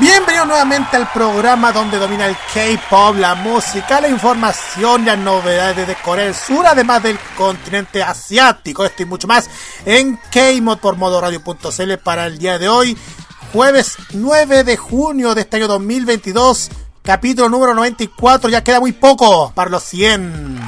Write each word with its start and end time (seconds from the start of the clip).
Bienvenido 0.00 0.44
nuevamente 0.44 0.96
al 0.96 1.10
programa 1.10 1.72
donde 1.72 1.98
domina 1.98 2.26
el 2.26 2.36
K-pop, 2.54 3.16
la 3.16 3.34
música, 3.34 4.00
la 4.00 4.08
información 4.08 5.04
las 5.04 5.18
novedades 5.18 5.88
de 5.88 5.96
Corea 5.96 6.26
del 6.26 6.36
Sur, 6.36 6.64
además 6.68 7.02
del 7.02 7.18
continente 7.36 8.00
asiático. 8.00 8.84
Esto 8.84 9.02
y 9.02 9.06
mucho 9.06 9.26
más 9.26 9.50
en 9.84 10.16
K-Mod 10.30 10.78
por 10.78 10.96
modoradio.cl 10.96 11.96
para 12.04 12.26
el 12.26 12.38
día 12.38 12.60
de 12.60 12.68
hoy, 12.68 12.96
jueves 13.52 13.96
9 14.12 14.62
de 14.62 14.76
junio 14.76 15.34
de 15.34 15.40
este 15.40 15.56
año 15.56 15.66
2022, 15.66 16.70
capítulo 17.02 17.48
número 17.48 17.74
94. 17.74 18.50
Ya 18.50 18.62
queda 18.62 18.78
muy 18.78 18.92
poco 18.92 19.50
para 19.52 19.68
los 19.68 19.82
100. 19.82 20.60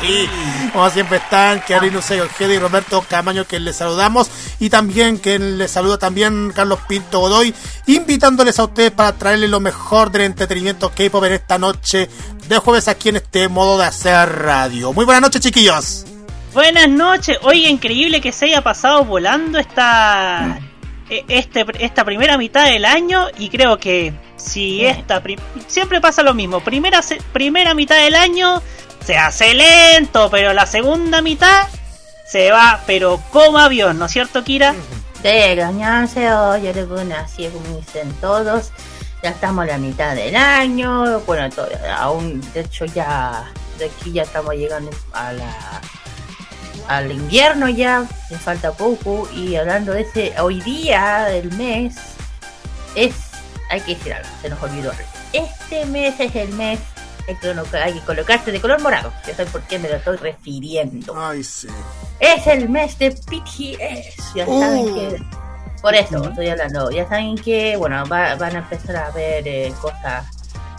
Sí. 0.00 0.28
Como 0.72 0.90
siempre 0.90 1.18
están, 1.18 1.60
Kiarino 1.60 1.98
Ojeda 1.98 2.54
y 2.54 2.58
Roberto 2.58 3.04
Camaño, 3.08 3.46
que 3.46 3.60
les 3.60 3.76
saludamos. 3.76 4.30
Y 4.60 4.70
también 4.70 5.18
que 5.18 5.38
les 5.38 5.70
saluda 5.70 5.98
también 5.98 6.52
Carlos 6.54 6.80
Pinto 6.88 7.20
Godoy, 7.20 7.54
invitándoles 7.86 8.58
a 8.58 8.64
ustedes 8.64 8.90
para 8.90 9.12
traerles 9.12 9.50
lo 9.50 9.60
mejor 9.60 10.10
del 10.10 10.22
entretenimiento 10.22 10.90
K-pop 10.90 11.24
en 11.24 11.32
esta 11.34 11.58
noche 11.58 12.08
de 12.48 12.58
jueves 12.58 12.88
aquí 12.88 13.08
en 13.08 13.16
este 13.16 13.48
modo 13.48 13.78
de 13.78 13.86
hacer 13.86 14.28
radio. 14.28 14.92
Muy 14.92 15.04
buenas 15.04 15.22
noches, 15.22 15.40
chiquillos. 15.40 16.06
Buenas 16.52 16.88
noches. 16.88 17.38
Oye, 17.42 17.68
increíble 17.68 18.20
que 18.20 18.30
se 18.30 18.46
haya 18.46 18.62
pasado 18.62 19.04
volando 19.04 19.58
esta, 19.58 20.60
e, 21.10 21.24
este, 21.28 21.66
esta 21.80 22.04
primera 22.04 22.38
mitad 22.38 22.64
del 22.66 22.84
año 22.84 23.26
y 23.38 23.50
creo 23.50 23.78
que 23.78 24.12
si 24.36 24.84
esta... 24.84 25.22
Siempre 25.66 26.00
pasa 26.00 26.22
lo 26.22 26.34
mismo, 26.34 26.60
primera, 26.60 27.00
primera 27.32 27.74
mitad 27.74 27.96
del 27.96 28.14
año 28.14 28.62
se 29.04 29.16
hace 29.16 29.54
lento, 29.54 30.30
pero 30.30 30.52
la 30.54 30.66
segunda 30.66 31.20
mitad 31.20 31.68
se 32.26 32.50
va, 32.50 32.80
pero 32.86 33.20
como 33.30 33.58
avión, 33.58 33.98
¿no 33.98 34.06
es 34.06 34.12
cierto, 34.12 34.42
Kira? 34.42 34.74
De 35.22 35.56
los 35.56 36.16
hoy 36.16 37.12
así 37.12 37.48
como 37.48 37.78
dicen 37.78 38.12
todos, 38.20 38.72
ya 39.22 39.30
estamos 39.30 39.64
a 39.64 39.66
la 39.66 39.78
mitad 39.78 40.14
del 40.14 40.36
año, 40.36 41.20
bueno, 41.20 41.48
aún, 41.96 42.40
de 42.52 42.60
hecho 42.60 42.84
ya, 42.86 43.50
de 43.78 43.86
aquí 43.86 44.12
ya 44.12 44.22
estamos 44.22 44.54
llegando 44.54 44.90
a 45.12 45.32
la 45.32 45.80
al 46.88 47.10
invierno 47.10 47.68
ya, 47.68 48.06
me 48.30 48.38
falta 48.38 48.72
poco, 48.72 49.28
y 49.34 49.56
hablando 49.56 49.92
de 49.92 50.02
ese, 50.02 50.34
hoy 50.40 50.60
día 50.60 51.24
del 51.24 51.50
mes, 51.52 51.96
es, 52.94 53.14
hay 53.70 53.80
que 53.80 53.94
decir 53.94 54.12
algo, 54.14 54.28
se 54.42 54.48
nos 54.48 54.62
olvidó 54.62 54.92
Este 55.32 55.86
mes 55.86 56.18
es 56.20 56.34
el 56.36 56.48
mes 56.50 56.78
hay 57.82 57.92
que 57.94 58.00
colocarse 58.00 58.52
de 58.52 58.60
color 58.60 58.80
morado. 58.82 59.12
Ya 59.26 59.34
saben 59.34 59.52
por 59.52 59.62
qué 59.62 59.78
me 59.78 59.88
lo 59.88 59.96
estoy 59.96 60.16
refiriendo. 60.16 61.14
Ay, 61.16 61.42
sí. 61.42 61.68
Es 62.20 62.46
el 62.46 62.68
mes 62.68 62.98
de 62.98 63.10
BTS. 63.10 64.34
Ya 64.34 64.46
saben 64.46 64.88
uh. 64.90 64.94
que. 64.94 65.22
Por 65.80 65.94
eso 65.94 66.28
estoy 66.28 66.48
hablando. 66.48 66.90
Ya 66.90 67.08
saben 67.08 67.36
que, 67.36 67.76
bueno, 67.76 68.04
van 68.06 68.42
a 68.42 68.58
empezar 68.58 68.96
a 68.96 69.10
ver 69.10 69.46
eh, 69.46 69.72
cosas 69.80 70.26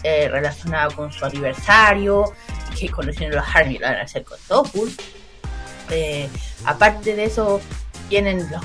eh, 0.04 0.28
relacionadas 0.30 0.94
con 0.94 1.12
su 1.12 1.26
aniversario. 1.26 2.34
Que 2.78 2.90
conociendo 2.90 3.38
los 3.38 3.46
Army 3.56 3.78
lo 3.78 3.88
van 3.88 3.98
a 3.98 4.02
hacer 4.02 4.24
con 4.24 4.38
Tofu. 4.48 4.88
Eh, 5.90 6.29
aparte 6.66 7.16
de 7.16 7.25
eso, 7.25 7.62
tienen 8.09 8.50
los, 8.51 8.63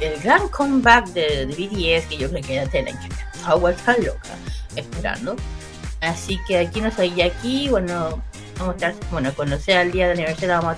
el, 0.00 0.20
gran 0.20 0.48
comeback 0.48 1.08
de, 1.08 1.46
BTS. 1.46 2.06
Que 2.08 2.16
yo 2.18 2.30
creo 2.30 2.42
que 2.42 2.54
ya 2.54 2.66
tienen 2.66 2.96
que 2.98 3.06
estar 3.06 3.98
loca 4.00 4.30
esperando. 4.76 5.36
Así 6.00 6.38
que 6.46 6.58
aquí 6.58 6.80
no 6.80 6.90
soy. 6.90 7.20
Aquí, 7.20 7.68
bueno, 7.68 8.22
vamos 8.58 8.74
a 8.74 8.88
estar, 8.88 9.10
bueno, 9.10 9.32
cuando 9.34 9.58
sea 9.58 9.82
el 9.82 9.92
día 9.92 10.06
de 10.06 10.12
aniversario 10.12 10.60
vamos 10.60 10.76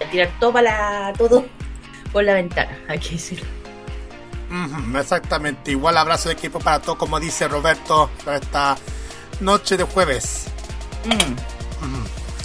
a 0.00 0.10
tirar 0.10 0.30
todo 0.40 0.60
la, 0.60 1.12
todo 1.16 1.46
por 2.12 2.24
la 2.24 2.34
ventana, 2.34 2.78
hay 2.88 2.98
que 2.98 3.10
decirlo. 3.10 3.46
exactamente, 4.98 5.72
igual 5.72 5.96
abrazo 5.96 6.28
de 6.28 6.34
equipo 6.34 6.60
para 6.60 6.80
todos, 6.80 6.96
como 6.96 7.18
dice 7.20 7.48
Roberto, 7.48 8.10
para 8.24 8.36
esta 8.38 8.76
noche 9.40 9.76
de 9.76 9.84
jueves. 9.84 10.46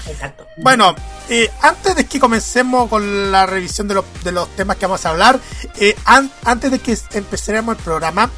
Exacto. 0.09 0.47
Bueno, 0.57 0.95
eh, 1.29 1.49
antes 1.61 1.95
de 1.95 2.05
que 2.05 2.19
comencemos 2.19 2.89
con 2.89 3.31
la 3.31 3.45
revisión 3.45 3.87
de, 3.87 4.01
de 4.23 4.31
los 4.31 4.49
temas 4.55 4.77
que 4.77 4.85
vamos 4.85 5.05
a 5.05 5.09
hablar, 5.09 5.39
eh, 5.75 5.95
antes 6.05 6.71
de 6.71 6.79
que 6.79 6.97
empecemos 7.13 7.77
el 7.77 7.83
programa, 7.83 8.29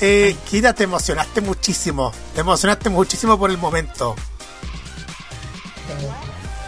eh, 0.00 0.36
Kira, 0.48 0.72
te 0.72 0.84
emocionaste 0.84 1.40
muchísimo. 1.40 2.12
Te 2.34 2.40
emocionaste 2.40 2.90
muchísimo 2.90 3.38
por 3.38 3.50
el 3.50 3.58
momento. 3.58 4.16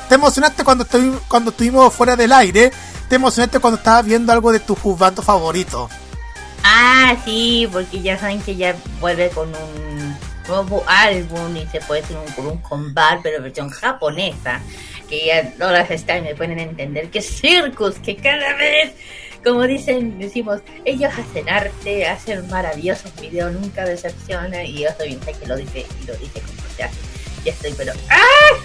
Te 0.08 0.14
emocionaste 0.14 0.62
cuando, 0.62 0.86
cuando 1.28 1.50
estuvimos 1.50 1.92
fuera 1.92 2.14
del 2.14 2.32
aire. 2.32 2.72
Te 3.08 3.16
emocionaste 3.16 3.58
cuando 3.58 3.78
estabas 3.78 4.04
viendo 4.04 4.32
algo 4.32 4.52
de 4.52 4.60
tu 4.60 4.74
juzgando 4.76 5.20
favorito. 5.22 5.90
Ah, 6.62 7.16
sí, 7.24 7.68
porque 7.72 8.00
ya 8.02 8.18
saben 8.18 8.40
que 8.40 8.56
ya 8.56 8.76
vuelve 9.00 9.28
con 9.30 9.48
un 9.48 10.16
nuevo 10.48 10.84
álbum 10.86 11.56
y 11.56 11.66
se 11.66 11.80
puede 11.80 12.02
hacer 12.02 12.16
un, 12.16 12.46
un 12.46 12.58
combat, 12.58 13.20
pero 13.22 13.42
versión 13.42 13.68
japonesa. 13.70 14.60
Que 15.08 15.26
ya 15.26 15.50
todas 15.52 15.72
las 15.72 15.90
stars 15.90 16.22
me 16.22 16.34
pueden 16.34 16.58
entender 16.58 17.10
que 17.10 17.20
Circus, 17.20 17.96
que 17.96 18.16
cada 18.16 18.54
vez 18.56 18.94
como 19.44 19.62
dicen, 19.64 20.18
decimos, 20.18 20.62
ellos 20.86 21.12
hacen 21.18 21.48
arte, 21.50 22.06
hacen 22.06 22.48
maravillosos 22.48 23.14
videos, 23.20 23.52
nunca 23.52 23.84
decepciona 23.84 24.64
y 24.64 24.80
yo 24.80 24.88
estoy 24.88 25.08
bien 25.08 25.22
sé 25.22 25.34
que 25.34 25.46
lo 25.46 25.56
dice 25.56 25.86
y 26.02 26.06
lo 26.06 26.16
dice 26.16 26.40
como 26.40 26.62
ya, 26.78 26.90
ya 27.44 27.52
estoy, 27.52 27.74
pero 27.74 27.92
¡ah! 28.08 28.64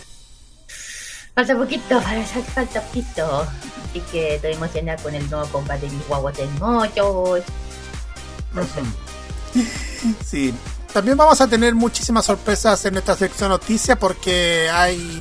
Falta 1.36 1.56
poquito, 1.58 2.02
falta 2.02 2.82
poquito. 2.82 3.48
Así 3.90 4.02
que 4.12 4.36
estoy 4.36 4.54
emocionada 4.54 5.02
con 5.02 5.16
el 5.16 5.30
nuevo 5.30 5.46
combate 5.48 5.86
de 5.86 5.94
mis 5.94 6.08
guaguas 6.08 6.38
de 6.38 6.46
mochos. 6.60 7.44
Sí, 10.26 10.54
también 10.94 11.18
vamos 11.18 11.40
a 11.42 11.48
tener 11.48 11.76
muchísimas 11.76 12.26
sorpresas 12.26 12.84
en 12.86 12.98
esta 12.98 13.16
sección 13.16 13.50
noticias 13.50 13.98
porque 13.98 14.70
hay 14.72 15.20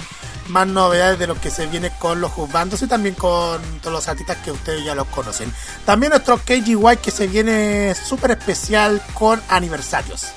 más 0.48 0.66
novedades 0.66 1.18
de 1.18 1.26
lo 1.26 1.38
que 1.40 1.50
se 1.50 1.66
viene 1.66 1.90
con 1.98 2.20
los 2.20 2.32
juzgandos 2.32 2.80
y 2.82 2.86
también 2.86 3.14
con 3.14 3.60
todos 3.80 3.92
los 3.92 4.08
artistas 4.08 4.38
que 4.38 4.50
ustedes 4.50 4.84
ya 4.84 4.94
los 4.94 5.06
conocen. 5.08 5.52
También 5.84 6.10
nuestro 6.10 6.38
KGY 6.38 6.96
que 7.02 7.10
se 7.10 7.26
viene 7.26 7.94
súper 7.94 8.32
especial 8.32 9.02
con 9.14 9.40
aniversarios. 9.48 10.28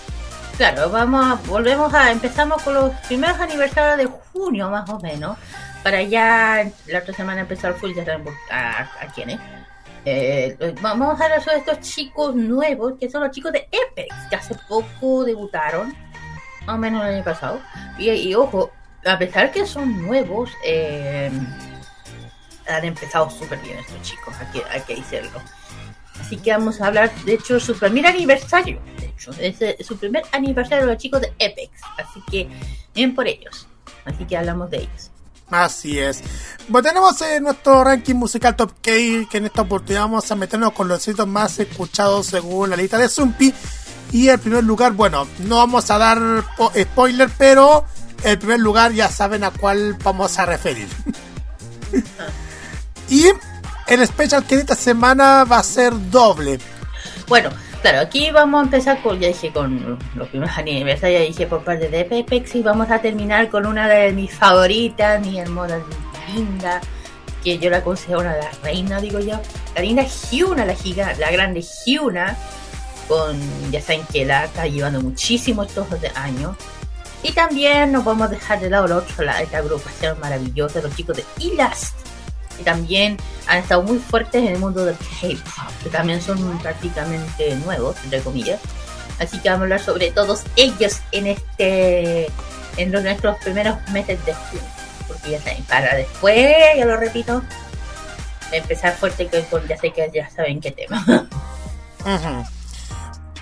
Claro, 0.57 0.89
vamos 0.89 1.45
volvemos 1.47 1.93
a, 1.93 2.11
empezamos 2.11 2.61
con 2.61 2.73
los 2.73 2.91
primeros 3.07 3.39
aniversarios 3.39 3.97
de 3.97 4.17
junio 4.33 4.69
más 4.69 4.87
o 4.89 4.99
menos, 4.99 5.37
para 5.81 6.03
ya 6.03 6.69
la 6.87 6.99
otra 6.99 7.13
semana 7.13 7.41
empezar 7.41 7.73
full, 7.73 7.93
ya 7.93 8.05
saben 8.05 8.25
a, 8.51 8.81
a 8.81 9.07
quiénes. 9.15 9.39
Eh, 9.39 9.60
vamos 10.81 11.19
a 11.19 11.23
hablar 11.25 11.43
sobre 11.43 11.57
estos 11.57 11.79
chicos 11.81 12.35
nuevos, 12.35 12.93
que 12.99 13.09
son 13.09 13.23
los 13.23 13.31
chicos 13.31 13.51
de 13.51 13.67
Epex, 13.71 14.15
que 14.29 14.35
hace 14.35 14.55
poco 14.67 15.23
debutaron, 15.23 15.95
más 16.65 16.75
o 16.75 16.77
menos 16.77 17.03
el 17.05 17.15
año 17.15 17.23
pasado. 17.23 17.61
Y, 17.97 18.33
ojo, 18.33 18.71
a 19.05 19.17
pesar 19.17 19.51
que 19.51 19.65
son 19.65 20.01
nuevos, 20.01 20.51
eh, 20.65 21.31
han 22.67 22.85
empezado 22.85 23.29
súper 23.29 23.59
bien 23.59 23.79
estos 23.79 24.01
chicos, 24.01 24.33
hay 24.39 24.47
que, 24.47 24.69
hay 24.69 24.81
que 24.81 24.95
decirlo. 24.95 25.39
Así 26.19 26.37
que 26.37 26.51
vamos 26.51 26.79
a 26.81 26.87
hablar, 26.87 27.13
de 27.25 27.33
hecho, 27.33 27.59
su 27.59 27.77
primer 27.77 28.05
aniversario. 28.05 28.79
De 28.99 29.07
hecho, 29.07 29.31
es 29.39 29.85
su 29.85 29.97
primer 29.97 30.23
aniversario 30.31 30.85
de 30.85 30.93
los 30.93 31.01
chicos 31.01 31.21
de 31.21 31.33
Epex. 31.39 31.81
Así 31.97 32.21
que, 32.29 32.47
bien 32.93 33.15
por 33.15 33.27
ellos. 33.27 33.67
Así 34.05 34.25
que 34.25 34.37
hablamos 34.37 34.69
de 34.69 34.77
ellos. 34.77 35.10
Así 35.51 35.99
es. 35.99 36.21
Bueno, 36.69 36.87
tenemos 36.87 37.21
eh, 37.21 37.41
nuestro 37.41 37.83
ranking 37.83 38.15
musical 38.15 38.55
Top 38.55 38.71
K, 38.81 38.91
que 39.29 39.37
en 39.37 39.45
esta 39.45 39.63
oportunidad 39.63 40.03
vamos 40.03 40.31
a 40.31 40.35
meternos 40.35 40.71
con 40.71 40.87
los 40.87 41.03
sitios 41.03 41.27
más 41.27 41.59
escuchados 41.59 42.27
según 42.27 42.69
la 42.69 42.77
lista 42.77 42.97
de 42.97 43.09
Zumpi. 43.09 43.53
Y 44.13 44.29
el 44.29 44.39
primer 44.39 44.63
lugar, 44.63 44.93
bueno, 44.93 45.27
no 45.39 45.57
vamos 45.57 45.91
a 45.91 45.97
dar 45.97 46.19
spoiler, 46.79 47.29
pero 47.37 47.85
el 48.23 48.37
primer 48.37 48.59
lugar 48.61 48.93
ya 48.93 49.09
saben 49.09 49.43
a 49.43 49.51
cuál 49.51 49.97
vamos 50.01 50.39
a 50.39 50.45
referir. 50.45 50.87
y 53.09 53.25
el 53.87 54.07
special 54.07 54.45
que 54.45 54.55
esta 54.55 54.75
semana 54.75 55.43
va 55.43 55.59
a 55.59 55.63
ser 55.63 55.93
doble. 56.09 56.59
Bueno, 57.27 57.49
claro, 57.81 57.99
aquí 57.99 58.31
vamos 58.31 58.61
a 58.61 58.63
empezar 58.65 59.01
con, 59.01 59.19
ya 59.19 59.27
dije, 59.27 59.51
con 59.51 59.99
los 60.15 60.27
primeros 60.29 60.57
aniversarios, 60.57 61.21
ya 61.21 61.27
dije 61.27 61.47
por 61.47 61.63
parte 61.63 61.89
de 61.89 62.05
Pepex 62.05 62.55
y 62.55 62.61
vamos 62.61 62.89
a 62.91 62.99
terminar 62.99 63.49
con 63.49 63.65
una 63.65 63.87
de 63.87 64.11
mis 64.13 64.33
favoritas, 64.33 65.19
mi 65.25 65.39
hermosa 65.39 65.79
linda, 66.33 66.81
que 67.43 67.57
yo 67.57 67.69
la 67.69 67.83
considero 67.83 68.21
una 68.21 68.35
de 68.35 68.43
las 68.43 68.61
reinas, 68.61 69.01
digo 69.01 69.19
yo. 69.19 69.39
La 69.75 69.81
linda 69.81 70.05
Hyuna, 70.31 70.65
la 70.65 70.75
giga, 70.75 71.13
la 71.17 71.31
grande 71.31 71.63
Hyuna, 71.85 72.37
con, 73.07 73.39
ya 73.71 73.81
saben 73.81 74.03
que 74.11 74.25
la 74.25 74.45
está 74.45 74.67
llevando 74.67 75.01
muchísimo 75.01 75.63
estos 75.63 75.87
años. 76.15 76.55
Y 77.23 77.33
también 77.33 77.91
no 77.91 78.03
podemos 78.03 78.29
dejar 78.29 78.59
de 78.59 78.69
lado 78.69 78.87
la 78.87 78.97
otra, 78.97 79.25
la, 79.25 79.41
esta 79.41 79.59
agrupación 79.59 80.19
maravillosa, 80.19 80.81
los 80.81 80.95
chicos 80.95 81.17
de 81.17 81.25
Elast, 81.39 81.95
que 82.61 82.65
también 82.65 83.17
han 83.47 83.57
estado 83.57 83.81
muy 83.81 83.97
fuertes 83.97 84.43
en 84.43 84.53
el 84.53 84.59
mundo 84.59 84.85
del 84.85 84.95
K-pop, 84.95 85.71
que 85.83 85.89
también 85.89 86.21
son 86.21 86.59
prácticamente 86.59 87.55
nuevos, 87.57 87.95
entre 88.03 88.21
comillas. 88.21 88.59
Así 89.19 89.39
que 89.39 89.49
vamos 89.49 89.61
a 89.61 89.63
hablar 89.63 89.81
sobre 89.81 90.11
todos 90.11 90.43
ellos 90.55 90.99
en 91.11 91.27
este 91.27 92.31
en 92.77 92.91
los, 92.91 93.03
nuestros 93.03 93.37
primeros 93.37 93.77
meses 93.89 94.23
de 94.25 94.33
junio. 94.33 94.65
Porque 95.07 95.31
ya 95.31 95.39
saben, 95.41 95.63
para 95.65 95.95
después, 95.95 96.55
ya 96.77 96.85
lo 96.85 96.97
repito, 96.97 97.41
empezar 98.51 98.95
fuerte 98.95 99.29
con, 99.49 99.67
ya 99.67 99.77
sé 99.77 99.91
que 99.91 100.09
ya 100.13 100.29
saben 100.29 100.61
qué 100.61 100.71
tema. 100.71 101.27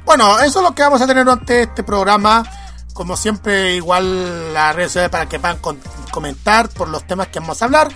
Bueno, 0.05 0.39
eso 0.39 0.59
es 0.59 0.65
lo 0.65 0.73
que 0.73 0.81
vamos 0.81 1.03
a 1.03 1.05
tener 1.05 1.23
durante 1.23 1.61
este 1.61 1.83
programa. 1.83 2.43
Como 2.93 3.15
siempre, 3.15 3.75
igual 3.75 4.55
las 4.55 4.75
redes 4.75 4.91
sociales 4.91 5.11
para 5.11 5.29
que 5.29 5.39
puedan 5.39 5.59
comentar 6.09 6.67
por 6.69 6.89
los 6.89 7.05
temas 7.05 7.27
que 7.27 7.39
vamos 7.39 7.61
a 7.61 7.65
hablar. 7.65 7.89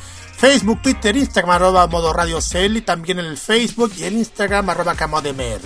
Facebook, 0.44 0.82
Twitter, 0.82 1.16
Instagram, 1.16 1.56
arroba 1.56 1.88
modo 1.88 2.12
radio 2.12 2.40
CL 2.42 2.76
y 2.76 2.82
también 2.82 3.18
en 3.18 3.28
el 3.28 3.38
Facebook 3.38 3.94
y 3.96 4.04
el 4.04 4.16
Instagram, 4.16 4.70
arroba 4.70 4.94
camodmr. 4.94 5.62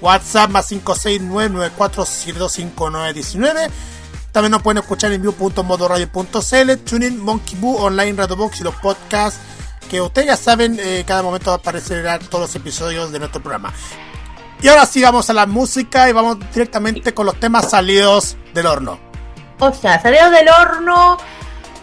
WhatsApp 0.00 0.50
más 0.50 0.72
569-94725919. 0.72 3.70
También 4.32 4.50
nos 4.50 4.62
pueden 4.62 4.78
escuchar 4.78 5.12
en 5.12 5.22
view.modoradio.cl, 5.22 6.72
TuneIn, 6.84 7.22
Monkey 7.22 7.56
Boo, 7.60 7.76
Online, 7.76 8.14
Radio 8.14 8.34
Box 8.34 8.60
y 8.60 8.64
los 8.64 8.74
podcasts 8.74 9.38
que 9.88 10.00
ustedes 10.00 10.26
ya 10.26 10.36
saben, 10.36 10.80
eh, 10.80 11.04
cada 11.06 11.22
momento 11.22 11.52
aparecerán 11.52 12.18
todos 12.28 12.40
los 12.40 12.56
episodios 12.56 13.12
de 13.12 13.20
nuestro 13.20 13.40
programa. 13.40 13.72
Y 14.60 14.66
ahora 14.66 14.84
sí 14.86 15.00
vamos 15.00 15.30
a 15.30 15.32
la 15.32 15.46
música 15.46 16.10
y 16.10 16.12
vamos 16.12 16.38
directamente 16.52 17.14
con 17.14 17.24
los 17.24 17.38
temas 17.38 17.70
salidos 17.70 18.36
del 18.52 18.66
horno. 18.66 18.98
O 19.60 19.72
sea, 19.72 20.02
salió 20.02 20.28
del 20.28 20.48
horno. 20.48 21.18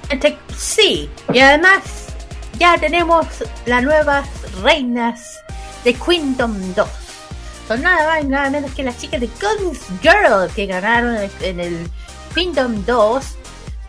Este, 0.09 0.37
sí, 0.57 1.09
y 1.31 1.39
además 1.39 2.04
ya 2.57 2.77
tenemos 2.77 3.25
las 3.65 3.83
nuevas 3.83 4.27
reinas 4.61 5.39
de 5.83 5.93
Kingdom 5.93 6.73
2. 6.75 6.87
Son 7.67 7.81
nada 7.81 8.07
más 8.07 8.23
y 8.23 8.27
nada 8.27 8.49
menos 8.49 8.71
que 8.71 8.83
las 8.83 8.97
chicas 8.97 9.21
de 9.21 9.27
Guns 9.41 9.79
Girl 10.01 10.49
que 10.55 10.65
ganaron 10.67 11.17
en- 11.41 11.59
el 11.59 11.89
Kingdom 12.33 12.83
2. 12.85 13.25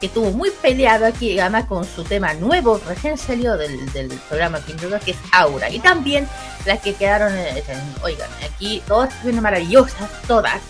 Que 0.01 0.07
estuvo 0.07 0.31
muy 0.31 0.51
peleado 0.51 1.07
aquí, 1.07 1.39
además 1.41 1.65
con 1.65 1.83
su 1.87 2.05
tema 2.05 2.35
nuevo, 2.35 2.79
recién 2.87 3.17
salió 3.17 3.57
del, 3.57 3.91
del 3.95 4.09
programa 4.29 4.61
Kingdom 4.61 4.91
2, 4.91 5.03
que 5.03 5.12
es 5.12 5.17
Aura. 5.33 5.71
Y 5.71 5.79
también 5.79 6.29
las 6.67 6.81
que 6.81 6.93
quedaron, 6.95 7.35
en- 7.35 7.57
en- 7.57 7.95
oigan, 8.03 8.29
aquí 8.45 8.83
todas 8.87 9.11
estuvieron 9.15 9.43
maravillosas, 9.43 10.09
todas. 10.29 10.61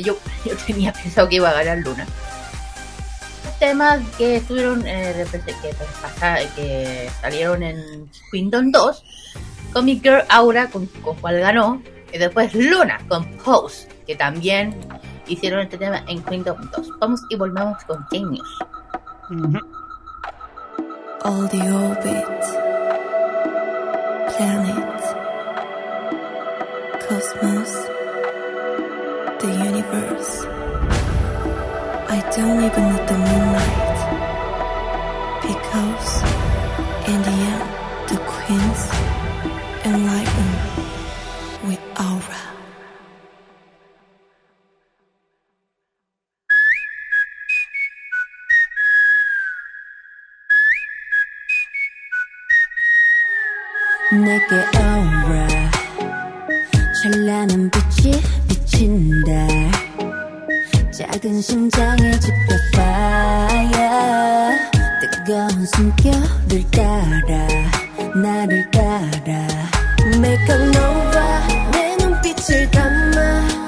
Yo, 0.00 0.16
yo 0.44 0.56
tenía 0.64 0.92
pensado 0.92 1.28
que 1.28 1.36
iba 1.36 1.50
a 1.50 1.54
ganar 1.54 1.78
Luna 1.78 2.06
temas 3.62 4.00
que 4.18 4.38
estuvieron 4.38 4.84
eh, 4.84 5.24
que, 5.30 6.50
que 6.56 7.10
salieron 7.20 7.62
en 7.62 8.10
Kingdom 8.32 8.72
2 8.72 9.04
Comic 9.72 10.02
Girl 10.02 10.24
Aura 10.30 10.66
con, 10.66 10.86
con 10.86 11.14
cual 11.18 11.38
ganó 11.38 11.80
y 12.12 12.18
después 12.18 12.52
Luna 12.56 12.98
con 13.06 13.24
Pose 13.36 13.86
que 14.04 14.16
también 14.16 14.74
hicieron 15.28 15.60
este 15.60 15.78
tema 15.78 16.02
en 16.08 16.24
Kingdom 16.24 16.56
2 16.76 16.98
vamos 16.98 17.20
y 17.30 17.36
volvamos 17.36 17.84
con 17.84 18.04
Genius. 18.10 18.58
All 21.24 21.48
the 21.48 21.62
orbit, 21.62 22.42
planet, 24.34 25.02
cosmos, 27.08 27.70
the 29.38 29.46
universe. 29.46 30.61
I 32.11 32.19
don't 32.35 32.63
even 32.67 32.83
need 32.91 33.05
the 33.07 33.17
moonlight 33.27 33.99
because 35.43 36.11
in 37.11 37.19
the 37.27 37.35
end, 37.51 37.67
the 38.09 38.17
queens 38.31 38.81
enlighten 39.85 40.49
with 41.67 41.83
aura. 41.99 42.41
내게 54.11 54.55
aura 54.77 55.47
찬란한 57.01 57.69
빛이 57.69 58.11
비친다 58.47 59.70
작은 60.92 61.40
심장에 61.40 62.12
집혀 62.20 62.54
fire 62.74 64.58
뜨거운 65.00 65.64
숨결을 65.64 66.70
따라 66.70 67.46
나를 68.14 68.70
따라. 68.70 69.48
Make 70.16 70.54
a 70.54 70.68
nova 70.68 71.70
내 71.72 71.96
눈빛을 71.96 72.70
담아 72.70 73.61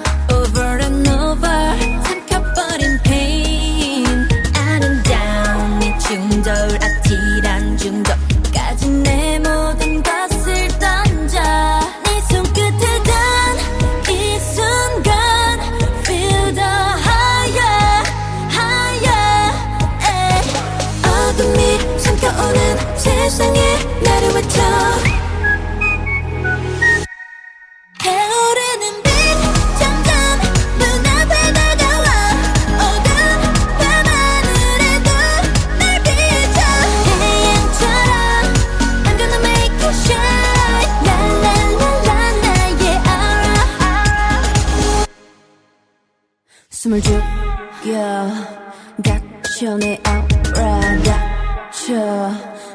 내 49.65 49.99
aura 50.07 51.03
닫혀 51.03 52.31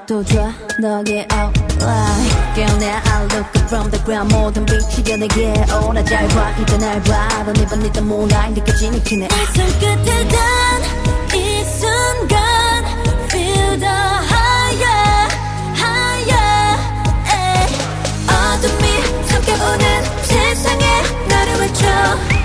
또 0.07 0.23
좋아 0.23 0.51
너의 0.79 1.27
outline 1.31 2.55
깨어내 2.55 2.89
I 2.89 3.23
look 3.25 3.35
up 3.35 3.59
from 3.67 3.91
the 3.91 4.03
ground 4.03 4.35
모든 4.35 4.65
빛이 4.65 5.03
겨내게 5.03 5.53
오라 5.85 6.03
잘봐 6.03 6.51
이제 6.57 6.77
날봐 6.77 7.43
Don't 7.45 7.61
even 7.61 7.79
need 7.79 7.93
the 7.93 8.03
moonlight 8.03 8.59
느껴지는 8.59 9.03
그네 9.03 9.27
이 9.27 9.55
손끝에 9.55 10.27
단이 10.27 11.63
순간 11.65 12.85
Feel 13.29 13.79
the 13.79 14.19
외쳐 21.59 22.38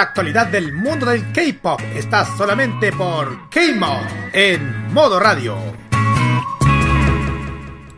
la 0.00 0.04
actualidad 0.04 0.46
del 0.46 0.72
mundo 0.72 1.04
del 1.04 1.30
K-pop 1.30 1.78
está 1.94 2.24
solamente 2.24 2.90
por 2.90 3.50
K-Mod 3.50 4.06
en 4.32 4.90
modo 4.94 5.20
radio. 5.20 5.58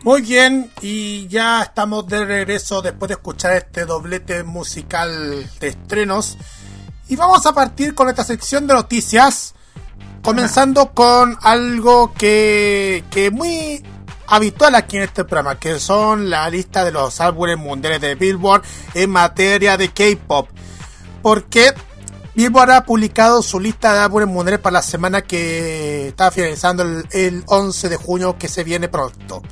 Muy 0.02 0.22
bien, 0.22 0.68
y 0.80 1.28
ya 1.28 1.62
estamos 1.62 2.08
de 2.08 2.24
regreso 2.24 2.82
después 2.82 3.08
de 3.08 3.14
escuchar 3.14 3.52
este 3.52 3.84
doblete 3.84 4.42
musical 4.42 5.48
de 5.60 5.68
estrenos. 5.68 6.38
Y 7.08 7.14
vamos 7.14 7.46
a 7.46 7.52
partir 7.52 7.94
con 7.94 8.08
esta 8.08 8.24
sección 8.24 8.66
de 8.66 8.74
noticias, 8.74 9.54
comenzando 10.24 10.90
con 10.94 11.38
algo 11.40 12.12
que, 12.14 13.04
que 13.12 13.30
muy 13.30 13.80
habitual 14.26 14.74
aquí 14.74 14.96
en 14.96 15.04
este 15.04 15.22
programa, 15.22 15.56
que 15.56 15.78
son 15.78 16.30
la 16.30 16.50
lista 16.50 16.84
de 16.84 16.90
los 16.90 17.20
álbumes 17.20 17.58
mundiales 17.58 18.00
de 18.00 18.16
Billboard 18.16 18.62
en 18.94 19.08
materia 19.08 19.76
de 19.76 19.90
K-pop. 19.90 20.48
Porque 21.22 21.72
Billboard 22.34 22.70
ha 22.70 22.84
publicado 22.84 23.42
su 23.42 23.60
lista 23.60 23.92
de 23.92 24.00
álbumes 24.00 24.28
mundiales 24.28 24.60
para 24.60 24.74
la 24.74 24.82
semana 24.82 25.22
que 25.22 26.08
está 26.08 26.30
finalizando 26.30 26.82
el, 26.82 27.06
el 27.12 27.44
11 27.46 27.88
de 27.90 27.96
junio, 27.96 28.38
que 28.38 28.48
se 28.48 28.64
viene 28.64 28.88
pronto. 28.88 29.42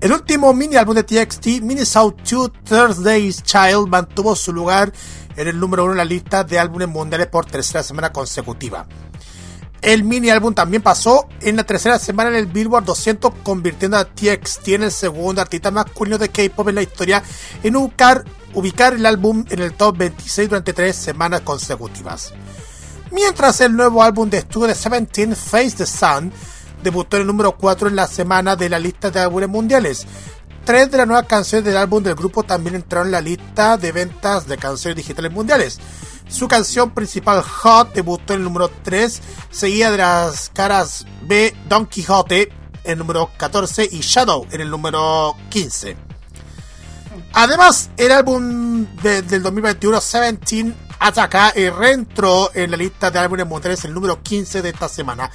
El 0.00 0.12
último 0.12 0.52
mini 0.52 0.76
álbum 0.76 0.96
de 0.96 1.04
TXT, 1.04 1.62
Minnesota 1.62 2.22
2 2.28 2.52
Thursday's 2.64 3.42
Child, 3.42 3.88
mantuvo 3.88 4.34
su 4.36 4.52
lugar 4.52 4.92
en 5.36 5.48
el 5.48 5.58
número 5.58 5.84
uno 5.84 5.92
en 5.92 5.98
la 5.98 6.04
lista 6.04 6.44
de 6.44 6.58
álbumes 6.58 6.88
mundiales 6.88 7.28
por 7.28 7.46
tercera 7.46 7.82
semana 7.82 8.12
consecutiva. 8.12 8.86
El 9.80 10.02
mini 10.02 10.30
álbum 10.30 10.54
también 10.54 10.82
pasó 10.82 11.28
en 11.40 11.56
la 11.56 11.64
tercera 11.64 11.98
semana 11.98 12.30
en 12.30 12.36
el 12.36 12.46
Billboard 12.46 12.84
200, 12.84 13.32
convirtiendo 13.42 13.96
a 13.96 14.04
TXT 14.04 14.68
en 14.68 14.82
el 14.84 14.90
segundo 14.92 15.42
artista 15.42 15.70
masculino 15.70 16.18
de 16.18 16.30
K-pop 16.30 16.68
en 16.68 16.74
la 16.74 16.82
historia 16.82 17.22
en 17.62 17.76
ubicar, 17.76 18.24
ubicar 18.54 18.94
el 18.94 19.06
álbum 19.06 19.44
en 19.50 19.60
el 19.60 19.74
top 19.74 19.98
26 19.98 20.48
durante 20.48 20.72
tres 20.72 20.96
semanas 20.96 21.42
consecutivas. 21.42 22.32
Mientras 23.10 23.60
el 23.60 23.76
nuevo 23.76 24.02
álbum 24.02 24.28
de 24.28 24.38
estudio 24.38 24.68
de 24.68 24.74
Seventeen, 24.74 25.36
Face 25.36 25.76
the 25.76 25.86
Sun, 25.86 26.32
debutó 26.82 27.16
en 27.16 27.22
el 27.22 27.26
número 27.26 27.56
4 27.56 27.88
en 27.88 27.96
la 27.96 28.06
semana 28.06 28.56
de 28.56 28.68
la 28.68 28.78
lista 28.78 29.10
de 29.10 29.20
álbumes 29.20 29.48
mundiales. 29.48 30.06
Tres 30.64 30.90
de 30.90 30.98
las 30.98 31.06
nuevas 31.06 31.26
canciones 31.26 31.64
del 31.64 31.76
álbum 31.76 32.02
del 32.02 32.14
grupo 32.14 32.42
también 32.42 32.74
entraron 32.74 33.08
en 33.08 33.12
la 33.12 33.20
lista 33.20 33.76
de 33.76 33.92
ventas 33.92 34.46
de 34.46 34.56
canciones 34.56 34.96
digitales 34.96 35.30
mundiales. 35.30 35.78
Su 36.28 36.48
canción 36.48 36.92
principal 36.92 37.42
Hot 37.42 37.92
debutó 37.92 38.32
en 38.32 38.40
el 38.40 38.44
número 38.44 38.70
3, 38.82 39.20
seguida 39.50 39.90
de 39.90 39.98
las 39.98 40.48
caras 40.48 41.06
B 41.22 41.54
Don 41.68 41.86
Quijote 41.86 42.50
en 42.84 42.92
el 42.92 42.98
número 42.98 43.30
14 43.36 43.88
y 43.90 44.00
Shadow 44.00 44.46
en 44.50 44.60
el 44.60 44.70
número 44.70 45.36
15. 45.50 46.03
Además, 47.34 47.90
el 47.96 48.12
álbum 48.12 48.86
de- 49.02 49.22
del 49.22 49.42
2021, 49.42 49.98
17 50.00 50.74
Ataka, 51.00 51.50
eh, 51.54 51.70
reentró 51.70 52.50
en 52.54 52.70
la 52.70 52.76
lista 52.76 53.10
de 53.10 53.18
álbumes 53.18 53.46
mundiales 53.46 53.84
el 53.84 53.92
número 53.92 54.22
15 54.22 54.62
de 54.62 54.70
esta 54.70 54.88
semana, 54.88 55.30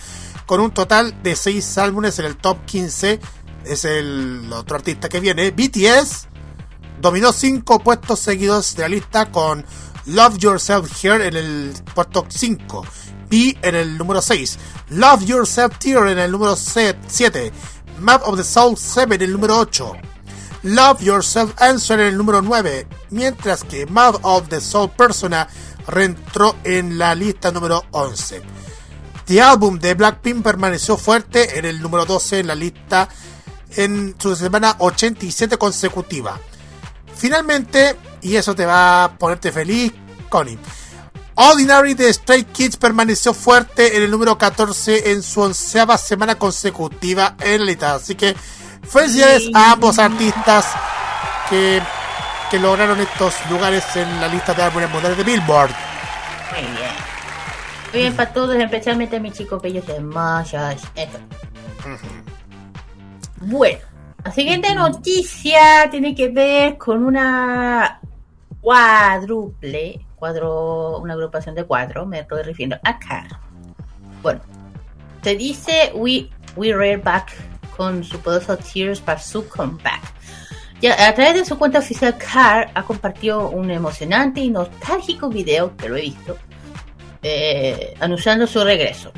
con 0.46 0.62
un 0.62 0.72
total 0.72 1.22
de 1.22 1.36
6 1.36 1.78
álbumes 1.78 2.18
en 2.20 2.26
el 2.26 2.38
top 2.38 2.66
15. 2.66 3.20
Es 3.66 3.84
el 3.86 4.50
otro 4.54 4.78
artista 4.78 5.10
que 5.10 5.20
viene. 5.20 5.52
BTS 5.52 6.28
dominó 7.02 7.34
5 7.34 7.80
puestos 7.80 8.20
seguidos 8.20 8.76
de 8.76 8.84
la 8.84 8.90
lista 8.90 9.30
con 9.30 9.66
Love 10.06 10.38
Yourself 10.38 10.90
Here 11.04 11.28
en 11.28 11.36
el 11.36 11.74
puesto 11.94 12.26
5. 12.30 12.86
B 13.30 13.58
en 13.62 13.76
el 13.76 13.98
número 13.98 14.22
6. 14.22 14.58
Love 14.90 15.24
Yourself 15.26 15.74
Here 15.84 16.12
en 16.14 16.18
el 16.18 16.32
número 16.32 16.56
7. 16.56 17.52
Map 18.00 18.22
of 18.26 18.38
the 18.38 18.44
Soul 18.44 18.76
7 18.78 19.16
en 19.16 19.22
el 19.22 19.34
número 19.34 19.58
8. 19.58 19.92
Love 20.64 21.02
Yourself 21.02 21.54
Answer 21.62 22.00
en 22.00 22.08
el 22.08 22.18
número 22.18 22.42
9, 22.42 22.88
mientras 23.12 23.64
que 23.64 23.86
Map 23.86 24.18
of 24.24 24.50
the 24.50 24.60
Soul 24.60 24.90
Persona 24.90 25.48
reentró 25.88 26.56
en 26.64 26.98
la 26.98 27.16
lista 27.16 27.52
número 27.52 27.86
11. 27.92 28.42
The 29.26 29.42
Album 29.42 29.80
de 29.80 29.94
Blackpink 29.94 30.44
permaneció 30.44 30.98
fuerte 30.98 31.60
en 31.60 31.66
el 31.66 31.82
número 31.82 32.06
12 32.06 32.40
en 32.40 32.48
la 32.48 32.56
lista 32.56 33.08
en 33.76 34.16
su 34.18 34.36
semana 34.36 34.76
87 34.80 35.58
consecutiva. 35.58 36.40
Finalmente, 37.16 37.96
y 38.22 38.36
eso 38.36 38.56
te 38.56 38.66
va 38.66 39.04
a 39.04 39.18
ponerte 39.18 39.52
feliz, 39.52 39.94
Connie. 40.30 40.58
Ordinary 41.36 41.94
de 41.94 42.12
Stray 42.12 42.44
Kids 42.44 42.76
permaneció 42.76 43.34
fuerte 43.34 43.96
en 43.96 44.04
el 44.04 44.12
número 44.12 44.38
14 44.38 45.12
en 45.12 45.24
su 45.24 45.40
onceava 45.40 45.98
semana 45.98 46.36
consecutiva 46.36 47.38
en 47.40 47.62
la 47.62 47.66
lista. 47.66 47.96
Así 47.96 48.16
que 48.16 48.36
felicidades 48.90 49.50
a 49.54 49.74
ambos 49.74 50.00
artistas 50.00 50.74
que, 51.50 51.82
que 52.50 52.60
lograron 52.60 53.00
estos 53.00 53.36
lugares 53.50 53.84
en 53.96 54.20
la 54.20 54.28
lista 54.28 54.54
de 54.54 54.64
álbumes 54.64 54.90
mundiales 54.90 55.18
de 55.18 55.24
Billboard. 55.24 55.72
Muy 56.52 56.62
bien. 56.62 57.10
Muy 57.94 58.02
bien 58.02 58.16
para 58.16 58.34
todos, 58.34 58.56
especialmente 58.56 59.18
a 59.18 59.20
mis 59.20 59.34
chicos 59.34 59.62
bellos 59.62 59.86
de 59.88 60.00
Mayas. 60.00 60.82
Eso. 60.96 61.20
Bueno, 63.42 63.80
la 64.24 64.32
siguiente 64.32 64.76
noticia 64.76 65.90
tiene 65.90 66.14
que 66.14 66.30
ver 66.30 66.78
con 66.78 67.04
una 67.04 68.00
cuádruple, 68.62 70.06
cuadro, 70.16 70.98
una 71.00 71.14
agrupación 71.14 71.56
de 71.56 71.64
cuatro, 71.64 72.06
me 72.06 72.20
estoy 72.20 72.44
refiriendo 72.44 72.78
a 72.84 73.00
CAR. 73.00 73.28
Bueno, 74.22 74.42
se 75.24 75.36
dice 75.36 75.92
We, 75.96 76.30
We 76.56 76.74
Rare 76.74 76.98
Back 76.98 77.32
con 77.80 78.04
su 78.04 78.20
poderoso 78.20 78.58
Tears 78.58 79.00
para 79.00 79.22
su 79.22 79.48
comeback. 79.48 80.02
Ya, 80.82 81.08
a 81.08 81.16
través 81.16 81.36
de 81.36 81.46
su 81.46 81.58
cuenta 81.58 81.80
oficial, 81.80 82.18
CAR 82.18 82.70
ha 82.74 82.84
compartido 82.84 83.48
un 83.50 83.72
emocionante 83.72 84.42
y 84.42 84.50
nostálgico 84.50 85.30
video, 85.30 85.78
que 85.78 85.88
lo 85.88 85.96
he 85.96 86.02
visto, 86.02 86.38
eh, 87.24 87.94
anunciando 88.02 88.48
su 88.48 88.62
regreso. 88.66 89.14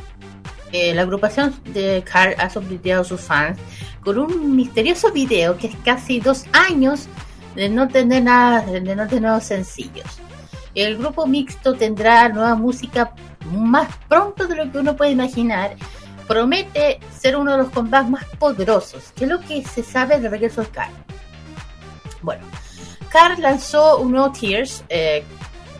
Eh, 0.72 0.94
la 0.94 1.02
agrupación 1.02 1.56
de 1.74 2.04
CAR 2.04 2.36
ha 2.38 2.52
sorprendido 2.52 3.02
a 3.02 3.04
sus 3.04 3.22
fans 3.22 3.58
con 4.04 4.20
un 4.20 4.56
misterioso 4.56 5.12
video 5.12 5.58
que 5.58 5.66
es 5.66 5.76
casi 5.84 6.20
dos 6.20 6.46
años 6.54 7.08
de 7.56 7.68
no 7.68 7.88
tener 7.88 8.22
nada, 8.22 8.62
de 8.62 8.96
no 8.96 9.08
tener 9.08 9.42
sencillos. 9.42 10.20
El 10.76 11.00
grupo 11.00 11.26
mixto 11.26 11.74
tendrá 11.74 12.30
nueva 12.30 12.54
música 12.54 13.12
más 13.52 13.90
pronto 14.08 14.46
de 14.48 14.56
lo 14.56 14.72
que 14.72 14.78
uno 14.78 14.96
puede 14.96 15.12
imaginar. 15.12 15.76
Promete 16.32 17.02
ser 17.20 17.36
uno 17.36 17.52
de 17.52 17.58
los 17.58 17.72
combates 17.72 18.10
más 18.10 18.24
poderosos, 18.40 19.12
que 19.14 19.26
es 19.26 19.30
lo 19.30 19.42
que 19.42 19.66
se 19.66 19.84
sabe 19.84 20.18
del 20.18 20.32
regreso 20.32 20.62
de 20.62 20.70
CAR. 20.70 20.90
Bueno, 22.22 22.46
CAR 23.10 23.38
lanzó 23.38 23.98
un 23.98 24.14
nuevo 24.14 24.32
Tears 24.32 24.86
eh, 24.88 25.26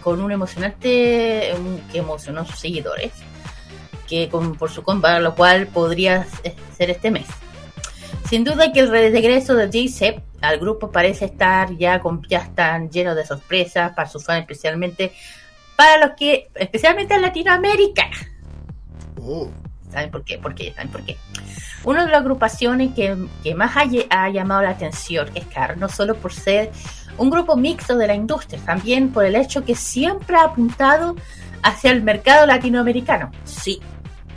con 0.04 0.22
un 0.22 0.30
emocionante 0.30 1.56
que 1.90 1.98
emocionó 1.98 2.42
a 2.42 2.46
sus 2.46 2.60
seguidores, 2.60 3.14
que 4.10 4.28
con, 4.28 4.56
por 4.56 4.70
su 4.70 4.84
comeback, 4.84 5.22
lo 5.22 5.36
cual 5.36 5.68
podría 5.68 6.28
eh, 6.44 6.54
ser 6.76 6.90
este 6.90 7.12
mes. 7.12 7.28
Sin 8.28 8.44
duda 8.44 8.74
que 8.74 8.82
el 8.82 8.90
regreso 8.90 9.56
de 9.56 9.68
J-Sep 9.68 10.22
al 10.42 10.60
grupo 10.60 10.92
parece 10.92 11.24
estar 11.24 11.78
ya 11.78 12.02
con, 12.02 12.22
ya 12.28 12.40
están 12.40 12.90
llenos 12.90 13.16
de 13.16 13.26
sorpresas 13.26 13.94
para 13.94 14.10
sus 14.10 14.26
fans, 14.26 14.42
especialmente 14.42 15.14
para 15.78 16.08
los 16.08 16.18
que, 16.18 16.50
especialmente 16.56 17.14
en 17.14 17.22
Latinoamérica. 17.22 18.10
¿Saben 19.92 20.10
por 20.10 20.24
qué? 20.24 20.38
¿Por 20.38 20.56
qué? 20.56 20.74
¿Saben 20.74 20.90
por 20.90 21.04
qué? 21.04 21.18
Una 21.84 22.06
de 22.06 22.12
las 22.12 22.22
agrupaciones 22.22 22.94
que, 22.94 23.18
que 23.44 23.56
más 23.56 23.76
ha, 23.76 23.84
ha 24.10 24.30
llamado 24.30 24.62
la 24.62 24.70
atención 24.70 25.30
es 25.36 25.46
CAR, 25.48 25.78
no 25.78 25.90
solo 25.90 26.16
por 26.16 26.34
ser 26.34 26.72
un 27.18 27.30
grupo 27.30 27.56
mixto 27.56 27.98
de 27.98 28.08
la 28.08 28.16
industria, 28.16 28.60
también 28.66 29.12
por 29.12 29.26
el 29.26 29.36
hecho 29.36 29.66
que 29.66 29.76
siempre 29.76 30.38
ha 30.38 30.44
apuntado 30.44 31.16
hacia 31.64 31.92
el 31.92 32.04
mercado 32.04 32.46
latinoamericano. 32.46 33.32
Sí, 33.44 33.80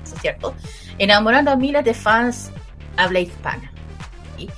eso 0.02 0.14
es 0.14 0.20
cierto. 0.20 0.54
Enamorando 0.98 1.50
a 1.50 1.56
miles 1.56 1.84
de 1.84 1.94
fans 1.94 2.50
habla 2.96 3.20
hispana. 3.20 3.70
¿sí? 4.36 4.48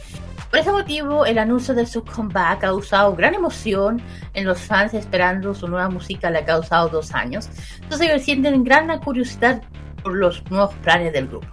Por 0.50 0.60
ese 0.60 0.72
motivo, 0.72 1.26
el 1.26 1.38
anuncio 1.38 1.74
de 1.74 1.86
su 1.86 2.04
comeback 2.04 2.56
ha 2.56 2.58
causado 2.58 3.14
gran 3.14 3.34
emoción 3.34 4.00
en 4.34 4.44
los 4.44 4.60
fans 4.60 4.94
esperando 4.94 5.54
su 5.54 5.68
nueva 5.68 5.88
música, 5.88 6.30
le 6.30 6.38
ha 6.38 6.44
causado 6.44 6.88
dos 6.88 7.12
años. 7.14 7.48
Entonces, 7.82 8.08
ellos 8.08 8.22
sienten 8.22 8.64
gran 8.64 8.98
curiosidad 9.00 9.62
los 10.14 10.42
nuevos 10.50 10.74
planes 10.76 11.12
del 11.12 11.26
grupo. 11.28 11.46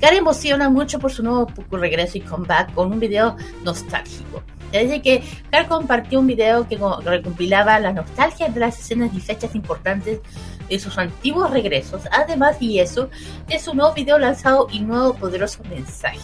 Cara 0.00 0.16
emociona 0.16 0.68
mucho 0.68 0.98
por 0.98 1.10
su 1.10 1.22
nuevo 1.22 1.46
regreso 1.70 2.18
y 2.18 2.20
comeback 2.20 2.74
con 2.74 2.92
un 2.92 3.00
video 3.00 3.36
nostálgico. 3.64 4.42
Desde 4.70 5.00
que 5.00 5.22
Car 5.50 5.68
compartió 5.68 6.18
un 6.20 6.26
video 6.26 6.68
que 6.68 6.76
co- 6.76 7.00
recompilaba 7.00 7.78
la 7.80 7.92
nostalgia 7.92 8.48
de 8.48 8.60
las 8.60 8.78
escenas 8.78 9.14
y 9.14 9.20
fechas 9.20 9.54
importantes 9.54 10.20
de 10.68 10.78
sus 10.78 10.98
antiguos 10.98 11.50
regresos, 11.50 12.02
además 12.10 12.56
y 12.60 12.78
eso, 12.80 13.08
de 13.46 13.58
su 13.58 13.72
nuevo 13.74 13.94
video 13.94 14.18
lanzado 14.18 14.66
y 14.70 14.80
nuevo 14.80 15.14
poderoso 15.14 15.62
mensaje. 15.70 16.18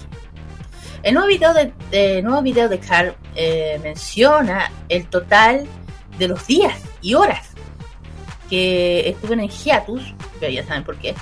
El 1.02 1.14
nuevo 1.14 1.28
video 1.28 1.54
de, 1.54 1.72
de- 1.90 2.20
nuevo 2.22 2.42
video 2.42 2.68
de 2.68 2.78
Car 2.78 3.16
eh, 3.36 3.80
menciona 3.82 4.70
el 4.88 5.06
total 5.06 5.66
de 6.18 6.28
los 6.28 6.46
días 6.46 6.78
y 7.00 7.14
horas 7.14 7.48
que 8.50 9.08
estuvieron 9.08 9.44
en 9.44 9.50
hiatus, 9.50 10.14
ya 10.48 10.64
saben 10.66 10.84
por 10.84 10.96
qué, 10.98 11.14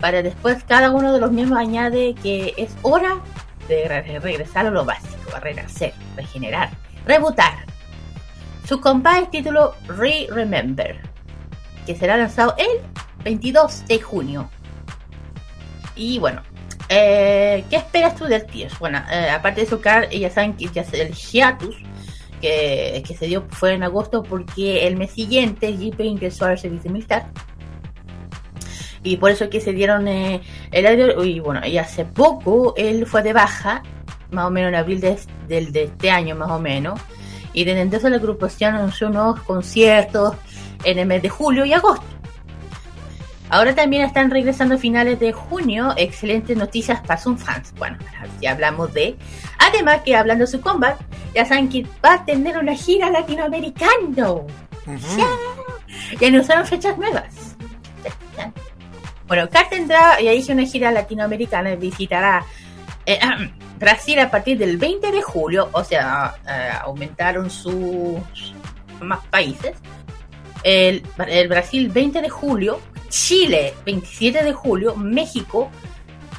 para 0.00 0.22
después 0.22 0.62
cada 0.64 0.90
uno 0.90 1.12
de 1.12 1.20
los 1.20 1.30
miembros 1.32 1.58
añade 1.60 2.14
que 2.22 2.54
es 2.56 2.76
hora 2.82 3.18
de 3.68 3.86
re- 3.88 4.18
regresar 4.20 4.66
a 4.66 4.70
lo 4.70 4.84
básico, 4.84 5.34
a 5.34 5.40
renacer, 5.40 5.92
regenerar, 6.16 6.70
rebutar. 7.06 7.66
Su 8.66 8.80
compa 8.80 9.18
es 9.18 9.30
título 9.30 9.74
Re-Remember, 9.86 11.00
que 11.86 11.94
será 11.96 12.16
lanzado 12.16 12.54
el 12.58 12.68
22 13.24 13.86
de 13.86 14.00
junio. 14.00 14.50
Y 15.96 16.18
bueno, 16.18 16.42
eh, 16.88 17.64
¿qué 17.70 17.76
esperas 17.76 18.14
tú 18.14 18.24
del 18.26 18.46
Tears? 18.46 18.78
Bueno, 18.78 19.02
eh, 19.10 19.30
aparte 19.30 19.62
de 19.62 19.66
su 19.66 19.80
car, 19.80 20.08
ya 20.10 20.30
saben 20.30 20.54
que 20.54 20.66
ya 20.68 20.84
el 20.92 21.12
hiatus 21.14 21.76
que, 22.40 23.02
que 23.06 23.16
se 23.16 23.26
dio 23.26 23.44
fue 23.50 23.72
en 23.74 23.82
agosto 23.82 24.22
porque 24.22 24.86
el 24.86 24.96
mes 24.96 25.10
siguiente 25.10 25.76
JP 25.76 26.00
ingresó 26.00 26.44
al 26.44 26.58
servicio 26.58 26.90
militar 26.90 27.26
y 29.02 29.16
por 29.16 29.30
eso 29.30 29.44
es 29.44 29.50
que 29.50 29.60
se 29.60 29.72
dieron 29.72 30.08
eh, 30.08 30.40
el 30.70 30.86
aire 30.86 31.14
y 31.24 31.40
bueno 31.40 31.64
y 31.66 31.78
hace 31.78 32.04
poco 32.04 32.74
él 32.76 33.06
fue 33.06 33.22
de 33.22 33.32
baja 33.32 33.82
más 34.30 34.46
o 34.46 34.50
menos 34.50 34.68
en 34.68 34.74
abril 34.74 35.00
de, 35.00 35.18
de 35.48 35.84
este 35.84 36.10
año 36.10 36.34
más 36.34 36.50
o 36.50 36.58
menos 36.58 37.00
y 37.52 37.64
desde 37.64 37.80
entonces 37.80 38.10
la 38.10 38.16
agrupación 38.16 38.74
anunció 38.74 39.08
nuevos 39.10 39.40
conciertos 39.40 40.34
en 40.84 40.98
el 40.98 41.06
mes 41.06 41.22
de 41.22 41.28
julio 41.28 41.64
y 41.64 41.72
agosto. 41.72 42.04
Ahora 43.50 43.74
también 43.74 44.02
están 44.02 44.30
regresando 44.30 44.74
a 44.74 44.78
finales 44.78 45.18
de 45.18 45.32
junio 45.32 45.94
excelentes 45.96 46.54
noticias 46.56 47.00
para 47.00 47.18
sus 47.18 47.42
fans. 47.42 47.72
Bueno 47.78 47.96
ya 48.40 48.52
hablamos 48.52 48.92
de 48.92 49.16
además 49.58 50.02
que 50.04 50.14
hablando 50.14 50.44
de 50.44 50.50
su 50.50 50.60
comeback 50.60 50.98
ya 51.34 51.44
saben 51.46 51.68
que 51.68 51.86
va 52.04 52.14
a 52.14 52.24
tener 52.24 52.58
una 52.58 52.74
gira 52.74 53.10
latinoamericana. 53.10 53.92
Y 56.20 56.24
anunciaron 56.24 56.66
fechas 56.66 56.96
nuevas 56.98 57.56
bueno, 59.28 59.48
Car 59.48 59.68
tendrá, 59.68 60.20
ya 60.20 60.32
dije, 60.32 60.52
una 60.52 60.64
gira 60.66 60.90
latinoamericana, 60.90 61.74
visitará 61.76 62.44
eh, 63.06 63.18
Brasil 63.78 64.18
a 64.18 64.30
partir 64.30 64.58
del 64.58 64.76
20 64.78 65.12
de 65.12 65.22
julio, 65.22 65.68
o 65.72 65.84
sea, 65.84 66.34
eh, 66.48 66.70
aumentaron 66.82 67.48
sus 67.50 68.18
más 69.00 69.24
países. 69.26 69.76
El, 70.64 71.02
el 71.28 71.48
Brasil 71.48 71.88
20 71.88 72.20
de 72.22 72.28
julio, 72.28 72.80
Chile 73.08 73.74
27 73.86 74.42
de 74.42 74.52
julio, 74.52 74.96
México 74.96 75.70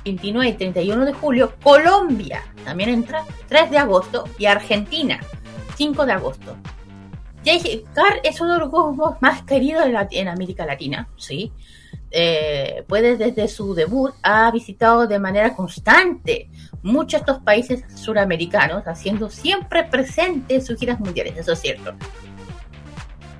29 0.04 0.49
y 0.49 0.54
31 0.54 1.06
de 1.06 1.13
julio, 1.13 1.54
Colombia 1.63 2.43
también 2.65 2.89
entra 2.89 3.23
3 3.47 3.71
de 3.71 3.78
agosto 3.78 4.25
y 4.38 4.45
Argentina 4.45 5.19
5 5.78 6.06
de 6.06 6.12
agosto. 6.12 6.56
Car 7.93 8.19
es 8.23 8.41
uno 8.41 8.54
de 8.54 8.60
los 8.60 8.69
grupos 8.71 9.15
más 9.21 9.41
queridos 9.43 9.86
en, 9.86 9.93
Lat- 9.93 10.10
en 10.12 10.28
América 10.28 10.65
Latina, 10.65 11.08
¿sí? 11.17 11.52
Eh, 12.12 12.84
pues 12.88 13.19
desde 13.19 13.48
su 13.48 13.76
debut 13.76 14.12
ha 14.24 14.50
visitado 14.50 15.06
de 15.06 15.19
manera 15.19 15.56
constante 15.56 16.50
muchos 16.82 17.12
de 17.12 17.17
estos 17.32 17.43
países 17.43 17.84
suramericanos, 17.95 18.88
haciendo 18.88 19.30
siempre 19.30 19.84
presente 19.84 20.56
en 20.56 20.65
sus 20.65 20.80
giras 20.80 21.00
mundiales, 21.00 21.38
eso 21.38 21.52
es 21.54 21.60
cierto. 21.62 21.93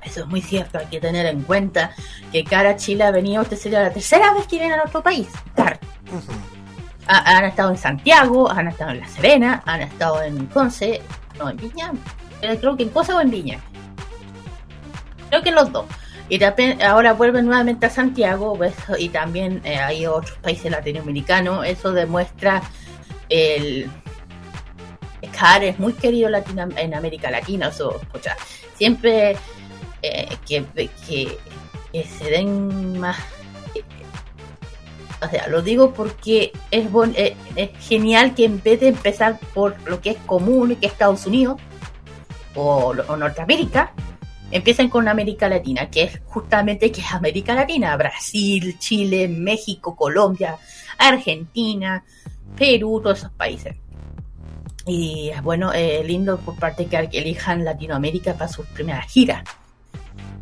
Eso 0.04 0.20
es 0.20 0.26
muy 0.26 0.40
cierto, 0.40 0.78
hay 0.78 0.86
que 0.86 1.00
tener 1.00 1.26
en 1.26 1.42
cuenta 1.42 1.90
que 2.32 2.44
Cara 2.44 2.76
Chile 2.76 3.04
ha 3.04 3.10
venido, 3.10 3.42
esta 3.42 3.56
sería 3.56 3.82
la 3.82 3.90
tercera 3.92 4.32
vez 4.34 4.46
que 4.46 4.58
viene 4.58 4.74
a 4.74 4.78
nuestro 4.78 5.02
país. 5.02 5.28
Ha- 7.06 7.36
han 7.38 7.44
estado 7.44 7.70
en 7.70 7.76
Santiago, 7.76 8.48
han 8.50 8.68
estado 8.68 8.92
en 8.92 9.00
La 9.00 9.08
Serena, 9.08 9.62
han 9.66 9.80
estado 9.82 10.22
en 10.22 10.46
Conce, 10.46 11.02
no, 11.38 11.50
en 11.50 11.56
Viña, 11.56 11.92
eh, 12.40 12.56
creo 12.60 12.76
que 12.76 12.84
en 12.84 12.90
Conce 12.90 13.12
o 13.12 13.20
en 13.20 13.30
Viña. 13.30 13.58
Creo 15.28 15.42
que 15.42 15.48
en 15.48 15.54
los 15.56 15.70
dos. 15.72 15.86
Y 16.30 16.38
tape- 16.38 16.80
ahora 16.82 17.12
vuelven 17.12 17.44
nuevamente 17.44 17.86
a 17.86 17.90
Santiago 17.90 18.54
pues, 18.56 18.72
y 18.98 19.08
también 19.08 19.60
eh, 19.64 19.76
hay 19.76 20.06
otros 20.06 20.38
países 20.38 20.70
latinoamericanos. 20.70 21.66
Eso 21.66 21.92
demuestra 21.92 22.62
el... 23.28 23.90
Car 25.38 25.62
es 25.64 25.78
muy 25.78 25.92
querido 25.92 26.30
en 26.76 26.94
América 26.94 27.30
Latina. 27.30 27.68
Eso, 27.68 28.00
escucha, 28.00 28.36
siempre 28.74 29.36
eh, 30.02 30.28
que, 30.46 30.64
que, 31.06 31.38
se 32.04 32.30
den 32.30 32.98
más... 32.98 33.18
O 35.22 35.28
sea, 35.28 35.48
lo 35.48 35.60
digo 35.62 35.92
porque 35.92 36.52
eh, 36.70 37.36
es 37.56 37.70
genial 37.80 38.34
que 38.34 38.44
en 38.44 38.62
vez 38.62 38.80
de 38.80 38.88
empezar 38.88 39.38
por 39.52 39.76
lo 39.88 40.00
que 40.00 40.10
es 40.10 40.16
común, 40.26 40.76
que 40.76 40.86
es 40.86 40.92
Estados 40.92 41.26
Unidos 41.26 41.60
o, 42.54 42.94
o 43.06 43.16
Norteamérica, 43.16 43.92
empiecen 44.50 44.88
con 44.88 45.08
América 45.08 45.48
Latina, 45.48 45.90
que 45.90 46.04
es 46.04 46.20
justamente 46.26 46.90
que 46.90 47.00
es 47.00 47.12
América 47.12 47.54
Latina, 47.54 47.96
Brasil, 47.96 48.78
Chile, 48.78 49.28
México, 49.28 49.94
Colombia, 49.96 50.56
Argentina, 50.98 52.04
Perú, 52.56 53.00
todos 53.02 53.18
esos 53.18 53.32
países. 53.32 53.76
Y 54.86 55.30
es 55.30 55.42
bueno, 55.42 55.72
eh, 55.72 56.02
lindo 56.04 56.38
por 56.38 56.56
parte 56.56 56.86
que 56.86 56.96
elijan 57.12 57.64
Latinoamérica 57.64 58.34
para 58.34 58.48
sus 58.48 58.66
primeras 58.66 59.06
giras. 59.06 59.44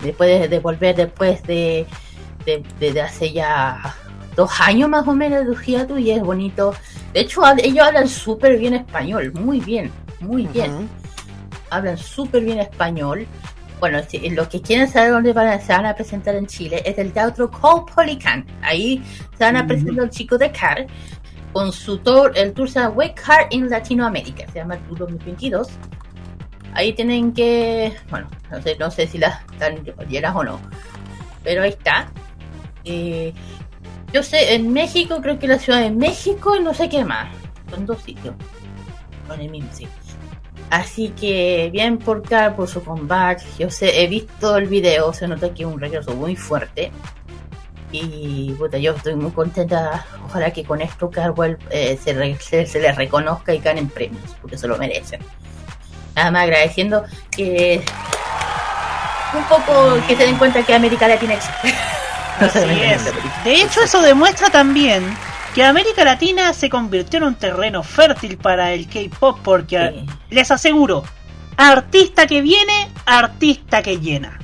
Después 0.02 0.40
de, 0.40 0.48
de 0.48 0.58
volver 0.60 0.94
después 0.94 1.42
de, 1.42 1.86
de, 2.44 3.00
hace 3.00 3.32
ya 3.32 3.94
dos 4.36 4.60
años 4.60 4.88
más 4.88 5.06
o 5.08 5.12
menos 5.12 5.46
de 5.46 5.56
gira 5.56 5.86
y 5.98 6.12
es 6.12 6.22
bonito. 6.22 6.72
De 7.12 7.20
hecho, 7.20 7.42
ellos 7.58 7.84
hablan 7.84 8.08
súper 8.08 8.58
bien 8.58 8.74
español, 8.74 9.32
muy 9.34 9.60
bien, 9.60 9.90
muy 10.20 10.46
bien 10.46 10.88
hablan 11.70 11.98
súper 11.98 12.44
bien 12.44 12.58
español. 12.58 13.26
Bueno, 13.80 14.00
si, 14.08 14.30
los 14.30 14.48
que 14.48 14.60
quieren 14.60 14.88
saber 14.88 15.12
dónde 15.12 15.32
van 15.32 15.48
a, 15.48 15.60
se 15.60 15.72
van 15.72 15.86
a 15.86 15.94
presentar 15.94 16.34
en 16.34 16.46
Chile 16.46 16.82
es 16.84 16.98
el 16.98 17.12
Teatro 17.12 17.50
Caupolicán. 17.50 18.44
Ahí 18.62 19.02
se 19.36 19.44
van 19.44 19.56
a 19.56 19.66
presentar 19.66 19.94
los 19.94 20.10
chicos 20.10 20.38
de 20.38 20.50
CAR 20.50 20.86
con 21.52 21.72
su 21.72 21.98
tour, 21.98 22.32
el 22.36 22.52
tour 22.52 22.68
se 22.68 22.80
llama 22.80 22.94
Wake 22.94 23.20
Heart 23.20 23.52
in 23.52 23.68
Latinoamérica, 23.68 24.46
se 24.52 24.58
llama 24.58 24.74
el 24.74 24.80
tour 24.82 24.98
2022. 24.98 25.68
Ahí 26.74 26.92
tienen 26.92 27.32
que, 27.32 27.94
bueno, 28.10 28.28
no 28.50 28.62
sé, 28.62 28.76
no 28.78 28.90
sé 28.90 29.06
si 29.06 29.18
las 29.18 29.40
están 29.52 29.82
llenas 30.08 30.36
o 30.36 30.44
no, 30.44 30.60
pero 31.42 31.62
ahí 31.62 31.70
está. 31.70 32.12
Eh, 32.84 33.32
yo 34.12 34.22
sé, 34.22 34.54
en 34.54 34.72
México, 34.72 35.20
creo 35.20 35.38
que 35.38 35.48
la 35.48 35.58
Ciudad 35.58 35.80
de 35.80 35.90
México 35.90 36.56
y 36.56 36.60
no 36.60 36.72
sé 36.74 36.88
qué 36.88 37.04
más. 37.04 37.28
Son 37.70 37.84
dos 37.84 38.02
sitios. 38.02 38.34
Con 39.26 39.40
el 39.40 39.50
mismo 39.50 39.70
sitio. 39.72 39.92
Así 40.70 41.08
que 41.10 41.70
bien 41.72 41.98
por 41.98 42.22
Car 42.22 42.54
por 42.54 42.68
su 42.68 42.82
comeback. 42.84 43.42
Yo 43.58 43.70
sé, 43.70 44.02
he 44.02 44.06
visto 44.06 44.56
el 44.56 44.66
video, 44.66 45.12
se 45.12 45.26
nota 45.26 45.52
que 45.54 45.62
es 45.62 45.68
un 45.68 45.80
regreso 45.80 46.14
muy 46.14 46.36
fuerte. 46.36 46.92
Y 47.90 48.52
puta, 48.58 48.76
yo 48.76 48.92
estoy 48.92 49.14
muy 49.14 49.30
contenta. 49.30 50.04
Ojalá 50.26 50.50
que 50.52 50.62
con 50.64 50.82
esto 50.82 51.10
Carwell 51.10 51.56
eh, 51.70 51.98
se, 52.02 52.12
re- 52.12 52.36
se, 52.38 52.66
se 52.66 52.80
les 52.80 52.94
reconozca 52.96 53.54
y 53.54 53.60
ganen 53.60 53.88
premios, 53.88 54.36
porque 54.42 54.58
se 54.58 54.68
lo 54.68 54.76
merecen. 54.76 55.20
Nada 56.14 56.30
más 56.30 56.42
agradeciendo 56.42 57.04
que 57.30 57.80
un 59.34 59.44
poco 59.44 59.96
que 60.06 60.16
se 60.16 60.24
den 60.24 60.36
cuenta 60.36 60.62
que 60.62 60.74
América 60.74 61.08
Latina 61.08 61.34
existe. 61.34 61.74
Así 62.40 62.58
es. 62.82 63.04
De 63.44 63.62
hecho, 63.62 63.82
eso 63.82 64.02
demuestra 64.02 64.50
también 64.50 65.02
que 65.58 65.64
América 65.64 66.04
Latina 66.04 66.52
se 66.52 66.70
convirtió 66.70 67.16
en 67.16 67.24
un 67.24 67.34
terreno 67.34 67.82
fértil 67.82 68.38
para 68.38 68.72
el 68.72 68.86
K-pop 68.86 69.40
porque 69.42 69.92
Sí. 69.92 70.06
les 70.30 70.52
aseguro, 70.52 71.02
artista 71.56 72.28
que 72.28 72.42
viene, 72.42 72.88
artista 73.04 73.82
que 73.82 73.98
llena. 73.98 74.38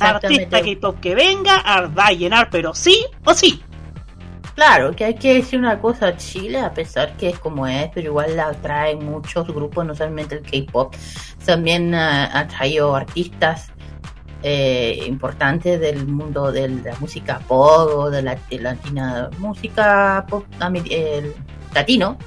Artista. 0.00 0.60
K-pop 0.60 0.98
que 0.98 1.14
venga, 1.14 1.62
va 1.96 2.06
a 2.06 2.10
llenar, 2.10 2.50
pero 2.50 2.74
sí 2.74 3.06
o 3.24 3.32
sí. 3.32 3.62
Claro, 4.56 4.90
que 4.96 5.04
hay 5.04 5.14
que 5.14 5.34
decir 5.34 5.56
una 5.56 5.78
cosa, 5.78 6.16
Chile, 6.16 6.58
a 6.58 6.74
pesar 6.74 7.16
que 7.16 7.28
es 7.28 7.38
como 7.38 7.68
es, 7.68 7.90
pero 7.94 8.08
igual 8.08 8.34
la 8.34 8.48
atrae 8.48 8.96
muchos 8.96 9.46
grupos, 9.46 9.86
no 9.86 9.94
solamente 9.94 10.34
el 10.34 10.42
K-pop, 10.42 10.96
también 11.46 11.94
ah, 11.94 12.28
ha 12.36 12.48
traído 12.48 12.96
artistas 12.96 13.70
eh, 14.46 15.02
importantes 15.06 15.80
del 15.80 16.06
mundo 16.06 16.52
de 16.52 16.68
la 16.68 16.94
música 17.00 17.38
pop 17.48 17.88
o 17.96 18.10
de 18.10 18.20
la 18.20 18.36
de 18.50 18.58
latina, 18.60 19.30
música 19.38 20.24
pop 20.28 20.44
latino, 21.72 22.18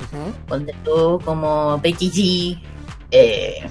Ujú. 0.00 0.32
donde 0.48 0.74
tú 0.82 1.20
como 1.22 1.78
Becky 1.78 2.10
G, 2.10 2.62
eh, 3.10 3.68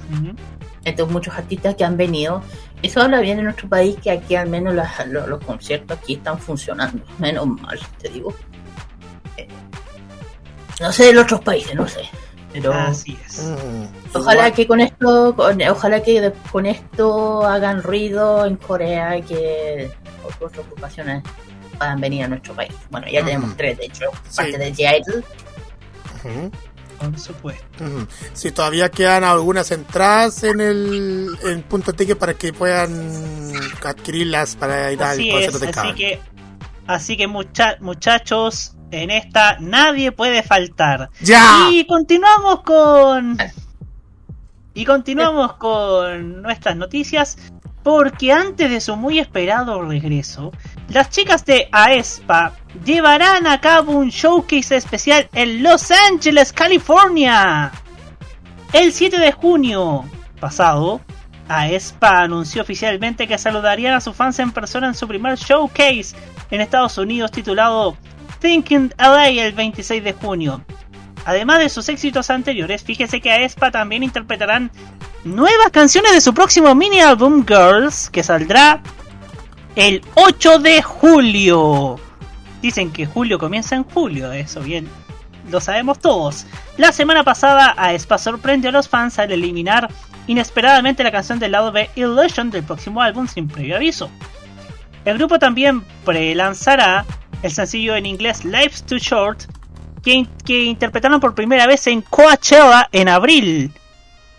muchos 1.08 1.34
artistas 1.34 1.74
que 1.74 1.84
han 1.84 1.98
venido. 1.98 2.44
Eso 2.84 3.02
habla 3.02 3.20
bien 3.22 3.40
en 3.40 3.46
nuestro 3.46 3.68
país, 3.68 3.96
que 4.04 4.12
aquí 4.12 4.36
al 4.36 4.50
menos 4.50 4.76
las- 4.76 5.08
lo- 5.08 5.26
los, 5.26 5.44
conciertos 5.44 5.98
aquí 5.98 6.14
están 6.14 6.38
funcionando. 6.38 7.04
Menos 7.18 7.48
mal, 7.48 7.80
te 8.00 8.10
digo. 8.10 8.36
Eh, 9.38 9.48
no 10.80 10.92
sé 10.92 11.06
de 11.06 11.14
los 11.14 11.24
otros 11.24 11.42
países, 11.42 11.74
no 11.74 11.88
sé. 11.88 12.02
Pero 12.62 12.74
Así 12.74 13.18
es. 13.28 13.44
Mm. 13.44 14.16
ojalá 14.18 14.34
Igual- 14.48 14.54
que 14.54 14.68
con 14.68 14.80
esto, 14.80 15.36
con- 15.36 15.62
ojalá 15.62 16.02
que 16.04 16.34
con 16.52 16.66
esto 16.66 17.44
hagan 17.46 17.84
ruido 17.84 18.46
en 18.46 18.56
Corea 18.56 19.18
y 19.18 19.22
que 19.24 19.92
otras 20.24 20.58
ocupaciones 20.66 21.24
puedan 21.78 22.00
venir 22.00 22.24
a 22.24 22.28
nuestro 22.30 22.54
país. 22.54 22.72
Bueno, 22.90 23.08
ya 23.12 23.20
Ujú. 23.20 23.28
tenemos 23.28 23.58
tres, 23.58 23.78
de 23.78 23.86
hecho, 23.88 24.06
Sí. 24.30 24.38
parte 24.38 24.58
de. 24.58 25.24
Ujú. 26.24 26.52
Por 26.98 27.20
supuesto. 27.20 27.66
Si 28.34 28.52
todavía 28.54 28.90
quedan 28.90 29.26
algunas 29.26 29.70
entradas 29.72 30.44
en 30.46 30.62
el 30.62 31.38
en 31.44 31.62
punto 31.64 31.92
ticket 31.92 32.18
para 32.18 32.34
que 32.36 32.54
puedan 32.54 33.52
adquirirlas 33.84 34.56
para 34.56 34.94
ir 34.94 35.04
al 35.04 35.10
Así 35.20 35.30
concierto 35.30 35.58
es, 35.58 35.62
de 35.62 35.68
así 35.82 35.94
que, 35.94 36.20
así 36.88 37.18
que 37.18 37.28
mucha- 37.28 37.76
muchachos, 37.82 38.75
en 39.04 39.12
esta 39.12 39.58
nadie 39.60 40.12
puede 40.12 40.44
faltar. 40.44 41.10
¡Ya! 41.22 41.70
Y 41.72 41.86
continuamos 41.86 42.62
con. 42.62 43.38
Y 44.74 44.86
continuamos 44.86 45.54
con 45.54 46.42
nuestras 46.42 46.76
noticias. 46.76 47.38
Porque 47.84 48.32
antes 48.32 48.68
de 48.72 48.82
su 48.82 48.96
muy 48.96 49.20
esperado 49.20 49.80
regreso, 49.84 50.52
las 50.90 51.12
chicas 51.12 51.46
de 51.46 51.70
aespa 51.72 52.54
llevarán 52.84 53.46
a 53.46 53.62
cabo 53.62 53.92
un 53.92 54.10
showcase 54.10 54.76
especial 54.76 55.30
en 55.34 55.62
Los 55.62 55.92
Ángeles, 55.92 56.52
California. 56.52 57.72
El 58.74 58.92
7 58.92 59.20
de 59.20 59.32
junio 59.32 60.04
pasado, 60.40 61.00
aespa 61.48 62.24
anunció 62.24 62.62
oficialmente 62.62 63.28
que 63.28 63.38
saludarían 63.38 63.94
a 63.94 64.02
sus 64.02 64.16
fans 64.16 64.40
en 64.40 64.52
persona 64.52 64.88
en 64.88 64.96
su 64.96 65.08
primer 65.08 65.38
showcase 65.38 66.16
en 66.52 66.62
Estados 66.62 66.98
Unidos 66.98 67.32
titulado 67.32 67.96
Thinking 68.46 68.94
LA 69.00 69.30
el 69.30 69.54
26 69.54 70.04
de 70.04 70.14
junio. 70.14 70.64
Además 71.26 71.58
de 71.58 71.70
sus 71.70 71.90
éxitos 71.90 72.30
anteriores, 72.30 72.84
fíjese 72.84 73.20
que 73.20 73.32
aespa 73.32 73.72
también 73.72 74.04
interpretarán 74.04 74.70
nuevas 75.24 75.72
canciones 75.72 76.12
de 76.12 76.22
su 76.22 76.32
próximo 76.32 76.76
mini 76.76 77.00
álbum 77.00 77.44
Girls, 77.44 78.12
que 78.12 78.22
saldrá 78.22 78.84
el 79.76 80.04
8 80.14 80.60
de 80.60 80.84
julio. 80.84 82.00
Dicen 82.62 82.92
que 82.92 83.08
julio 83.08 83.40
comienza 83.40 83.76
en 83.76 83.84
julio, 83.84 84.32
eso 84.32 84.60
bien, 84.62 84.88
lo 85.50 85.60
sabemos 85.60 85.98
todos. 85.98 86.46
La 86.78 86.92
semana 86.92 87.24
pasada, 87.24 87.74
aespa 87.76 88.20
sorprendió 88.20 88.70
a 88.70 88.74
los 88.74 88.88
fans 88.88 89.18
al 89.18 89.32
eliminar 89.32 89.90
inesperadamente 90.28 91.04
la 91.04 91.12
canción 91.12 91.40
del 91.40 91.54
lado 91.54 91.72
B 91.72 91.90
Illusion 91.96 92.52
del 92.52 92.64
próximo 92.64 93.02
álbum 93.02 93.28
sin 93.28 93.48
previo 93.48 93.76
aviso. 93.76 94.12
El 95.04 95.18
grupo 95.18 95.40
también 95.40 95.82
pre-lanzará 96.04 97.06
el 97.46 97.52
sencillo 97.52 97.96
en 97.96 98.08
inglés 98.08 98.44
Life's 98.44 98.84
Too 98.84 98.98
Short, 98.98 99.44
que, 100.04 100.28
que 100.44 100.64
interpretaron 100.64 101.20
por 101.20 101.36
primera 101.36 101.68
vez 101.68 101.86
en 101.86 102.02
Coachella 102.02 102.90
en 102.92 103.08
abril, 103.08 103.72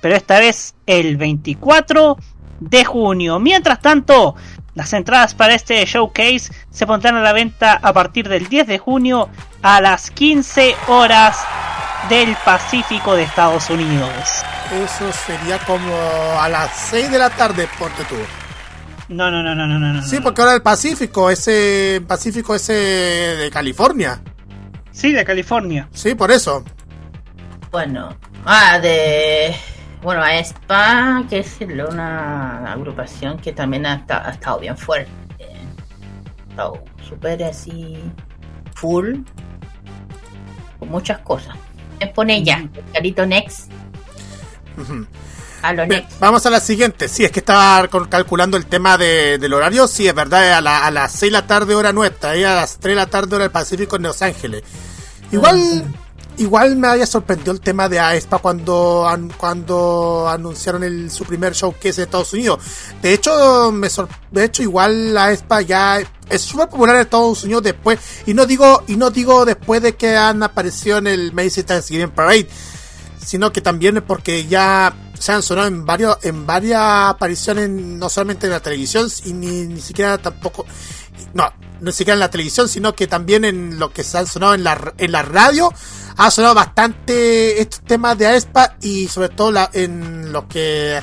pero 0.01 0.17
esta 0.17 0.41
vez 0.41 0.75
el 0.87 1.17
24 1.17 2.17
de 2.59 2.85
junio. 2.85 3.39
Mientras 3.39 3.81
tanto, 3.81 4.35
las 4.75 4.93
entradas 4.93 5.35
para 5.35 5.55
este 5.55 5.85
showcase 5.85 6.53
se 6.71 6.87
pondrán 6.87 7.17
a 7.17 7.23
la 7.23 7.33
venta 7.33 7.79
a 7.81 7.93
partir 7.93 8.29
del 8.29 8.49
10 8.49 8.67
de 8.67 8.79
junio 8.79 9.29
a 9.63 9.81
las 9.81 10.11
15 10.11 10.75
horas 10.89 11.39
del 12.09 12.37
Pacífico 12.45 13.15
de 13.15 13.23
Estados 13.23 13.71
Unidos. 13.71 14.11
Eso 14.73 15.13
sería 15.13 15.59
como 15.61 15.95
a 16.41 16.49
las 16.49 16.77
6 16.91 17.13
de 17.13 17.19
la 17.19 17.31
tarde, 17.31 17.69
ponte 17.79 18.05
tú. 18.05 18.17
No, 19.09 19.31
no, 19.31 19.43
no, 19.43 19.55
no, 19.55 19.67
no, 19.67 19.79
no. 19.79 19.93
no. 19.93 20.03
Sí, 20.03 20.19
porque 20.21 20.41
ahora 20.43 20.55
el 20.55 20.63
Pacífico, 20.63 21.31
ese 21.31 22.03
Pacífico 22.07 22.55
ese 22.55 22.73
de 22.73 23.51
California. 23.53 24.21
Sí, 24.91 25.13
de 25.13 25.25
California. 25.25 25.89
Sí, 25.93 26.15
por 26.15 26.31
eso. 26.33 26.65
Bueno, 27.71 28.17
ah, 28.45 28.79
de. 28.79 29.55
Bueno, 30.03 30.23
aespa, 30.23 31.25
que 31.29 31.41
es 31.41 31.57
una 31.61 32.73
agrupación 32.73 33.39
que 33.39 33.53
también 33.53 33.87
ha, 33.87 33.95
esta- 33.97 34.27
ha 34.29 34.31
estado 34.33 34.59
bien 34.61 34.77
fuerte. 34.77 35.11
Ha 35.41 36.51
estado 36.51 36.85
súper 37.09 37.43
así. 37.45 37.99
full. 38.75 39.17
Con 40.79 40.89
muchas 40.91 41.19
cosas. 41.21 41.57
Me 42.01 42.07
pone 42.09 42.43
ya, 42.43 42.69
Carito 42.93 43.25
Next. 43.27 43.71
A 45.63 45.73
lo 45.73 45.87
Bien, 45.87 46.07
vamos 46.21 46.45
a 46.47 46.51
la 46.51 46.61
siguiente. 46.61 47.09
Sí, 47.09 47.25
es 47.25 47.31
que 47.33 47.41
estaba 47.41 47.89
calculando 48.09 48.57
el 48.57 48.67
tema 48.67 48.97
de- 48.99 49.39
del 49.39 49.53
horario. 49.53 49.89
Sí, 49.89 50.07
es 50.07 50.15
verdad, 50.15 50.53
a, 50.55 50.61
la- 50.61 50.87
a 50.87 50.91
las 50.91 51.13
6 51.13 51.23
de 51.23 51.31
la 51.33 51.47
tarde 51.47 51.75
hora 51.75 51.93
nuestra 51.93 52.37
y 52.37 52.45
a 52.45 52.55
las 52.55 52.79
3 52.79 52.93
de 52.93 52.97
la 52.97 53.07
tarde 53.07 53.35
hora 53.37 53.45
del 53.45 53.51
Pacífico 53.53 53.97
en 53.97 54.03
Los 54.03 54.23
Ángeles. 54.23 54.63
Igual, 55.33 55.85
igual 56.37 56.77
me 56.77 56.87
había 56.89 57.07
sorprendido 57.07 57.51
el 57.53 57.61
tema 57.61 57.89
de 57.89 57.99
aespa 57.99 58.39
cuando 58.39 59.09
an- 59.09 59.33
cuando 59.37 60.29
anunciaron 60.29 60.85
el, 60.85 61.11
su 61.11 61.25
primer 61.25 61.53
showcase 61.55 62.01
en 62.03 62.05
Estados 62.05 62.33
Unidos 62.35 62.61
de 63.03 63.15
hecho 63.15 63.73
me 63.73 63.89
sor- 63.89 64.09
de 64.31 64.45
hecho 64.45 64.63
igual 64.63 65.17
aespa 65.17 65.63
ya 65.63 65.99
es 66.29 66.43
súper 66.43 66.69
popular 66.69 66.95
en 66.97 67.03
Estados 67.03 67.43
Unidos 67.43 67.63
después 67.65 67.99
y 68.27 68.35
no 68.35 68.45
digo 68.47 68.85
y 68.87 68.97
no 68.97 69.11
digo 69.11 69.45
después 69.47 69.81
de 69.83 69.97
que 69.97 70.15
han 70.17 70.43
aparecido 70.43 70.99
en 70.99 71.07
el 71.09 71.33
Macy's 71.33 71.65
Thanksgiving 71.67 72.11
Parade 72.11 72.49
sino 73.27 73.53
que 73.53 73.61
también 73.61 73.97
es 73.99 74.03
porque 74.05 74.47
ya 74.47 74.95
se 75.19 75.33
han 75.33 75.43
sonado 75.43 75.67
en 75.69 75.85
varios 75.85 76.17
en 76.23 76.47
varias 76.47 76.81
apariciones 77.11 77.69
no 77.69 78.09
solamente 78.09 78.47
en 78.47 78.53
la 78.53 78.61
televisión 78.61 79.09
y 79.25 79.33
ni, 79.33 79.67
ni 79.67 79.81
siquiera 79.81 80.17
tampoco 80.19 80.65
no 81.35 81.53
no 81.81 81.91
siquiera 81.93 82.15
en 82.15 82.21
la 82.21 82.31
televisión 82.31 82.69
sino 82.69 82.95
que 82.95 83.07
también 83.07 83.45
en 83.45 83.79
lo 83.79 83.93
que 83.93 84.05
se 84.05 84.17
han 84.19 84.27
sonado 84.27 84.55
en 84.55 84.63
la 84.65 84.95
en 84.99 85.11
la 85.13 85.23
radio 85.23 85.73
ha 86.19 86.31
sonado 86.31 86.55
bastante 86.55 87.61
estos 87.61 87.81
temas 87.83 88.17
de 88.17 88.27
aespa 88.29 88.77
y 88.81 89.09
sobre 89.09 89.31
todo 89.31 89.51
la, 89.53 89.69
en 89.73 90.33
lo 90.33 90.47
que 90.49 91.01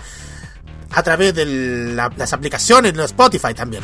a 0.92 1.04
través 1.04 1.36
de 1.36 1.46
la- 1.94 2.12
las 2.16 2.34
aplicaciones 2.34 2.94
de 2.94 3.04
Spotify 3.06 3.54
también. 3.54 3.84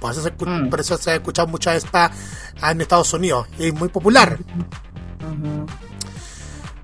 Por 0.00 0.12
eso, 0.12 0.22
se, 0.22 0.34
escu- 0.36 0.46
Mm. 0.46 0.70
por 0.70 0.80
eso 0.80 0.96
se 0.98 1.10
ha 1.10 1.14
escuchado 1.16 1.46
mucha 1.48 1.70
aespa 1.72 2.10
en 2.62 2.80
Estados 2.80 3.12
Unidos 3.12 3.46
y 3.58 3.66
es 3.66 3.74
muy 3.74 3.88
popular 3.88 4.38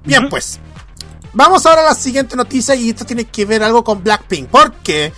Bien, 0.07 0.29
pues. 0.29 0.61
Vamos 1.33 1.66
ahora 1.66 1.83
a 1.83 1.85
la 1.87 1.95
siguiente 1.95 2.35
noticia 2.35 2.75
y 2.75 2.90
esto 2.90 3.05
tiene 3.05 3.25
que 3.27 3.45
ver 3.45 3.62
algo 3.62 3.85
con 3.85 4.03
Blackpink. 4.03 4.49
¿Por 4.49 4.73
qué? 4.77 5.12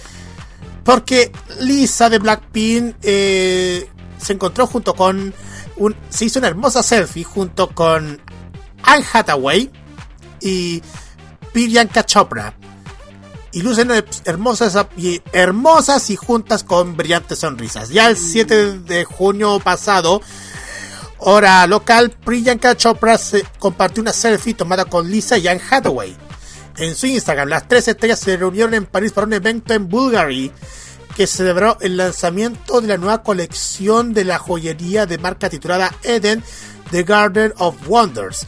Porque 0.82 1.30
Lisa 1.60 2.08
de 2.10 2.18
Blackpink 2.18 2.96
eh, 3.02 3.88
se 4.20 4.32
encontró 4.32 4.66
junto 4.66 4.94
con... 4.94 5.32
Un, 5.76 5.94
se 6.08 6.24
hizo 6.24 6.40
una 6.40 6.48
hermosa 6.48 6.82
selfie 6.82 7.22
junto 7.22 7.68
con 7.68 8.20
Anne 8.82 9.04
Hathaway 9.12 9.70
y 10.40 10.82
Priyanka 11.52 12.04
Chopra. 12.04 12.54
Y 13.52 13.62
lucen 13.62 13.90
hermosas 14.24 14.86
y, 14.96 15.22
hermosas 15.32 16.10
y 16.10 16.16
juntas 16.16 16.64
con 16.64 16.96
brillantes 16.96 17.38
sonrisas. 17.38 17.90
Ya 17.90 18.08
el 18.08 18.16
7 18.16 18.80
de 18.80 19.04
junio 19.04 19.60
pasado 19.60 20.20
Hora 21.18 21.66
local, 21.66 22.10
Priyanka 22.10 22.76
Chopra 22.76 23.18
se 23.18 23.44
compartió 23.58 24.02
una 24.02 24.12
selfie 24.12 24.54
tomada 24.54 24.84
con 24.84 25.10
Lisa 25.10 25.36
y 25.36 25.48
Anne 25.48 25.60
Hathaway. 25.68 26.16
En 26.76 26.94
su 26.94 27.06
Instagram, 27.06 27.48
las 27.48 27.66
tres 27.66 27.88
estrellas 27.88 28.20
se 28.20 28.36
reunieron 28.36 28.74
en 28.74 28.86
París 28.86 29.12
para 29.12 29.26
un 29.26 29.32
evento 29.32 29.74
en 29.74 29.88
Bulgari 29.88 30.52
que 31.16 31.26
celebró 31.26 31.76
el 31.80 31.96
lanzamiento 31.96 32.80
de 32.80 32.86
la 32.86 32.96
nueva 32.96 33.24
colección 33.24 34.14
de 34.14 34.24
la 34.24 34.38
joyería 34.38 35.04
de 35.04 35.18
marca 35.18 35.50
titulada 35.50 35.92
Eden, 36.04 36.44
The 36.92 37.02
Garden 37.02 37.52
of 37.58 37.74
Wonders. 37.88 38.46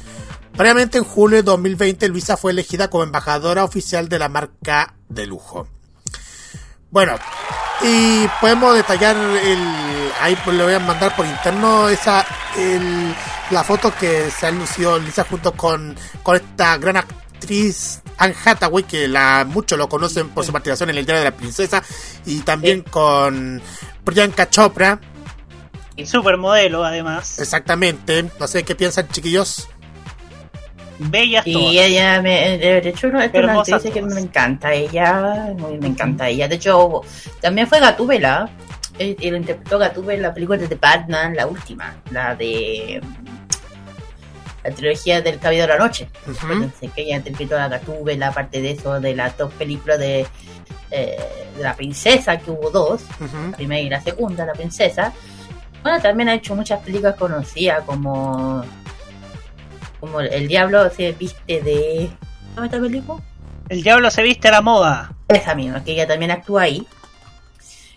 Previamente 0.57 0.99
en 0.99 1.05
julio 1.05 1.39
de 1.39 1.43
2020, 1.43 2.09
Luisa 2.09 2.37
fue 2.37 2.53
elegida 2.53 2.89
como 2.89 3.03
embajadora 3.03 3.65
oficial 3.65 4.09
de 4.09 4.21
la 4.21 4.29
marca 4.29 4.95
de 5.09 5.27
lujo. 5.27 5.67
Bueno, 6.91 7.17
y 7.83 8.27
podemos 8.41 8.75
detallar 8.75 9.17
el. 9.17 9.59
Ahí 10.21 10.37
pues 10.45 10.57
le 10.57 10.65
voy 10.65 10.75
a 10.75 10.81
mandar 10.81 11.15
por 11.17 11.27
interno 11.27 11.89
esa. 11.89 12.27
El, 12.57 13.15
la 13.51 13.65
foto 13.65 13.93
que 13.99 14.31
se 14.31 14.47
ha 14.47 14.51
lucido 14.51 14.99
Lisa 14.99 15.25
junto 15.25 15.53
con, 15.53 15.97
con 16.23 16.37
esta 16.37 16.77
gran 16.79 16.97
actriz 16.99 18.01
Anne 18.19 18.35
Hathaway, 18.45 18.85
que 18.85 19.09
la 19.09 19.45
muchos 19.49 19.79
lo 19.79 19.89
conocen 19.89 20.29
por 20.29 20.45
su 20.45 20.53
participación 20.53 20.91
en 20.91 20.99
el 20.99 21.07
Diario 21.07 21.25
de 21.25 21.31
la 21.31 21.37
Princesa, 21.37 21.83
y 22.27 22.41
también 22.41 22.83
con 22.83 23.61
Priyanka 24.05 24.51
Chopra, 24.51 25.01
Y 25.97 26.07
supermodelo, 26.07 26.85
además. 26.85 27.39
exactamente. 27.39 28.31
No 28.39 28.47
sé 28.47 28.63
qué 28.63 28.75
piensan, 28.75 29.09
chiquillos. 29.09 29.69
Bellas 31.03 31.47
Y 31.47 31.53
todas. 31.55 31.75
ella, 31.75 32.21
me, 32.23 32.59
de 32.59 32.89
hecho, 32.89 33.09
no, 33.09 33.21
es 33.23 33.33
una 33.33 33.61
actriz 33.61 33.91
que 33.93 34.03
me 34.03 34.21
encanta. 34.21 34.73
Ella, 34.75 35.55
muy- 35.57 35.79
me 35.79 35.89
encanta 35.89 36.29
ella. 36.29 36.47
De 36.47 36.57
hecho, 36.57 37.01
también 37.41 37.67
fue 37.67 37.81
Gatúbela. 37.81 38.51
Él, 38.99 39.17
él 39.21 39.37
interpretó 39.37 39.79
Gatúbela 39.79 40.15
en 40.17 40.23
la 40.23 40.35
película 40.35 40.59
de 40.59 40.69
The 40.69 40.75
Batman, 40.75 41.35
la 41.35 41.47
última, 41.47 41.95
la 42.11 42.35
de 42.35 43.01
la 44.63 44.71
trilogía 44.73 45.23
del 45.23 45.39
Cabello 45.39 45.63
de 45.63 45.69
la 45.69 45.79
Noche. 45.79 46.09
Acuérdense 46.39 46.89
que 46.89 47.03
ella 47.03 47.17
interpretó 47.17 47.57
a 47.59 47.69
Gatúbela, 47.69 48.29
aparte 48.29 48.61
de 48.61 48.73
eso, 48.73 49.01
de 49.01 49.15
las 49.17 49.37
dos 49.39 49.51
películas 49.55 49.99
de, 49.99 50.27
eh, 50.91 51.19
de 51.57 51.63
la 51.63 51.75
princesa, 51.75 52.37
que 52.39 52.51
hubo 52.51 52.69
dos, 52.71 53.01
la 53.51 53.57
primera 53.57 53.81
y 53.81 53.89
la 53.89 54.01
segunda, 54.03 54.45
la 54.45 54.53
princesa. 54.53 55.15
Bueno, 55.83 55.99
también 56.03 56.29
ha 56.29 56.35
hecho 56.35 56.55
muchas 56.55 56.81
películas 56.81 57.15
conocidas 57.15 57.85
como 57.87 58.63
como 60.01 60.21
El 60.21 60.49
Diablo 60.49 60.89
se 60.91 61.13
viste 61.13 61.61
de... 61.63 62.11
¿Cómo 62.55 62.65
esta 62.65 62.81
película? 62.81 63.23
El 63.69 63.83
diablo 63.85 64.11
se 64.11 64.23
viste 64.23 64.49
a 64.49 64.51
la 64.51 64.63
moda. 64.63 65.13
Esa 65.29 65.55
misma, 65.55 65.85
que 65.85 65.93
ella 65.93 66.07
también 66.09 66.33
actúa 66.33 66.63
ahí. 66.63 66.85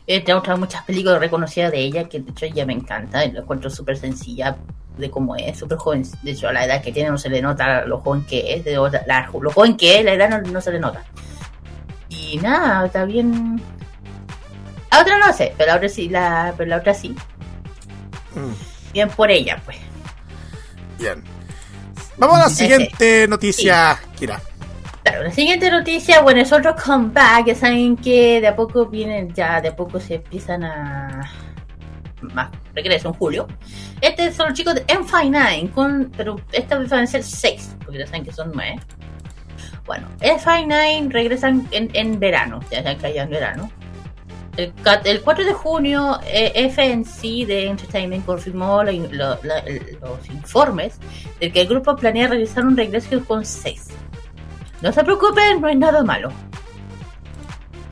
Entre 0.06 0.34
otras 0.34 0.60
muchas 0.60 0.84
películas 0.84 1.20
reconocidas 1.20 1.72
de 1.72 1.80
ella, 1.80 2.04
que 2.08 2.20
de 2.20 2.30
hecho 2.30 2.46
ella 2.46 2.66
me 2.66 2.74
encanta, 2.74 3.26
la 3.26 3.40
encuentro 3.40 3.70
súper 3.72 3.98
sencilla 3.98 4.56
de 4.98 5.10
cómo 5.10 5.36
es, 5.36 5.58
súper 5.58 5.78
joven. 5.80 6.04
De 6.22 6.32
hecho, 6.32 6.50
a 6.50 6.54
la 6.54 6.66
edad 6.66 6.82
que 6.84 6.92
tiene 6.92 7.10
no 7.10 7.18
se 7.18 7.30
le 7.30 7.42
nota 7.42 7.86
lo 7.86 8.00
joven 8.02 8.24
que 8.26 8.54
es, 8.54 8.64
de 8.66 8.78
otra- 8.78 9.04
la- 9.08 9.30
lo 9.42 9.50
joven 9.52 9.76
que 9.76 9.98
es, 9.98 10.06
la 10.06 10.14
edad 10.14 10.30
no, 10.30 10.42
no 10.52 10.62
se 10.62 10.72
le 10.74 10.80
nota. 10.80 11.04
Y 12.10 12.38
nada, 12.38 12.86
está 12.86 13.06
bien. 13.06 13.60
A 14.92 15.02
otra 15.02 15.18
no 15.18 15.34
sé, 15.34 15.56
pero 15.58 15.72
la 15.72 15.78
otra 15.78 15.90
sí, 15.90 16.10
la, 16.10 16.54
pero 16.56 16.70
la 16.70 16.78
otra 16.78 16.94
sí. 16.94 17.16
Mm, 18.36 18.92
Bien 18.94 19.10
por 19.10 19.32
ella, 19.32 19.60
pues. 19.66 19.78
Bien. 21.00 21.24
Vamos 22.18 22.38
a 22.38 22.44
la 22.44 22.50
siguiente 22.50 23.28
noticia, 23.28 24.00
Kira. 24.18 24.40
Claro, 25.04 25.24
la 25.24 25.32
siguiente 25.32 25.70
noticia, 25.70 26.22
bueno, 26.22 26.42
es 26.42 26.52
otro 26.52 26.76
comeback, 26.76 27.46
que 27.46 27.56
saben 27.56 27.98
que 27.98 28.40
de 28.40 28.48
a 28.48 28.56
poco 28.56 28.86
vienen, 28.86 29.34
ya 29.34 29.60
de 29.60 29.70
a 29.70 29.76
poco 29.76 30.00
se 30.00 30.16
empiezan 30.16 30.64
a... 30.64 31.30
Más 32.22 32.50
regreso 32.74 33.10
en 33.10 33.14
julio. 33.16 33.48
Este 34.00 34.32
son 34.32 34.50
los 34.50 34.58
chicos 34.58 34.76
de 34.76 34.88
M59, 34.88 35.72
con, 35.72 36.10
pero 36.16 36.40
esta 36.54 36.78
vez 36.78 36.90
van 36.90 37.04
a 37.04 37.08
ser 37.08 37.22
6, 37.22 37.76
porque 37.84 38.00
ya 38.00 38.06
saben 38.06 38.24
que 38.24 38.32
son 38.32 38.52
9. 38.54 38.80
Bueno, 39.86 40.08
M59 40.22 41.12
regresan 41.12 41.68
en, 41.72 41.90
en 41.94 42.18
verano, 42.20 42.62
ya 42.72 42.82
saben 42.82 42.98
que 42.98 43.08
allá 43.08 43.24
en 43.24 43.30
verano. 43.30 43.72
El, 44.56 44.72
el 45.06 45.22
4 45.22 45.46
de 45.46 45.54
junio, 45.54 46.20
eh, 46.28 46.52
FNC 46.70 47.46
de 47.48 47.68
Entertainment 47.68 48.24
confirmó 48.26 48.82
el- 48.82 49.18
los 49.18 50.30
informes 50.30 51.00
de 51.40 51.52
que 51.52 51.62
el 51.62 51.68
grupo 51.68 51.96
planea 51.96 52.28
realizar 52.28 52.64
un 52.66 52.78
regreso 52.78 53.24
con 53.26 53.46
6. 53.46 53.88
No 54.82 54.92
se 54.92 55.04
preocupen, 55.04 55.60
no 55.62 55.68
es 55.70 55.78
nada 55.78 56.04
malo. 56.04 56.32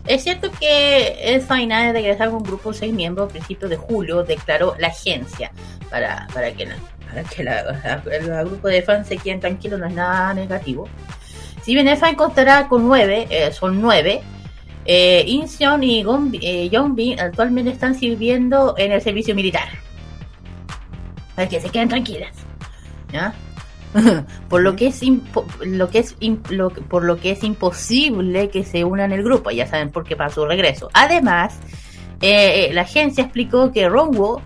Es 0.06 0.24
cierto 0.24 0.52
que 0.60 1.36
es 1.36 1.45
final 1.47 1.88
de 1.88 1.93
regresar 1.93 2.28
con 2.30 2.38
un 2.38 2.43
grupo 2.43 2.71
de 2.71 2.78
seis 2.80 2.93
miembros 2.93 3.30
a 3.30 3.32
principios 3.32 3.69
de 3.69 3.78
julio, 3.78 4.24
declaró 4.24 4.76
la 4.80 4.88
agencia, 4.88 5.52
para, 5.89 6.28
para 6.34 6.52
que, 6.54 6.65
la, 6.65 6.76
para 7.08 7.24
que 7.24 7.43
la- 7.43 7.63
la- 7.63 8.04
el 8.12 8.45
grupo 8.45 8.67
de 8.67 8.82
fans 8.82 9.08
se 9.08 9.17
queden 9.17 9.39
tranquilos, 9.39 9.80
no 9.80 9.86
es 9.88 9.93
nada 9.93 10.34
negativo. 10.34 10.88
Si 11.63 11.76
bien 11.76 11.95
Fan 11.97 12.15
contará 12.15 12.67
con 12.67 12.86
nueve, 12.88 13.28
eh, 13.30 13.52
son 13.52 13.80
nueve, 13.80 14.21
eh, 14.86 15.24
Incheon 15.28 15.84
y 15.84 16.04
Gon- 16.04 16.32
eh, 16.41 16.70
actualmente 17.20 17.72
están 17.72 17.96
sirviendo 17.96 18.76
en 18.78 18.91
el 18.91 19.02
servicio 19.02 19.36
militar. 19.36 19.67
Para 21.36 21.48
que 21.48 21.60
se 21.62 21.70
queden 21.70 21.89
tranquilas. 21.89 22.36
¿Ya? 23.12 23.34
por 24.48 24.62
lo 24.62 24.78
que 24.78 24.88
es 24.88 25.02
lo 25.65 25.89
que 25.89 26.00
es 26.00 26.15
lo 26.50 26.70
que- 26.70 26.80
por 26.82 27.04
lo 27.04 27.17
que 27.20 27.32
es 27.32 27.44
imposible 27.44 28.50
que 28.50 28.63
se 28.63 28.86
unan 28.86 29.12
el 29.12 29.22
grupo 29.22 29.52
ya 29.52 29.67
saben 29.67 29.89
por 29.89 30.06
qué 30.06 30.15
para 30.15 30.30
su 30.30 30.46
regreso 30.46 30.89
además 30.94 31.56
eh, 32.22 32.70
la 32.72 32.84
agencia 32.84 33.26
explicó 33.26 33.74
que 33.74 33.89
Ronwo 33.89 34.41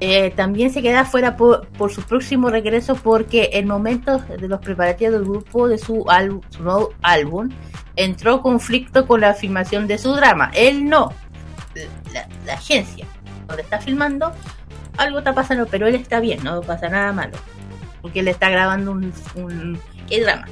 eh, 0.00 0.30
también 0.34 0.72
se 0.72 0.80
queda 0.80 1.04
fuera 1.04 1.36
por, 1.36 1.66
por 1.68 1.92
su 1.92 2.00
próximo 2.00 2.48
regreso 2.48 2.94
porque 2.94 3.50
en 3.52 3.68
momentos 3.68 4.26
de 4.26 4.48
los 4.48 4.58
preparativos 4.60 5.12
del 5.12 5.24
grupo 5.24 5.68
de 5.68 5.76
su, 5.76 6.06
su 6.48 6.62
nuevo 6.62 6.94
álbum 7.02 7.50
entró 7.98 8.40
conflicto 8.42 9.06
con 9.06 9.20
la 9.20 9.34
filmación 9.34 9.86
de 9.86 9.98
su 9.98 10.12
drama 10.14 10.50
él 10.54 10.88
no 10.88 11.12
la, 12.12 12.54
agencia 12.54 13.06
donde 13.46 13.62
está 13.62 13.78
filmando 13.78 14.32
algo 14.96 15.18
está 15.18 15.34
pasando 15.34 15.66
pero 15.66 15.86
él 15.86 15.94
está 15.94 16.20
bien 16.20 16.42
no 16.42 16.60
pasa 16.62 16.88
nada 16.88 17.12
malo 17.12 17.36
porque 18.00 18.20
él 18.20 18.28
está 18.28 18.48
grabando 18.48 18.92
un, 18.92 19.78
¿qué 20.08 20.22
drama? 20.22 20.46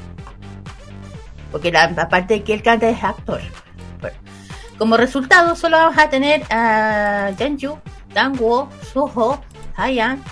Porque 1.53 1.71
la, 1.71 1.85
aparte 1.85 2.35
de 2.35 2.43
que 2.43 2.55
él 2.55 2.63
canta 2.63 2.89
es 2.89 3.03
actor. 3.03 3.41
Como 4.79 4.97
resultado 4.97 5.57
solo 5.57 5.79
vamos 5.79 5.97
a 5.97 6.11
tener 6.11 6.43
a 6.51 7.33
Janju, 7.39 7.79
Dangwo, 8.13 8.69
Soho, 8.93 9.41
Hayan, 9.77 10.23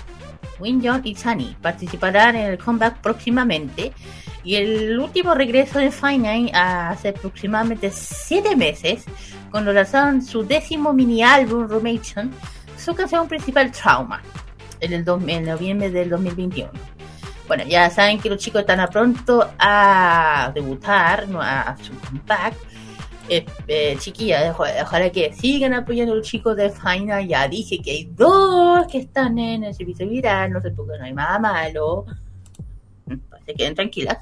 Winjon 0.59 1.01
y 1.03 1.15
Sunny. 1.15 1.55
Participarán 1.61 2.35
en 2.35 2.51
el 2.51 2.57
comeback 2.59 2.97
próximamente. 2.97 3.91
Y 4.45 4.55
el 4.57 4.99
último 4.99 5.33
regreso 5.33 5.79
de 5.79 5.89
Fine 5.91 6.51
hace 6.53 7.09
aproximadamente 7.09 7.89
7 7.91 8.55
meses, 8.55 9.03
cuando 9.49 9.73
lanzaron 9.73 10.21
su 10.21 10.45
décimo 10.45 10.93
mini 10.93 11.23
álbum 11.23 11.67
Romation, 11.67 12.31
su 12.77 12.93
canción 12.93 13.27
principal 13.27 13.71
Trauma, 13.71 14.21
en 14.81 14.93
el 14.93 15.03
noviembre 15.03 15.89
del 15.89 16.11
2021. 16.11 16.69
Bueno, 17.47 17.63
ya 17.67 17.89
saben 17.89 18.19
que 18.19 18.29
los 18.29 18.37
chicos 18.37 18.61
están 18.61 18.79
a 18.79 18.87
pronto 18.87 19.49
a 19.57 20.51
debutar, 20.53 21.27
a, 21.39 21.75
su 21.81 21.93
comeback. 21.99 22.53
Eh, 23.27 23.43
eh, 23.67 23.97
ojalá 24.83 25.09
que 25.09 25.33
sigan 25.33 25.73
apoyando 25.73 26.13
a 26.13 26.17
los 26.17 26.27
chicos 26.27 26.55
de 26.55 26.69
Final. 26.69 27.27
Ya 27.27 27.47
dije 27.47 27.79
que 27.79 27.91
hay 27.91 28.05
dos 28.05 28.85
que 28.91 28.99
están 28.99 29.39
en 29.39 29.63
el 29.63 29.73
servicio 29.73 30.07
viral, 30.07 30.51
no 30.51 30.61
se 30.61 30.69
porque 30.69 30.99
no 30.99 31.05
hay 31.05 31.13
nada 31.13 31.39
malo. 31.39 32.05
Mm, 33.07 33.15
Se 33.45 33.53
queden 33.55 33.73
tranquilas. 33.73 34.17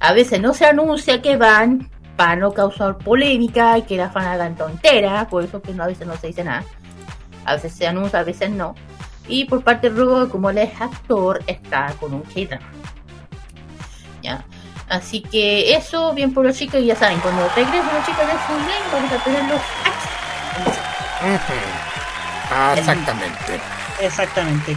A 0.00 0.12
veces 0.12 0.40
no 0.40 0.54
se 0.54 0.66
anuncia 0.66 1.20
que 1.22 1.36
van 1.36 1.90
para 2.16 2.36
no 2.36 2.52
causar 2.52 2.98
polémica 2.98 3.78
y 3.78 3.82
que 3.82 3.96
la 3.96 4.10
fan 4.10 4.26
hagan 4.26 4.56
tontera, 4.56 5.26
por 5.28 5.44
eso 5.44 5.60
que 5.62 5.72
no, 5.72 5.84
a 5.84 5.86
veces 5.86 6.06
no 6.06 6.16
se 6.16 6.28
dice 6.28 6.44
nada. 6.44 6.64
A 7.44 7.54
veces 7.54 7.74
se 7.74 7.86
anuncia, 7.86 8.20
a 8.20 8.24
veces 8.24 8.50
no. 8.50 8.74
Y 9.26 9.44
por 9.44 9.62
parte 9.62 9.90
de 9.90 9.96
Robo, 9.96 10.28
como 10.28 10.50
él 10.50 10.58
es 10.58 10.80
actor, 10.80 11.42
está 11.46 11.92
con 12.00 12.14
un 12.14 12.22
K-drama. 12.22 12.66
¿Ya? 14.22 14.44
Así 14.88 15.20
que 15.20 15.74
eso, 15.74 16.14
bien 16.14 16.32
por 16.32 16.46
los 16.46 16.56
chicos, 16.56 16.80
y 16.80 16.86
ya 16.86 16.96
saben, 16.96 17.20
cuando 17.20 17.46
regresen 17.54 17.94
los 17.94 18.06
chicos 18.06 18.26
de 18.26 18.32
Full 18.32 18.58
Game, 18.58 18.88
vamos 18.92 19.12
a 19.12 19.16
aquí. 19.16 19.30
Ujú. 21.20 21.58
Ah, 22.50 22.74
exactamente. 22.76 23.60
Exactamente. 24.00 24.76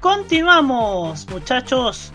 Continuamos, 0.00 1.26
muchachos, 1.30 2.12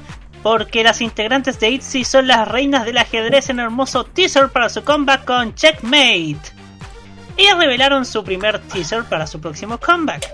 porque 0.47 0.81
las 0.81 1.01
integrantes 1.01 1.60
de 1.60 1.71
ITZY 1.71 2.05
son 2.05 2.27
las 2.27 2.47
reinas 2.47 2.86
del 2.86 2.97
ajedrez 2.97 3.49
en 3.49 3.60
hermoso 3.60 4.05
teaser 4.05 4.47
para 4.47 4.69
su 4.69 4.81
comeback 4.81 5.25
con 5.25 5.53
Checkmate. 5.53 6.39
Ellas 7.36 7.57
revelaron 7.57 8.05
su 8.05 8.23
primer 8.23 8.60
teaser 8.60 9.03
para 9.03 9.27
su 9.27 9.41
próximo 9.41 9.77
comeback. 9.77 10.25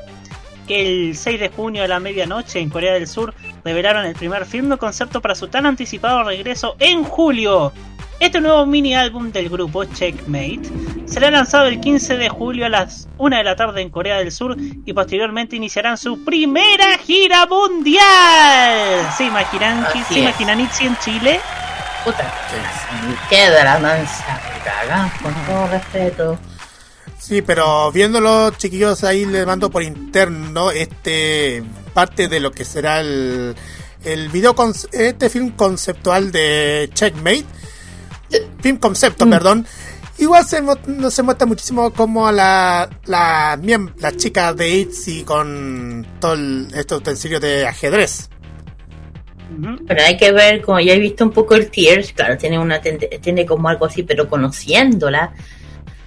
Que 0.67 1.07
el 1.07 1.17
6 1.17 1.39
de 1.39 1.49
junio 1.49 1.83
a 1.83 1.87
la 1.87 1.99
medianoche 1.99 2.59
en 2.59 2.69
Corea 2.69 2.93
del 2.93 3.07
Sur 3.07 3.33
revelaron 3.65 4.05
el 4.05 4.13
primer 4.13 4.45
film 4.45 4.69
de 4.69 4.77
concepto 4.77 5.19
para 5.19 5.33
su 5.33 5.47
tan 5.47 5.65
anticipado 5.65 6.23
regreso 6.23 6.75
en 6.77 7.03
julio. 7.03 7.73
Este 8.23 8.39
nuevo 8.39 8.65
mini 8.65 8.95
álbum 8.95 9.33
del 9.33 9.49
grupo 9.49 9.83
Checkmate 9.83 10.61
será 11.05 11.29
lanzado 11.29 11.65
el 11.65 11.81
15 11.81 12.15
de 12.15 12.29
julio 12.29 12.65
a 12.65 12.69
las 12.69 13.09
1 13.17 13.35
de 13.35 13.43
la 13.43 13.57
tarde 13.57 13.81
en 13.81 13.89
Corea 13.89 14.17
del 14.17 14.31
Sur 14.31 14.55
y 14.57 14.93
posteriormente 14.93 15.57
iniciarán 15.57 15.97
su 15.97 16.23
primera 16.23 16.97
gira 16.99 17.45
mundial. 17.47 19.11
¿Se 19.17 19.25
imaginan, 19.25 19.83
Así 19.83 20.01
¿se 20.03 20.13
es. 20.13 20.19
imaginan 20.21 20.61
ITZY 20.61 20.85
en 20.85 20.97
Chile? 20.99 21.41
Puta, 22.05 22.33
queda 23.29 23.65
la 23.65 23.79
mansa, 23.79 24.41
con 25.21 25.33
todo 25.45 25.67
respeto. 25.67 26.39
Sí, 27.19 27.41
pero 27.41 27.91
viéndolo, 27.91 28.51
chiquillos, 28.51 29.03
ahí 29.03 29.25
les 29.25 29.45
mando 29.45 29.69
por 29.69 29.83
interno 29.83 30.71
este 30.71 31.61
parte 31.93 32.29
de 32.29 32.39
lo 32.39 32.53
que 32.53 32.63
será 32.63 33.01
el, 33.01 33.53
el 34.05 34.29
video, 34.29 34.55
con, 34.55 34.73
este 34.93 35.29
film 35.29 35.49
conceptual 35.51 36.31
de 36.31 36.89
Checkmate. 36.93 37.62
Film 38.61 38.77
concepto, 38.77 39.29
perdón. 39.29 39.65
Igual 40.19 40.45
se, 40.45 40.61
no 40.61 41.09
se 41.09 41.23
muestra 41.23 41.47
muchísimo 41.47 41.91
como 41.91 42.27
a 42.27 42.31
la, 42.31 42.89
la, 43.05 43.57
miem- 43.61 43.93
la 43.97 44.11
chica 44.15 44.53
de 44.53 44.69
ITZY 44.69 45.23
con 45.23 46.05
todo 46.19 46.33
el- 46.33 46.67
este 46.75 46.95
utensilio 46.95 47.39
de 47.39 47.67
ajedrez. 47.67 48.29
Pero 49.87 50.01
hay 50.03 50.17
que 50.17 50.31
ver, 50.31 50.61
como 50.61 50.79
ya 50.79 50.93
he 50.93 50.99
visto 50.99 51.23
un 51.25 51.31
poco 51.31 51.55
el 51.55 51.69
Tears, 51.69 52.13
claro, 52.13 52.37
tiene 52.37 52.57
una 52.57 52.79
tiene 52.79 53.45
como 53.45 53.69
algo 53.69 53.85
así, 53.85 54.01
pero 54.03 54.27
conociéndola, 54.27 55.33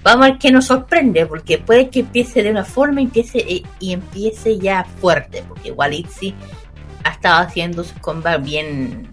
vamos 0.02 0.26
a 0.26 0.30
ver 0.30 0.38
qué 0.38 0.50
nos 0.50 0.66
sorprende, 0.66 1.26
porque 1.26 1.58
puede 1.58 1.88
que 1.90 2.00
empiece 2.00 2.42
de 2.42 2.50
una 2.50 2.64
forma 2.64 3.00
y 3.00 3.04
empiece, 3.04 3.38
y, 3.38 3.64
y 3.78 3.92
empiece 3.92 4.58
ya 4.58 4.84
fuerte, 5.00 5.44
porque 5.48 5.68
igual 5.68 5.94
Itzy 5.94 6.34
ha 7.04 7.10
estado 7.10 7.42
haciendo 7.46 7.84
sus 7.84 7.98
combats 8.00 8.42
bien, 8.42 9.08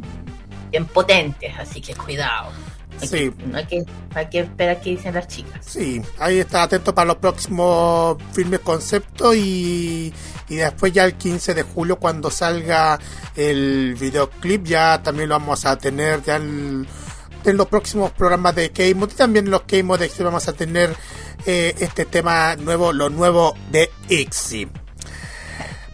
bien 0.72 0.86
potentes, 0.86 1.52
así 1.60 1.82
que 1.82 1.94
cuidado. 1.94 2.50
Hay 3.02 3.08
Sí. 3.08 3.32
no 3.46 3.58
hay 3.58 3.66
que, 3.66 3.84
hay 4.16 4.30
que 4.30 4.40
esperar 4.40 4.82
qué 4.82 4.92
dicen 4.92 5.14
las 5.14 5.28
chicas. 5.28 5.66
Sí, 5.66 6.02
ahí 6.20 6.40
está 6.40 6.64
atento 6.64 6.94
para 6.96 7.08
los 7.08 7.18
próximos 7.18 8.18
filmes 8.34 8.60
concepto 8.62 9.34
y, 9.34 10.14
y 10.50 10.56
después 10.56 10.94
ya 10.94 11.06
el 11.06 11.16
15 11.16 11.54
de 11.54 11.64
julio 11.64 11.98
cuando 11.98 12.30
salga 12.32 13.00
el 13.36 13.96
videoclip 14.00 14.66
ya 14.66 15.02
también 15.04 15.30
lo 15.30 15.40
vamos 15.40 15.66
a 15.66 15.78
tener 15.78 16.22
ya 16.24 16.38
en, 16.38 16.88
en 17.46 17.58
los 17.58 17.68
próximos 17.68 18.12
programas 18.12 18.56
de 18.56 18.72
K-Mod 18.72 19.12
y 19.12 19.16
también 19.16 19.46
en 19.46 19.52
los 19.52 19.64
K-Mod 19.64 20.02
vamos 20.20 20.48
a 20.48 20.54
tener 20.54 20.96
eh, 21.46 21.76
este 21.80 22.06
tema 22.06 22.56
nuevo, 22.56 22.94
lo 22.94 23.10
nuevo 23.10 23.56
de 23.72 23.90
IXI. 24.10 24.68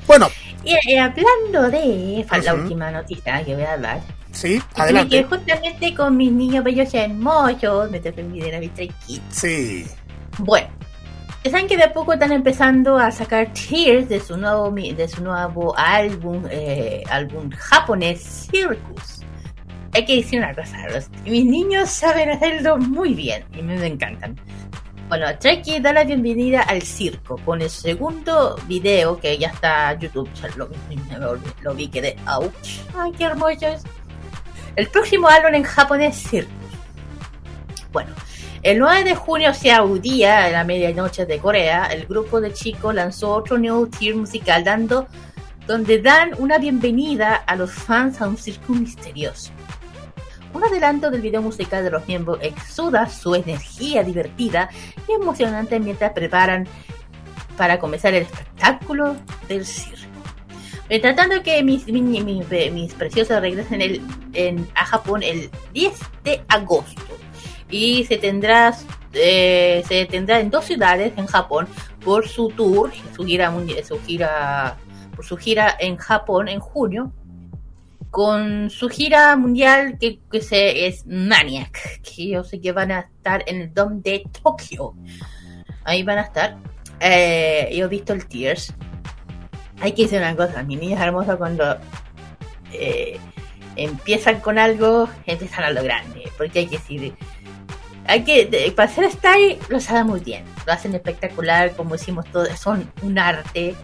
Bueno, 0.05 0.27
Y 0.63 0.73
eh, 0.73 0.99
hablando 0.99 1.69
de, 1.69 2.25
fue 2.27 2.41
la 2.41 2.53
última 2.53 2.91
noticia 2.91 3.43
que 3.45 3.55
voy 3.55 3.63
a 3.63 3.77
dar, 3.77 4.01
sí, 4.31 4.59
que 4.75 4.81
adelante. 4.81 5.23
justamente 5.23 5.93
con 5.95 6.17
mis 6.17 6.31
niños 6.31 6.63
bellos 6.63 6.93
hermosos, 6.93 7.89
me 7.91 7.99
mis 8.59 8.73
tres 8.73 8.89
kids. 9.05 9.21
Sí, 9.29 9.85
Bueno, 10.39 10.67
saben 11.43 11.67
que 11.67 11.75
de 11.77 11.83
a 11.83 11.93
poco 11.93 12.13
están 12.13 12.31
empezando 12.31 12.97
a 12.97 13.11
sacar 13.11 13.51
Tears 13.53 14.07
de 14.09 14.19
su 14.19 14.37
nuevo 14.37 14.71
mi- 14.71 14.93
de 14.93 15.07
su 15.07 15.23
nuevo 15.23 15.73
álbum, 15.77 16.43
eh, 16.49 17.03
álbum 17.09 17.49
japonés 17.51 18.47
Circus. 18.51 19.21
Hay 19.93 20.05
que 20.05 20.17
decir 20.17 20.39
una 20.39 20.53
cosa, 20.53 20.77
los- 20.89 21.09
mis 21.25 21.45
niños 21.45 21.89
saben 21.89 22.29
hacerlo 22.29 22.77
muy 22.77 23.13
bien 23.15 23.43
y 23.57 23.61
me, 23.63 23.75
me 23.77 23.87
encantan. 23.87 24.35
Bueno, 25.09 25.25
Treki 25.39 25.79
da 25.79 25.91
la 25.91 26.03
bienvenida 26.03 26.61
al 26.61 26.83
circo 26.83 27.37
con 27.43 27.63
el 27.63 27.69
segundo 27.71 28.55
video 28.67 29.19
que 29.19 29.35
ya 29.39 29.47
está 29.47 29.97
YouTube. 29.97 30.29
Lo, 30.55 30.69
lo- 31.19 31.39
lo 31.63 31.73
vi 31.73 31.87
que 31.87 31.99
de 32.03 32.15
ouch. 32.27 32.79
Ay, 32.95 33.11
qué 33.17 33.23
hermosos. 33.23 33.81
El 34.79 34.87
próximo 34.87 35.27
álbum 35.27 35.55
en 35.55 35.63
japonés 35.63 36.15
Circus. 36.15 36.53
Bueno, 37.91 38.11
el 38.63 38.79
9 38.79 39.03
de 39.03 39.13
junio, 39.13 39.51
o 39.51 39.53
sea, 39.53 39.83
un 39.83 39.99
día 39.99 40.45
a 40.45 40.49
la 40.51 40.63
medianoche 40.63 41.25
de 41.25 41.37
Corea, 41.37 41.87
el 41.87 42.05
grupo 42.05 42.39
de 42.39 42.53
chicos 42.53 42.95
lanzó 42.95 43.31
otro 43.31 43.57
nuevo 43.57 43.87
tier 43.87 44.15
musical 44.15 44.63
dando, 44.63 45.05
donde 45.67 46.01
dan 46.01 46.31
una 46.37 46.59
bienvenida 46.59 47.35
a 47.35 47.57
los 47.57 47.73
fans 47.73 48.21
a 48.21 48.29
un 48.29 48.37
circo 48.37 48.71
misterioso. 48.71 49.51
Un 50.53 50.63
adelanto 50.63 51.11
del 51.11 51.19
video 51.19 51.41
musical 51.41 51.83
de 51.83 51.91
los 51.91 52.07
miembros 52.07 52.39
exuda 52.41 53.09
su 53.09 53.35
energía 53.35 54.01
divertida 54.01 54.69
y 55.09 55.11
emocionante 55.11 55.77
mientras 55.81 56.13
preparan 56.13 56.69
para 57.57 57.79
comenzar 57.79 58.13
el 58.13 58.23
espectáculo 58.23 59.17
del 59.49 59.65
circo. 59.65 60.08
Eh, 60.89 60.99
Tratando 60.99 61.41
que 61.43 61.61
mis, 61.63 61.85
mi- 61.87 62.01
mi- 62.01 62.23
mi- 62.23 62.43
mis 62.71 62.93
preciosos 62.93 63.39
regresen 63.41 63.81
el- 63.81 64.01
en- 64.33 64.67
a 64.75 64.85
Japón 64.85 65.21
el 65.23 65.49
10 65.73 65.93
de 66.23 66.41
agosto 66.47 67.01
y 67.69 68.03
se 68.05 68.17
tendrá 68.17 68.75
eh, 69.13 69.83
se 69.87 70.05
tendrá 70.05 70.39
en 70.39 70.49
dos 70.51 70.65
ciudades 70.65 71.13
en 71.17 71.25
Japón 71.27 71.67
por 72.03 72.27
su 72.27 72.49
tour, 72.49 72.91
su 73.15 73.23
gira 73.23 73.51
su 73.87 73.99
gira 74.01 74.77
por 75.15 75.25
su 75.25 75.35
gira 75.37 75.75
en 75.79 75.97
Japón 75.97 76.47
en 76.47 76.59
junio 76.59 77.11
con 78.11 78.69
su 78.71 78.89
gira 78.89 79.35
mundial 79.35 79.97
que, 79.99 80.19
que 80.31 80.41
se 80.41 80.87
es 80.87 81.05
Maniac, 81.05 82.01
que 82.01 82.29
yo 82.29 82.43
sé 82.43 82.59
que 82.59 82.71
van 82.71 82.91
a 82.91 82.99
estar 83.01 83.43
en 83.45 83.61
el 83.61 83.73
Dome 83.73 84.01
de 84.03 84.23
Tokio. 84.43 84.95
Ahí 85.83 86.01
van 86.03 86.17
a 86.17 86.21
estar. 86.23 86.57
Eh, 86.99 87.69
yo 87.75 87.85
he 87.85 87.89
visto 87.89 88.13
el 88.13 88.25
Tears. 88.27 88.73
Hay 89.81 89.93
que 89.93 90.03
decir 90.03 90.19
una 90.19 90.35
cosa, 90.35 90.63
mi 90.63 90.75
niña 90.75 90.95
es 90.95 91.01
hermosa 91.01 91.37
cuando 91.37 91.77
eh, 92.73 93.17
empiezan 93.75 94.39
con 94.41 94.57
algo, 94.57 95.09
empiezan 95.25 95.63
a 95.63 95.71
lo 95.71 95.83
grande. 95.83 96.29
Porque 96.37 96.59
hay 96.59 96.67
que 96.67 96.77
decir, 96.77 97.13
hay 98.05 98.23
que, 98.23 98.73
para 98.75 98.89
hacer 98.89 99.09
style 99.11 99.59
lo 99.69 99.79
saben 99.79 100.07
muy 100.07 100.19
bien, 100.19 100.43
lo 100.65 100.73
hacen 100.73 100.95
espectacular, 100.95 101.75
como 101.75 101.95
hicimos 101.95 102.25
todos, 102.31 102.49
son 102.59 102.91
un 103.01 103.19
arte. 103.19 103.75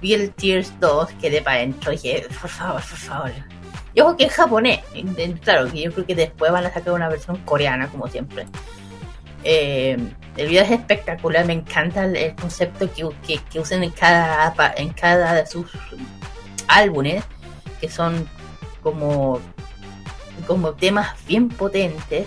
Vi 0.00 0.14
el 0.14 0.30
Tears 0.32 0.78
2, 0.78 1.10
quedé 1.20 1.42
para 1.42 1.56
adentro 1.56 1.90
dije, 1.90 2.26
por 2.40 2.48
favor, 2.48 2.80
por 2.80 2.98
favor. 2.98 3.32
Y 3.94 4.00
ojo 4.00 4.16
que 4.16 4.24
es 4.24 4.32
japonés, 4.32 4.80
claro, 5.42 5.66
yo 5.66 5.92
creo 5.92 6.06
que 6.06 6.14
después 6.14 6.52
van 6.52 6.66
a 6.66 6.72
sacar 6.72 6.92
una 6.92 7.08
versión 7.08 7.36
coreana, 7.38 7.88
como 7.88 8.06
siempre. 8.06 8.46
Eh, 9.44 9.96
el 10.36 10.48
video 10.48 10.62
es 10.62 10.70
espectacular, 10.70 11.44
me 11.44 11.52
encanta 11.52 12.04
el, 12.04 12.34
concepto 12.36 12.88
que, 12.92 13.40
que, 13.50 13.58
usan 13.58 13.82
en 13.82 13.90
cada, 13.90 14.54
en 14.76 14.90
cada 14.90 15.34
de 15.34 15.46
sus 15.46 15.66
álbumes, 16.68 17.24
que 17.80 17.88
son 17.88 18.28
como, 18.82 19.40
como 20.46 20.74
temas 20.74 21.14
bien 21.26 21.48
potentes. 21.48 22.26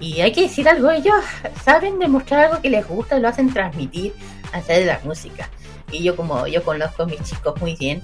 Y 0.00 0.20
hay 0.20 0.32
que 0.32 0.42
decir 0.42 0.68
algo, 0.68 0.90
ellos 0.90 1.16
saben 1.64 1.98
demostrar 1.98 2.44
algo 2.44 2.62
que 2.62 2.70
les 2.70 2.86
gusta 2.86 3.16
y 3.16 3.20
lo 3.20 3.28
hacen 3.28 3.52
transmitir 3.52 4.14
a 4.52 4.60
través 4.60 4.84
de 4.84 4.92
la 4.92 5.00
música. 5.02 5.48
Y 5.90 6.02
yo 6.02 6.14
como 6.14 6.46
yo 6.46 6.62
conozco 6.62 7.04
a 7.04 7.06
mis 7.06 7.22
chicos 7.22 7.58
muy 7.60 7.74
bien, 7.74 8.02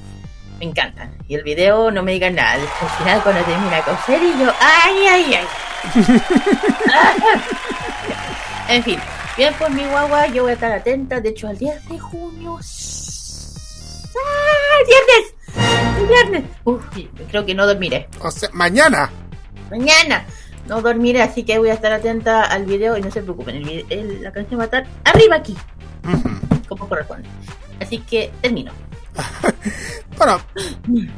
me 0.58 0.66
encantan. 0.66 1.16
Y 1.28 1.34
el 1.34 1.42
video 1.42 1.90
no 1.90 2.02
me 2.02 2.12
digan 2.12 2.34
nada, 2.34 2.54
al 2.54 2.88
final 2.98 3.22
cuando 3.22 3.42
termina 3.42 3.82
con 3.82 3.96
ser 4.06 4.22
y 4.22 4.32
yo, 4.40 4.52
ay, 4.60 5.06
ay, 5.08 5.34
ay. 5.34 5.46
en 8.68 8.82
fin, 8.82 8.98
bien 9.36 9.54
por 9.54 9.70
mi 9.70 9.84
guagua, 9.84 10.26
yo 10.28 10.42
voy 10.42 10.50
a 10.52 10.54
estar 10.54 10.72
atenta. 10.72 11.20
De 11.20 11.30
hecho, 11.30 11.48
al 11.48 11.58
10 11.58 11.88
de 11.88 11.98
junio. 11.98 12.58
¡Ah, 14.16 14.78
viernes! 14.86 15.34
el 15.98 16.06
viernes. 16.06 16.44
Uf, 16.64 16.82
creo 17.30 17.44
que 17.46 17.54
no 17.54 17.66
dormiré. 17.66 18.08
O 18.20 18.30
sea, 18.30 18.48
mañana. 18.52 19.10
Mañana 19.70 20.24
no 20.68 20.80
dormiré, 20.80 21.22
así 21.22 21.42
que 21.44 21.58
voy 21.58 21.68
a 21.70 21.74
estar 21.74 21.92
atenta 21.92 22.42
al 22.44 22.64
video 22.64 22.96
y 22.96 23.02
no 23.02 23.10
se 23.10 23.22
preocupen. 23.22 23.56
El, 23.90 24.22
la 24.22 24.32
canción 24.32 24.58
va 24.60 24.64
a 24.64 24.66
estar 24.66 24.86
arriba 25.04 25.36
aquí, 25.36 25.56
como 26.68 26.88
corresponde. 26.88 27.28
Así 27.80 27.98
que 27.98 28.32
termino. 28.40 28.72
Bueno, 30.16 30.40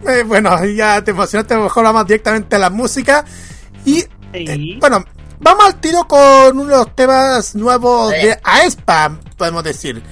eh, 0.09 0.23
bueno, 0.23 0.65
ya 0.65 1.05
te 1.05 1.11
emocionaste, 1.11 1.55
mejor 1.55 1.85
vamos 1.85 2.07
directamente 2.07 2.57
a 2.57 2.59
la 2.59 2.71
música. 2.71 3.27
Y 3.85 4.03
Sí. 4.33 4.79
bueno, 4.81 5.05
vamos 5.41 5.65
al 5.67 5.81
tiro 5.81 6.07
con 6.07 6.59
uno 6.59 6.65
de 6.65 6.77
los 6.77 6.95
temas 6.95 7.55
nuevos 7.55 8.11
de 8.11 8.39
Aespa, 8.43 9.19
podemos 9.37 9.63
decir. 9.65 10.03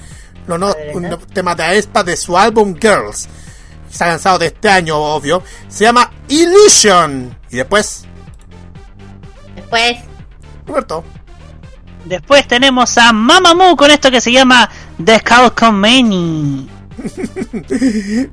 Los 0.47 0.59
nuevos 0.59 0.75
Adelante. 0.75 0.97
un 0.97 1.03
nuevo 1.03 1.25
tema 1.33 1.55
de 1.55 1.63
Aespa 1.63 2.03
de 2.03 2.15
su 2.15 2.37
álbum 2.37 2.75
Girls. 2.79 3.27
Se 3.89 4.03
ha 4.03 4.07
lanzado 4.07 4.39
de 4.39 4.47
este 4.47 4.69
año, 4.69 4.97
obvio. 4.97 5.41
Se 5.69 5.85
llama 5.85 6.11
Illusion. 6.27 7.37
Y 7.49 7.55
después, 7.57 8.05
Después, 9.55 9.97
Roberto. 10.67 11.03
Después 12.03 12.47
tenemos 12.47 12.97
a 12.99 13.11
Mamamoo 13.13 13.75
con 13.75 13.89
esto 13.89 14.11
que 14.11 14.21
se 14.21 14.31
llama 14.31 14.69
The 15.03 15.19
Calcomany. 15.21 16.69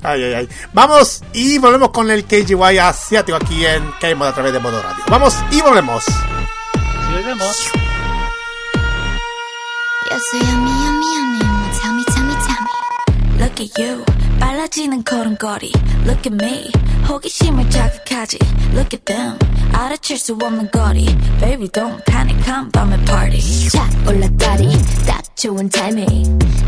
Ay, 0.02 0.22
ay, 0.24 0.34
ay. 0.34 0.48
Vamos 0.72 1.22
y 1.32 1.58
volvemos 1.58 1.90
con 1.90 2.10
el 2.10 2.24
KGY 2.24 2.78
asiático 2.78 3.36
aquí 3.36 3.66
en 3.66 3.82
K-Mod 4.00 4.28
a 4.28 4.34
través 4.34 4.52
de 4.52 4.60
Modo 4.60 4.80
Radio. 4.80 5.04
Vamos 5.08 5.36
y 5.50 5.60
volvemos. 5.60 6.04
Y 7.11 7.13
volvemos. 7.13 7.55
Yes, 10.09 10.23
yummy, 10.33 10.71
yummy, 10.83 11.05
yummy. 11.15 11.39
Tell 11.79 11.93
me, 11.93 12.03
tell 12.05 12.23
me, 12.25 12.35
tell 12.45 12.61
me. 12.61 13.39
Look 13.39 13.59
at 13.61 13.77
you 13.81 14.03
빨라지는 14.39 15.03
걸음걸이 15.03 15.71
Look 16.05 16.25
at 16.25 16.33
me 16.33 16.71
호기심을 17.07 17.69
자극하지 17.69 18.39
Look 18.73 18.93
at 18.93 19.05
them 19.05 19.37
알아챌 19.73 20.15
수 20.15 20.33
없는 20.33 20.69
거리 20.71 21.05
Baby 21.39 21.67
don't 21.69 22.03
panic 22.05 22.39
한밤의 22.43 23.05
party 23.05 23.69
자, 23.69 23.87
올라다리. 24.07 24.69
딱 25.05 25.23
좋은 25.35 25.69
타이밍. 25.69 26.07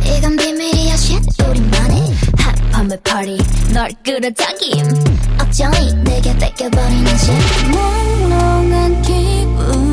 이건 0.06 0.36
비밀이야, 0.38 0.94
shit. 0.94 1.26
우리만의 1.44 2.14
한밤의 2.38 3.00
party. 3.04 3.38
널 3.74 3.90
끌어당김. 4.04 4.86
억정이 5.42 5.94
내게 6.04 6.38
뺏겨버리는 6.38 7.08
shit. 7.16 7.66
몽롱한 7.72 9.02
기분 9.02 9.93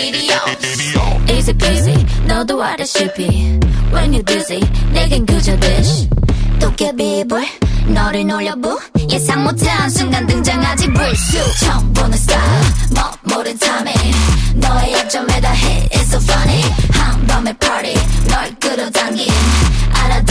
오 0.00 1.30
Easy 1.30 1.52
peasy 1.52 2.06
너도 2.26 2.62
알다시피. 2.62 3.58
When 3.92 4.14
you 4.14 4.22
dizzy 4.24 4.60
내겐 4.92 5.26
그저 5.26 5.58
dish. 5.60 6.08
도깨비불 6.58 7.44
너를 7.88 8.26
놀려부. 8.26 8.80
예상 9.10 9.44
못한 9.44 9.90
순간 9.90 10.26
등장하지 10.26 10.86
불쑥. 10.88 11.56
처음 11.60 11.92
보는 11.92 12.14
style 12.14 12.62
뭐 12.94 13.36
모른 13.36 13.58
탐에. 13.58 13.92
너의 14.54 14.92
약점에 14.94 15.38
다 15.40 15.52
hit 15.54 15.88
It's 15.90 16.14
so 16.14 16.18
funny. 16.22 16.62
한밤의 16.92 17.54
party 17.58 17.94
널 18.28 18.54
끌어당긴. 18.58 19.28
알아 19.92 20.22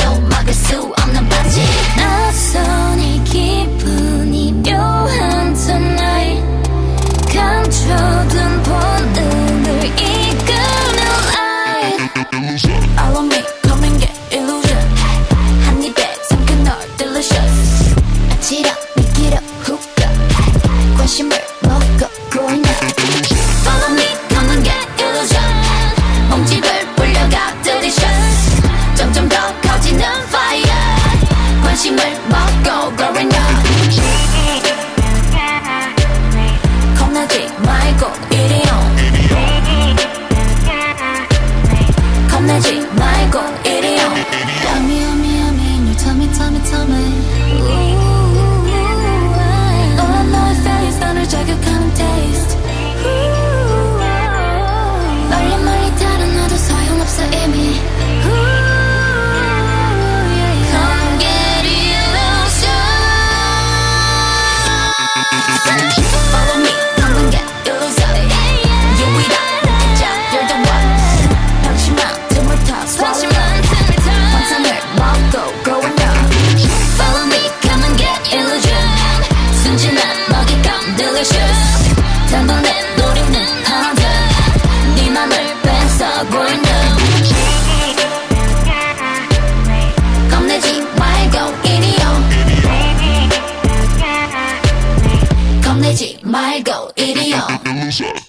my 96.30 96.62
go, 96.62 96.92
idiot. 96.96 98.29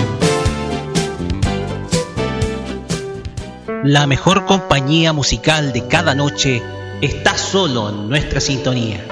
La 3.83 4.05
mejor 4.05 4.45
compañía 4.45 5.11
musical 5.11 5.73
de 5.73 5.87
cada 5.87 6.13
noche 6.13 6.61
está 7.01 7.35
solo 7.35 7.89
en 7.89 8.09
nuestra 8.09 8.39
sintonía. 8.39 9.03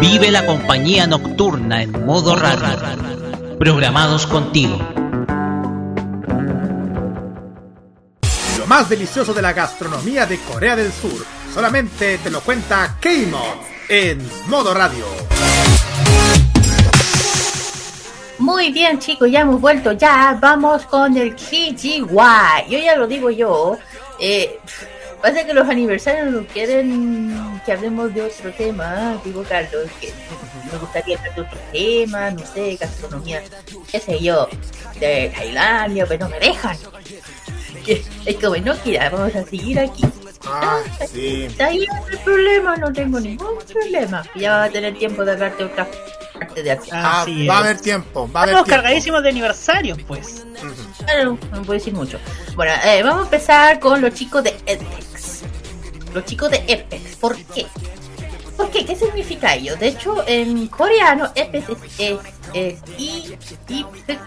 Vive 0.00 0.32
la 0.32 0.44
compañía 0.44 1.06
nocturna 1.06 1.84
en 1.84 2.04
modo 2.04 2.34
radio. 2.34 2.76
Programados 3.60 4.26
contigo. 4.26 4.76
Lo 8.58 8.66
más 8.66 8.88
delicioso 8.88 9.32
de 9.34 9.42
la 9.42 9.52
gastronomía 9.52 10.26
de 10.26 10.40
Corea 10.40 10.74
del 10.74 10.92
Sur 10.92 11.24
solamente 11.54 12.18
te 12.18 12.30
lo 12.30 12.40
cuenta 12.40 12.96
K-Mod 13.00 13.66
en 13.88 14.18
Modo 14.48 14.74
Radio. 14.74 15.04
Muy 18.40 18.72
bien, 18.72 18.98
chicos, 18.98 19.30
ya 19.30 19.42
hemos 19.42 19.60
vuelto. 19.60 19.92
Ya 19.92 20.36
vamos 20.40 20.86
con 20.86 21.14
el 21.14 21.36
KGY. 21.36 22.06
Yo 22.70 22.78
ya 22.78 22.96
lo 22.96 23.06
digo 23.06 23.28
yo. 23.28 23.76
Eh, 24.18 24.58
pasa 25.20 25.44
que 25.44 25.52
los 25.52 25.68
aniversarios 25.68 26.32
no 26.32 26.46
quieren 26.46 27.60
que 27.66 27.72
hablemos 27.72 28.14
de 28.14 28.22
otro 28.22 28.50
tema. 28.52 29.20
Digo, 29.22 29.44
Carlos, 29.46 29.90
que 30.00 30.10
me 30.72 30.78
gustaría 30.78 31.18
hablar 31.18 31.34
de 31.34 31.40
otro 31.42 31.58
tema, 31.70 32.30
no 32.30 32.46
sé, 32.46 32.76
gastronomía, 32.76 33.42
qué 33.92 34.00
sé 34.00 34.18
yo, 34.18 34.48
de 34.98 35.30
Tailandia, 35.36 36.06
pero 36.06 36.24
no 36.24 36.30
me 36.30 36.40
dejan. 36.40 36.78
Que- 37.90 38.02
Es 38.26 38.36
como, 38.36 38.56
no 38.58 38.74
quiera, 38.78 39.10
vamos 39.10 39.34
a 39.34 39.44
seguir 39.44 39.78
aquí. 39.80 40.04
Ah, 40.46 40.80
sí. 41.12 41.44
Está 41.44 41.66
ahí 41.66 41.86
no 41.86 41.94
hay 42.06 42.16
problema, 42.24 42.76
no 42.76 42.92
tengo 42.92 43.18
ningún 43.20 43.58
problema. 43.72 44.22
Ya 44.34 44.52
va 44.58 44.64
a 44.64 44.70
tener 44.70 44.96
tiempo 44.96 45.24
de 45.24 45.32
hablarte 45.32 45.64
otra 45.64 45.86
parte 46.32 46.62
de 46.62 46.70
acción. 46.70 46.96
Ah, 46.98 47.22
Así 47.22 47.46
va 47.46 47.56
a 47.58 47.60
es. 47.60 47.64
haber 47.66 47.80
tiempo, 47.80 48.30
va 48.32 48.40
a 48.40 48.42
haber 48.44 48.54
Estamos 48.54 48.66
tiempo. 48.68 48.82
cargadísimos 48.82 49.22
de 49.22 49.28
aniversarios, 49.28 49.98
pues. 50.06 50.46
Claro, 51.04 51.38
no 51.52 51.62
puedo 51.62 51.72
decir 51.72 51.92
mucho. 51.92 52.18
Bueno, 52.54 52.72
eh, 52.84 53.02
vamos 53.02 53.22
a 53.22 53.24
empezar 53.24 53.80
con 53.80 54.00
los 54.00 54.14
chicos 54.14 54.44
de 54.44 54.50
Apex. 54.50 55.42
Los 56.14 56.24
chicos 56.24 56.50
de 56.50 56.58
Apex, 56.58 57.16
¿por 57.16 57.36
qué? 57.36 57.66
¿Por 58.60 58.70
qué? 58.70 58.84
¿Qué 58.84 58.94
significa 58.94 59.54
ello? 59.54 59.74
De 59.76 59.88
hecho, 59.88 60.22
en 60.26 60.66
coreano, 60.66 61.32
Epex 61.34 61.66
es, 61.98 62.18
es, 62.52 62.78
Ipex. 62.98 64.20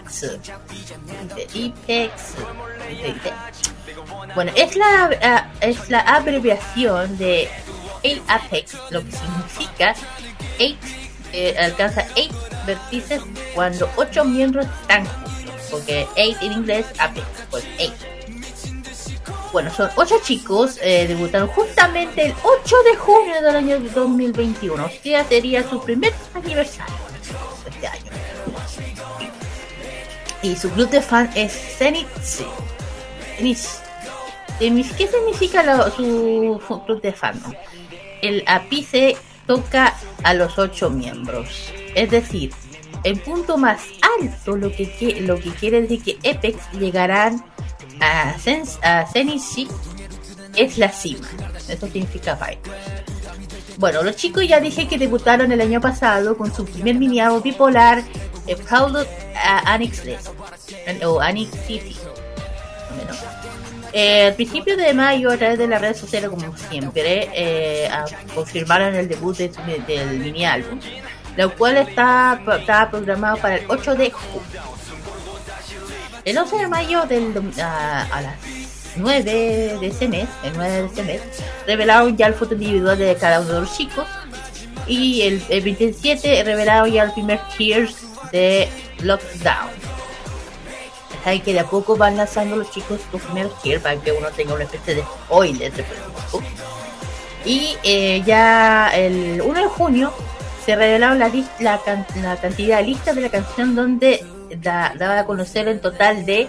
Ipex. 1.54 2.34
Bueno, 4.34 4.50
es 4.56 4.74
la, 4.74 5.10
ah, 5.22 5.52
es 5.60 5.88
la 5.88 6.00
abreviación 6.00 7.16
de 7.16 7.48
8 8.02 8.22
Apex, 8.26 8.76
lo 8.90 9.04
que 9.04 9.12
significa 9.12 9.94
8, 10.56 10.76
eh, 11.32 11.56
alcanza 11.56 12.04
8 12.16 12.34
vértices 12.66 13.22
cuando 13.54 13.88
8 13.94 14.24
miembros 14.24 14.66
están 14.80 15.06
juntos. 15.06 15.32
Porque 15.70 16.08
8 16.16 16.38
en 16.40 16.52
inglés, 16.54 16.86
Apex, 16.98 17.24
pues 17.52 17.64
8. 17.78 18.13
Bueno, 19.54 19.70
son 19.70 19.88
8 19.94 20.16
chicos, 20.20 20.80
eh, 20.82 21.06
debutaron 21.06 21.46
justamente 21.46 22.26
el 22.26 22.34
8 22.42 22.76
de 22.90 22.96
junio 22.96 23.40
del 23.40 23.54
año 23.54 23.78
2021. 23.78 24.84
O 24.84 24.90
sea, 25.00 25.24
sería 25.28 25.62
su 25.70 25.80
primer 25.80 26.12
aniversario 26.34 26.92
este 27.64 27.86
año. 27.86 28.10
Y 30.42 30.56
su 30.56 30.68
club 30.70 30.90
de 30.90 31.00
fan 31.00 31.30
es 31.36 31.52
Zenitsu. 31.52 32.42
¿Qué 34.58 35.06
significa 35.06 35.88
su, 35.90 36.60
su 36.66 36.84
club 36.84 37.00
de 37.00 37.12
fandom? 37.12 37.52
El 38.22 38.42
ápice 38.48 39.16
toca 39.46 39.94
a 40.24 40.34
los 40.34 40.58
8 40.58 40.90
miembros. 40.90 41.72
Es 41.94 42.10
decir, 42.10 42.50
el 43.04 43.20
punto 43.20 43.56
más 43.56 43.82
alto, 44.18 44.56
lo 44.56 44.72
que, 44.72 45.20
lo 45.20 45.38
que 45.38 45.50
quiere 45.50 45.82
decir 45.82 46.02
que 46.02 46.28
Apex 46.28 46.72
llegarán 46.72 47.53
a, 48.00 48.34
Sens- 48.38 48.78
a 48.82 49.06
Zenitsu 49.06 49.66
es 50.56 50.78
la 50.78 50.90
cima. 50.90 51.28
Eso 51.68 51.86
significa 51.88 52.36
Fight. 52.36 52.58
Bueno, 53.76 54.02
los 54.02 54.14
chicos 54.16 54.46
ya 54.46 54.60
dije 54.60 54.86
que 54.86 54.98
debutaron 54.98 55.50
el 55.50 55.60
año 55.60 55.80
pasado 55.80 56.36
con 56.36 56.54
su 56.54 56.64
primer 56.64 56.94
mini 56.94 57.18
álbum 57.20 57.42
bipolar, 57.42 58.02
eh, 58.46 58.56
Proud 58.56 58.96
of, 58.96 59.06
uh, 59.06 59.68
Annex 59.68 60.04
List, 60.04 60.28
o 61.04 61.20
Annex 61.20 61.50
City. 61.66 61.96
Eh, 63.92 64.26
al 64.26 64.34
principio 64.34 64.76
de 64.76 64.92
mayo, 64.92 65.30
a 65.30 65.36
través 65.36 65.58
de 65.58 65.68
las 65.68 65.80
redes 65.80 65.98
sociales, 65.98 66.28
como 66.30 66.56
siempre, 66.56 67.28
eh, 67.32 67.88
confirmaron 68.34 68.94
el 68.94 69.08
debut 69.08 69.36
del 69.36 70.18
mini 70.18 70.44
álbum, 70.44 70.80
lo 71.36 71.54
cual 71.56 71.76
está, 71.76 72.40
estaba 72.58 72.90
programado 72.90 73.36
para 73.38 73.56
el 73.56 73.64
8 73.68 73.94
de 73.94 74.10
junio. 74.10 74.62
El 76.24 76.38
11 76.38 76.56
de 76.56 76.66
mayo 76.68 77.02
del, 77.06 77.34
dom- 77.34 77.52
a, 77.60 78.20
las 78.22 78.34
9 78.96 79.22
de 79.80 79.86
ese 79.86 80.08
mes, 80.08 80.26
el 80.42 80.52
9 80.56 80.70
de 80.82 80.86
ese 80.86 81.02
mes, 81.02 81.20
revelaron 81.66 82.16
ya 82.16 82.26
el 82.28 82.34
foto 82.34 82.54
individual 82.54 82.96
de 82.98 83.14
cada 83.16 83.40
uno 83.40 83.52
de 83.54 83.60
los 83.60 83.76
chicos. 83.76 84.06
Y 84.86 85.22
el, 85.22 85.42
el 85.48 85.60
27 85.62 86.42
revelaron 86.44 86.90
ya 86.90 87.04
el 87.04 87.12
primer 87.12 87.40
Tears 87.56 87.96
de 88.32 88.68
Lockdown. 89.02 89.70
Saben 91.22 91.40
que 91.42 91.52
de 91.54 91.60
a 91.60 91.64
poco 91.64 91.96
van 91.96 92.16
lanzando 92.18 92.56
los 92.56 92.70
chicos 92.70 93.00
los 93.12 93.20
primeros 93.22 93.60
Tears 93.62 93.82
para 93.82 93.96
que 93.96 94.12
uno 94.12 94.28
tenga 94.30 94.54
una 94.54 94.64
especie 94.64 94.96
de 94.96 95.02
spoiler 95.02 95.72
de 95.72 95.82
producto. 95.82 96.42
Y 97.46 97.76
eh, 97.82 98.22
ya 98.26 98.90
el 98.94 99.40
1 99.42 99.60
de 99.60 99.66
junio 99.68 100.12
se 100.64 100.76
revelaron 100.76 101.18
la, 101.18 101.30
la, 101.60 101.78
can- 101.82 102.06
la 102.22 102.36
cantidad 102.36 102.82
lista 102.84 103.12
de 103.12 103.20
la 103.22 103.28
canción 103.30 103.74
donde 103.74 104.24
da- 104.60 104.94
daba 104.96 105.20
a 105.20 105.24
conocer 105.26 105.68
el 105.68 105.80
total 105.80 106.24
de 106.24 106.48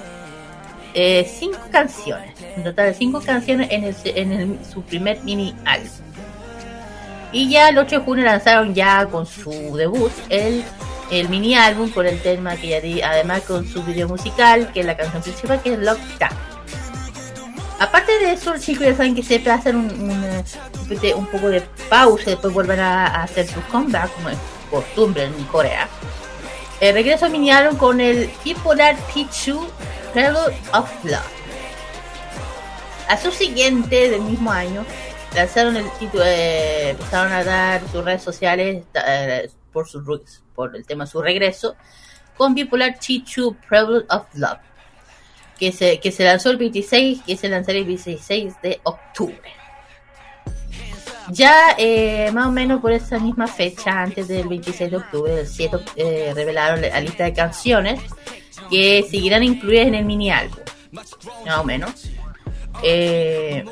eh, 0.93 1.29
cinco 1.39 1.59
canciones. 1.71 2.33
Un 2.57 2.63
total 2.63 2.87
de 2.87 2.93
cinco 2.93 3.21
canciones 3.21 3.67
en, 3.71 3.83
el, 3.83 3.95
en 4.05 4.59
su 4.65 4.81
primer 4.81 5.21
mini 5.23 5.53
álbum. 5.65 5.89
Y 7.31 7.49
ya 7.49 7.67
el 7.67 7.77
8 7.77 7.99
de 7.99 8.05
junio 8.05 8.23
lanzaron 8.23 8.73
ya 8.73 9.05
con 9.07 9.25
su 9.25 9.51
debut 9.75 10.11
el, 10.29 10.63
mini 11.27 11.53
álbum 11.53 11.89
con 11.89 12.05
el 12.05 12.21
tema 12.21 12.55
que 12.55 12.69
ya 12.69 12.79
di, 12.79 13.01
además 13.01 13.41
con 13.41 13.67
su 13.67 13.83
video 13.83 14.07
musical, 14.07 14.71
que 14.71 14.79
es 14.79 14.85
la 14.85 14.95
canción 14.95 15.21
principal, 15.21 15.61
que 15.61 15.73
es 15.73 15.79
Lockdown. 15.79 16.31
Aparte 17.77 18.17
de 18.19 18.31
eso, 18.31 18.53
los 18.53 18.61
chicos 18.61 18.87
ya 18.87 18.95
saben 18.95 19.15
que 19.15 19.21
siempre 19.21 19.51
hacen 19.51 19.75
un, 19.75 20.09
un, 20.09 20.11
eh, 21.03 21.13
un 21.13 21.25
poco 21.25 21.49
de 21.49 21.59
pausa 21.89 22.23
y 22.27 22.29
después 22.31 22.53
vuelven 22.53 22.79
a, 22.79 23.23
hacer 23.23 23.45
su 23.45 23.61
comeback, 23.63 24.15
como 24.15 24.29
es 24.29 24.37
costumbre 24.71 25.25
en 25.25 25.33
Corea. 25.45 25.89
Eh, 26.81 26.91
regreso 26.91 27.25
al 27.25 27.31
mini 27.31 27.51
álbum 27.51 27.77
con 27.77 28.01
el 28.01 28.29
Bipolar 28.43 28.97
Pichu 29.13 29.65
Prelude 30.13 30.57
of 30.73 30.91
Love. 31.05 31.23
A 33.07 33.17
su 33.17 33.31
siguiente 33.31 34.09
del 34.09 34.21
mismo 34.21 34.51
año, 34.51 34.85
lanzaron 35.33 35.77
el 35.77 35.89
título, 35.91 36.23
eh, 36.25 36.89
empezaron 36.89 37.31
a 37.31 37.43
dar 37.45 37.81
sus 37.89 38.03
redes 38.03 38.23
sociales 38.23 38.83
eh, 38.93 39.49
por, 39.71 39.87
su, 39.87 40.03
por 40.53 40.75
el 40.75 40.85
tema 40.85 41.05
su 41.05 41.21
regreso 41.21 41.77
con 42.35 42.53
Bipolar 42.53 42.99
Chichu 42.99 43.55
Prelude 43.69 44.05
of 44.09 44.25
Love, 44.33 44.59
que 45.57 45.71
se, 45.71 46.01
que 46.01 46.11
se 46.11 46.25
lanzó 46.25 46.49
el 46.51 46.57
26 46.57 47.21
y 47.25 47.37
se 47.37 47.47
lanzará 47.47 47.77
el 47.77 47.87
16 47.87 48.61
de 48.61 48.81
octubre. 48.83 49.64
Ya 51.31 51.75
eh, 51.77 52.31
más 52.33 52.47
o 52.47 52.51
menos 52.51 52.81
por 52.81 52.91
esa 52.91 53.19
misma 53.19 53.47
fecha, 53.47 54.03
antes 54.03 54.27
del 54.27 54.47
26 54.47 54.91
de 54.91 54.97
octubre, 54.97 55.39
el 55.39 55.47
7 55.47 55.77
eh, 55.95 56.31
revelaron 56.35 56.81
la 56.81 56.99
lista 56.99 57.23
de 57.23 57.33
canciones 57.33 57.99
que 58.69 59.05
seguirán 59.09 59.43
incluidas 59.43 59.87
en 59.87 59.95
el 59.95 60.05
mini 60.05 60.31
álbum. 60.31 60.59
Más 60.91 61.57
o 61.57 61.63
menos. 61.63 62.09
Eh, 62.83 63.65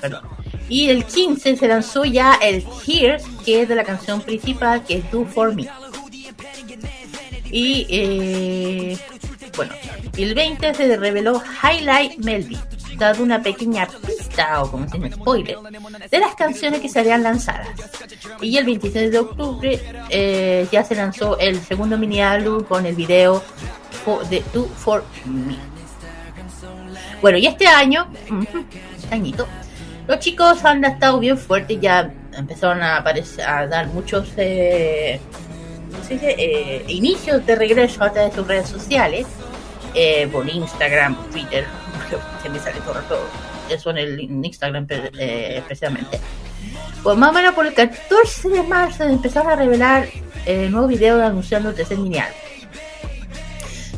perdón. 0.00 0.22
Y 0.68 0.88
el 0.88 1.04
15 1.04 1.56
se 1.56 1.68
lanzó 1.68 2.04
ya 2.04 2.34
el 2.42 2.64
Tears, 2.84 3.24
que 3.44 3.62
es 3.62 3.68
de 3.68 3.74
la 3.74 3.84
canción 3.84 4.20
principal, 4.20 4.84
que 4.84 4.98
es 4.98 5.10
Do 5.10 5.24
For 5.26 5.54
Me. 5.54 5.68
Y 7.50 7.86
eh, 7.90 8.98
bueno, 9.56 9.74
el 10.16 10.34
20 10.34 10.74
se 10.74 10.96
reveló 10.96 11.42
Highlight 11.62 12.18
Melody, 12.18 12.58
dando 12.96 13.22
una 13.22 13.42
pequeña 13.42 13.86
pista 13.86 14.62
o 14.62 14.70
como 14.70 14.88
se 14.88 14.98
dice 14.98 15.14
spoiler 15.16 15.58
de 16.10 16.18
las 16.18 16.34
canciones 16.34 16.80
que 16.80 16.88
serían 16.88 17.22
lanzadas. 17.22 17.68
Y 18.40 18.56
el 18.56 18.64
26 18.64 19.12
de 19.12 19.18
octubre 19.18 19.80
eh, 20.10 20.66
ya 20.70 20.84
se 20.84 20.94
lanzó 20.94 21.38
el 21.38 21.60
segundo 21.60 21.98
mini 21.98 22.20
álbum 22.20 22.64
con 22.64 22.86
el 22.86 22.94
video 22.94 23.42
de 24.30 24.42
Do 24.52 24.66
For 24.68 25.04
Me. 25.24 25.56
Bueno, 27.20 27.38
y 27.38 27.46
este 27.46 27.66
año, 27.66 28.08
ujú, 28.28 28.64
este 28.96 29.14
añito, 29.14 29.46
los 30.08 30.18
chicos 30.18 30.64
han 30.64 30.84
estado 30.84 31.20
bien 31.20 31.38
fuertes, 31.38 31.80
ya 31.80 32.12
empezaron 32.32 32.82
a 32.82 32.96
aparecer, 32.96 33.48
a 33.48 33.66
dar 33.66 33.86
muchos 33.86 34.28
eh, 34.36 35.20
¿cómo 35.92 36.04
se 36.04 36.14
dice? 36.14 36.34
Eh, 36.38 36.84
inicios 36.88 37.44
de 37.46 37.54
regreso 37.54 38.02
a 38.02 38.12
través 38.12 38.32
de 38.32 38.38
sus 38.38 38.48
redes 38.48 38.68
sociales, 38.68 39.26
eh, 39.94 40.28
por 40.32 40.48
Instagram, 40.48 41.16
Twitter, 41.30 41.66
se 42.42 42.48
me 42.48 42.58
sale 42.58 42.80
todo, 42.80 43.00
todo 43.08 43.20
eso 43.68 43.90
en 43.90 43.98
el 43.98 44.20
Instagram 44.20 44.86
eh, 44.88 45.56
especialmente. 45.58 46.20
Pues 47.02 47.16
más 47.16 47.30
o 47.30 47.32
menos 47.32 47.54
por 47.54 47.66
el 47.66 47.74
14 47.74 48.48
de 48.48 48.62
marzo 48.62 49.04
empezaron 49.04 49.52
a 49.52 49.56
revelar 49.56 50.08
eh, 50.46 50.68
nuevos 50.70 50.88
videos 50.88 51.20
anunciando 51.20 51.70
el 51.70 51.74
tercer 51.74 51.96
álbum 51.96 52.12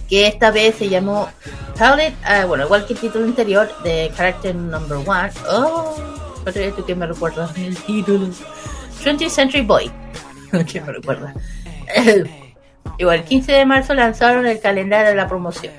que 0.08 0.26
esta 0.26 0.50
vez 0.50 0.74
se 0.76 0.88
llamó 0.88 1.28
Talent, 1.76 2.14
ah, 2.24 2.44
bueno, 2.44 2.64
igual 2.64 2.86
que 2.86 2.92
el 2.92 2.98
título 2.98 3.24
anterior 3.24 3.70
de 3.82 4.12
Character 4.14 4.54
Number 4.54 4.98
One. 4.98 5.30
Oh, 5.48 5.96
otro 6.46 6.62
esto 6.62 6.84
que 6.86 6.94
me 6.94 7.06
recuerda 7.06 7.50
el 7.56 7.76
título. 7.76 8.28
20th 9.02 9.28
Century 9.30 9.62
Boy. 9.62 9.90
que 10.70 10.80
me 10.80 10.92
recuerda. 10.92 11.34
igual, 12.98 13.18
el 13.20 13.24
15 13.24 13.52
de 13.52 13.66
marzo 13.66 13.94
lanzaron 13.94 14.46
el 14.46 14.60
calendario 14.60 15.10
de 15.10 15.16
la 15.16 15.28
promoción. 15.28 15.72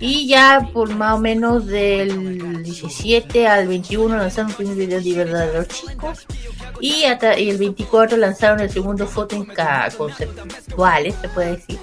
Y 0.00 0.26
ya 0.26 0.68
por 0.72 0.94
más 0.94 1.14
o 1.14 1.18
menos 1.20 1.66
del 1.66 2.62
17 2.62 3.46
al 3.46 3.68
21 3.68 4.16
lanzaron 4.16 4.50
un 4.50 4.56
primer 4.56 4.76
video 4.76 5.00
de 5.00 5.24
verdad 5.24 5.46
de 5.46 5.58
los 5.58 5.68
chicos. 5.68 6.26
Y, 6.80 7.04
hasta, 7.04 7.34
el 7.34 7.56
24 7.56 8.16
lanzaron 8.16 8.60
el 8.60 8.70
segundo 8.70 9.06
foto 9.06 9.36
en 9.36 9.44
ca- 9.46 9.88
conceptuales, 9.96 11.14
se 11.20 11.28
puede 11.28 11.56
decir 11.56 11.78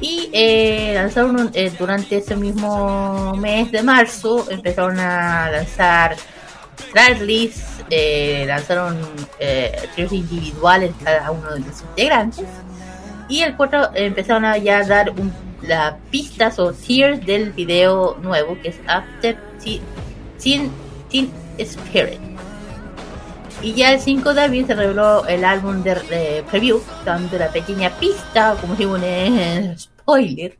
y 0.00 0.28
eh, 0.32 0.92
lanzaron 0.94 1.50
eh, 1.54 1.72
durante 1.78 2.18
ese 2.18 2.36
mismo 2.36 3.34
mes 3.36 3.72
de 3.72 3.82
marzo 3.82 4.46
empezaron 4.50 4.98
a 5.00 5.50
lanzar 5.50 6.16
tracklist 6.96 7.82
eh, 7.90 8.44
lanzaron 8.46 8.96
eh, 9.38 9.86
individuales 10.10 10.92
cada 11.04 11.30
uno 11.30 11.52
de 11.52 11.60
los 11.60 11.82
integrantes 11.82 12.46
y 13.28 13.42
el 13.42 13.54
4 13.54 13.90
empezaron 13.94 14.46
a 14.46 14.56
ya 14.56 14.82
dar 14.82 15.10
un, 15.10 15.30
las 15.60 15.94
pistas 16.10 16.58
o 16.58 16.72
tiers 16.72 17.24
del 17.26 17.52
video 17.52 18.16
nuevo 18.22 18.56
que 18.62 18.68
es 18.70 18.76
After 18.86 19.36
Teen, 19.62 20.70
Teen, 21.10 21.30
Spirit 21.58 22.20
y 23.60 23.74
ya 23.74 23.92
el 23.92 24.00
5 24.00 24.32
de 24.32 24.40
abril 24.40 24.66
se 24.66 24.74
reveló 24.74 25.26
el 25.26 25.44
álbum 25.44 25.82
de, 25.82 26.44
preview, 26.50 26.80
dando 27.04 27.38
la 27.38 27.48
pequeña 27.48 27.90
pista, 27.98 28.56
como 28.60 28.74
digo, 28.74 28.94
un 28.94 29.78
spoiler. 29.78 30.58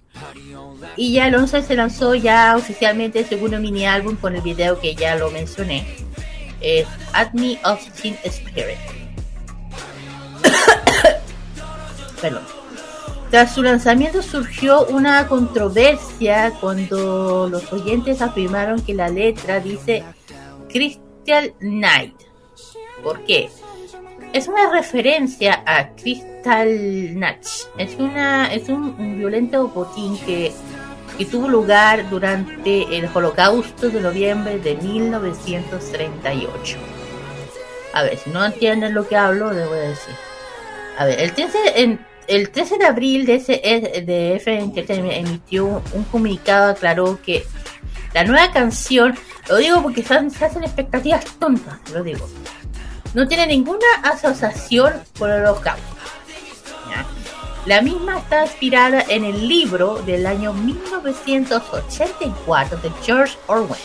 Y 0.96 1.12
ya 1.12 1.28
el 1.28 1.34
11 1.34 1.62
se 1.62 1.76
lanzó 1.76 2.14
ya 2.14 2.56
oficialmente 2.56 3.20
el 3.20 3.26
segundo 3.26 3.60
mini 3.60 3.84
álbum 3.84 4.16
con 4.16 4.34
el 4.34 4.40
video 4.40 4.80
que 4.80 4.94
ya 4.94 5.14
lo 5.14 5.30
mencioné 5.30 5.84
es 6.60 6.86
Admi 7.12 7.58
of 7.64 7.84
Teen 8.00 8.16
Spirit. 8.24 8.78
Perdón. 12.20 12.42
Tras 13.30 13.54
su 13.54 13.62
lanzamiento 13.62 14.22
surgió 14.22 14.86
una 14.86 15.26
controversia 15.26 16.52
cuando 16.60 17.48
los 17.50 17.72
oyentes 17.72 18.22
afirmaron 18.22 18.80
que 18.80 18.94
la 18.94 19.08
letra 19.08 19.58
dice 19.58 20.04
Crystal 20.68 21.52
Knight. 21.58 22.14
¿Por 23.02 23.24
qué? 23.24 23.50
Es 24.32 24.46
una 24.46 24.70
referencia 24.70 25.62
a 25.66 25.88
Crystal 25.96 26.68
Knight. 27.14 27.44
Es, 27.78 27.96
una, 27.98 28.52
es 28.54 28.68
un 28.68 29.18
violento 29.18 29.66
botín 29.68 30.16
que 30.18 30.52
que 31.16 31.24
tuvo 31.24 31.48
lugar 31.48 32.08
durante 32.10 32.96
el 32.96 33.08
Holocausto 33.12 33.88
de 33.88 34.00
noviembre 34.00 34.58
de 34.58 34.76
1938. 34.76 36.76
A 37.92 38.02
ver, 38.02 38.18
si 38.18 38.30
no 38.30 38.44
entienden 38.44 38.94
lo 38.94 39.08
que 39.08 39.16
hablo, 39.16 39.48
a 39.48 39.54
decir. 39.54 40.14
A 40.98 41.06
ver, 41.06 41.20
el 41.20 41.32
13, 41.32 41.82
en, 41.82 42.06
el 42.28 42.50
13 42.50 42.78
de 42.78 42.86
abril 42.86 43.26
de, 43.26 43.36
ese, 43.36 44.04
de 44.06 44.36
F 44.36 44.58
Entertainment 44.58 45.26
emitió 45.26 45.66
un, 45.66 45.82
un 45.92 46.04
comunicado, 46.04 46.72
aclaró 46.72 47.20
que 47.22 47.44
la 48.12 48.24
nueva 48.24 48.52
canción, 48.52 49.14
lo 49.48 49.56
digo 49.56 49.82
porque 49.82 50.02
se 50.02 50.14
hacen 50.14 50.62
expectativas 50.62 51.24
tontas, 51.38 51.78
lo 51.92 52.02
digo, 52.02 52.28
no 53.14 53.26
tiene 53.28 53.46
ninguna 53.46 53.86
asociación 54.02 54.94
con 55.18 55.30
el 55.30 55.42
holocausto. 55.42 55.96
La 57.66 57.82
misma 57.82 58.18
está 58.18 58.44
inspirada 58.44 59.04
en 59.08 59.24
el 59.24 59.48
libro 59.48 60.00
del 60.02 60.24
año 60.26 60.52
1984 60.52 62.78
de 62.78 62.90
George 63.02 63.36
Orwell. 63.48 63.80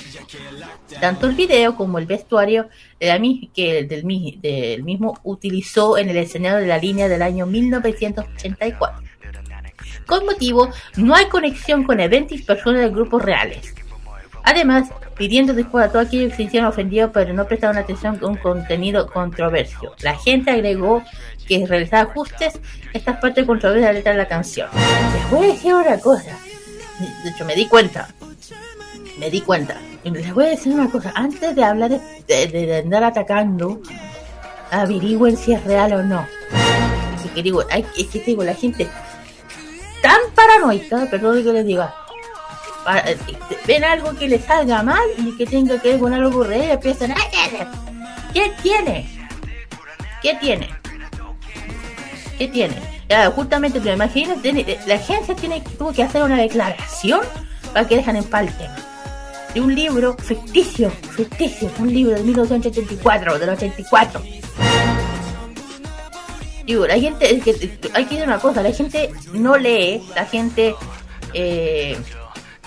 Tanto 0.99 1.25
el 1.25 1.34
video 1.34 1.75
como 1.75 1.97
el 1.97 2.05
vestuario 2.05 2.69
de 2.99 3.07
la 3.07 3.19
que 3.53 3.84
del, 3.86 4.03
mi- 4.05 4.38
del 4.41 4.84
mismo 4.84 5.19
utilizó 5.23 5.97
en 5.97 6.09
el 6.09 6.17
escenario 6.17 6.59
de 6.59 6.67
la 6.67 6.77
línea 6.77 7.07
del 7.09 7.23
año 7.23 7.47
1984. 7.47 9.01
Con 10.05 10.25
motivo, 10.25 10.69
no 10.97 11.15
hay 11.15 11.25
conexión 11.25 11.84
con 11.84 11.99
eventos 11.99 12.38
y 12.38 12.43
personas 12.43 12.82
de 12.82 12.89
grupos 12.89 13.23
reales. 13.23 13.73
Además, 14.43 14.89
pidiendo 15.17 15.53
disculpas 15.53 15.89
a 15.89 15.91
todos 15.91 16.07
aquellos 16.07 16.32
que 16.32 16.38
se 16.38 16.43
hicieron 16.43 16.69
ofendidos 16.69 17.11
pero 17.13 17.34
no 17.34 17.45
prestaron 17.45 17.77
atención 17.77 18.19
a 18.21 18.25
un 18.27 18.38
contenido 18.38 19.07
controversio. 19.07 19.93
La 20.01 20.15
gente 20.17 20.51
agregó 20.51 21.03
que 21.60 21.66
realizar 21.68 22.08
ajustes 22.08 22.54
estas 22.93 23.18
partes 23.18 23.45
controversias 23.45 23.89
de 23.89 23.93
la 23.93 23.97
letra 23.99 24.12
de 24.14 24.18
la 24.20 24.28
canción. 24.28 24.70
Les 25.14 25.30
voy 25.30 25.47
a 25.49 25.52
decir 25.54 25.74
una 25.74 25.99
cosa. 25.99 26.38
De 27.24 27.30
hecho, 27.30 27.43
me 27.45 27.56
di 27.56 27.68
cuenta. 27.68 28.08
Me 29.20 29.30
di 29.30 29.41
cuenta. 29.41 29.78
Les 30.04 30.34
voy 30.34 30.45
a 30.45 30.49
decir 30.49 30.74
una 30.74 30.89
cosa. 30.89 31.12
Antes 31.16 31.54
de 31.56 31.64
hablar 31.64 31.89
de, 31.89 31.99
de- 32.28 32.47
de 32.47 32.78
andar 32.78 33.04
atacando, 33.04 33.82
averigüen 34.72 35.36
si 35.36 35.54
es 35.54 35.64
real 35.66 35.93
o 35.93 36.04
no. 36.04 36.26
Es 37.26 37.32
que 37.32 37.43
digo, 37.43 37.64
hay, 37.70 37.86
es 37.97 38.08
que 38.08 38.20
digo, 38.20 38.43
la 38.43 38.54
gente 38.56 38.88
tan 40.02 40.20
paranoica, 40.34 41.06
perdón 41.12 41.43
que 41.43 41.52
les 41.54 41.66
diga, 41.66 41.93
pa- 42.86 42.99
eh, 42.99 43.18
ven 43.68 43.84
algo 43.84 44.16
que 44.18 44.28
les 44.28 44.43
salga 44.45 44.82
mal 44.84 45.04
y 45.18 45.36
que 45.38 45.45
tenga 45.45 45.80
que 45.82 45.89
ver 45.91 45.99
con 45.99 46.14
algo 46.14 46.43
real 46.43 46.80
y 46.82 46.88
"Ay, 46.88 47.68
¿qué 48.34 48.52
tiene? 48.64 49.08
¿Qué 50.22 50.36
tiene? 50.36 50.70
¿Qué 52.41 52.47
tiene? 52.47 52.73
Justamente, 53.35 53.79
te 53.79 53.93
imaginas, 53.93 54.41
tiene- 54.41 54.65
la 54.87 54.95
agencia 54.95 55.35
tiene, 55.35 55.61
tuvo 55.77 55.93
que 55.93 56.01
hacer 56.01 56.23
una 56.23 56.37
declaración 56.41 57.21
para 57.71 57.87
que 57.87 57.97
dejan 57.97 58.15
en 58.15 58.23
paz 58.23 58.47
el 58.47 58.53
tema. 58.57 58.75
De 59.53 59.61
un 59.61 59.75
libro 59.75 60.17
ficticio, 60.17 60.89
ficticio, 60.89 61.69
un 61.77 61.93
libro 61.93 62.15
de 62.15 62.23
1984, 62.23 63.37
del 63.37 63.49
84. 63.49 64.23
Digo, 66.65 66.87
la 66.87 66.97
gente, 66.97 67.31
es 67.31 67.43
que, 67.43 67.51
hay 67.93 68.05
que 68.05 68.15
decir 68.15 68.23
una 68.27 68.39
cosa, 68.39 68.63
la 68.63 68.71
gente 68.71 69.11
no 69.33 69.55
lee, 69.55 70.01
la 70.15 70.25
gente, 70.25 70.73
eh, 71.35 71.95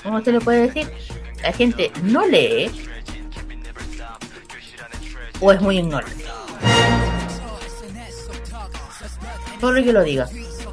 ¿cómo 0.05 0.23
se 0.23 0.31
le 0.31 0.41
puede 0.41 0.69
decir? 0.69 0.89
La 1.43 1.53
gente 1.53 1.91
no 2.05 2.25
lee 2.25 2.71
o 5.41 5.51
es 5.51 5.61
muy 5.61 5.79
ignorante. 5.79 6.25
Sorry 9.65 9.83
que 9.83 9.95
lo 9.95 10.05
diga, 10.05 10.29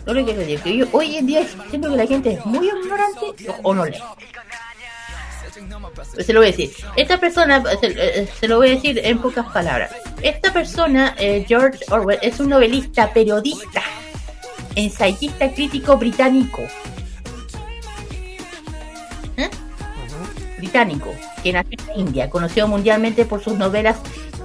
sorry 0.06 0.26
que 0.26 0.34
lo 0.34 0.42
diga, 0.42 0.62
que 0.64 0.76
yo 0.76 0.86
hoy 0.92 1.16
en 1.16 1.26
día 1.26 1.48
siento 1.70 1.90
que 1.90 1.96
la 1.96 2.06
gente 2.06 2.34
es 2.34 2.46
muy 2.46 2.68
ignorante 2.68 3.48
o, 3.48 3.70
o 3.70 3.74
no 3.74 3.86
lee. 3.86 3.98
Pues 6.14 6.26
se 6.26 6.34
lo 6.34 6.42
voy 6.42 6.50
a 6.50 6.52
decir. 6.52 6.72
Esta 6.98 7.18
persona, 7.18 7.64
se, 7.80 7.88
eh, 7.88 8.28
se 8.38 8.48
lo 8.50 8.58
voy 8.58 8.68
a 8.68 8.72
decir 8.72 9.00
en 9.02 9.20
pocas 9.20 9.48
palabras. 9.54 9.92
Esta 10.22 10.52
persona, 10.52 11.16
eh, 11.18 11.46
George 11.48 11.80
Orwell, 11.90 12.20
es 12.22 12.42
un 12.42 12.50
novelista, 12.50 13.14
periodista, 13.14 13.82
ensayista 14.76 15.54
crítico 15.54 15.96
británico. 15.96 16.62
¿Eh? 19.38 19.50
Británico, 20.58 21.16
que 21.42 21.54
nació 21.54 21.78
en 21.94 22.00
India, 22.08 22.30
conocido 22.30 22.68
mundialmente 22.68 23.24
por 23.24 23.42
sus 23.42 23.58
novelas 23.58 23.96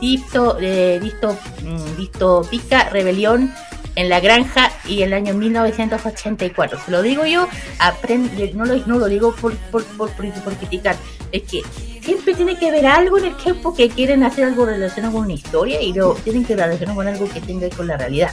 Disto, 0.00 0.58
eh, 0.60 1.00
mm, 1.00 1.96
Distópica, 1.96 2.90
Rebelión 2.90 3.52
en 3.96 4.08
la 4.08 4.20
granja 4.20 4.70
y 4.86 5.02
el 5.02 5.12
año 5.12 5.34
1984. 5.34 6.78
Se 6.84 6.90
lo 6.90 7.02
digo 7.02 7.26
yo, 7.26 7.48
aprende, 7.78 8.52
no 8.54 8.64
lo, 8.64 9.06
digo 9.08 9.34
por, 9.34 9.56
por, 9.56 9.84
por, 9.84 10.10
por, 10.12 10.54
criticar, 10.54 10.96
es 11.32 11.42
que 11.42 11.62
siempre 12.00 12.34
tiene 12.34 12.56
que 12.56 12.68
haber 12.68 12.86
algo 12.86 13.18
en 13.18 13.26
el 13.26 13.36
tiempo 13.36 13.74
que 13.74 13.88
quieren 13.88 14.22
hacer 14.22 14.44
algo 14.44 14.66
relacionado 14.66 15.14
con 15.14 15.24
una 15.24 15.32
historia 15.32 15.82
y 15.82 15.92
lo 15.92 16.14
tienen 16.14 16.44
que 16.44 16.54
relacionar 16.54 16.94
con 16.94 17.08
algo 17.08 17.28
que 17.28 17.40
tenga 17.40 17.68
con 17.70 17.88
la 17.88 17.96
realidad. 17.96 18.30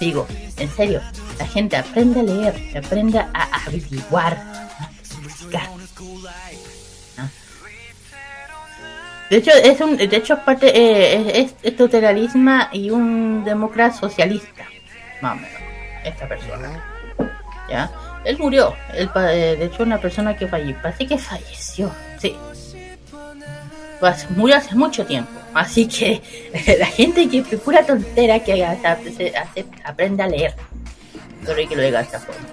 Digo, 0.00 0.26
en 0.58 0.70
serio, 0.70 1.00
la 1.38 1.46
gente 1.46 1.76
aprende 1.76 2.20
a 2.20 2.22
leer, 2.22 2.76
aprende 2.76 3.18
a, 3.18 3.30
a 3.32 3.64
averiguar, 3.66 4.34
a 4.34 4.90
buscar. 5.22 5.85
De 9.30 9.38
hecho, 9.38 9.50
es 9.50 9.80
un, 9.80 9.96
de 9.96 10.04
hecho 10.16 10.38
parte, 10.44 10.68
eh, 10.68 11.40
es, 11.40 11.54
es 11.62 11.76
totalitarismo 11.76 12.58
y 12.72 12.90
un 12.90 13.42
demócrata 13.44 13.96
socialista, 13.96 14.64
más 15.20 15.32
o 15.32 15.40
menos, 15.40 15.60
esta 16.04 16.28
persona. 16.28 16.84
¿Ya? 17.68 17.90
Él 18.24 18.38
murió, 18.38 18.74
él, 18.94 19.10
eh, 19.16 19.56
de 19.58 19.64
hecho 19.64 19.82
una 19.82 19.98
persona 20.00 20.36
que 20.36 20.46
falleció, 20.46 20.80
parece 20.82 21.06
que 21.06 21.18
falleció, 21.18 21.90
sí. 22.20 22.36
Pues, 23.98 24.30
murió 24.30 24.56
hace 24.56 24.74
mucho 24.76 25.04
tiempo, 25.06 25.30
así 25.54 25.86
que 25.88 26.22
la 26.78 26.86
gente 26.86 27.28
que 27.28 27.38
es 27.38 27.60
pura 27.60 27.84
tontera 27.84 28.38
que 28.40 28.62
haga- 28.64 28.98
se- 29.16 29.36
hace- 29.36 29.64
aprenda 29.84 30.24
a 30.24 30.28
leer. 30.28 30.54
Solo 31.44 31.68
que 31.68 31.74
lo 31.76 31.82
diga 31.82 31.98
de 31.98 32.04
esta 32.04 32.20
forma. 32.20 32.46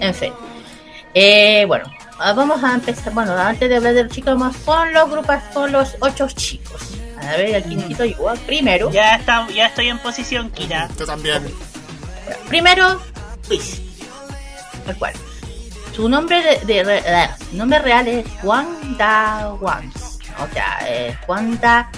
En 0.00 0.14
fin. 0.14 0.32
Eh, 1.14 1.64
bueno, 1.66 1.84
vamos 2.18 2.62
a 2.62 2.74
empezar. 2.74 3.12
Bueno, 3.12 3.32
antes 3.36 3.68
de 3.68 3.76
hablar 3.76 3.94
de 3.94 4.04
los 4.04 4.12
chicos, 4.12 4.38
vamos 4.38 4.56
con 4.64 4.92
los 4.92 5.10
grupos, 5.10 5.36
con 5.54 5.72
los 5.72 5.96
ocho 6.00 6.26
chicos. 6.28 6.80
A 7.20 7.36
ver, 7.36 7.56
aquí 7.56 7.74
necesito 7.76 8.04
yo 8.04 8.32
primero. 8.46 8.90
Ya, 8.90 9.16
está, 9.16 9.46
ya 9.50 9.66
estoy 9.66 9.88
en 9.88 9.98
posición, 9.98 10.50
Kira. 10.50 10.88
Yo 10.98 11.06
también. 11.06 11.42
Primero, 12.48 13.00
Luis. 13.48 13.80
Tal 14.86 14.96
cual. 14.98 15.12
Su 15.94 16.08
nombre 16.08 16.40
de, 16.42 16.64
de- 16.64 16.84
de- 16.84 17.28
su 17.50 17.56
nombre 17.56 17.80
real 17.80 18.06
es 18.06 18.26
Juan 18.40 18.96
Da 18.96 19.52
Wans. 19.60 20.18
O 20.38 20.52
sea, 20.52 20.78
eh, 20.86 21.16
Juan 21.26 21.58
Da. 21.60 21.90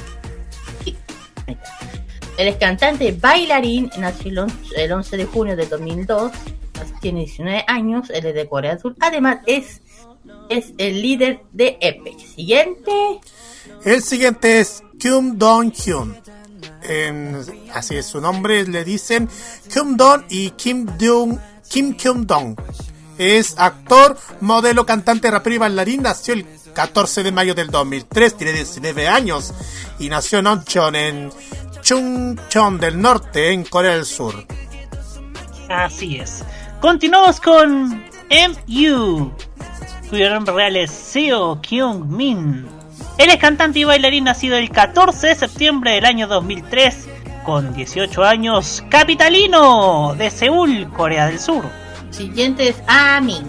Él 2.38 2.48
es 2.48 2.56
cantante 2.56 3.12
bailarín, 3.12 3.90
nació 3.98 4.30
el 4.30 4.38
11, 4.38 4.56
el 4.84 4.92
11 4.92 5.16
de 5.18 5.24
junio 5.26 5.56
de 5.56 5.66
2002, 5.66 6.32
tiene 7.02 7.20
19 7.20 7.64
años, 7.66 8.08
él 8.08 8.24
es 8.24 8.34
de 8.34 8.48
Corea 8.48 8.70
del 8.72 8.80
Sur. 8.80 8.96
Además, 9.00 9.38
es, 9.46 9.82
es 10.48 10.72
el 10.78 11.02
líder 11.02 11.40
de 11.52 11.78
Epic. 11.80 12.18
Siguiente, 12.18 12.92
El 13.84 14.02
siguiente 14.02 14.60
es 14.60 14.82
Kyum 14.98 15.38
Dong 15.38 15.72
Hyun. 15.72 16.16
En- 16.82 17.36
así 17.74 17.96
es 17.96 18.06
su 18.06 18.20
nombre, 18.20 18.66
le 18.66 18.84
dicen 18.84 19.28
Kyum 19.72 19.96
Dong 19.96 20.24
y 20.28 20.50
Kim 20.50 20.86
Dong 20.98 21.38
Kim 21.68 21.94
Kyum 21.94 22.26
Dong. 22.26 22.56
Es 23.16 23.54
actor, 23.58 24.16
modelo, 24.40 24.84
cantante, 24.86 25.30
rapero 25.30 25.54
y 25.56 25.58
bailarín. 25.58 26.02
Nació 26.02 26.34
el 26.34 26.46
14 26.74 27.22
de 27.22 27.32
mayo 27.32 27.54
del 27.54 27.68
2003, 27.70 28.36
tiene 28.36 28.52
19 28.54 29.08
años 29.08 29.52
y 29.98 30.08
nació 30.08 30.38
en 30.40 30.46
Oncheon, 30.48 30.94
en 30.96 31.30
Chungcheon 31.82 32.78
del 32.78 33.00
Norte, 33.00 33.52
en 33.52 33.64
Corea 33.64 33.92
del 33.94 34.04
Sur. 34.06 34.34
Así 35.68 36.16
es. 36.16 36.42
Continuamos 36.80 37.40
con 37.40 38.02
MU, 38.30 39.32
cuyo 40.10 40.28
nombre 40.28 40.52
real 40.52 40.76
es 40.76 40.90
Seo 40.90 41.60
Kyung 41.60 42.04
Min. 42.08 42.66
Él 43.16 43.30
es 43.30 43.36
cantante 43.36 43.78
y 43.78 43.84
bailarín 43.84 44.24
nacido 44.24 44.56
el 44.56 44.68
14 44.68 45.28
de 45.28 45.34
septiembre 45.36 45.92
del 45.92 46.04
año 46.04 46.26
2003, 46.26 47.08
con 47.44 47.72
18 47.72 48.24
años, 48.24 48.82
capitalino 48.90 50.14
de 50.18 50.30
Seúl, 50.30 50.90
Corea 50.92 51.26
del 51.26 51.38
Sur. 51.38 51.64
siguiente 52.10 52.68
es 52.68 52.82
Amin. 52.88 53.44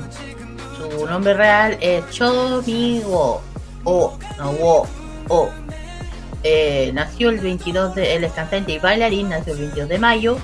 Su 0.77 1.07
nombre 1.07 1.33
real 1.33 1.77
es 1.81 2.07
Cho 2.11 2.61
Mi 2.67 2.99
Wo. 2.99 3.41
O, 3.83 4.17
no, 4.37 4.51
Wo, 4.51 4.87
O. 5.29 5.49
Eh, 6.43 6.91
nació 6.93 7.29
el 7.29 7.39
22 7.39 7.95
de. 7.95 8.15
Él 8.15 8.23
es 8.23 8.33
cantante 8.33 8.73
y 8.73 8.79
bailarín, 8.79 9.29
nació 9.29 9.53
el 9.53 9.59
22 9.59 9.89
de 9.89 9.97
mayo 9.97 10.37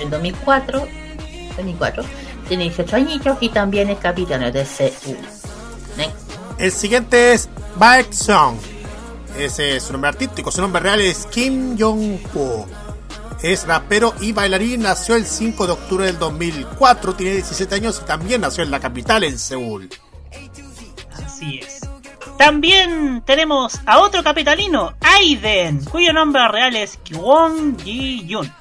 del 0.00 0.10
2004. 0.10 0.88
2004. 1.56 2.04
Tiene 2.50 2.64
18 2.64 2.96
añitos 2.96 3.38
y 3.40 3.48
también 3.50 3.90
es 3.90 3.98
capitán 4.00 4.40
de 4.40 4.64
CU. 4.64 5.16
Next. 5.96 6.16
El 6.58 6.72
siguiente 6.72 7.32
es 7.32 7.48
Baek 7.76 8.12
Song. 8.12 8.56
Ese 9.38 9.76
es 9.76 9.84
su 9.84 9.92
nombre 9.92 10.08
artístico. 10.08 10.50
Su 10.50 10.60
nombre 10.60 10.82
real 10.82 11.00
es 11.00 11.26
Kim 11.26 11.78
Jong-ho. 11.78 12.66
Es 13.40 13.68
rapero 13.68 14.14
y 14.20 14.32
bailarín. 14.32 14.82
Nació 14.82 15.14
el 15.14 15.26
5 15.26 15.64
de 15.64 15.72
octubre 15.74 16.06
del 16.06 16.18
2004. 16.18 17.14
Tiene 17.14 17.34
17 17.34 17.72
años 17.76 18.00
y 18.02 18.06
también 18.08 18.40
nació 18.40 18.64
en 18.64 18.72
la 18.72 18.80
capital, 18.80 19.22
en 19.22 19.38
Seúl. 19.38 19.88
Así 21.24 21.60
es. 21.60 21.78
También 22.36 23.22
tenemos 23.24 23.80
a 23.86 24.00
otro 24.00 24.24
capitalino, 24.24 24.94
Aiden, 25.02 25.84
cuyo 25.84 26.12
nombre 26.12 26.48
real 26.48 26.74
es 26.74 26.98
Kwon 27.08 27.78
Ji-yun. 27.78 28.52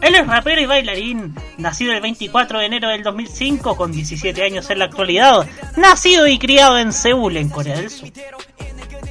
Él 0.00 0.14
es 0.14 0.26
rapero 0.26 0.60
y 0.60 0.66
bailarín, 0.66 1.34
nacido 1.58 1.92
el 1.92 2.00
24 2.00 2.58
de 2.58 2.66
enero 2.66 2.88
del 2.88 3.02
2005, 3.02 3.76
con 3.76 3.92
17 3.92 4.42
años 4.42 4.68
en 4.70 4.78
la 4.80 4.86
actualidad, 4.86 5.46
nacido 5.76 6.26
y 6.26 6.38
criado 6.38 6.78
en 6.78 6.92
Seúl, 6.92 7.36
en 7.36 7.48
Corea 7.48 7.76
del 7.76 7.90
Sur. 7.90 8.08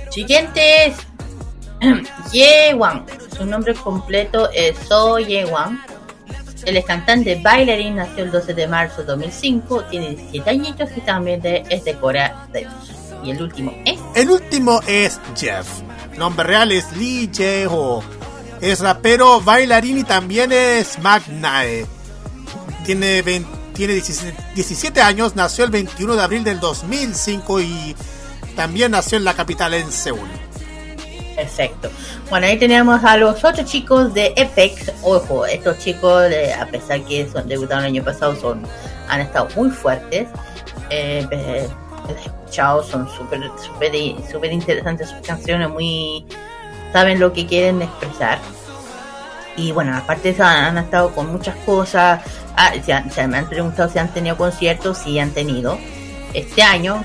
Siguiente 0.09 0.87
es 0.87 0.95
Ye 2.31 2.73
Wang. 2.75 3.05
Su 3.37 3.45
nombre 3.45 3.73
completo 3.73 4.49
es 4.51 4.77
So 4.87 5.19
Ye 5.19 5.45
Wang. 5.45 5.79
Él 6.65 6.77
es 6.77 6.85
cantante, 6.85 7.39
bailarín, 7.41 7.95
nació 7.95 8.23
el 8.25 8.31
12 8.31 8.53
de 8.53 8.67
marzo 8.67 9.01
de 9.01 9.07
2005, 9.07 9.83
tiene 9.85 10.09
17 10.11 10.49
añitos 10.49 10.89
y 10.95 11.01
también 11.01 11.41
de- 11.41 11.63
es 11.69 11.83
de 11.85 11.95
Corea 11.95 12.45
del 12.53 12.65
Sur. 12.65 12.95
Y 13.23 13.31
el 13.31 13.41
último 13.41 13.73
es 13.85 13.99
El 14.15 14.29
último 14.29 14.79
es 14.87 15.19
Jeff. 15.35 15.67
Nombre 16.17 16.45
real 16.45 16.71
es 16.71 16.91
Lee 16.97 17.29
Jae-ho. 17.33 18.03
Es 18.61 18.79
rapero, 18.79 19.41
bailarín 19.41 19.97
y 19.97 20.03
también 20.03 20.51
es 20.51 20.99
Magnae. 20.99 21.85
Tiene, 22.85 23.21
20 23.21 23.61
tiene 23.73 23.93
17 23.93 24.37
17 24.55 25.01
años, 25.01 25.35
nació 25.35 25.65
el 25.65 25.71
21 25.71 26.15
de 26.15 26.21
abril 26.21 26.43
del 26.43 26.59
2005 26.59 27.61
y 27.61 27.95
también 28.55 28.91
nació 28.91 29.17
en 29.17 29.23
la 29.23 29.33
capital, 29.33 29.73
en 29.73 29.91
Seúl. 29.91 30.27
Perfecto. 31.35 31.89
Bueno, 32.29 32.47
ahí 32.47 32.59
tenemos 32.59 33.03
a 33.03 33.17
los 33.17 33.43
ocho 33.43 33.63
chicos 33.63 34.13
de 34.13 34.33
Apex. 34.37 34.91
Ojo, 35.01 35.45
estos 35.45 35.79
chicos, 35.79 36.25
eh, 36.31 36.53
a 36.53 36.67
pesar 36.67 37.03
que 37.05 37.27
son 37.31 37.47
debutaron 37.47 37.85
el 37.85 37.91
año 37.91 38.03
pasado, 38.03 38.35
son 38.35 38.61
han 39.07 39.21
estado 39.21 39.47
muy 39.55 39.69
fuertes. 39.69 40.27
Eh, 40.89 41.25
eh, 41.31 41.67
escuchado, 42.23 42.83
son 42.83 43.09
súper 43.09 43.41
súper 43.65 43.91
súper 44.29 44.51
interesantes 44.51 45.09
sus 45.09 45.25
canciones, 45.25 45.69
muy 45.69 46.25
saben 46.91 47.19
lo 47.19 47.33
que 47.33 47.45
quieren 47.45 47.81
expresar. 47.81 48.39
Y 49.57 49.71
bueno, 49.71 49.95
aparte 49.95 50.23
de 50.23 50.29
eso, 50.31 50.43
han, 50.43 50.77
han 50.77 50.77
estado 50.77 51.13
con 51.13 51.31
muchas 51.31 51.55
cosas. 51.57 52.21
Ah, 52.55 52.71
se, 52.73 53.09
se 53.09 53.27
me 53.27 53.37
han 53.37 53.47
preguntado 53.47 53.89
si 53.89 53.99
han 53.99 54.09
tenido 54.09 54.37
conciertos, 54.37 54.97
sí 54.97 55.19
han 55.19 55.31
tenido. 55.31 55.77
Este 56.33 56.63
año, 56.63 57.03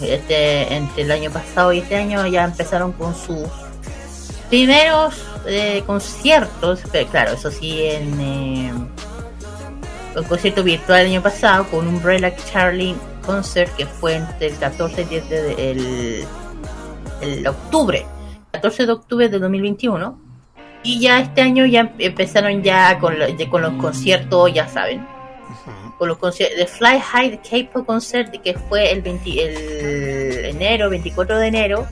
este, 0.00 0.74
entre 0.74 1.02
el 1.02 1.10
año 1.10 1.30
pasado 1.30 1.72
y 1.72 1.78
este 1.78 1.96
año, 1.96 2.26
ya 2.26 2.44
empezaron 2.44 2.92
con 2.92 3.14
sus 3.14 3.48
primeros 4.48 5.14
eh, 5.46 5.82
conciertos. 5.86 6.80
Pero 6.90 7.08
claro, 7.10 7.32
eso 7.32 7.50
sí, 7.50 7.82
en 7.84 8.20
eh, 8.20 8.72
un 10.16 10.24
concierto 10.24 10.62
virtual 10.62 11.00
el 11.00 11.06
año 11.08 11.22
pasado 11.22 11.64
con 11.68 11.86
Umbrella 11.86 12.34
Charlie 12.50 12.96
Concert 13.24 13.74
que 13.76 13.86
fue 13.86 14.14
entre 14.14 14.46
el 14.46 14.56
14 14.56 15.02
y 15.02 15.04
10 15.04 15.28
de, 15.28 15.70
el, 15.70 16.24
el 17.20 17.46
octubre, 17.46 18.06
14 18.56 18.86
de 18.86 18.92
octubre 18.92 19.28
de 19.28 19.38
2021. 19.38 20.18
Y 20.82 21.00
ya 21.00 21.20
este 21.20 21.40
año 21.42 21.66
ya 21.66 21.92
empezaron 21.98 22.62
ya 22.62 22.98
con, 22.98 23.18
lo- 23.18 23.28
ya 23.28 23.48
con 23.50 23.62
los 23.62 23.72
conciertos, 23.74 24.52
ya 24.54 24.68
saben. 24.68 25.04
Con 25.98 26.08
los 26.08 26.18
conciertos 26.18 26.58
de 26.58 26.66
Fly 26.66 27.00
High 27.00 27.30
de 27.30 27.38
K-Pop 27.38 27.86
Concert 27.86 28.30
que 28.42 28.54
fue 28.54 28.92
el, 28.92 29.00
20 29.02 29.30
el 29.42 30.44
enero, 30.44 30.90
24 30.90 31.38
de 31.38 31.46
enero 31.46 31.86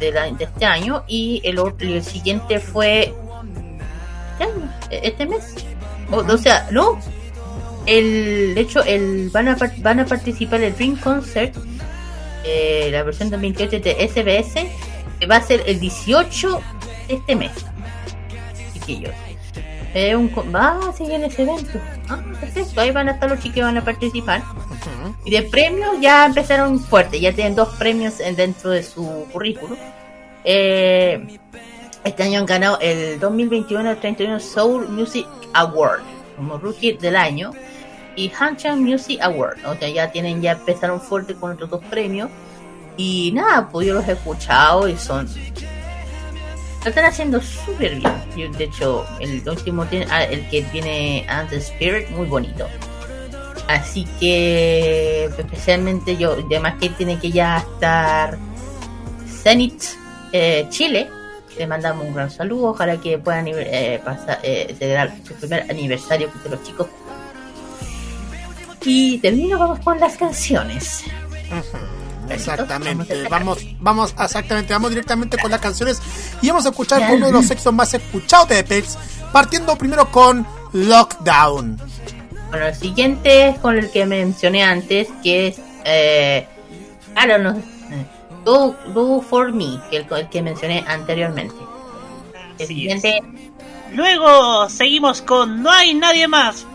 de, 0.00 0.10
la- 0.12 0.30
de 0.30 0.44
este 0.44 0.64
año. 0.66 1.04
Y 1.06 1.40
el, 1.44 1.58
otro- 1.58 1.86
el 1.88 2.02
siguiente 2.02 2.58
fue 2.60 3.14
¿este 4.32 4.44
año? 4.44 4.72
este 4.90 5.26
mes. 5.26 5.54
O, 6.10 6.16
o 6.18 6.36
sea, 6.38 6.68
no. 6.70 6.98
El, 7.86 8.54
de 8.54 8.60
hecho, 8.60 8.82
el, 8.84 9.30
van, 9.30 9.48
a, 9.48 9.56
van 9.78 10.00
a 10.00 10.06
participar 10.06 10.60
el 10.60 10.74
Dream 10.76 10.96
Concert, 10.96 11.56
eh, 12.44 12.90
la 12.92 13.02
versión 13.02 13.30
2028 13.30 13.80
de 13.80 14.08
SBS, 14.08 14.66
va 15.26 15.36
a 15.36 15.42
ser 15.42 15.62
el 15.66 15.80
18 15.80 16.60
de 17.08 17.14
este 17.14 17.36
mes. 17.36 17.52
Chiquillos. 18.72 19.12
Eh, 19.94 20.16
un, 20.16 20.30
va 20.54 20.78
a 20.88 20.92
seguir 20.94 21.12
en 21.14 21.24
ese 21.24 21.42
evento. 21.42 21.78
Ah, 22.08 22.18
perfecto. 22.40 22.80
Ahí 22.80 22.90
van 22.90 23.08
a 23.08 23.12
estar 23.12 23.28
los 23.28 23.38
chicos 23.40 23.54
que 23.56 23.62
van 23.62 23.76
a 23.76 23.84
participar. 23.84 24.42
Y 25.24 25.30
de 25.30 25.42
premios 25.42 26.00
ya 26.00 26.24
empezaron 26.26 26.80
fuerte. 26.80 27.20
Ya 27.20 27.32
tienen 27.32 27.54
dos 27.54 27.68
premios 27.76 28.18
en- 28.20 28.34
dentro 28.36 28.70
de 28.70 28.82
su 28.82 29.26
currículum. 29.32 29.76
Eh, 30.44 31.38
este 32.04 32.22
año 32.22 32.40
han 32.40 32.46
ganado 32.46 32.78
el 32.80 33.20
2021 33.20 33.90
el 33.90 33.96
31 33.98 34.40
Soul 34.40 34.88
Music 34.88 35.26
Award 35.52 36.00
como 36.36 36.58
Rookie 36.58 36.94
del 36.94 37.14
año 37.14 37.52
y 38.16 38.32
Hanchan 38.36 38.82
Music 38.82 39.20
Award. 39.22 39.58
O 39.66 39.76
sea, 39.76 39.88
ya 39.90 40.10
tienen, 40.10 40.40
ya 40.42 40.52
empezaron 40.52 41.00
fuerte 41.00 41.34
con 41.34 41.52
otros 41.52 41.68
dos 41.70 41.84
premios. 41.84 42.30
Y 42.96 43.32
nada, 43.32 43.68
pues 43.68 43.86
yo 43.86 43.94
los 43.94 44.06
he 44.08 44.12
escuchado 44.12 44.88
y 44.88 44.96
son. 44.96 45.28
Lo 46.82 46.88
están 46.88 47.04
haciendo 47.04 47.40
súper 47.40 48.00
bien. 48.34 48.52
De 48.52 48.64
hecho, 48.64 49.06
el 49.20 49.48
último 49.48 49.84
tiene, 49.86 50.06
ah, 50.10 50.24
el 50.24 50.48
que 50.48 50.62
tiene 50.62 51.24
And 51.28 51.48
the 51.48 51.56
Spirit, 51.56 52.10
muy 52.10 52.26
bonito. 52.26 52.66
Así 53.68 54.04
que, 54.18 55.24
especialmente 55.38 56.16
yo, 56.16 56.32
además 56.32 56.74
que 56.80 56.88
tiene 56.90 57.18
que 57.18 57.30
ya 57.30 57.58
estar 57.58 58.36
Zenith 59.42 59.84
eh, 60.32 60.66
Chile. 60.70 61.08
Le 61.56 61.66
mandamos 61.66 62.06
un 62.06 62.14
gran 62.14 62.30
saludo. 62.30 62.70
Ojalá 62.70 62.96
que 62.96 63.18
puedan 63.18 63.46
eh, 63.48 64.00
pasar, 64.04 64.40
eh, 64.42 64.74
celebrar 64.78 65.14
su 65.26 65.34
primer 65.34 65.70
aniversario 65.70 66.30
de 66.42 66.50
los 66.50 66.62
chicos. 66.62 66.88
Y 68.84 69.18
termino, 69.18 69.58
vamos 69.58 69.78
con 69.80 70.00
las 70.00 70.16
canciones. 70.16 71.04
Exactamente, 72.28 73.26
vamos, 73.30 73.58
vamos, 73.80 74.14
exactamente, 74.18 74.72
vamos 74.72 74.90
directamente 74.90 75.36
con 75.38 75.50
las 75.50 75.60
canciones 75.60 76.00
y 76.40 76.48
vamos 76.48 76.64
a 76.66 76.70
escuchar 76.70 77.12
uno 77.12 77.26
de 77.26 77.32
los 77.32 77.46
sexos 77.46 77.72
más 77.72 77.92
escuchados 77.94 78.48
de 78.48 78.60
Apex, 78.60 78.98
partiendo 79.32 79.76
primero 79.76 80.10
con 80.10 80.46
Lockdown. 80.72 81.80
Bueno, 82.50 82.66
el 82.66 82.74
siguiente 82.74 83.48
es 83.48 83.58
con 83.58 83.78
el 83.78 83.90
que 83.90 84.04
mencioné 84.06 84.62
antes, 84.62 85.08
que 85.22 85.48
es. 85.48 85.60
Eh, 85.84 86.46
claro, 87.14 87.38
no, 87.38 87.50
eh, 87.58 88.06
do, 88.44 88.76
Do 88.92 89.20
For 89.22 89.52
Me, 89.52 89.80
que 89.90 89.96
el, 89.96 90.06
el 90.10 90.28
que 90.28 90.42
mencioné 90.42 90.84
anteriormente. 90.86 91.54
El 92.58 92.66
siguiente. 92.66 93.20
Luego 93.92 94.68
seguimos 94.68 95.22
con 95.22 95.62
No 95.62 95.70
hay 95.70 95.94
nadie 95.94 96.28
más. 96.28 96.66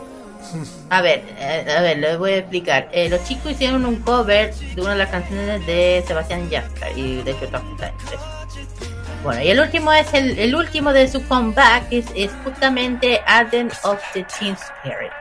A 0.90 1.00
ver, 1.00 1.24
eh, 1.38 1.74
a 1.76 1.80
ver, 1.80 1.98
les 1.98 2.18
voy 2.18 2.32
a 2.32 2.36
explicar. 2.38 2.88
Eh, 2.92 3.08
los 3.08 3.22
chicos 3.24 3.52
hicieron 3.52 3.84
un 3.86 3.96
cover 4.02 4.54
de 4.54 4.80
una 4.80 4.92
de 4.92 4.98
las 4.98 5.10
canciones 5.10 5.66
de 5.66 6.04
Sebastián 6.06 6.48
Yatra 6.50 6.90
y 6.92 7.22
de 7.22 7.30
hecho 7.30 7.46
otra 7.46 7.60
puta 7.60 7.88
entre 7.88 8.16
eso. 8.16 8.42
Bueno, 9.22 9.40
y 9.40 9.50
el 9.50 9.60
último 9.60 9.92
es 9.92 10.12
el, 10.14 10.38
el 10.38 10.54
último 10.54 10.92
de 10.92 11.06
su 11.06 11.26
comeback, 11.28 11.84
es, 11.92 12.06
es 12.16 12.30
justamente 12.42 13.20
Arden 13.26 13.70
of 13.84 14.00
the 14.14 14.24
Teen 14.24 14.54
Spirit. 14.54 15.12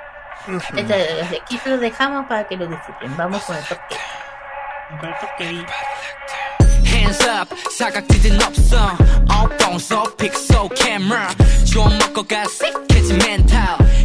Este, 0.75 1.37
aquí 1.39 1.57
se 1.59 1.69
lo 1.69 1.77
dejamos 1.77 2.25
para 2.25 2.47
que 2.47 2.57
lo 2.57 2.65
disfruten. 2.65 3.15
Vamos 3.15 3.43
con 3.43 3.55
el 3.55 3.63
top 3.65 3.79
10. 5.37 5.65
Hands 6.91 7.19
up 7.27 7.47
사각지진 7.71 8.41
없어 8.41 8.97
엉뚱서 9.29 10.03
픽소 10.17 10.69
캠era 10.69 11.29
좀 11.71 11.97
먹고 11.97 12.23
가 12.23 12.43
시크지 12.45 13.13
멘탈 13.25 13.77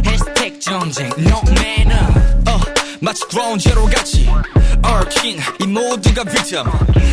전쟁. 0.62 1.10
no 1.18 1.40
manner 1.58 2.06
어 2.48 2.60
마치 3.00 3.26
드론 3.28 3.58
제로 3.58 3.84
같이 3.86 4.28
얽힌 4.80 5.40
이 5.58 5.66
모두가 5.66 6.22
빅점 6.22 6.64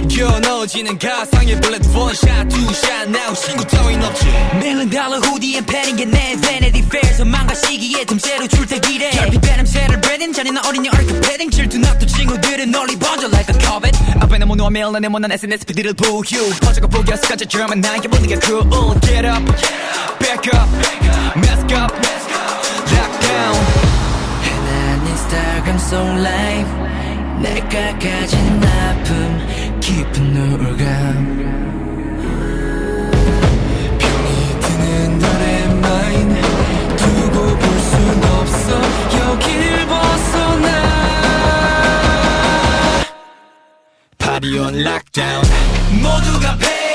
겨눠지는 0.08 1.00
가상의 1.00 1.60
블랙 1.60 1.82
원샷 1.96 2.48
투샷 2.48 3.08
now 3.10 3.34
신고 3.34 3.64
따윈 3.64 4.04
없지. 4.04 4.26
밀린 4.62 4.90
달러 4.92 5.18
후디엔 5.18 5.66
패는 5.66 5.96
게내 5.96 6.38
Vanity 6.38 6.84
Fair 6.86 7.16
선망과 7.18 7.56
시기에 7.56 8.06
틈새로 8.06 8.48
출퇴기래 8.48 9.10
결핍 9.10 9.42
배냄새를 9.42 10.02
breathing 10.02 10.32
잔인한 10.36 10.64
어린이 10.68 10.90
얼큰 10.90 11.22
패딩. 11.22 11.50
질투 11.50 11.80
납도 11.80 12.06
친구들은 12.06 12.70
널리 12.70 12.96
번져 12.98 13.28
like 13.30 13.52
a 13.56 13.60
covet. 13.60 13.98
앞에 14.20 14.38
너무 14.38 14.56
노밀 14.56 14.86
내 15.02 15.08
못난 15.08 15.32
SNS 15.32 15.66
피디를 15.66 15.94
부휴 15.96 16.22
퍼져가 16.62 16.86
포기했을까지 16.88 17.48
German 17.48 17.82
나에게 17.82 18.08
모든 18.10 18.28
게 18.28 18.38
cool. 18.46 18.62
Get 19.02 19.26
up, 19.28 19.44
back 20.20 20.46
up, 20.54 20.70
mask 21.36 21.76
up, 21.76 21.92
down 23.40 23.56
가난한 24.44 25.18
스타 25.18 25.64
감성 25.64 26.22
라이브. 26.24 26.70
내가 27.42 27.98
가진 28.00 28.62
아픔 28.64 29.80
깊은 29.80 30.36
우울감. 30.36 30.86
병이 34.00 34.60
드는 34.60 35.20
너의 35.20 35.70
마인. 35.76 36.42
두고 36.98 37.38
볼 37.58 37.80
순 37.80 38.24
없어. 38.24 38.68
여길 39.20 39.88
벗어나. 39.88 40.68
파리 44.18 44.60
온 44.60 44.84
락다운 44.84 45.44
모두가 46.02 46.58
패 46.58 46.89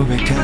고백하 0.00 0.39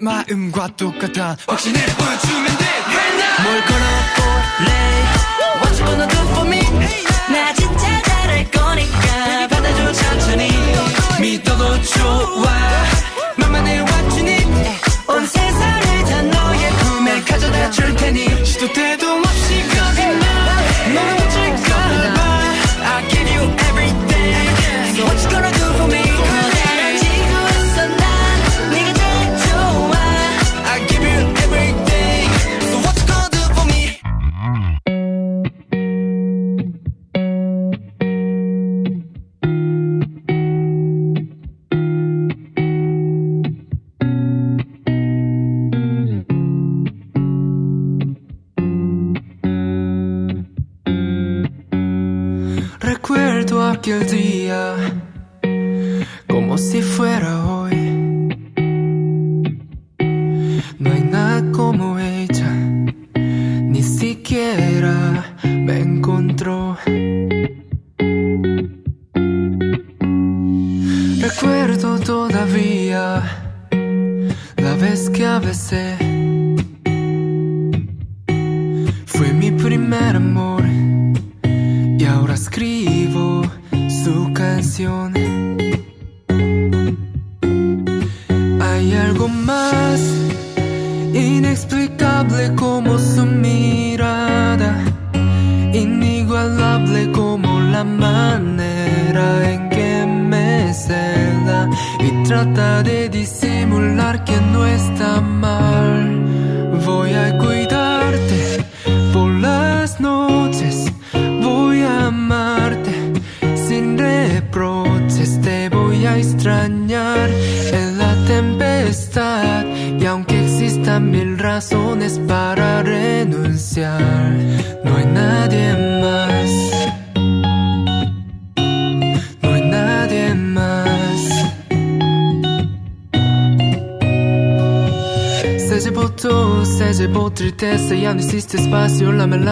마음과 0.00 0.68
똑같아. 0.76 1.36
확신을 1.46 1.80
보여주면 1.80 2.46
돼. 2.58 2.64
right 2.88 3.16
now 3.16 3.42
뭘 3.42 3.60
걸어볼래? 3.64 5.29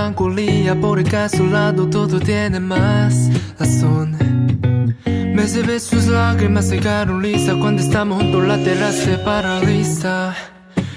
melancolía, 0.09 0.74
por 0.80 0.98
acá 0.98 1.24
a 1.24 1.28
su 1.28 1.47
lado 1.47 1.89
todo 1.89 2.18
tiene 2.18 2.60
más 2.60 3.14
razón. 3.59 4.16
Me 5.05 5.44
ve 5.44 5.78
sus 5.80 6.06
lágrimas 6.06 6.68
secaron 6.68 7.22
lisa 7.22 7.55
cuando 7.60 7.82
estamos 7.82 8.22
juntos 8.22 8.47
la 8.47 8.56
terraza 8.59 9.05
se 9.05 9.18
paraliza, 9.18 10.35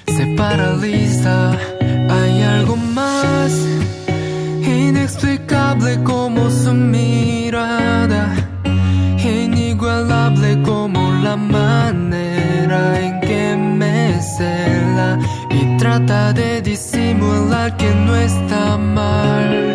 se 0.08 0.26
paraliza. 0.38 1.52
Hay 2.10 2.42
algo 2.42 2.78
más 2.78 3.52
inexplicable 4.64 6.02
como 6.04 6.50
su 6.50 6.74
mirada, 6.74 8.34
inigualable 9.18 10.62
como 10.64 11.12
la 11.22 11.36
manera 11.36 13.00
en 13.00 13.20
que 13.22 13.56
me 13.58 14.22
cela 14.22 15.20
y 15.50 15.78
trata 15.78 16.32
de 16.34 16.62
fórmula 17.22 17.70
que 17.78 17.90
no 18.06 18.16
está 18.16 18.78
mal. 18.78 19.71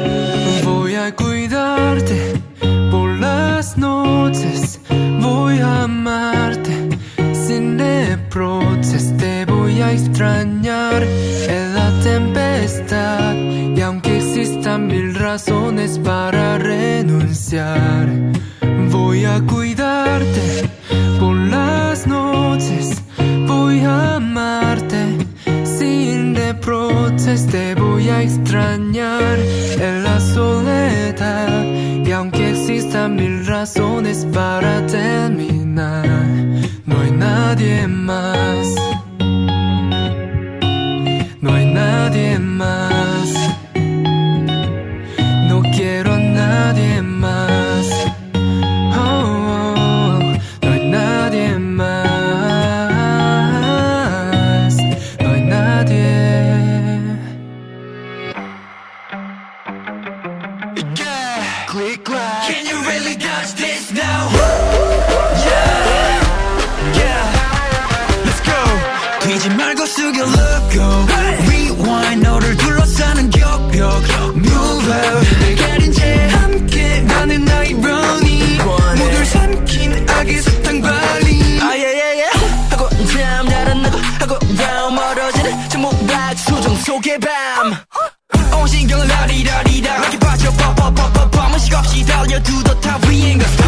to 92.44 92.62
the 92.64 92.76
top, 92.82 93.00
we 93.08 93.22
ain't 93.22 93.40
gonna. 93.40 93.65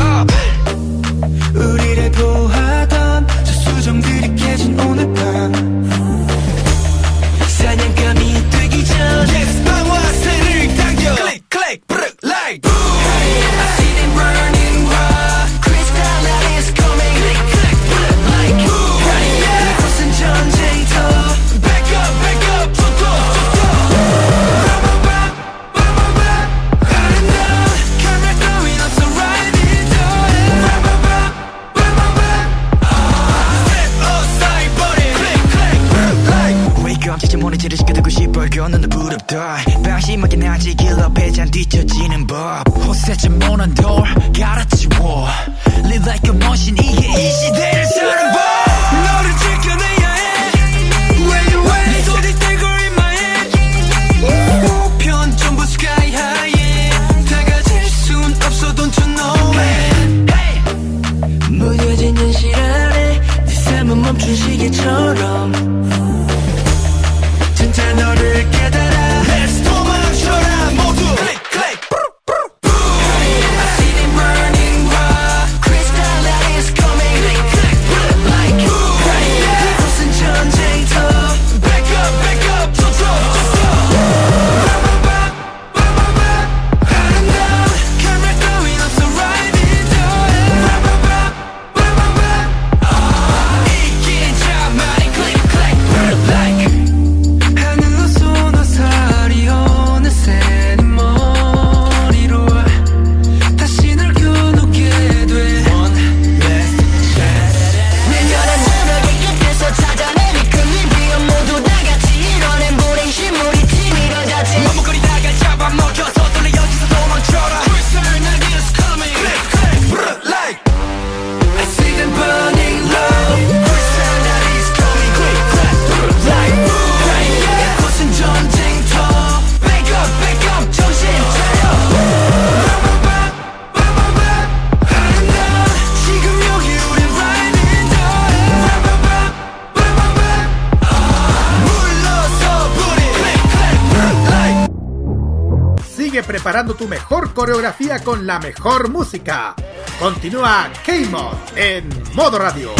Coreografía 147.48 148.04
con 148.04 148.26
la 148.26 148.38
mejor 148.38 148.90
música. 148.90 149.54
Continúa 149.98 150.70
K-Mod 150.84 151.34
en 151.56 151.88
modo 152.12 152.38
radio. 152.38 152.72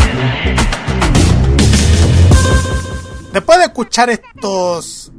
Después 3.32 3.59
de 3.61 3.65
escuchar 3.65 4.11
estos 4.11 5.11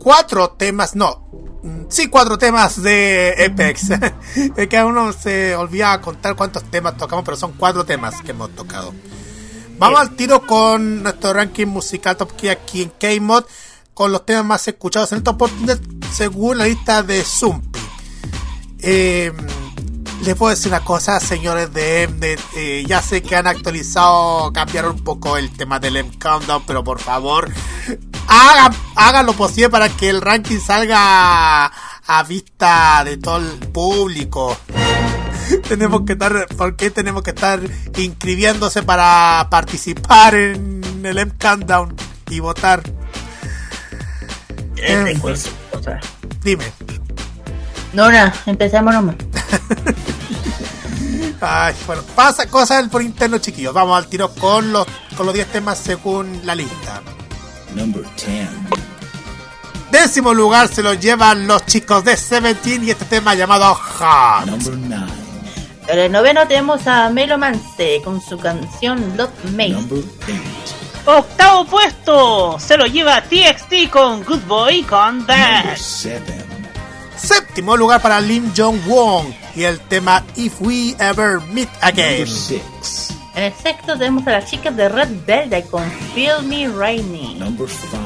cuatro 0.00 0.50
temas, 0.58 0.96
no, 0.96 1.28
mm, 1.62 1.82
sí, 1.88 2.08
cuatro 2.08 2.36
temas 2.36 2.82
de 2.82 3.48
Apex. 3.48 3.90
es 4.56 4.66
que 4.66 4.76
a 4.76 4.84
uno 4.84 5.12
se 5.12 5.54
olvida 5.54 6.00
contar 6.00 6.34
cuántos 6.34 6.64
temas 6.64 6.96
tocamos, 6.96 7.24
pero 7.24 7.36
son 7.36 7.52
cuatro 7.52 7.84
temas 7.84 8.20
que 8.22 8.32
hemos 8.32 8.50
tocado. 8.56 8.92
Vamos 9.78 10.00
al 10.00 10.16
tiro 10.16 10.44
con 10.44 11.04
nuestro 11.04 11.32
ranking 11.32 11.66
musical 11.66 12.16
Top 12.16 12.32
Key 12.32 12.48
aquí 12.48 12.82
en 12.82 12.90
K-Mod, 12.98 13.44
con 13.94 14.10
los 14.10 14.26
temas 14.26 14.44
más 14.44 14.66
escuchados 14.66 15.12
en 15.12 15.18
esta 15.18 15.30
oportunidad, 15.30 15.78
según 16.12 16.58
la 16.58 16.64
lista 16.64 17.04
de 17.04 17.22
Zumpi. 17.22 17.65
Eh, 18.80 19.32
les 20.22 20.34
puedo 20.34 20.50
decir 20.50 20.68
una 20.68 20.84
cosa, 20.84 21.20
señores 21.20 21.72
de 21.72 22.08
Mnet. 22.08 22.40
Eh, 22.56 22.84
ya 22.86 23.02
sé 23.02 23.22
que 23.22 23.36
han 23.36 23.46
actualizado, 23.46 24.52
cambiaron 24.52 24.96
un 24.96 25.04
poco 25.04 25.36
el 25.36 25.50
tema 25.50 25.78
del 25.78 25.96
M 25.96 26.10
Countdown, 26.18 26.64
pero 26.66 26.82
por 26.82 27.00
favor, 27.00 27.50
hagan, 28.28 28.72
hagan 28.94 29.26
lo 29.26 29.34
posible 29.34 29.70
para 29.70 29.88
que 29.88 30.08
el 30.08 30.20
ranking 30.20 30.58
salga 30.58 31.66
a 31.66 32.22
vista 32.26 33.04
de 33.04 33.16
todo 33.18 33.38
el 33.38 33.68
público. 33.68 34.56
tenemos 35.68 36.02
que 36.02 36.14
estar, 36.14 36.46
¿por 36.56 36.76
qué 36.76 36.90
tenemos 36.90 37.22
que 37.22 37.30
estar 37.30 37.60
inscribiéndose 37.96 38.82
para 38.82 39.46
participar 39.50 40.34
en 40.34 41.04
el 41.04 41.18
M 41.18 41.32
Countdown 41.38 41.94
y 42.30 42.40
votar? 42.40 42.82
Eh, 44.76 45.18
Dime. 46.42 46.64
No, 47.96 48.12
nada, 48.12 48.30
empecemos 48.44 48.92
nomás. 48.92 49.16
Ay, 51.40 51.74
bueno, 51.86 52.02
pasa 52.14 52.46
cosas 52.46 52.86
por 52.90 53.00
interno, 53.00 53.38
chiquillos. 53.38 53.72
Vamos 53.72 53.96
al 53.96 54.06
tiro 54.06 54.34
con 54.34 54.70
los 54.70 54.86
con 55.16 55.24
los 55.24 55.34
10 55.34 55.46
temas 55.46 55.78
según 55.78 56.42
la 56.44 56.54
lista. 56.54 57.00
Number 57.74 58.02
10. 58.02 58.48
Décimo 59.90 60.34
lugar 60.34 60.68
se 60.68 60.82
lo 60.82 60.92
llevan 60.92 61.46
los 61.46 61.64
chicos 61.64 62.04
de 62.04 62.18
Seventeen 62.18 62.84
y 62.84 62.90
este 62.90 63.06
tema 63.06 63.34
llamado 63.34 63.74
Hot. 63.74 64.44
Number 64.44 64.76
9. 64.76 65.06
En 65.88 65.98
el 65.98 66.12
noveno 66.12 66.46
tenemos 66.46 66.86
a 66.86 67.08
Melomance 67.08 68.02
con 68.04 68.20
su 68.20 68.36
canción 68.36 69.16
Love. 69.16 69.30
Number 69.44 69.96
8. 69.96 70.04
Octavo 71.06 71.64
puesto 71.64 72.58
se 72.58 72.76
lo 72.76 72.84
lleva 72.84 73.22
TXT 73.22 73.88
con 73.90 74.22
Good 74.22 74.42
Boy 74.46 74.82
con 74.82 75.20
Number 75.20 75.64
That. 75.64 75.78
7. 75.78 76.45
Séptimo 77.16 77.76
lugar 77.76 78.02
para 78.02 78.20
Lim 78.20 78.52
Jong 78.56 78.78
Won 78.86 79.34
y 79.54 79.64
el 79.64 79.80
tema 79.80 80.22
If 80.36 80.60
We 80.60 80.94
Ever 80.98 81.40
Meet 81.40 81.68
Again. 81.80 82.26
Number 82.26 82.28
6. 82.28 83.08
En 83.34 83.42
el 83.44 83.52
sexto 83.54 83.98
tenemos 83.98 84.26
a 84.26 84.32
las 84.32 84.50
chicas 84.50 84.76
de 84.76 84.88
Red 84.88 85.08
Velvet 85.26 85.68
con 85.70 85.90
Feel 86.14 86.42
Me 86.44 86.68
Raining. 86.68 87.38
Number 87.38 87.68
5. 87.68 87.98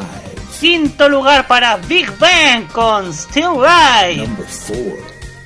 Quinto 0.60 1.08
lugar 1.08 1.46
para 1.46 1.76
Big 1.76 2.10
Bang 2.18 2.66
con 2.72 3.12
Still 3.12 3.54
Right. 3.56 4.26
Number 4.26 4.46
4. 4.66 4.84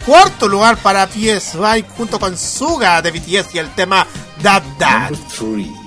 Cuarto 0.07 0.49
lugar 0.49 0.77
para 0.79 1.07
PSY 1.07 1.85
junto 1.97 2.21
con 2.21 2.37
Suga 2.37 3.01
de 3.01 3.11
BTS 3.11 3.55
y 3.55 3.59
el 3.59 3.71
tema 3.71 4.07
That 4.43 4.63
That. 4.79 5.11
Number 5.11 5.29
3. 5.39 5.85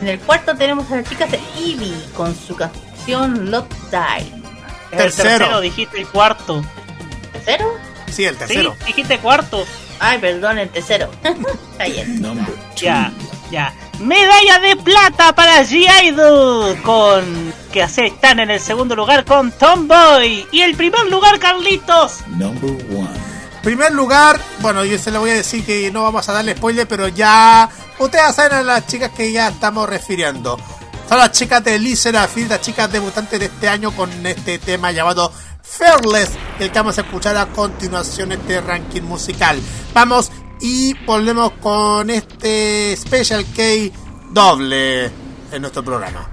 En 0.00 0.08
el 0.08 0.20
cuarto 0.20 0.56
tenemos 0.56 0.90
a 0.90 0.96
las 0.96 1.08
chicas 1.08 1.30
de 1.30 1.40
Eevee 1.58 2.10
con 2.16 2.34
su 2.34 2.54
canción 2.54 3.50
Love 3.50 3.68
Die. 3.90 4.32
El 4.92 4.98
Tercero. 4.98 5.28
tercero 5.38 5.60
dijiste 5.60 6.00
el 6.00 6.06
cuarto. 6.06 6.62
¿Tercero? 7.32 7.74
Sí, 8.10 8.24
el 8.24 8.36
tercero. 8.36 8.76
Sí, 8.80 8.86
dijiste 8.86 9.18
cuarto. 9.18 9.64
Ay, 10.00 10.18
perdón, 10.18 10.58
el 10.58 10.68
tercero. 10.68 11.10
Está 11.72 11.84
bien. 11.84 12.22
Number 12.22 12.46
2. 12.46 12.80
Ya, 12.80 13.12
ya. 13.50 13.74
Medalla 13.98 14.60
de 14.60 14.76
plata 14.76 15.34
para 15.34 15.62
G-Idol 15.64 16.80
con 16.82 17.52
que 17.72 17.82
así 17.82 18.02
están 18.02 18.38
en 18.38 18.50
el 18.50 18.60
segundo 18.60 18.94
lugar 18.94 19.24
con 19.24 19.50
Tomboy 19.50 20.46
y 20.52 20.60
el 20.60 20.76
primer 20.76 21.06
lugar 21.10 21.38
Carlitos. 21.38 22.26
Number 22.28 22.70
1. 22.90 23.08
Primer 23.62 23.92
lugar, 23.92 24.40
bueno, 24.60 24.84
yo 24.84 24.98
se 24.98 25.10
lo 25.10 25.20
voy 25.20 25.30
a 25.30 25.34
decir 25.34 25.64
que 25.64 25.90
no 25.90 26.02
vamos 26.02 26.28
a 26.28 26.32
darle 26.32 26.56
spoiler, 26.56 26.86
pero 26.86 27.08
ya 27.08 27.68
ustedes 27.98 28.34
saben 28.34 28.58
a 28.58 28.62
las 28.62 28.86
chicas 28.86 29.10
que 29.10 29.32
ya 29.32 29.48
estamos 29.48 29.88
refiriendo. 29.88 30.58
Son 31.08 31.18
las 31.18 31.32
chicas 31.32 31.64
de 31.64 31.78
Lee 31.78 31.96
Serafin, 31.96 32.48
las 32.48 32.60
chicas 32.60 32.90
debutantes 32.92 33.40
de 33.40 33.46
este 33.46 33.68
año 33.68 33.90
con 33.90 34.10
este 34.26 34.58
tema 34.58 34.92
llamado 34.92 35.32
Fearless, 35.67 36.31
el 36.59 36.71
que 36.71 36.79
vamos 36.79 36.97
a 36.97 37.01
escuchar 37.01 37.35
a 37.37 37.47
continuación 37.47 38.31
este 38.31 38.61
ranking 38.61 39.01
musical. 39.01 39.59
Vamos 39.93 40.31
y 40.61 40.93
volvemos 41.05 41.51
con 41.61 42.09
este 42.09 42.95
Special 42.95 43.45
K 43.55 43.63
doble 44.31 45.05
en 45.51 45.61
nuestro 45.61 45.83
programa. 45.83 46.29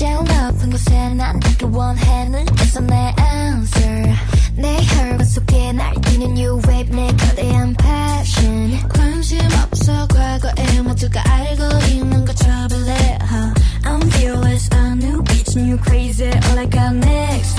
제일 0.00 0.16
높은 0.16 0.70
곳에 0.70 1.10
난 1.10 1.38
닿기 1.40 1.66
원해 1.66 2.24
눈에서 2.30 2.80
내 2.80 3.14
answer 3.18 4.14
내 4.54 4.76
혈관 4.82 5.24
속에 5.24 5.72
날뛰는 5.72 6.36
new 6.36 6.60
wave 6.66 6.94
내 6.94 7.06
거대한 7.16 7.74
passion 7.74 8.88
관심 8.88 9.38
없어 9.62 10.06
과거의 10.08 10.82
모두가 10.82 11.22
알고 11.30 11.62
있는 11.90 12.24
거 12.24 12.32
trouble 12.34 12.88
it 12.88 13.22
huh? 13.22 13.54
I'm 13.84 14.00
fearless 14.12 14.68
a 14.72 14.94
new 14.96 15.22
beach 15.22 15.56
new 15.56 15.78
crazy 15.78 16.26
all 16.26 16.58
I 16.58 16.66
got 16.66 16.94
next 16.94 17.58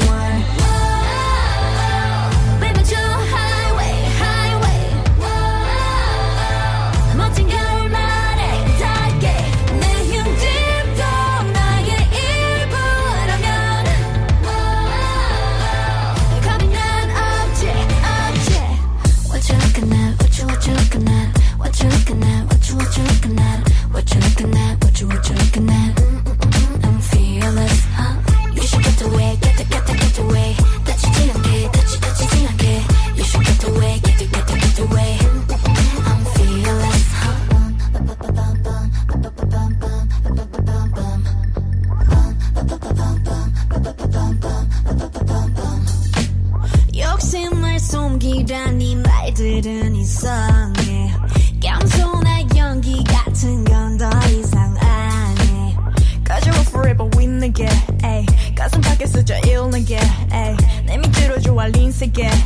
again. 62.06 62.45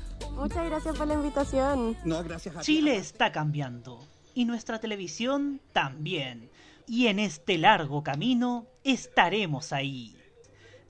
Muchas 0.35 0.65
gracias 0.65 0.97
por 0.97 1.07
la 1.07 1.13
invitación. 1.13 1.97
No, 2.03 2.23
gracias 2.23 2.55
a 2.55 2.59
ti. 2.59 2.65
Chile 2.65 2.95
está 2.95 3.31
cambiando 3.31 3.99
y 4.33 4.45
nuestra 4.45 4.79
televisión 4.79 5.61
también. 5.73 6.49
Y 6.87 7.07
en 7.07 7.19
este 7.19 7.57
largo 7.57 8.03
camino 8.03 8.65
estaremos 8.83 9.71
ahí. 9.71 10.17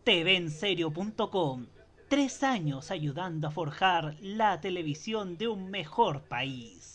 TVenserio.com 0.03 1.67
Tres 2.07 2.43
años 2.43 2.91
ayudando 2.91 3.47
a 3.47 3.51
forjar 3.51 4.17
la 4.19 4.59
televisión 4.59 5.37
de 5.37 5.47
un 5.47 5.71
mejor 5.71 6.23
país. 6.23 6.93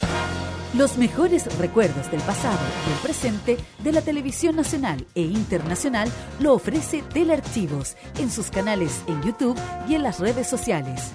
Los 0.74 0.98
mejores 0.98 1.56
recuerdos 1.56 2.10
del 2.10 2.20
pasado 2.20 2.60
y 2.86 2.92
el 2.92 2.98
presente 2.98 3.56
de 3.78 3.92
la 3.92 4.02
televisión 4.02 4.56
nacional 4.56 5.06
e 5.14 5.22
internacional 5.22 6.10
lo 6.38 6.52
ofrece 6.52 7.02
Telearchivos 7.14 7.96
en 8.18 8.30
sus 8.30 8.50
canales 8.50 9.02
en 9.06 9.22
YouTube 9.22 9.58
y 9.88 9.94
en 9.94 10.02
las 10.02 10.20
redes 10.20 10.48
sociales. 10.48 11.14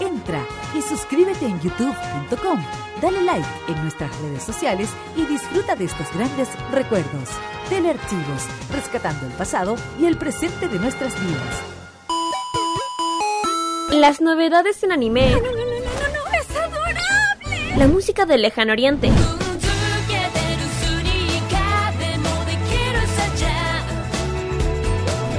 Entra 0.00 0.46
y 0.76 0.82
suscríbete 0.82 1.46
en 1.46 1.60
youtube.com, 1.60 2.64
dale 3.02 3.20
like 3.22 3.48
en 3.68 3.82
nuestras 3.82 4.16
redes 4.20 4.44
sociales 4.44 4.90
y 5.16 5.24
disfruta 5.26 5.74
de 5.74 5.86
estos 5.86 6.06
grandes 6.14 6.48
recuerdos. 6.72 7.28
Telearchivos, 7.68 8.46
rescatando 8.72 9.26
el 9.26 9.32
pasado 9.32 9.76
y 9.98 10.06
el 10.06 10.16
presente 10.16 10.68
de 10.68 10.78
nuestras 10.78 11.14
vidas. 11.20 11.62
Las 13.90 14.20
novedades 14.20 14.82
en 14.82 14.92
anime. 14.92 15.32
¡Es 15.32 16.56
adorable! 16.56 17.76
La 17.76 17.88
música 17.88 18.26
del 18.26 18.42
lejano 18.42 18.72
oriente. 18.72 19.10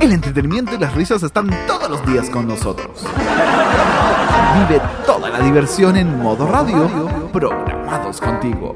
El 0.00 0.12
entretenimiento 0.12 0.74
y 0.74 0.78
las 0.78 0.94
risas 0.94 1.22
están 1.22 1.48
todos 1.66 1.88
los 1.88 2.04
días 2.06 2.28
con 2.30 2.46
nosotros. 2.48 3.04
Vive 4.68 4.80
toda 5.06 5.30
la 5.30 5.40
diversión 5.40 5.96
en 5.96 6.20
modo 6.20 6.46
radio, 6.46 6.88
programados 7.32 8.20
contigo. 8.20 8.74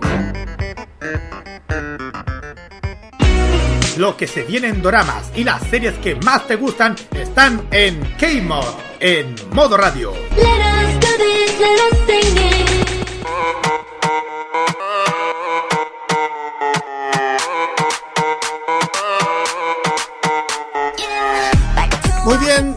Lo 3.96 4.16
que 4.16 4.26
se 4.26 4.42
viene 4.42 4.68
en 4.68 4.82
doramas 4.82 5.32
y 5.34 5.42
las 5.42 5.62
series 5.64 5.94
que 5.94 6.14
más 6.16 6.46
te 6.46 6.56
gustan 6.56 6.94
están 7.12 7.66
en 7.70 8.00
K-Mod, 8.18 8.64
en 9.00 9.34
Modo 9.52 9.76
Radio. 9.76 10.12
Let 10.12 10.42
us 10.42 11.00
do 11.00 11.08
this, 11.18 11.60
let 11.60 12.50
us 12.50 12.55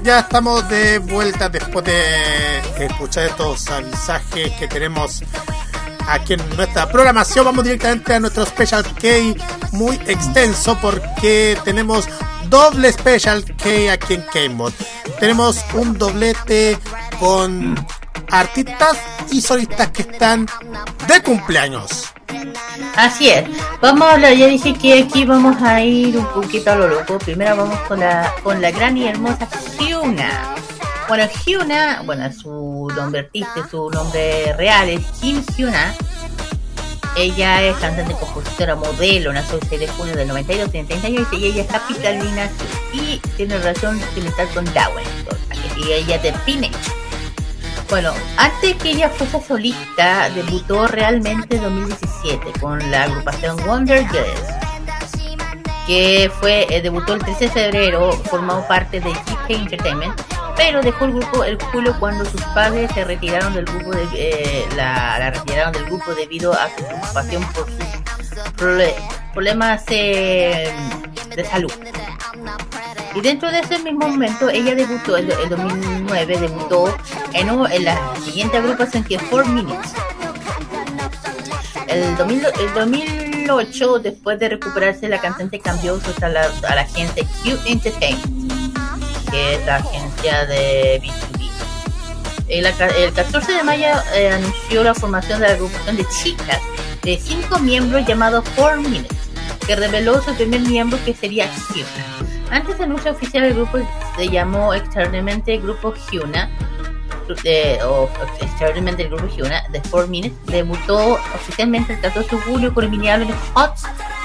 ya 0.03 0.19
estamos 0.19 0.67
de 0.69 0.99
vuelta 0.99 1.49
después 1.49 1.85
de 1.85 2.85
escuchar 2.85 3.27
estos 3.27 3.69
mensajes 3.69 4.51
que 4.53 4.67
tenemos 4.67 5.23
aquí 6.07 6.33
en 6.33 6.57
nuestra 6.57 6.89
programación. 6.89 7.45
Vamos 7.45 7.63
directamente 7.63 8.13
a 8.13 8.19
nuestro 8.19 8.45
Special 8.45 8.83
K 8.83 9.07
muy 9.71 9.95
extenso 10.07 10.77
porque 10.81 11.57
tenemos 11.63 12.07
doble 12.49 12.91
Special 12.91 13.43
K 13.43 13.91
aquí 13.93 14.15
en 14.15 14.21
K-Mod. 14.23 14.73
Tenemos 15.19 15.63
un 15.73 15.97
doblete 15.97 16.77
con 17.19 17.75
artistas 18.31 18.97
y 19.31 19.41
solistas 19.41 19.91
que 19.91 20.03
están 20.03 20.45
de 21.07 21.21
cumpleaños. 21.23 22.13
Así 22.95 23.29
es. 23.29 23.45
Vamos 23.81 24.07
a 24.07 24.13
hablar, 24.13 24.33
ya 24.33 24.47
dije 24.47 24.73
que 24.73 25.03
aquí 25.03 25.25
vamos 25.25 25.61
a 25.61 25.81
ir 25.81 26.17
un 26.17 26.27
poquito 26.27 26.71
a 26.71 26.75
lo 26.75 26.87
loco. 26.87 27.17
Primero 27.19 27.55
vamos 27.55 27.79
con 27.81 27.99
la, 27.99 28.33
con 28.43 28.61
la 28.61 28.71
gran 28.71 28.97
y 28.97 29.07
hermosa 29.07 29.47
Hyuna. 29.79 30.55
Bueno, 31.07 31.27
Hyuna, 31.45 32.03
bueno, 32.05 32.31
su 32.31 32.87
nombre 32.95 33.21
artístico, 33.21 33.67
su 33.69 33.89
nombre 33.89 34.53
real 34.53 34.89
es 34.89 35.01
Kim 35.19 35.43
Hyuna. 35.57 35.93
Ella 37.17 37.63
es 37.63 37.75
cantante, 37.77 38.13
compositora, 38.13 38.75
modelo, 38.75 39.33
nació 39.33 39.57
el 39.57 39.67
6 39.67 39.81
de 39.81 39.87
junio 39.87 40.15
del 40.15 40.27
92, 40.27 40.71
tiene 40.71 40.87
30 40.87 41.07
años 41.07 41.27
y 41.33 41.45
ella 41.45 41.63
es 41.63 41.67
capitalina 41.67 42.49
y 42.93 43.17
tiene 43.35 43.57
relación 43.57 43.99
sentimental 43.99 44.47
con 44.53 44.65
Dawen. 44.73 45.05
Y 45.75 45.91
ella 45.91 46.15
es 46.15 46.23
de. 46.23 46.33
Bueno, 47.89 48.13
antes 48.37 48.75
que 48.75 48.91
ella 48.91 49.09
fuese 49.09 49.41
solista, 49.41 50.29
debutó 50.29 50.87
realmente 50.87 51.55
en 51.55 51.63
2017 51.63 52.59
con 52.59 52.79
la 52.91 53.03
agrupación 53.03 53.57
Wonder 53.65 54.07
Girls, 54.09 55.47
que 55.87 56.31
fue 56.39 56.67
eh, 56.69 56.81
debutó 56.81 57.15
el 57.15 57.23
13 57.23 57.45
de 57.45 57.49
febrero, 57.51 58.11
formó 58.11 58.67
parte 58.67 58.99
de 58.99 59.09
GK 59.09 59.49
Entertainment 59.49 60.21
pero 60.59 60.81
dejó 60.81 61.05
el 61.05 61.13
grupo 61.13 61.43
el 61.45 61.57
julio 61.57 61.95
cuando 61.99 62.25
sus 62.25 62.41
padres 62.53 62.91
se 62.93 63.05
retiraron 63.05 63.53
del 63.53 63.63
grupo 63.63 63.91
de, 63.91 64.05
eh, 64.13 64.67
la, 64.75 65.31
retiraron 65.31 65.71
del 65.71 65.85
grupo 65.85 66.13
debido 66.13 66.51
a 66.51 66.67
su 66.67 66.83
preocupación 66.83 67.43
por 67.53 67.65
sus 67.69 68.51
problemas 69.33 69.83
eh, 69.87 70.69
de 71.33 71.45
salud. 71.45 71.71
Y 73.15 73.21
dentro 73.21 73.51
de 73.51 73.59
ese 73.59 73.79
mismo 73.79 74.07
momento, 74.07 74.49
ella 74.49 74.75
debutó 74.75 75.17
en 75.17 75.31
el 75.31 75.49
2009, 75.49 76.37
debutó 76.39 76.95
en, 77.33 77.83
la 77.85 78.15
siguiente 78.23 78.57
agrupación 78.57 79.03
que 79.03 79.15
es 79.15 79.21
4 79.29 79.51
Minutes. 79.51 79.91
El, 81.87 82.15
2000 82.17 82.45
el 82.45 82.73
2008, 82.75 83.99
después 83.99 84.39
de 84.39 84.49
recuperarse, 84.49 85.09
la 85.09 85.19
cantante 85.19 85.59
cambió 85.59 85.99
su 85.99 86.13
a 86.23 86.29
la, 86.29 86.41
a 86.67 86.75
la 86.75 86.81
agencia 86.81 87.23
Q 87.43 87.57
Entertainment, 87.65 88.51
que 89.31 89.55
es 89.55 89.65
la 89.65 89.77
agencia 89.77 90.45
de 90.45 91.01
B2B. 91.01 91.49
El, 92.47 92.65
aca- 92.67 92.87
el 92.89 93.11
14 93.13 93.51
de 93.53 93.63
mayo 93.63 93.87
eh, 94.15 94.29
anunció 94.31 94.83
la 94.83 94.93
formación 94.93 95.39
de 95.39 95.47
la 95.47 95.53
agrupación 95.53 95.97
de 95.97 96.05
chicas 96.23 96.59
de 97.03 97.17
cinco 97.17 97.59
miembros 97.59 98.05
llamado 98.05 98.43
4 98.55 98.81
Minutes, 98.81 99.17
que 99.65 99.75
reveló 99.75 100.21
su 100.21 100.33
primer 100.35 100.61
miembro 100.61 100.99
que 101.05 101.13
sería 101.15 101.49
Hyuna. 101.73 102.28
Antes 102.51 102.77
del 102.77 102.85
anuncio 102.85 103.11
oficial 103.11 103.43
el 103.45 103.53
grupo 103.53 103.77
se 104.15 104.27
llamó 104.29 104.73
externamente 104.73 105.57
Grupo 105.57 105.93
Hyuna, 106.11 106.49
de- 107.43 107.79
o 107.83 108.09
externamente 108.41 109.03
el 109.03 109.09
grupo 109.09 109.27
Hyuna 109.35 109.63
de 109.69 109.81
4 109.89 110.07
Minutes, 110.07 110.33
debutó 110.47 111.13
oficialmente 111.35 111.93
el 111.93 112.01
14 112.01 112.35
de 112.35 112.41
julio 112.41 112.73
con 112.73 112.83
el 112.85 112.89
mini 112.89 113.09
álbum 113.09 113.35
Hot 113.53 113.75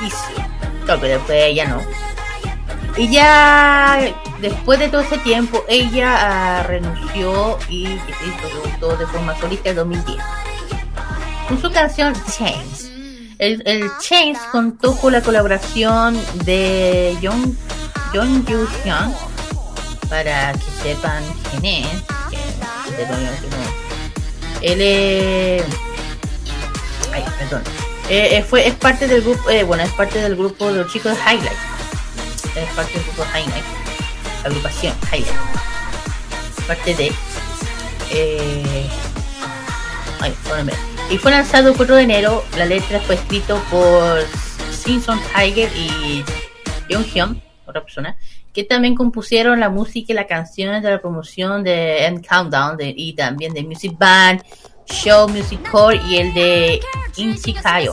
Issue, 0.07 0.45
claro 0.87 1.01
que 1.03 1.09
después 1.09 1.39
ella 1.45 1.67
no. 1.67 1.81
Y 2.97 3.11
ya 3.11 3.99
después 4.41 4.79
de 4.79 4.89
todo 4.89 5.01
ese 5.03 5.19
tiempo, 5.19 5.65
ella 5.69 6.61
ah, 6.61 6.63
renunció 6.63 7.59
y 7.69 7.87
se 7.87 8.49
debutó 8.49 8.97
de 8.97 9.07
forma 9.09 9.37
solista 9.39 9.71
en 9.71 9.77
2010 9.77 10.19
con 11.49 11.61
su 11.61 11.71
canción 11.73 12.15
Chains. 12.37 12.91
El, 13.39 13.63
el 13.67 13.91
contó 14.53 14.97
con 14.97 15.13
la 15.13 15.21
colaboración 15.21 16.17
de 16.45 17.17
Jung, 17.21 17.53
Yoo 18.15 18.23
Hyun 18.85 19.15
para 20.09 20.53
que 20.53 20.71
sepan 20.83 21.25
quién 21.51 21.85
es. 21.85 22.03
que- 22.31 22.95
de 22.97 23.13
Él 24.63 24.81
es. 24.81 25.65
Ay, 27.13 27.25
perdón. 27.39 27.63
Eh, 28.09 28.37
eh, 28.37 28.43
fue, 28.49 28.69
es 28.69 28.75
parte 28.75 29.09
del 29.09 29.23
grupo, 29.23 29.51
eh, 29.51 29.65
bueno, 29.65 29.83
es 29.83 29.91
parte 29.93 30.21
del 30.21 30.37
grupo 30.37 30.67
de 30.73 30.85
los 30.85 30.93
chicos 30.93 31.13
de 31.13 31.19
Highlight. 31.19 31.59
Es 32.55 32.73
parte 32.77 32.93
del 32.93 33.03
grupo 33.03 33.25
Highlight. 33.35 33.65
La 34.43 34.49
agrupación 34.49 34.95
Highlight. 35.13 35.35
Parte 36.69 36.95
de. 36.95 37.13
Ay. 40.21 40.35
Y 41.11 41.19
fue 41.19 41.33
lanzado 41.33 41.71
el 41.71 41.77
4 41.77 41.97
de 41.97 42.03
enero. 42.03 42.45
La 42.57 42.65
letra 42.67 43.01
fue 43.01 43.17
escrito 43.17 43.61
por 43.71 44.25
Simpson 44.73 45.21
Tiger 45.35 45.71
y 45.77 46.25
Jung 46.89 47.05
Hyun, 47.05 47.43
otra 47.67 47.83
persona, 47.83 48.17
que 48.53 48.65
también 48.65 48.95
compusieron 48.95 49.61
la 49.61 49.69
música 49.69 50.13
y 50.13 50.17
las 50.17 50.27
canciones 50.27 50.83
de 50.83 50.91
la 50.91 51.01
promoción 51.01 51.65
de 51.65 52.07
End 52.07 52.27
Countdown 52.27 52.77
de- 52.77 52.95
y 52.97 53.13
también 53.15 53.53
de 53.55 53.63
Music 53.65 53.95
Band, 53.99 54.43
Show 54.87 55.29
Music 55.29 55.61
Core 55.71 56.01
y 56.09 56.17
el 56.19 56.35
de 56.35 56.81
Inchikayo. 57.17 57.93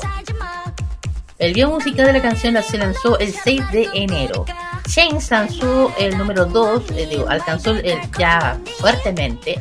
El 1.38 1.54
video 1.54 1.72
musical 1.72 2.06
de 2.06 2.14
la 2.14 2.22
canción 2.22 2.56
se 2.62 2.78
lanzó 2.78 3.18
el 3.18 3.34
6 3.34 3.62
de 3.72 3.90
enero. 3.94 4.46
Chains 4.88 5.32
lanzó 5.32 5.92
el 5.98 6.18
número 6.18 6.46
2, 6.46 6.84
eh, 6.96 7.24
alcanzó 7.28 7.72
el, 7.72 7.98
ya 8.18 8.60
fuertemente 8.78 9.60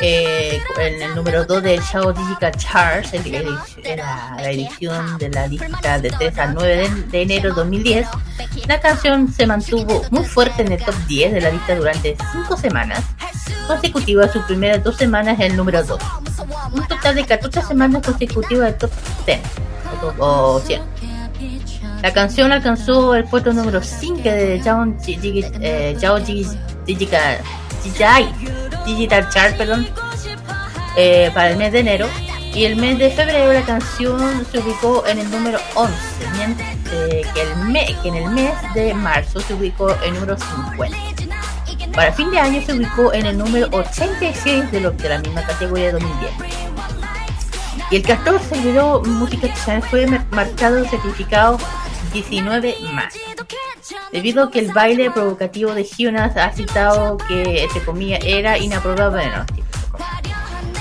eh, 0.00 0.60
en 0.78 1.02
el 1.02 1.14
número 1.14 1.44
2 1.44 1.62
del 1.62 1.80
Show 1.82 2.12
Digital 2.12 2.52
Charts, 2.56 3.14
el- 3.14 3.34
el- 3.34 3.96
la, 3.96 4.36
la 4.38 4.50
edición 4.50 5.18
de 5.18 5.30
la 5.30 5.46
lista 5.46 5.98
de 5.98 6.10
3 6.10 6.38
al 6.38 6.54
9 6.54 6.76
de, 6.76 7.02
de 7.04 7.22
enero 7.22 7.48
de 7.50 7.54
2010. 7.56 8.06
La 8.66 8.80
canción 8.80 9.32
se 9.32 9.46
mantuvo 9.46 10.02
muy 10.10 10.24
fuerte 10.24 10.62
en 10.62 10.72
el 10.72 10.84
top 10.84 10.94
10 11.06 11.32
de 11.34 11.40
la 11.40 11.50
lista 11.50 11.74
durante 11.74 12.16
5 12.32 12.56
semanas 12.56 13.02
consecutivas, 13.66 14.32
sus 14.32 14.42
primeras 14.44 14.82
dos 14.84 14.96
semanas 14.96 15.36
en 15.40 15.52
el 15.52 15.56
número 15.56 15.82
2. 15.82 15.98
Un 16.72 16.86
total 16.86 17.14
de 17.14 17.24
14 17.24 17.62
semanas 17.62 18.02
consecutivas 18.04 18.66
del 18.70 18.76
top 18.78 18.90
10 19.26 19.40
o, 20.18 20.24
o 20.56 20.60
100. 20.60 20.82
La 22.02 22.12
canción 22.12 22.52
alcanzó 22.52 23.14
el 23.14 23.24
puesto 23.24 23.52
número 23.52 23.82
5 23.82 24.22
de 24.22 24.60
Ji- 24.62 25.50
eh, 25.60 25.96
Digital, 26.86 27.38
Digital, 28.84 29.28
Chart 29.30 29.56
perdón, 29.56 29.88
eh, 30.96 31.30
para 31.34 31.50
el 31.50 31.56
mes 31.56 31.72
de 31.72 31.80
enero. 31.80 32.08
Y 32.54 32.64
el 32.64 32.76
mes 32.76 32.98
de 32.98 33.10
febrero 33.10 33.52
la 33.52 33.60
canción 33.62 34.46
se 34.50 34.58
ubicó 34.60 35.04
en 35.06 35.18
el 35.18 35.30
número 35.30 35.58
11, 35.74 35.94
mientras 36.36 36.68
eh, 36.90 37.22
que, 37.34 37.42
el 37.42 37.54
me- 37.56 37.94
que 38.02 38.08
en 38.08 38.14
el 38.14 38.30
mes 38.30 38.52
de 38.74 38.94
marzo 38.94 39.40
se 39.40 39.52
ubicó 39.52 39.90
en 40.02 40.04
el 40.04 40.14
número 40.14 40.36
50. 40.38 40.96
Para 41.94 42.12
fin 42.12 42.30
de 42.30 42.38
año 42.40 42.62
se 42.64 42.72
ubicó 42.72 43.12
en 43.12 43.26
el 43.26 43.36
número 43.36 43.68
86 43.72 44.70
de, 44.72 44.80
lo, 44.80 44.90
de 44.92 45.08
la 45.08 45.18
misma 45.18 45.42
categoría 45.42 45.86
de 45.86 45.92
2010. 45.92 46.32
Y 47.90 47.96
el 47.96 48.02
14 48.02 48.54
el 48.54 48.60
video 48.62 49.02
Música 49.04 49.48
Channel 49.52 49.82
fue 49.82 50.06
mar- 50.06 50.24
marcado 50.30 50.82
certificado 50.86 51.58
19 52.12 52.76
más. 52.92 53.14
Debido 54.12 54.44
a 54.44 54.50
que 54.50 54.58
el 54.60 54.72
baile 54.72 55.10
provocativo 55.10 55.74
de 55.74 55.84
Hyuna 55.84 56.24
ha 56.36 56.52
citado 56.52 57.16
que, 57.28 57.64
entre 57.64 57.84
comillas, 57.84 58.20
era 58.24 58.58
inaprobable. 58.58 59.30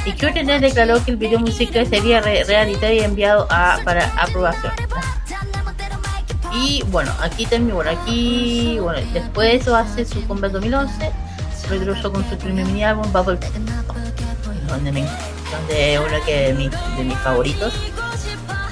Y 0.05 0.11
Kyoto 0.13 0.39
declaró 0.59 1.03
que 1.03 1.11
el 1.11 1.17
video 1.17 1.39
musical 1.39 1.87
sería 1.87 2.21
re- 2.21 2.43
reeditado 2.43 2.93
y 2.93 2.99
enviado 2.99 3.47
para 3.47 4.05
aprobación. 4.21 4.71
Y 6.53 6.83
bueno, 6.87 7.11
aquí 7.21 7.45
también, 7.45 7.75
bueno, 7.75 7.91
aquí, 7.91 8.77
bueno, 8.79 8.99
después 9.13 9.49
de 9.49 9.55
eso 9.57 9.75
hace 9.75 10.05
su 10.05 10.25
comeback 10.27 10.51
2011, 10.53 11.11
regresó 11.69 12.11
con 12.13 12.27
su 12.29 12.37
primer 12.37 12.65
mini 12.65 12.83
álbum 12.83 13.11
Bubble 13.11 13.39
donde, 14.67 14.91
me, 14.91 15.05
donde 15.51 15.99
uno 15.99 16.25
de, 16.25 16.53
mis- 16.53 16.97
de 16.97 17.03
mis 17.03 17.17
favoritos 17.19 17.73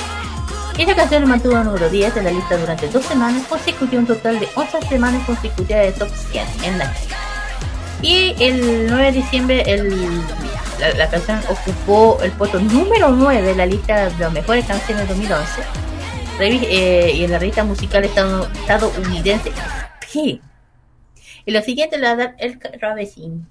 Esta 0.77 0.95
canción 0.95 1.27
mantuvo 1.27 1.57
el 1.57 1.63
número 1.65 1.89
10 1.89 2.15
de 2.15 2.23
la 2.23 2.31
lista 2.31 2.55
durante 2.55 2.87
dos 2.87 3.03
semanas 3.03 3.45
consecutivas, 3.47 4.07
un 4.07 4.15
total 4.15 4.39
de 4.39 4.47
11 4.55 4.77
semanas 4.87 5.25
consecutivas 5.25 5.81
de 5.85 5.91
top 5.93 6.09
100 6.31 6.45
en 6.63 6.77
la 6.77 6.85
lista. 6.85 7.15
Y 8.03 8.35
el 8.39 8.85
9 8.87 9.05
de 9.05 9.11
diciembre 9.11 9.63
el, 9.65 10.21
la, 10.79 10.93
la 10.93 11.09
canción 11.09 11.41
ocupó 11.49 12.19
el 12.21 12.31
puesto 12.31 12.59
número 12.59 13.09
9 13.09 13.41
de 13.41 13.55
la 13.55 13.65
lista 13.65 14.05
de 14.09 14.19
las 14.19 14.31
mejores 14.31 14.65
canciones 14.65 15.07
de 15.07 15.13
2011 15.15 15.41
revi- 15.41 15.96
eh, 16.39 17.11
y 17.15 17.23
en 17.23 17.31
la 17.31 17.39
revista 17.39 17.63
musical 17.63 18.03
estado- 18.05 18.47
estadounidense 18.53 19.51
P. 20.13 20.39
Y 21.45 21.51
lo 21.51 21.61
siguiente 21.61 21.97
le 21.97 22.05
va 22.07 22.11
a 22.11 22.15
dar 22.15 22.35
el 22.39 22.59
Ravecín. 22.79 23.47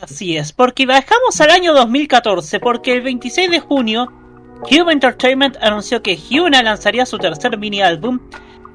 Así 0.00 0.36
es, 0.36 0.52
porque 0.52 0.86
bajamos 0.86 1.40
al 1.40 1.50
año 1.50 1.74
2014, 1.74 2.58
porque 2.60 2.92
el 2.94 3.02
26 3.02 3.50
de 3.50 3.60
junio 3.60 4.06
Hyuna 4.68 4.92
Entertainment 4.92 5.56
anunció 5.60 6.02
que 6.02 6.16
Hyuna 6.16 6.62
lanzaría 6.62 7.06
su 7.06 7.18
tercer 7.18 7.56
mini 7.58 7.82
álbum, 7.82 8.18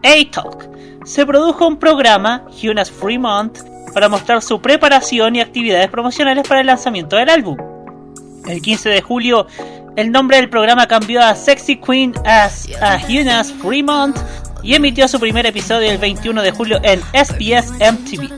A-Talk. 0.03 0.69
Se 1.05 1.25
produjo 1.25 1.67
un 1.67 1.77
programa, 1.77 2.45
Hyuna's 2.51 2.91
Free 2.91 3.17
Month, 3.17 3.59
para 3.93 4.09
mostrar 4.09 4.41
su 4.41 4.61
preparación 4.61 5.35
y 5.35 5.41
actividades 5.41 5.89
promocionales 5.89 6.47
para 6.47 6.61
el 6.61 6.67
lanzamiento 6.67 7.15
del 7.15 7.29
álbum. 7.29 7.57
El 8.47 8.61
15 8.61 8.89
de 8.89 9.01
julio, 9.01 9.47
el 9.97 10.11
nombre 10.11 10.37
del 10.37 10.47
programa 10.47 10.87
cambió 10.87 11.21
a 11.21 11.33
Sexy 11.33 11.75
Queen 11.75 12.13
as 12.23 12.69
a 12.81 12.99
Hyuna's 12.99 13.51
Free 13.51 13.81
Month 13.81 14.17
y 14.61 14.75
emitió 14.75 15.07
su 15.07 15.19
primer 15.19 15.47
episodio 15.47 15.89
el 15.89 15.97
21 15.97 16.43
de 16.43 16.51
julio 16.51 16.79
en 16.83 17.01
SBS 17.13 17.71
MTV. 17.71 18.29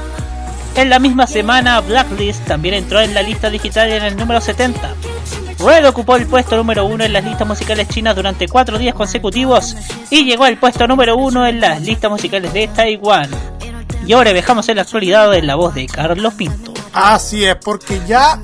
En 0.76 0.89
la 0.89 0.99
misma 0.99 1.27
semana, 1.27 1.80
Blacklist 1.81 2.45
también 2.45 2.76
entró 2.76 3.02
en 3.02 3.14
la 3.14 3.22
lista 3.22 3.49
digital 3.49 3.91
en 3.91 4.03
el 4.03 4.15
número 4.15 4.39
70. 4.39 4.95
Red 5.60 5.88
ocupó 5.88 6.15
el 6.15 6.26
puesto 6.26 6.56
número 6.57 6.85
1 6.85 7.03
en 7.03 7.14
las 7.14 7.23
listas 7.23 7.48
musicales 7.48 7.88
chinas 7.88 8.15
durante 8.15 8.48
4 8.48 8.80
días 8.80 8.95
consecutivos 8.95 9.76
y 10.10 10.26
llegó 10.26 10.45
al 10.45 10.57
puesto 10.57 10.88
número 10.88 11.18
1 11.18 11.48
en 11.48 11.60
las 11.60 11.81
listas 11.81 12.10
musicales 12.10 12.52
de 12.53 12.68
Taiwán. 12.68 13.30
Y 14.07 14.14
ahora 14.14 14.34
dejamos 14.34 14.68
en 14.69 14.77
la 14.77 14.81
actualidad 14.81 15.31
la 15.43 15.56
voz 15.56 15.76
de 15.76 15.85
Carlos 15.85 16.34
Pinto. 16.34 16.73
Así 16.93 17.45
es, 17.45 17.56
porque 17.57 18.02
ya 18.07 18.39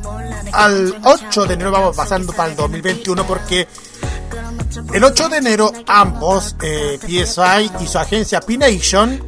al 0.51 0.95
8 1.03 1.45
de 1.45 1.53
enero 1.55 1.71
vamos 1.71 1.95
pasando 1.95 2.33
para 2.33 2.51
el 2.51 2.55
2021 2.55 3.25
porque 3.25 3.67
el 4.93 5.03
8 5.03 5.29
de 5.29 5.37
enero 5.37 5.71
ambos, 5.87 6.55
eh, 6.61 6.99
PSI 7.01 7.71
y 7.83 7.87
su 7.87 7.97
agencia 7.97 8.41
P-Nation, 8.41 9.23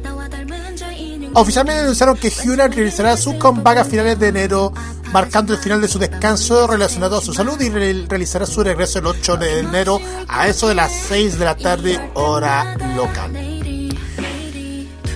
oficialmente 1.34 1.82
anunciaron 1.82 2.16
que 2.16 2.30
Hyuna 2.30 2.68
realizará 2.68 3.16
su 3.16 3.38
comeback 3.38 3.78
a 3.78 3.84
finales 3.84 4.18
de 4.18 4.28
enero, 4.28 4.72
marcando 5.12 5.52
el 5.52 5.58
final 5.58 5.80
de 5.80 5.88
su 5.88 5.98
descanso 5.98 6.66
relacionado 6.66 7.18
a 7.18 7.20
su 7.20 7.32
salud 7.32 7.60
y 7.60 7.68
re- 7.70 8.06
realizará 8.08 8.46
su 8.46 8.62
regreso 8.62 8.98
el 8.98 9.06
8 9.06 9.36
de 9.36 9.58
enero 9.60 10.00
a 10.28 10.48
eso 10.48 10.68
de 10.68 10.74
las 10.74 10.92
6 11.08 11.38
de 11.38 11.44
la 11.44 11.56
tarde 11.56 12.00
hora 12.14 12.76
local. 12.96 13.32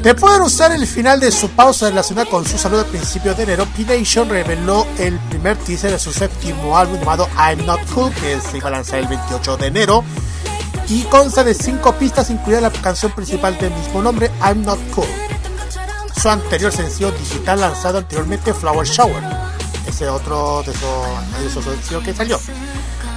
Después 0.03 0.33
de 0.33 0.37
anunciar 0.37 0.73
el 0.73 0.87
final 0.87 1.19
de 1.19 1.33
su 1.33 1.49
pausa 1.51 1.89
relacionada 1.89 2.29
con 2.29 2.45
su 2.45 2.59
salud 2.59 2.79
a 2.81 2.85
principios 2.85 3.37
de 3.39 3.45
enero, 3.45 3.67
P-Nation 3.75 4.29
reveló 4.29 4.87
el 4.99 5.19
primer 5.31 5.57
teaser 5.57 5.93
de 5.93 5.99
su 5.99 6.13
séptimo 6.13 6.77
álbum 6.77 6.99
llamado 6.99 7.27
I'm 7.39 7.65
Not 7.65 7.81
Cool, 7.95 8.13
que 8.13 8.39
se 8.39 8.59
iba 8.59 8.69
a 8.69 8.73
lanzar 8.73 8.99
el 8.99 9.07
28 9.09 9.57
de 9.57 9.67
enero, 9.67 10.05
y 10.91 11.05
consta 11.05 11.43
de 11.43 11.55
cinco 11.55 11.95
pistas, 11.95 12.29
incluida 12.29 12.61
la 12.61 12.71
canción 12.71 13.13
principal 13.13 13.57
del 13.57 13.71
mismo 13.73 14.03
nombre, 14.03 14.31
I'm 14.45 14.63
Not 14.63 14.79
Cool. 14.95 15.07
Su 16.21 16.29
anterior 16.29 16.73
sencillo 16.73 17.11
digital 17.13 17.61
lanzado 17.61 17.99
anteriormente, 17.99 18.55
Flower 18.55 18.87
Shower, 18.87 19.23
ese 19.87 20.09
otro 20.09 20.63
de 20.63 20.73
esos, 20.73 21.41
de 21.41 21.47
esos 21.47 21.65
sencillos 21.65 22.03
que 22.03 22.15
salió. 22.15 22.41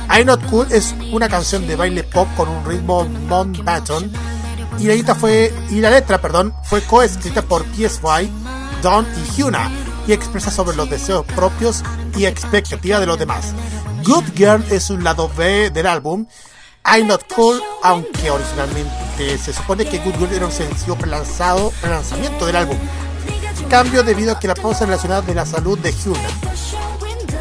I'm 0.09 0.25
Not 0.25 0.45
Cool 0.49 0.67
es 0.71 0.95
una 1.11 1.29
canción 1.29 1.67
de 1.67 1.75
baile 1.75 2.03
pop 2.03 2.27
con 2.35 2.49
un 2.49 2.65
ritmo 2.65 3.03
non-baton 3.03 4.11
y 4.79 4.85
la 4.85 4.93
letra 4.95 5.15
fue 5.15 5.53
y 5.69 5.79
la 5.79 5.89
letra, 5.89 6.19
perdón, 6.19 6.53
fue 6.63 6.81
coescrita 6.81 7.41
por 7.41 7.65
PSY, 7.75 8.29
Don 8.81 9.05
y 9.05 9.37
Hyuna 9.37 9.69
y 10.07 10.13
expresa 10.13 10.51
sobre 10.51 10.75
los 10.75 10.89
deseos 10.89 11.25
propios 11.25 11.83
y 12.15 12.25
expectativas 12.25 12.99
de 12.99 13.05
los 13.05 13.19
demás. 13.19 13.53
Good 14.03 14.25
Girl 14.35 14.63
es 14.69 14.89
un 14.89 15.03
lado 15.03 15.29
B 15.35 15.69
del 15.69 15.87
álbum. 15.87 16.25
I'm 16.85 17.07
Not 17.07 17.23
Cool, 17.33 17.61
aunque 17.83 18.31
originalmente 18.31 19.06
se 19.17 19.51
supone 19.51 19.85
que 19.85 19.97
Good 19.97 20.15
Girl 20.19 20.33
era 20.33 20.45
un 20.45 20.51
sencillo 20.51 20.95
prelanzado, 20.95 21.71
prelanzamiento 21.81 22.45
del 22.45 22.55
álbum. 22.55 22.77
Cambio 23.67 24.03
debido 24.03 24.31
a 24.31 24.39
que 24.39 24.47
la 24.47 24.53
pausa 24.53 24.85
relacionada 24.85 25.21
de 25.21 25.33
la 25.33 25.45
salud 25.45 25.77
de 25.79 25.91
Hyuna. 25.91 26.29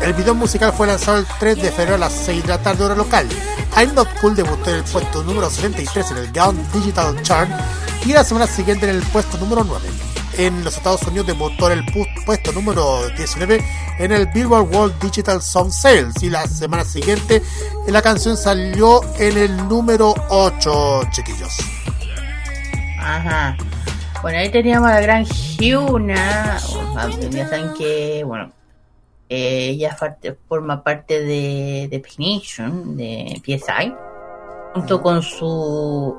El 0.01 0.15
video 0.15 0.35
musical 0.35 0.73
fue 0.73 0.87
lanzado 0.87 1.19
el 1.19 1.27
3 1.39 1.63
de 1.63 1.71
febrero 1.71 1.97
a 1.97 1.99
las 1.99 2.13
6 2.13 2.43
de 2.43 2.49
la 2.49 2.63
tarde 2.63 2.85
hora 2.85 2.95
local. 2.95 3.29
I'm 3.77 3.95
Not 3.95 4.09
Cool 4.21 4.35
debutó 4.35 4.71
en 4.71 4.77
el 4.77 4.85
puesto 4.85 5.23
número 5.23 5.51
73 5.51 6.11
en 6.13 6.17
el 6.17 6.33
Gaon 6.33 6.59
Digital 6.73 7.23
Chart 7.23 7.51
y 8.07 8.13
la 8.13 8.25
semana 8.25 8.47
siguiente 8.47 8.89
en 8.89 8.97
el 8.97 9.03
puesto 9.03 9.37
número 9.37 9.63
9. 9.63 9.87
En 10.39 10.65
los 10.65 10.77
Estados 10.77 11.03
Unidos 11.05 11.27
en 11.73 11.79
el 11.79 11.87
pu- 11.87 12.07
puesto 12.25 12.53
número 12.53 13.09
19 13.17 13.65
en 13.99 14.13
el 14.13 14.27
Billboard 14.27 14.69
World 14.75 14.99
Digital 15.01 15.41
Song 15.41 15.71
Sales 15.71 16.23
y 16.23 16.29
la 16.31 16.47
semana 16.47 16.85
siguiente 16.85 17.43
la 17.89 18.03
canción 18.03 18.37
salió 18.37 19.01
en 19.19 19.37
el 19.39 19.57
número 19.69 20.15
8, 20.29 21.03
chiquillos. 21.13 21.57
Ajá. 23.01 23.57
Bueno, 24.23 24.39
ahí 24.39 24.51
teníamos 24.51 24.89
a 24.91 24.95
la 24.95 25.01
gran 25.01 25.25
Hyuna. 25.25 26.59
Ya 27.31 27.49
saben 27.49 27.73
que, 27.79 28.23
bueno, 28.25 28.51
eh, 29.29 29.69
ella 29.71 29.97
forma 30.49 30.83
parte 30.83 31.21
de, 31.21 31.89
de 31.91 32.01
P-Nation, 32.01 32.97
de 32.97 33.41
PSI, 33.45 33.95
junto 34.75 35.01
con 35.03 35.23
su, 35.23 36.15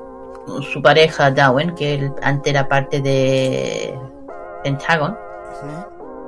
su 0.62 0.82
pareja 0.82 1.30
Dawen, 1.30 1.74
que 1.74 1.94
él 1.94 2.12
antes 2.22 2.50
era 2.52 2.68
parte 2.68 3.00
de 3.00 3.98
Pentagon. 4.62 5.16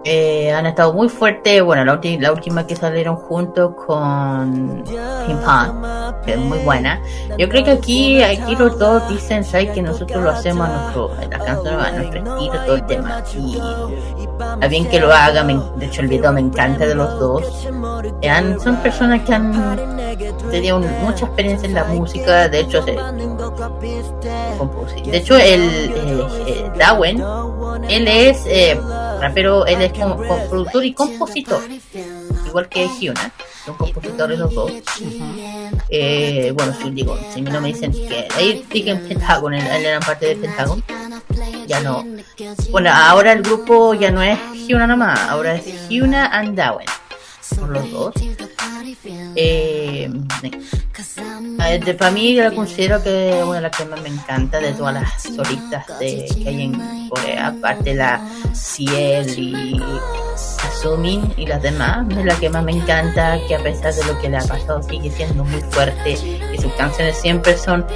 Eh, 0.05 0.51
han 0.51 0.65
estado 0.67 0.95
muy 0.95 1.09
fuertes. 1.11 1.63
Bueno, 1.63 1.85
la, 1.85 2.01
la 2.19 2.33
última 2.33 2.67
que 2.67 2.75
salieron 2.75 3.17
juntos 3.17 3.73
con 3.87 4.83
Ping 5.27 5.37
Pong, 5.45 5.85
que 6.25 6.33
es 6.33 6.39
muy 6.39 6.59
buena. 6.61 7.03
Yo 7.37 7.49
creo 7.51 7.65
que 7.65 7.71
aquí, 7.73 8.23
aquí 8.23 8.57
los 8.57 8.79
dos 8.79 9.07
dicen 9.11 9.45
¿sabes? 9.45 9.71
que 9.73 9.83
nosotros 9.83 10.23
lo 10.23 10.31
hacemos 10.31 10.69
a 10.69 10.73
nuestro, 10.83 11.11
a 11.19 11.23
la 11.27 11.39
canción, 11.45 11.81
a 11.81 11.91
nuestro 11.93 12.19
estilo, 12.21 12.53
todo 12.65 12.75
el 12.77 12.87
tema. 12.87 13.23
Y 13.37 13.59
está 14.55 14.69
bien 14.69 14.89
que 14.89 15.01
lo 15.01 15.13
haga, 15.13 15.45
me- 15.45 15.61
de 15.77 15.87
hecho 15.87 16.01
el 16.01 16.09
video 16.09 16.33
me 16.33 16.41
encanta 16.41 16.87
de 16.87 16.95
los 16.95 17.19
dos. 17.21 17.69
Han- 18.27 18.59
son 18.59 18.77
personas 18.77 19.21
que 19.23 19.35
han 19.35 19.97
tenido 20.51 20.79
mucha 20.79 21.27
experiencia 21.27 21.69
en 21.69 21.75
la 21.75 21.85
música, 21.85 22.49
de 22.49 22.61
hecho, 22.61 22.83
se, 22.83 22.93
de 25.11 25.17
hecho 25.17 25.37
el 25.37 25.63
eh, 25.63 26.27
eh, 26.47 26.71
Dawen, 26.79 27.23
él 27.89 28.09
es 28.09 28.45
eh, 28.47 28.81
rapero, 29.21 29.67
él 29.67 29.83
es 29.83 29.93
como, 29.93 30.17
como 30.17 30.49
productor 30.49 30.85
y 30.85 30.95
compositor, 30.95 31.63
igual 32.47 32.69
que 32.69 32.89
Hyuna, 32.99 33.33
son 33.65 33.77
compositores 33.77 34.39
los 34.39 34.55
dos. 34.55 34.73
Eh, 35.89 36.53
bueno, 36.55 36.75
si 36.81 36.91
digo, 36.91 37.19
si 37.35 37.43
no 37.43 37.61
me 37.61 37.69
dicen 37.69 37.93
que 37.93 38.29
ahí 38.37 38.65
dicen 38.73 39.07
Pentagon, 39.07 39.55
él, 39.55 39.67
él 39.67 39.87
era 39.87 40.01
parte 40.01 40.27
de 40.27 40.37
Pentagon, 40.37 40.83
ya 41.67 41.81
no. 41.81 42.05
Bueno, 42.71 42.91
ahora 42.93 43.33
el 43.33 43.43
grupo 43.43 43.95
ya 43.95 44.11
no 44.11 44.23
es 44.23 44.39
Hyuna 44.67 44.87
nomás, 44.87 45.21
ahora 45.29 45.55
es 45.55 45.89
Hyuna 45.89 46.27
and 46.27 46.57
Dawen, 46.57 46.87
son 47.41 47.73
los 47.73 47.91
dos. 47.91 48.15
Eh, 49.35 50.11
de, 51.85 51.95
para 51.95 52.11
mí 52.11 52.35
la 52.35 52.51
considero 52.51 53.03
que 53.03 53.39
es 53.39 53.45
una 53.45 53.57
de 53.57 53.61
las 53.63 53.77
que 53.77 53.85
más 53.85 54.01
me 54.01 54.09
encanta 54.09 54.59
de 54.59 54.73
todas 54.73 54.95
las 54.95 55.23
solistas 55.23 55.87
de, 55.99 56.27
que 56.43 56.49
hay 56.49 56.63
en 56.63 57.09
Corea, 57.09 57.49
aparte 57.49 57.95
la 57.95 58.27
Ciel 58.55 59.39
y 59.39 59.81
Asumin 60.67 61.33
y 61.37 61.47
las 61.47 61.63
demás, 61.63 62.07
es 62.11 62.25
la 62.25 62.35
que 62.37 62.49
más 62.49 62.65
me 62.65 62.73
encanta, 62.73 63.39
que 63.47 63.55
a 63.55 63.63
pesar 63.63 63.95
de 63.95 64.05
lo 64.05 64.19
que 64.21 64.31
le 64.31 64.39
ha 64.39 64.45
pasado 64.45 64.83
sigue 64.83 65.11
siendo 65.11 65.45
muy 65.45 65.61
fuerte, 65.71 66.17
que 66.51 66.61
sus 66.61 66.73
canciones 66.75 67.17
siempre 67.17 67.57
son 67.59 67.87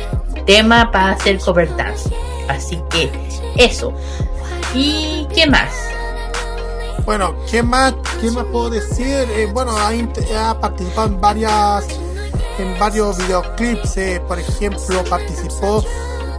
tema 0.46 0.90
para 0.90 1.12
hacer 1.12 1.38
cover. 1.38 1.70
Así 2.48 2.78
que 2.90 3.10
eso. 3.56 3.94
¿Y 4.74 5.26
qué 5.34 5.46
más? 5.46 5.93
Bueno, 7.04 7.34
¿qué 7.50 7.62
más, 7.62 7.94
qué 8.20 8.30
más 8.30 8.44
puedo 8.46 8.70
decir? 8.70 9.06
Eh, 9.06 9.48
bueno, 9.52 9.72
ha, 9.76 10.60
participado 10.60 11.08
en 11.08 11.20
varias 11.20 11.84
en 12.58 12.78
varios 12.78 13.18
videoclips. 13.18 13.96
eh, 13.96 14.22
por 14.26 14.38
ejemplo, 14.38 15.04
participó 15.08 15.84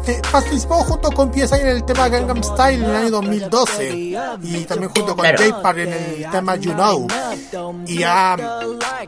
eh, 0.07 0.21
participó 0.31 0.75
junto 0.83 1.11
con 1.11 1.33
PSI 1.33 1.61
en 1.61 1.67
el 1.67 1.83
tema 1.83 2.07
Gangnam 2.09 2.43
Style 2.43 2.83
en 2.83 2.89
el 2.89 2.95
año 2.95 3.09
2012 3.09 3.95
y 4.43 4.65
también 4.65 4.91
junto 4.91 5.15
con 5.15 5.25
Claro. 5.25 5.43
J-Park 5.43 5.77
en 5.79 5.93
el 5.93 6.29
tema 6.29 6.55
You 6.57 6.73
Know 6.73 7.07
y 7.87 8.03
ha, 8.03 8.37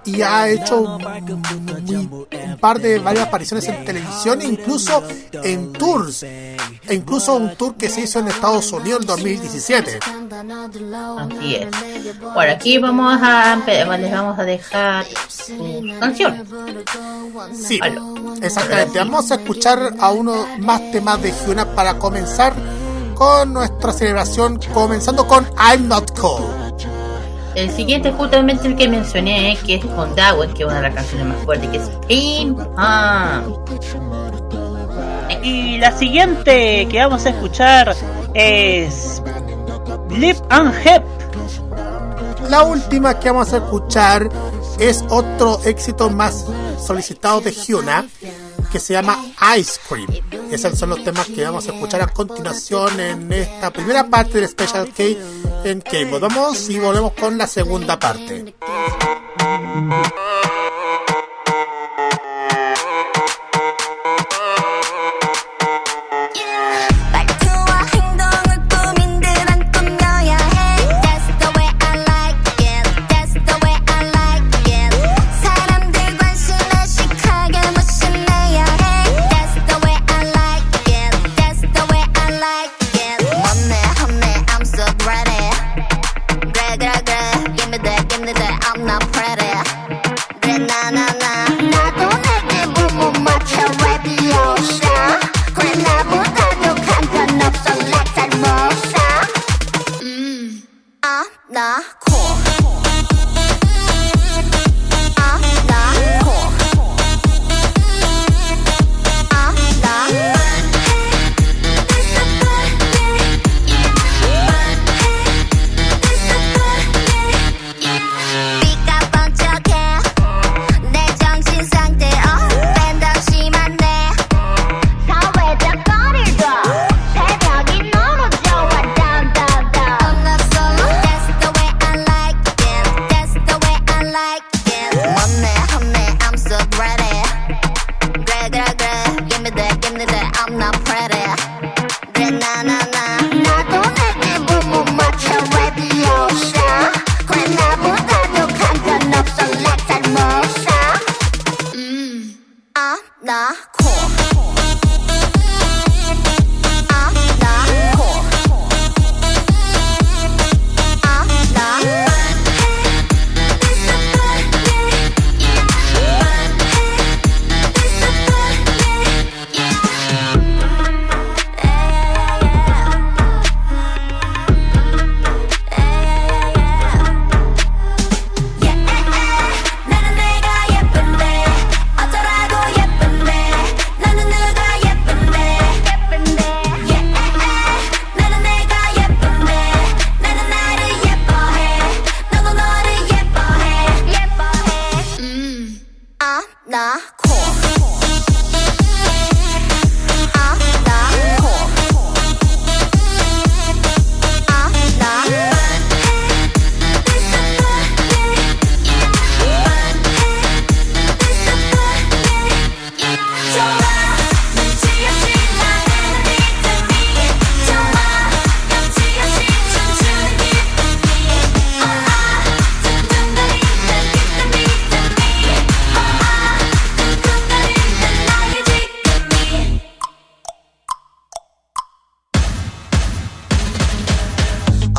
y 0.06 0.22
ha 0.24 0.50
hecho 0.50 0.82
un, 0.82 1.06
un 1.06 2.58
par 2.60 2.80
de 2.80 2.98
varias 2.98 3.28
apariciones 3.28 3.68
en 3.68 3.86
televisión 3.86 4.42
e 4.42 4.46
incluso 4.46 5.04
en 5.44 5.72
tours 5.74 6.26
e 6.88 6.96
incluso 6.96 7.36
un 7.36 7.56
tour 7.56 7.76
que 7.76 7.90
se 7.90 8.02
hizo 8.02 8.20
en 8.20 8.28
Estados 8.28 8.72
Unidos 8.72 9.02
en 9.02 9.08
2017. 9.08 10.00
Así 11.18 11.56
es. 11.56 11.68
Bueno, 12.34 12.54
aquí 12.54 12.78
vamos 12.78 13.20
a 13.22 13.58
les 13.66 14.12
vamos 14.12 14.40
a 14.40 14.44
dejar 14.44 15.06
canción. 16.00 16.44
Sí, 17.54 17.80
exactamente. 18.42 19.00
Vamos 19.00 19.32
a 19.32 19.36
escuchar 19.36 19.94
a 20.00 20.12
uno 20.12 20.48
más 20.60 20.92
temas 20.92 21.22
de 21.22 21.32
Hyuna 21.32 21.66
para 21.76 21.98
comenzar 21.98 22.54
con 23.16 23.54
nuestra 23.54 23.92
celebración, 23.92 24.60
comenzando 24.74 25.26
con 25.26 25.46
I'm 25.58 25.88
Not 25.88 26.18
Cold. 26.18 26.68
El 27.56 27.72
siguiente 27.72 28.10
es 28.10 28.16
justamente 28.16 28.68
el 28.68 28.76
que 28.76 28.88
mencioné, 28.88 29.58
que 29.66 29.76
es 29.76 29.86
con 29.86 30.16
Dawen, 30.16 30.54
que 30.54 30.62
es 30.62 30.70
una 30.70 30.76
de 30.76 30.84
las 30.84 30.94
canciones 30.94 31.28
más 31.28 31.38
fuertes, 31.44 31.70
que 31.72 31.78
es 31.78 31.90
Pim 32.08 32.56
Pam. 32.76 33.56
Y 35.44 35.78
la 35.78 35.98
siguiente 35.98 36.88
que 36.90 37.00
vamos 37.00 37.26
a 37.26 37.30
escuchar 37.30 37.96
es 38.34 39.22
Lip 40.10 40.38
and 40.50 40.74
Hep. 40.86 41.04
La 42.50 42.64
última 42.64 43.20
que 43.20 43.30
vamos 43.30 43.54
a 43.54 43.58
escuchar 43.58 44.30
es 44.80 45.04
otro 45.10 45.60
éxito 45.66 46.10
más 46.10 46.46
solicitado 46.86 47.42
de 47.42 47.52
Hyuna 47.52 48.06
que 48.72 48.80
se 48.80 48.94
llama 48.94 49.18
Ice 49.58 49.80
Cream. 49.88 50.08
Esos 50.52 50.78
son 50.78 50.90
los 50.90 51.04
temas 51.04 51.28
que 51.28 51.44
vamos 51.44 51.68
a 51.68 51.74
escuchar 51.74 52.02
a 52.02 52.08
continuación 52.08 53.00
en 53.00 53.32
esta 53.32 53.72
primera 53.72 54.08
parte 54.08 54.40
del 54.40 54.48
Special 54.48 54.94
K 54.94 55.04
en 55.64 55.82
K. 55.82 55.92
Volvamos 56.10 56.70
y 56.70 56.80
volvemos 56.80 57.14
con 57.14 57.38
la 57.38 57.48
segunda 57.48 58.00
parte. 58.00 58.54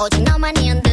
Oggi 0.01 0.23
no, 0.23 0.39
ma 0.39 0.51
niente 0.51 0.88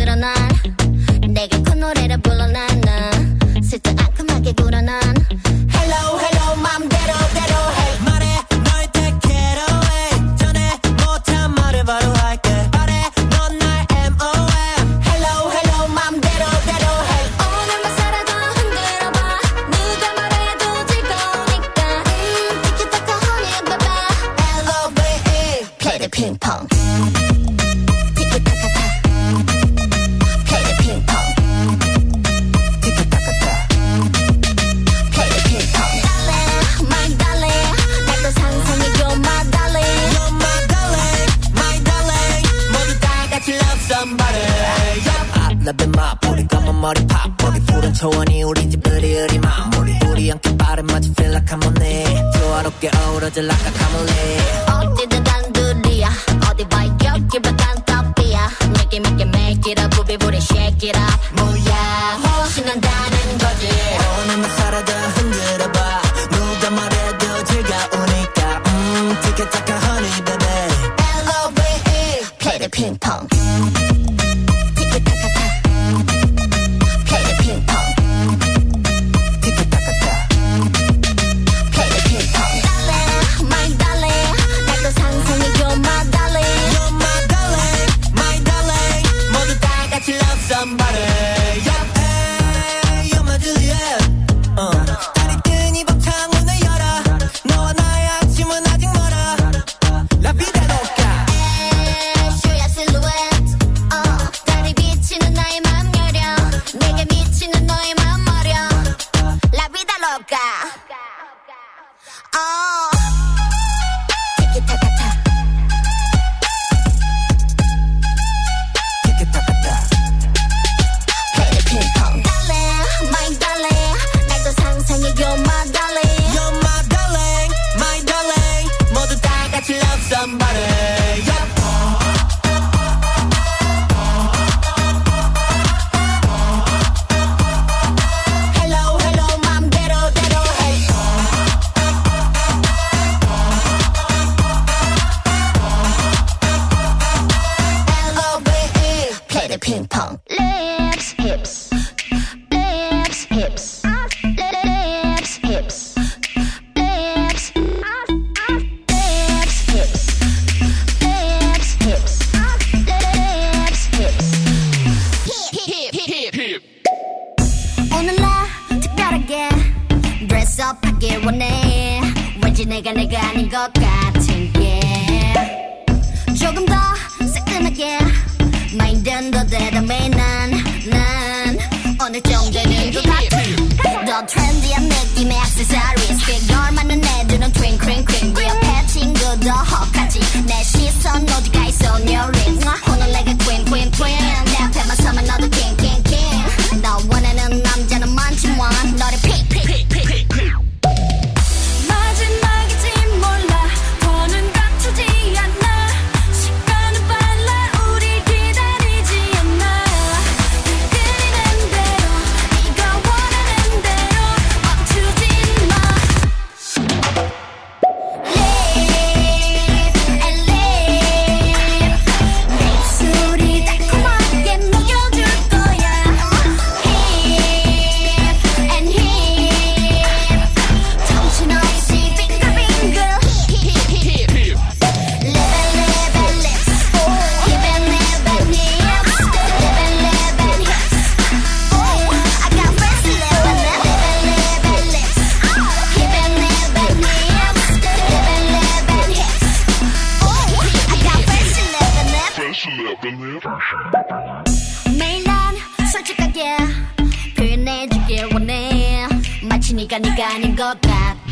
네가 259.76 260.00
네가 260.00 260.36
아닌 260.36 260.56
것 260.56 260.80
같은 260.80 261.25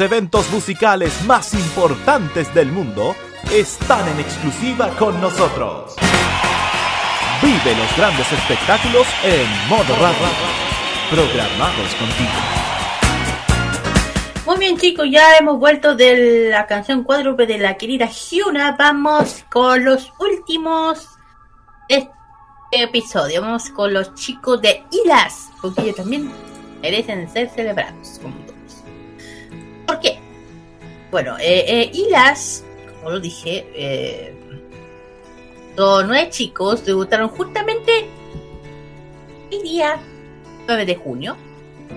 Eventos 0.00 0.48
musicales 0.52 1.24
más 1.24 1.54
importantes 1.54 2.54
del 2.54 2.70
mundo 2.70 3.16
están 3.52 4.06
en 4.08 4.20
exclusiva 4.20 4.90
con 4.90 5.20
nosotros. 5.20 5.96
Vive 7.42 7.76
los 7.76 7.96
grandes 7.96 8.30
espectáculos 8.30 9.06
en 9.24 9.68
modo 9.68 9.96
radio. 9.96 10.28
Programados 11.10 11.94
contigo. 11.96 12.30
Muy 14.46 14.58
bien 14.58 14.78
chicos, 14.78 15.08
ya 15.10 15.36
hemos 15.36 15.58
vuelto 15.58 15.96
de 15.96 16.50
la 16.50 16.66
canción 16.66 17.02
cuádruple 17.02 17.46
de 17.46 17.58
la 17.58 17.76
querida 17.76 18.08
Hyuna. 18.08 18.76
Vamos 18.78 19.44
con 19.50 19.84
los 19.84 20.12
últimos 20.20 21.08
este 21.88 22.12
episodio. 22.70 23.40
Vamos 23.40 23.70
con 23.70 23.92
los 23.92 24.14
chicos 24.14 24.62
de 24.62 24.84
Ilas, 24.92 25.48
porque 25.60 25.82
ellos 25.82 25.96
también 25.96 26.30
merecen 26.82 27.28
ser 27.32 27.50
celebrados. 27.50 28.20
¿Por 29.88 30.00
qué? 30.00 30.18
Bueno, 31.10 31.38
eh, 31.38 31.64
eh, 31.66 31.90
Ilas, 31.94 32.62
como 32.98 33.12
lo 33.12 33.20
dije, 33.20 33.66
eh, 33.74 34.34
nueve 35.76 36.28
chicos 36.28 36.84
debutaron 36.84 37.30
justamente 37.30 38.06
el 39.50 39.62
día 39.62 39.98
9 40.66 40.84
de 40.84 40.94
junio 40.94 41.38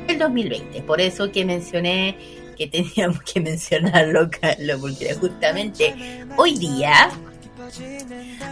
del 0.07 0.19
2020. 0.19 0.83
Por 0.83 1.01
eso 1.01 1.29
que 1.33 1.43
mencioné 1.43 2.15
que 2.57 2.67
teníamos 2.67 3.21
que 3.23 3.41
mencionarlo, 3.41 4.29
Carlos, 4.39 4.79
porque 4.79 5.13
justamente 5.13 5.93
hoy 6.37 6.57
día. 6.57 7.11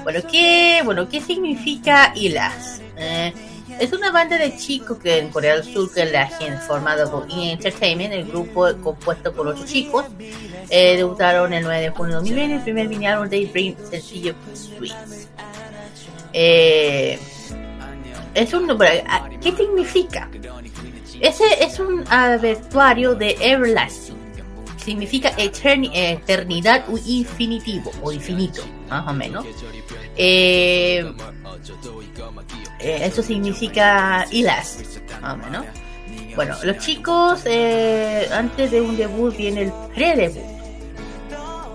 Bueno, 0.03 0.19
¿qué, 0.29 0.81
bueno, 0.83 1.07
¿qué 1.07 1.21
significa 1.21 2.11
ILAS? 2.13 2.81
Eh, 2.97 3.33
es 3.79 3.91
una 3.93 4.11
banda 4.11 4.37
de 4.37 4.55
chicos 4.57 4.97
que 4.99 5.17
en 5.19 5.29
Corea 5.29 5.55
del 5.55 5.63
Sur 5.63 5.91
que 5.93 6.05
la 6.05 6.27
gente 6.27 6.57
formado 6.59 7.09
por 7.09 7.27
E! 7.31 7.51
Entertainment, 7.51 8.13
el 8.13 8.25
grupo 8.25 8.67
compuesto 8.81 9.33
por 9.33 9.47
ocho 9.47 9.65
chicos, 9.65 10.05
eh, 10.69 10.97
debutaron 10.97 11.53
el 11.53 11.63
9 11.63 11.81
de 11.81 11.89
junio 11.89 12.15
de 12.15 12.29
2020, 12.29 12.55
el 12.55 12.61
primer 12.87 13.07
álbum 13.13 13.29
de 13.29 13.45
Dream 13.47 13.75
sencillo 13.89 14.33
Sweet. 14.53 14.93
Eh, 16.33 17.19
es 18.35 18.53
un 18.53 18.69
ah, 19.07 19.29
¿qué 19.41 19.51
significa? 19.55 20.29
Ese 21.19 21.43
es 21.63 21.79
un 21.79 22.05
advertuario 22.09 23.15
de 23.15 23.35
Everlasting. 23.39 24.17
Significa 24.77 25.35
eterni- 25.35 25.91
eternidad 25.93 26.85
o 26.89 26.97
infinitivo, 26.97 27.91
o 28.01 28.11
infinito, 28.11 28.61
más 28.89 29.05
o 29.07 29.13
menos. 29.13 29.45
Eh, 30.15 31.13
eh, 32.79 32.99
eso 33.03 33.21
significa 33.21 34.25
Ilas, 34.31 34.79
más 35.21 35.33
o 35.33 35.37
menos. 35.37 35.65
Bueno, 36.35 36.55
los 36.63 36.77
chicos, 36.77 37.41
eh, 37.45 38.29
antes 38.31 38.71
de 38.71 38.81
un 38.81 38.95
debut 38.95 39.35
viene 39.35 39.63
el 39.63 39.71
pre-debut. 39.93 40.59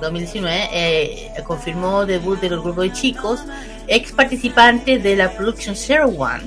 2019 0.01 0.69
eh, 0.73 1.33
confirmó 1.47 2.05
debut 2.05 2.41
del 2.41 2.61
grupo 2.61 2.83
de 2.83 2.93
chicos, 2.93 3.41
ex 3.87 4.13
participantes 4.13 5.03
de 5.03 5.17
la 5.17 5.33
Production 5.33 5.75
Zero 5.75 6.09
One, 6.09 6.43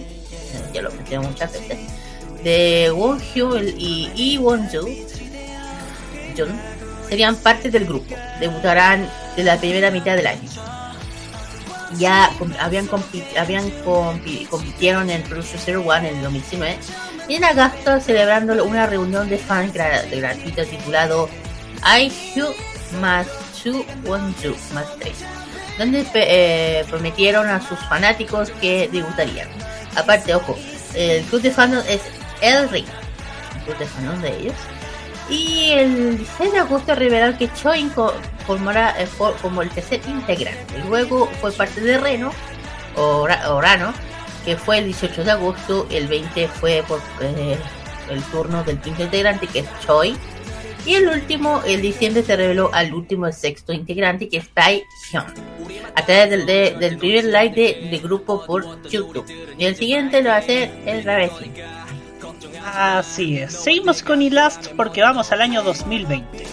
ya 0.73 0.81
lo 0.81 0.91
mencioné 0.91 1.27
muchas 1.27 1.53
veces, 1.53 1.77
de 2.43 2.91
Wonhyo 2.91 3.57
y 3.59 4.11
Lee 4.15 4.37
Wonju 4.37 4.81
Jun, 6.37 6.59
serían 7.09 7.35
parte 7.37 7.71
del 7.71 7.85
grupo. 7.85 8.15
Debutarán 8.39 9.09
de 9.35 9.43
la 9.43 9.57
primera 9.57 9.89
mitad 9.91 10.15
del 10.15 10.27
año. 10.27 10.76
Ya 11.95 12.29
habían, 12.59 12.87
habían 13.35 13.71
compi- 13.71 14.47
compitieron 14.49 15.09
en 15.09 15.21
Production 15.23 15.59
Zero 15.63 15.81
One 15.81 16.09
en 16.09 16.17
el 16.17 16.23
2019 16.23 16.77
y 17.29 17.35
en 17.35 17.43
agosto 17.45 17.99
celebrando 18.01 18.63
una 18.65 18.85
reunión 18.87 19.29
de 19.29 19.37
fans 19.37 19.73
gratuita 19.73 20.65
titulado 20.65 21.29
I 21.83 22.09
Hyu 22.35 22.47
más 22.99 23.27
Chu 23.61 23.85
Wonju 24.05 24.55
más 24.73 24.85
3 24.99 25.13
donde 25.77 26.05
eh, 26.15 26.85
prometieron 26.89 27.47
a 27.47 27.61
sus 27.65 27.77
fanáticos 27.87 28.49
que 28.59 28.89
debutarían. 28.91 29.47
Aparte, 29.95 30.33
ojo, 30.33 30.57
el 30.95 31.23
club 31.25 31.41
de 31.41 31.51
fandom 31.51 31.83
es 31.87 32.01
El 32.41 32.67
Ring, 32.69 32.85
el 33.55 33.61
club 33.63 33.77
de 33.77 33.85
fandom 33.85 34.19
de 34.21 34.29
ellos. 34.39 34.55
Y 35.29 35.71
el 35.73 36.17
16 36.17 36.51
de 36.53 36.59
agosto 36.59 36.95
revelaron 36.95 37.37
que 37.37 37.51
Choi 37.53 37.89
formará 38.45 38.95
eh, 39.01 39.05
for- 39.05 39.35
como 39.41 39.61
el 39.61 39.69
tercer 39.69 39.99
integrante. 40.07 40.79
Luego 40.87 41.27
fue 41.41 41.51
parte 41.51 41.81
de 41.81 41.97
Reno, 41.97 42.31
o 42.95 43.27
Ra- 43.27 43.51
o 43.53 43.59
Rano, 43.61 43.93
que 44.45 44.55
fue 44.55 44.77
el 44.79 44.85
18 44.85 45.23
de 45.25 45.31
agosto. 45.31 45.85
El 45.89 46.07
20 46.07 46.47
fue 46.47 46.83
por 46.87 47.01
eh, 47.21 47.57
el 48.09 48.21
turno 48.23 48.63
del 48.63 48.79
quinto 48.79 49.03
integrante, 49.03 49.47
que 49.47 49.59
es 49.59 49.65
Choi. 49.85 50.15
Y 50.85 50.95
el 50.95 51.09
último, 51.09 51.61
el 51.65 51.81
diciembre, 51.81 52.23
se 52.23 52.37
reveló 52.37 52.69
al 52.73 52.93
último, 52.93 53.27
el 53.27 53.33
sexto 53.33 53.73
integrante, 53.73 54.29
que 54.29 54.37
es 54.37 54.47
Tai 54.53 54.81
Hyun. 55.11 55.25
A 55.93 56.05
través 56.05 56.29
del, 56.29 56.45
de- 56.45 56.75
del 56.79 56.97
primer 56.97 57.25
live 57.25 57.49
de, 57.91 57.97
grupo 57.97 58.45
por 58.45 58.63
YouTube. 58.89 59.25
Y 59.57 59.65
el 59.65 59.75
siguiente 59.75 60.21
lo 60.21 60.31
hacer 60.31 60.71
el 60.85 61.03
Ravesi. 61.03 61.51
Así 62.75 63.37
es, 63.37 63.53
seguimos 63.53 64.03
con 64.03 64.21
Elast 64.21 64.67
porque 64.75 65.01
vamos 65.01 65.31
al 65.31 65.41
año 65.41 65.63
2020. 65.63 66.45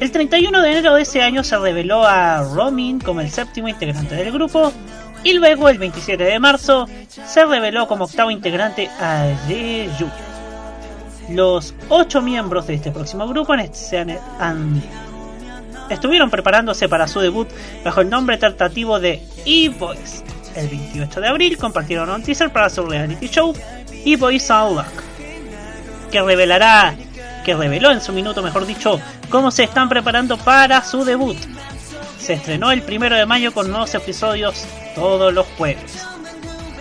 El 0.00 0.10
31 0.10 0.60
de 0.60 0.70
enero 0.70 0.94
de 0.94 1.02
ese 1.02 1.22
año 1.22 1.42
se 1.42 1.56
reveló 1.56 2.04
a 2.06 2.42
Romin 2.54 3.00
como 3.00 3.20
el 3.22 3.30
séptimo 3.30 3.68
integrante 3.68 4.14
del 4.14 4.30
grupo 4.30 4.72
y 5.22 5.32
luego 5.32 5.68
el 5.70 5.78
27 5.78 6.22
de 6.22 6.38
marzo 6.38 6.86
se 7.08 7.46
reveló 7.46 7.86
como 7.88 8.04
octavo 8.04 8.30
integrante 8.30 8.88
a 9.00 9.26
Jeju. 9.48 10.10
Los 11.30 11.74
ocho 11.88 12.20
miembros 12.20 12.66
de 12.66 12.74
este 12.74 12.90
próximo 12.90 13.26
grupo 13.26 13.54
han- 13.54 14.82
estuvieron 15.88 16.28
preparándose 16.28 16.88
para 16.90 17.08
su 17.08 17.20
debut 17.20 17.48
bajo 17.82 18.02
el 18.02 18.10
nombre 18.10 18.36
tentativo 18.36 19.00
de 19.00 19.22
E-Boys. 19.46 20.22
El 20.54 20.68
28 20.68 21.20
de 21.20 21.28
abril 21.28 21.56
compartieron 21.56 22.10
un 22.10 22.22
teaser 22.22 22.50
para 22.52 22.68
su 22.68 22.84
reality 22.84 23.28
show 23.28 23.54
E-Boys 24.04 24.50
Unlock 24.50 24.86
que 26.14 26.22
revelará, 26.22 26.94
que 27.44 27.56
reveló 27.56 27.90
en 27.90 28.00
su 28.00 28.12
minuto, 28.12 28.40
mejor 28.40 28.66
dicho, 28.66 29.00
cómo 29.30 29.50
se 29.50 29.64
están 29.64 29.88
preparando 29.88 30.38
para 30.38 30.80
su 30.84 31.04
debut. 31.04 31.36
Se 32.20 32.34
estrenó 32.34 32.70
el 32.70 32.82
primero 32.82 33.16
de 33.16 33.26
mayo 33.26 33.52
con 33.52 33.68
nuevos 33.68 33.92
episodios 33.96 34.64
todos 34.94 35.34
los 35.34 35.44
jueves. 35.58 36.06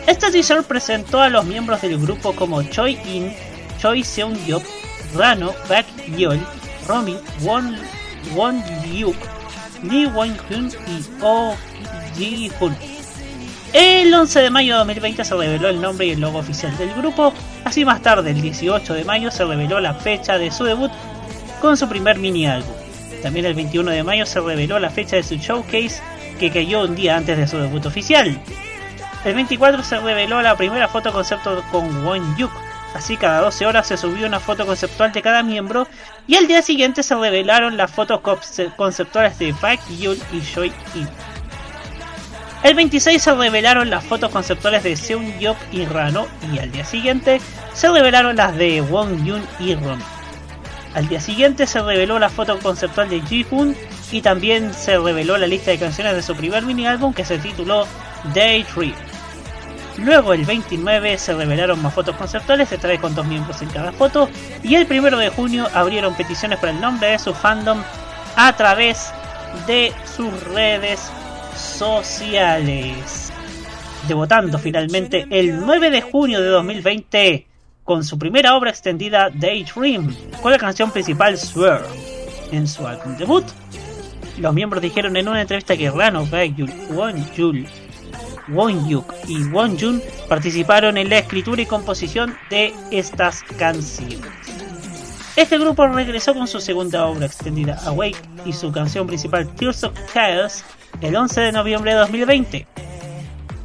Este 0.05 0.29
teaser 0.29 0.61
presentó 0.65 1.19
a 1.19 1.29
los 1.29 1.45
miembros 1.45 1.81
del 1.81 1.97
grupo 1.97 2.35
como 2.35 2.61
Choi 2.61 2.99
In, 3.05 3.33
Choi 3.81 4.03
Seung 4.03 4.37
Yop, 4.45 4.61
Rano, 5.15 5.51
Baek 5.67 5.87
Yeol, 6.15 6.39
Romi, 6.87 7.17
Won, 7.41 7.75
Won 8.35 8.63
Liuk, 8.83 9.17
Lee 9.81 10.05
Won 10.05 10.37
Hyun 10.47 10.67
y 10.67 11.05
Oh 11.23 11.55
Ji 12.15 12.51
Hun. 12.59 12.77
El 13.73 14.13
11 14.13 14.39
de 14.39 14.49
mayo 14.51 14.73
de 14.73 14.77
2020 14.77 15.25
se 15.25 15.35
reveló 15.35 15.67
el 15.67 15.81
nombre 15.81 16.05
y 16.05 16.11
el 16.11 16.19
logo 16.19 16.37
oficial 16.37 16.77
del 16.77 16.93
grupo, 16.93 17.33
así 17.65 17.83
más 17.83 18.03
tarde, 18.03 18.29
el 18.29 18.39
18 18.39 18.93
de 18.93 19.03
mayo, 19.03 19.31
se 19.31 19.45
reveló 19.45 19.79
la 19.79 19.95
fecha 19.95 20.37
de 20.37 20.51
su 20.51 20.63
debut 20.63 20.91
con 21.59 21.75
su 21.75 21.89
primer 21.89 22.19
mini 22.19 22.45
álbum. 22.45 22.75
También 23.23 23.47
el 23.47 23.55
21 23.55 23.89
de 23.89 24.03
mayo 24.03 24.27
se 24.27 24.39
reveló 24.41 24.77
la 24.77 24.91
fecha 24.91 25.15
de 25.15 25.23
su 25.23 25.37
showcase, 25.37 26.03
que 26.39 26.51
cayó 26.51 26.83
un 26.83 26.95
día 26.95 27.17
antes 27.17 27.35
de 27.35 27.47
su 27.47 27.57
debut 27.57 27.83
oficial. 27.87 28.39
El 29.25 29.33
24 29.33 29.81
se 29.81 29.97
reveló 29.97 30.39
la 30.43 30.55
primera 30.55 30.87
foto 30.87 31.11
concepto 31.11 31.63
con 31.71 32.05
Won 32.05 32.37
Yuk, 32.37 32.51
así 32.93 33.17
cada 33.17 33.41
12 33.41 33.65
horas 33.65 33.87
se 33.87 33.97
subió 33.97 34.27
una 34.27 34.39
foto 34.39 34.67
conceptual 34.67 35.11
de 35.13 35.23
cada 35.23 35.41
miembro 35.41 35.87
y 36.27 36.35
al 36.35 36.45
día 36.45 36.61
siguiente 36.61 37.01
se 37.01 37.15
revelaron 37.15 37.75
las 37.75 37.89
fotos 37.89 38.21
conceptuales 38.75 39.39
de 39.39 39.51
Baek 39.59 39.81
Yul 39.97 40.19
y 40.31 40.41
Choi 40.41 40.71
In. 40.93 41.07
El 42.63 42.75
26 42.75 43.21
se 43.21 43.33
revelaron 43.33 43.89
las 43.89 44.05
fotos 44.05 44.31
conceptuales 44.31 44.83
de 44.83 44.95
Seung 44.95 45.37
Yop 45.37 45.57
y 45.73 45.83
Rano 45.83 46.27
y 46.53 46.59
al 46.59 46.71
día 46.71 46.85
siguiente 46.85 47.41
se 47.73 47.89
revelaron 47.89 48.37
las 48.37 48.55
de 48.55 48.79
Won 48.81 49.25
Yun 49.25 49.45
y 49.59 49.75
Ron. 49.75 49.99
Al 50.95 51.09
día 51.09 51.19
siguiente 51.19 51.67
se 51.67 51.81
reveló 51.81 52.19
la 52.19 52.29
foto 52.29 52.57
conceptual 52.59 53.09
de 53.09 53.19
Ji 53.19 53.45
Hoon 53.51 53.75
y 54.13 54.21
también 54.21 54.73
se 54.73 54.97
reveló 54.97 55.37
la 55.37 55.45
lista 55.45 55.71
de 55.71 55.77
canciones 55.77 56.15
de 56.15 56.23
su 56.23 56.35
primer 56.37 56.63
mini 56.63 56.87
álbum 56.87 57.13
que 57.13 57.25
se 57.25 57.37
tituló 57.37 57.85
Daydream. 58.33 58.95
Luego 59.97 60.33
el 60.33 60.45
29 60.45 61.17
se 61.17 61.33
revelaron 61.33 61.81
más 61.81 61.93
fotos 61.93 62.15
conceptuales, 62.15 62.69
se 62.69 62.77
trae 62.77 62.97
con 62.97 63.13
dos 63.13 63.25
miembros 63.25 63.61
en 63.61 63.69
cada 63.71 63.91
foto 63.91 64.29
y 64.63 64.75
el 64.75 64.87
1 64.89 65.17
de 65.17 65.29
junio 65.29 65.67
abrieron 65.73 66.15
peticiones 66.15 66.59
para 66.59 66.71
el 66.71 66.79
nombre 66.79 67.09
de 67.09 67.19
su 67.19 67.33
fandom 67.33 67.83
a 68.37 68.55
través 68.55 69.11
de 69.67 69.93
sus 70.15 70.31
redes 70.43 71.11
sociales. 71.55 73.31
Debutando 74.07 74.57
finalmente 74.59 75.25
el 75.29 75.59
9 75.59 75.89
de 75.89 76.01
junio 76.01 76.41
de 76.41 76.47
2020 76.47 77.47
con 77.83 78.03
su 78.03 78.17
primera 78.17 78.55
obra 78.55 78.69
extendida 78.69 79.29
Daydream, 79.29 80.15
con 80.41 80.51
la 80.51 80.57
canción 80.57 80.91
principal 80.91 81.37
Swear. 81.37 81.83
En 82.51 82.67
su 82.67 82.85
álbum 82.85 83.17
debut, 83.17 83.45
los 84.37 84.53
miembros 84.53 84.81
dijeron 84.81 85.15
en 85.17 85.27
una 85.27 85.41
entrevista 85.41 85.75
que 85.75 85.89
Rano, 85.89 86.25
Baekhyun, 86.25 86.71
Won 86.91 87.25
Jul, 87.35 87.67
Won 88.49 88.89
y 89.27 89.43
Won 89.45 89.79
Jun 89.79 90.01
participaron 90.27 90.97
en 90.97 91.09
la 91.09 91.19
escritura 91.19 91.61
y 91.61 91.65
composición 91.65 92.35
de 92.49 92.73
estas 92.91 93.43
canciones. 93.57 94.19
Este 95.35 95.57
grupo 95.57 95.87
regresó 95.87 96.33
con 96.33 96.47
su 96.47 96.59
segunda 96.59 97.05
obra 97.07 97.25
extendida 97.25 97.79
Awake 97.85 98.21
y 98.45 98.53
su 98.53 98.71
canción 98.71 99.07
principal 99.07 99.47
Tears 99.55 99.83
of 99.83 99.93
Chaos 100.13 100.63
el 101.01 101.15
11 101.15 101.41
de 101.41 101.51
noviembre 101.51 101.91
de 101.91 101.97
2020. 101.97 102.67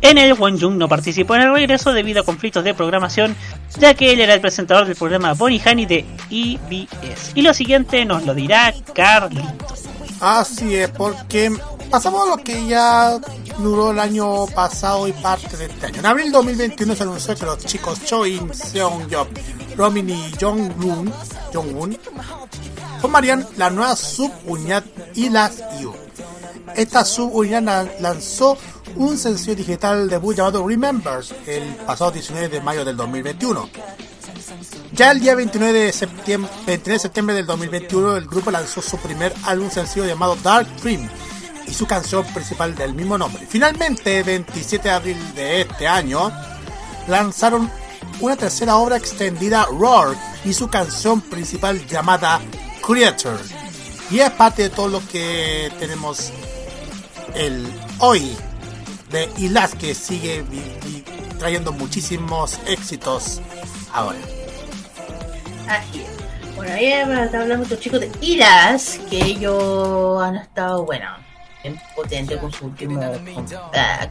En 0.00 0.16
el, 0.16 0.34
Won 0.34 0.60
Jung 0.60 0.76
no 0.76 0.88
participó 0.88 1.34
en 1.34 1.42
el 1.42 1.52
regreso 1.52 1.92
debido 1.92 2.20
a 2.20 2.24
conflictos 2.24 2.62
de 2.62 2.72
programación, 2.72 3.34
ya 3.78 3.94
que 3.94 4.12
él 4.12 4.20
era 4.20 4.34
el 4.34 4.40
presentador 4.40 4.86
del 4.86 4.94
programa 4.94 5.34
Bonnie 5.34 5.60
Honey 5.64 5.86
de 5.86 6.04
EBS. 6.30 7.32
Y 7.34 7.42
lo 7.42 7.52
siguiente 7.52 8.04
nos 8.04 8.24
lo 8.24 8.34
dirá 8.34 8.72
Carlito. 8.94 9.74
Así 10.20 10.76
es, 10.76 10.88
porque 10.90 11.52
pasamos 11.90 12.26
a 12.26 12.36
lo 12.36 12.36
que 12.38 12.66
ya 12.66 13.18
duró 13.58 13.90
el 13.90 13.98
año 13.98 14.46
pasado 14.46 15.08
y 15.08 15.12
parte 15.12 15.56
de 15.56 15.66
este 15.66 15.86
año. 15.86 15.98
En 15.98 16.06
abril 16.06 16.26
de 16.26 16.32
2021 16.32 16.94
se 16.94 17.02
anunció 17.02 17.34
que 17.34 17.46
los 17.46 17.58
chicos 17.64 18.04
Choi 18.04 18.40
Seong 18.52 19.08
Yop, 19.08 19.28
Romin 19.76 20.10
y 20.10 20.32
Jong 20.40 20.76
Moon, 20.76 21.12
Jong 21.52 21.98
formarían 23.00 23.46
la 23.56 23.70
nueva 23.70 23.96
subunidad 23.96 24.84
Ilas 25.14 25.62
Yu. 25.80 25.94
Esta 26.76 27.04
subunidad 27.04 27.88
lanzó 28.00 28.56
un 28.96 29.18
sencillo 29.18 29.54
digital 29.54 30.08
debut 30.08 30.36
llamado 30.36 30.66
Remembers 30.66 31.34
el 31.46 31.64
pasado 31.86 32.10
19 32.10 32.48
de 32.48 32.60
mayo 32.60 32.84
del 32.84 32.96
2021. 32.96 33.68
Ya 34.92 35.10
el 35.10 35.20
día 35.20 35.34
29 35.34 35.78
de 35.78 35.92
septiembre, 35.92 36.50
29 36.66 36.92
de 36.92 36.98
septiembre 36.98 37.36
del 37.36 37.46
2021 37.46 38.16
el 38.16 38.26
grupo 38.26 38.50
lanzó 38.50 38.80
su 38.80 38.96
primer 38.98 39.34
álbum 39.44 39.70
sencillo 39.70 40.06
llamado 40.06 40.36
Dark 40.36 40.68
Dream 40.82 41.08
y 41.66 41.74
su 41.74 41.86
canción 41.86 42.24
principal 42.32 42.74
del 42.74 42.94
mismo 42.94 43.18
nombre. 43.18 43.46
Finalmente, 43.46 44.22
27 44.22 44.88
de 44.88 44.94
abril 44.94 45.34
de 45.34 45.62
este 45.62 45.86
año, 45.86 46.32
lanzaron 47.06 47.70
una 48.20 48.36
tercera 48.36 48.76
obra 48.76 48.96
extendida 48.96 49.66
Roar 49.66 50.16
y 50.44 50.52
su 50.52 50.68
canción 50.68 51.20
principal 51.20 51.86
llamada 51.86 52.40
Creator. 52.84 53.38
Y 54.10 54.20
es 54.20 54.30
parte 54.30 54.62
de 54.62 54.70
todo 54.70 54.88
lo 54.88 55.06
que 55.06 55.70
tenemos 55.78 56.32
el 57.34 57.66
hoy 57.98 58.36
de 59.10 59.28
Ilas 59.38 59.74
que 59.74 59.94
sigue 59.94 60.44
trayendo 61.38 61.72
muchísimos 61.72 62.58
éxitos 62.66 63.40
ahora. 63.92 64.18
Así 65.68 66.00
es. 66.00 66.56
Bueno, 66.56 66.72
ahí 66.72 66.92
hablamos 66.92 67.70
los 67.70 67.78
chicos 67.78 68.00
de 68.00 68.10
Ilas, 68.20 68.98
que 69.08 69.18
ellos 69.18 70.20
han 70.20 70.36
estado, 70.36 70.84
bueno, 70.84 71.06
bien 71.62 71.80
potentes 71.94 72.38
con 72.38 72.52
su 72.52 72.66
último 72.66 73.00
comeback. 73.00 74.10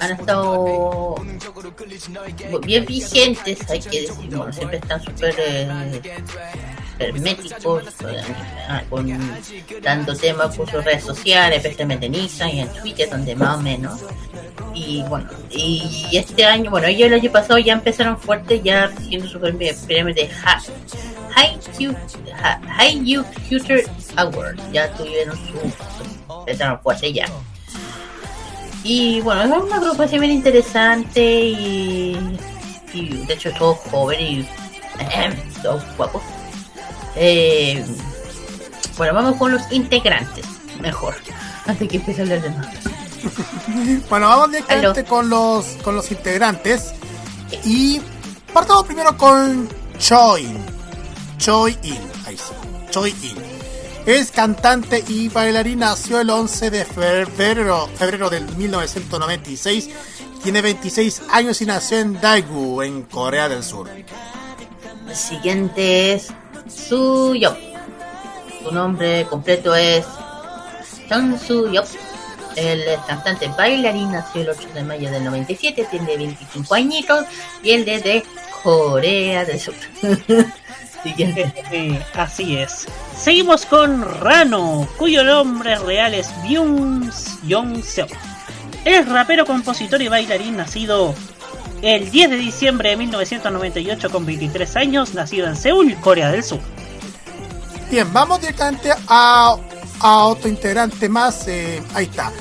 Han 0.00 0.10
estado 0.12 1.14
bien 2.62 2.84
vigentes, 2.84 3.70
hay 3.70 3.80
que 3.80 4.02
decir, 4.02 4.36
bueno, 4.36 4.52
siempre 4.52 4.78
están 4.78 5.02
súper 5.02 5.34
eh, 5.38 6.02
herméticos, 6.98 7.84
con, 8.88 9.06
dando 9.82 10.16
temas 10.16 10.56
por 10.56 10.70
sus 10.70 10.84
redes 10.84 11.04
sociales, 11.04 11.58
especialmente 11.58 12.06
en 12.06 12.14
Instagram 12.14 12.56
y 12.56 12.60
en 12.60 12.68
Twitter, 12.68 13.10
donde 13.10 13.34
más 13.34 13.58
o 13.58 13.62
menos. 13.62 14.00
Y 14.74 15.02
bueno, 15.08 15.28
y 15.50 16.08
este 16.12 16.44
año, 16.44 16.70
bueno, 16.70 16.86
ellos 16.86 17.06
el 17.08 17.14
año 17.14 17.32
pasado 17.32 17.58
ya 17.58 17.72
empezaron 17.72 18.18
fuerte, 18.18 18.60
ya 18.60 18.88
recibiendo 18.88 19.28
su 19.28 19.40
premio 19.40 20.14
de 20.14 20.28
High 20.28 20.62
High 21.36 23.04
Youth 23.04 23.26
Future 23.48 23.84
Award, 24.16 24.56
ya 24.72 24.90
tuvieron 24.92 25.36
su, 25.36 26.34
empezaron 26.40 26.80
fuerte 26.80 27.12
ya. 27.12 27.26
Y 28.82 29.20
bueno, 29.20 29.42
es 29.42 29.62
una 29.62 29.76
agrupación 29.76 30.20
bien 30.20 30.32
interesante 30.32 31.20
y, 31.20 32.38
y 32.92 33.08
de 33.26 33.34
hecho 33.34 33.52
todos 33.58 33.78
jóvenes 33.90 34.30
y 34.30 34.46
todos 35.62 35.82
guapos. 35.96 36.22
Eh, 37.16 37.84
bueno, 38.96 39.14
vamos 39.14 39.36
con 39.36 39.52
los 39.52 39.62
integrantes. 39.72 40.44
Mejor. 40.80 41.14
Antes 41.66 41.88
que 41.88 41.96
empiece 41.96 42.20
a 42.20 42.24
hablar 42.24 42.42
de 42.42 42.50
más. 42.50 42.66
bueno, 44.10 44.28
vamos 44.28 44.50
directamente 44.52 45.04
con 45.04 45.28
los, 45.28 45.66
con 45.82 45.96
los 45.96 46.10
integrantes. 46.10 46.92
Y 47.64 48.00
partamos 48.52 48.86
primero 48.86 49.16
con 49.16 49.68
Choi. 49.98 50.46
Choi 51.38 51.76
In. 51.82 51.98
Ahí 52.26 52.36
sí. 52.36 52.52
Choi 52.90 53.10
In. 53.22 53.36
Es 54.06 54.30
cantante 54.30 55.02
y 55.08 55.28
bailarín. 55.28 55.80
Nació 55.80 56.20
el 56.20 56.30
11 56.30 56.70
de 56.70 56.84
febrero, 56.84 57.88
febrero 57.96 58.30
del 58.30 58.46
1996. 58.56 59.90
Tiene 60.42 60.62
26 60.62 61.22
años 61.30 61.60
y 61.60 61.66
nació 61.66 61.98
en 61.98 62.20
Daegu, 62.20 62.82
en 62.82 63.02
Corea 63.02 63.48
del 63.48 63.64
Sur. 63.64 63.90
El 65.08 65.16
siguiente 65.16 66.12
es 66.14 66.28
Su-yop. 66.68 67.56
Su 68.62 68.72
nombre 68.72 69.26
completo 69.28 69.74
es 69.74 70.06
Chang 71.08 71.38
Su-yop. 71.38 71.86
Él 72.56 72.82
es 72.82 72.98
cantante 73.00 73.48
bailarín, 73.48 74.12
nació 74.12 74.42
el 74.42 74.50
8 74.50 74.68
de 74.74 74.82
mayo 74.82 75.10
del 75.10 75.24
97, 75.24 75.86
tiene 75.90 76.16
25 76.16 76.74
añitos 76.74 77.26
y 77.62 77.72
él 77.72 77.86
es 77.86 78.02
de 78.02 78.24
Corea 78.62 79.44
del 79.44 79.60
Sur. 79.60 79.74
Siguiente. 81.02 82.02
así 82.14 82.56
es. 82.56 82.86
Seguimos 83.16 83.66
con 83.66 84.02
Rano, 84.20 84.88
cuyo 84.96 85.22
nombre 85.22 85.78
real 85.78 86.14
es 86.14 86.30
Byung 86.42 87.10
Yong 87.46 87.82
Seo. 87.82 88.06
Es 88.84 89.06
rapero, 89.08 89.44
compositor 89.44 90.00
y 90.00 90.08
bailarín 90.08 90.56
nacido 90.56 91.14
el 91.82 92.10
10 92.10 92.30
de 92.30 92.36
diciembre 92.36 92.90
de 92.90 92.96
1998 92.96 94.10
con 94.10 94.26
23 94.26 94.76
años, 94.76 95.14
nacido 95.14 95.46
en 95.46 95.56
Seúl, 95.56 95.94
Corea 96.00 96.30
del 96.30 96.42
Sur. 96.42 96.60
Bien, 97.90 98.10
vamos 98.12 98.40
directamente 98.40 98.90
a, 99.08 99.56
a 100.00 100.24
otro 100.24 100.48
integrante 100.48 101.08
más. 101.08 101.46
Eh, 101.48 101.82
ahí 101.94 102.06
está. 102.06 102.32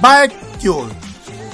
Baek 0.00 0.32
Yul. 0.60 0.88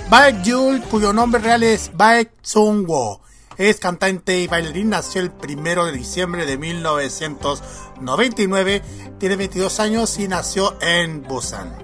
Baek 0.08 0.42
Yul, 0.42 0.80
cuyo 0.82 1.12
nombre 1.12 1.40
real 1.40 1.62
es 1.62 1.90
Baek 1.94 2.32
Sung 2.42 2.84
Wo. 2.86 3.20
Es 3.56 3.78
cantante 3.78 4.40
y 4.40 4.46
bailarín, 4.46 4.88
nació 4.88 5.20
el 5.20 5.30
1 5.30 5.86
de 5.86 5.92
diciembre 5.92 6.46
de 6.46 6.56
1999, 6.56 8.82
tiene 9.18 9.36
22 9.36 9.80
años 9.80 10.18
y 10.18 10.28
nació 10.28 10.78
en 10.80 11.22
Busan. 11.24 11.76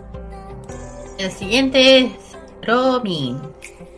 El 1.18 1.30
siguiente 1.30 1.98
es 1.98 2.12
Romin. 2.62 3.38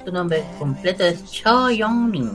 Su 0.09 0.15
nombre 0.15 0.43
completo 0.59 1.05
es 1.05 1.23
Cho 1.31 1.69
Yong 1.69 2.11
Min. 2.11 2.31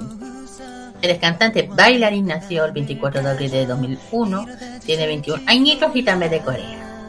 Él 1.02 1.10
es 1.10 1.18
cantante, 1.18 1.68
bailarín, 1.76 2.28
nació 2.28 2.66
el 2.66 2.72
24 2.72 3.24
de 3.24 3.32
abril 3.32 3.50
de 3.50 3.66
2001, 3.66 4.46
tiene 4.86 5.08
21 5.08 5.42
añitos 5.48 5.90
y 5.96 6.04
también 6.04 6.30
de 6.30 6.40
Corea. 6.42 7.08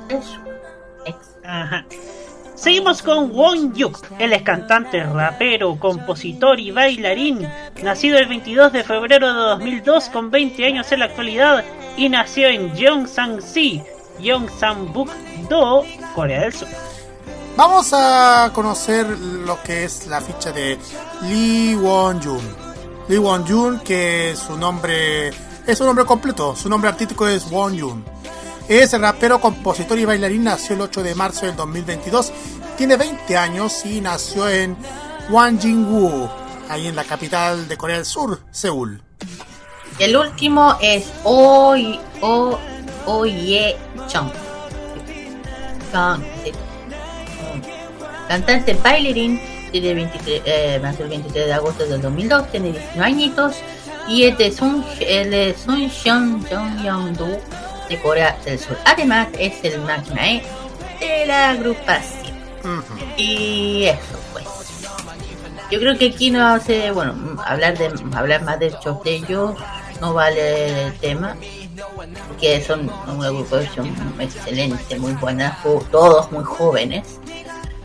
Seguimos 2.54 3.02
con 3.02 3.30
Won 3.32 3.74
Yuk. 3.74 4.06
Él 4.18 4.32
es 4.32 4.40
cantante, 4.40 5.04
rapero, 5.04 5.78
compositor 5.78 6.58
y 6.58 6.70
bailarín. 6.70 7.46
Nacido 7.82 8.16
el 8.16 8.26
22 8.26 8.72
de 8.72 8.84
febrero 8.84 9.34
de 9.34 9.40
2002 9.40 10.08
con 10.08 10.30
20 10.30 10.64
años 10.64 10.90
en 10.92 11.00
la 11.00 11.04
actualidad 11.04 11.62
y 11.98 12.08
nació 12.08 12.48
en 12.48 12.72
Gyeongsang-si, 12.72 13.82
Gyeongsangbuk 14.18 15.10
do 15.50 15.84
Corea 16.14 16.40
del 16.40 16.54
Sur. 16.54 16.68
Vamos 17.56 17.92
a 17.92 18.50
conocer 18.52 19.06
lo 19.06 19.62
que 19.62 19.84
es 19.84 20.08
la 20.08 20.20
ficha 20.20 20.50
de 20.50 20.76
Lee 21.22 21.76
Won-jun. 21.76 22.42
Lee 23.08 23.18
Won-jun, 23.18 23.80
que 23.80 24.34
su 24.34 24.56
nombre 24.56 25.28
es 25.28 25.78
su 25.78 25.84
nombre 25.84 26.04
completo, 26.04 26.56
su 26.56 26.68
nombre 26.68 26.90
artístico 26.90 27.28
es 27.28 27.48
Won-jun. 27.50 28.04
Es 28.68 28.98
rapero, 28.98 29.40
compositor 29.40 29.96
y 29.98 30.04
bailarín, 30.04 30.44
nació 30.44 30.74
el 30.74 30.80
8 30.82 31.02
de 31.04 31.14
marzo 31.14 31.46
del 31.46 31.54
2022, 31.54 32.32
tiene 32.76 32.96
20 32.96 33.36
años 33.36 33.86
y 33.86 34.00
nació 34.00 34.48
en 34.48 34.76
Wanjingwu, 35.30 36.28
ahí 36.68 36.88
en 36.88 36.96
la 36.96 37.04
capital 37.04 37.68
de 37.68 37.76
Corea 37.76 37.96
del 37.96 38.06
Sur, 38.06 38.40
Seúl. 38.50 39.00
El 39.98 40.16
último 40.16 40.76
es 40.80 41.04
Oye 41.22 42.00
o, 42.20 42.58
Oye 43.06 43.76
Chong. 44.08 44.30
Chong, 45.92 46.22
sí. 46.42 46.52
Cantante 48.28 48.74
bailarín, 48.74 49.40
tiene 49.70 49.94
23, 49.94 50.42
eh, 50.44 50.78
nació 50.82 51.04
el 51.04 51.10
23 51.10 51.46
de 51.46 51.52
agosto 51.52 51.86
del 51.86 52.00
2002, 52.00 52.50
tiene 52.50 52.72
19 52.72 53.04
añitos 53.04 53.56
y 54.08 54.24
es 54.24 54.38
de 54.38 54.52
Sun, 54.52 54.84
de 54.98 55.54
Suncheon 55.64 56.44
Jongyeongdo 56.46 57.38
de 57.88 58.00
Corea 58.00 58.36
del 58.44 58.58
Sur. 58.58 58.76
Además, 58.84 59.28
es 59.38 59.62
el 59.64 59.80
máquina 59.80 60.26
E 60.30 60.42
de 61.00 61.26
la 61.26 61.50
agrupación. 61.50 62.34
Y 63.16 63.84
eso, 63.84 64.18
pues. 64.32 64.44
Yo 65.70 65.80
creo 65.80 65.98
que 65.98 66.08
aquí 66.08 66.30
no 66.30 66.46
hace, 66.46 66.90
bueno, 66.90 67.14
hablar 67.44 67.76
de 67.76 67.90
hablar 68.14 68.42
más 68.42 68.58
de 68.58 68.66
hechos 68.68 69.02
de 69.02 69.16
ellos 69.16 69.54
no 70.00 70.12
vale 70.12 70.86
el 70.86 70.94
tema, 70.94 71.36
que 72.40 72.60
son 72.62 72.90
una 73.08 73.28
agrupación 73.28 73.94
excelente, 74.20 74.98
muy 74.98 75.12
buena, 75.12 75.58
todos 75.90 76.30
muy 76.30 76.44
jóvenes. 76.44 77.20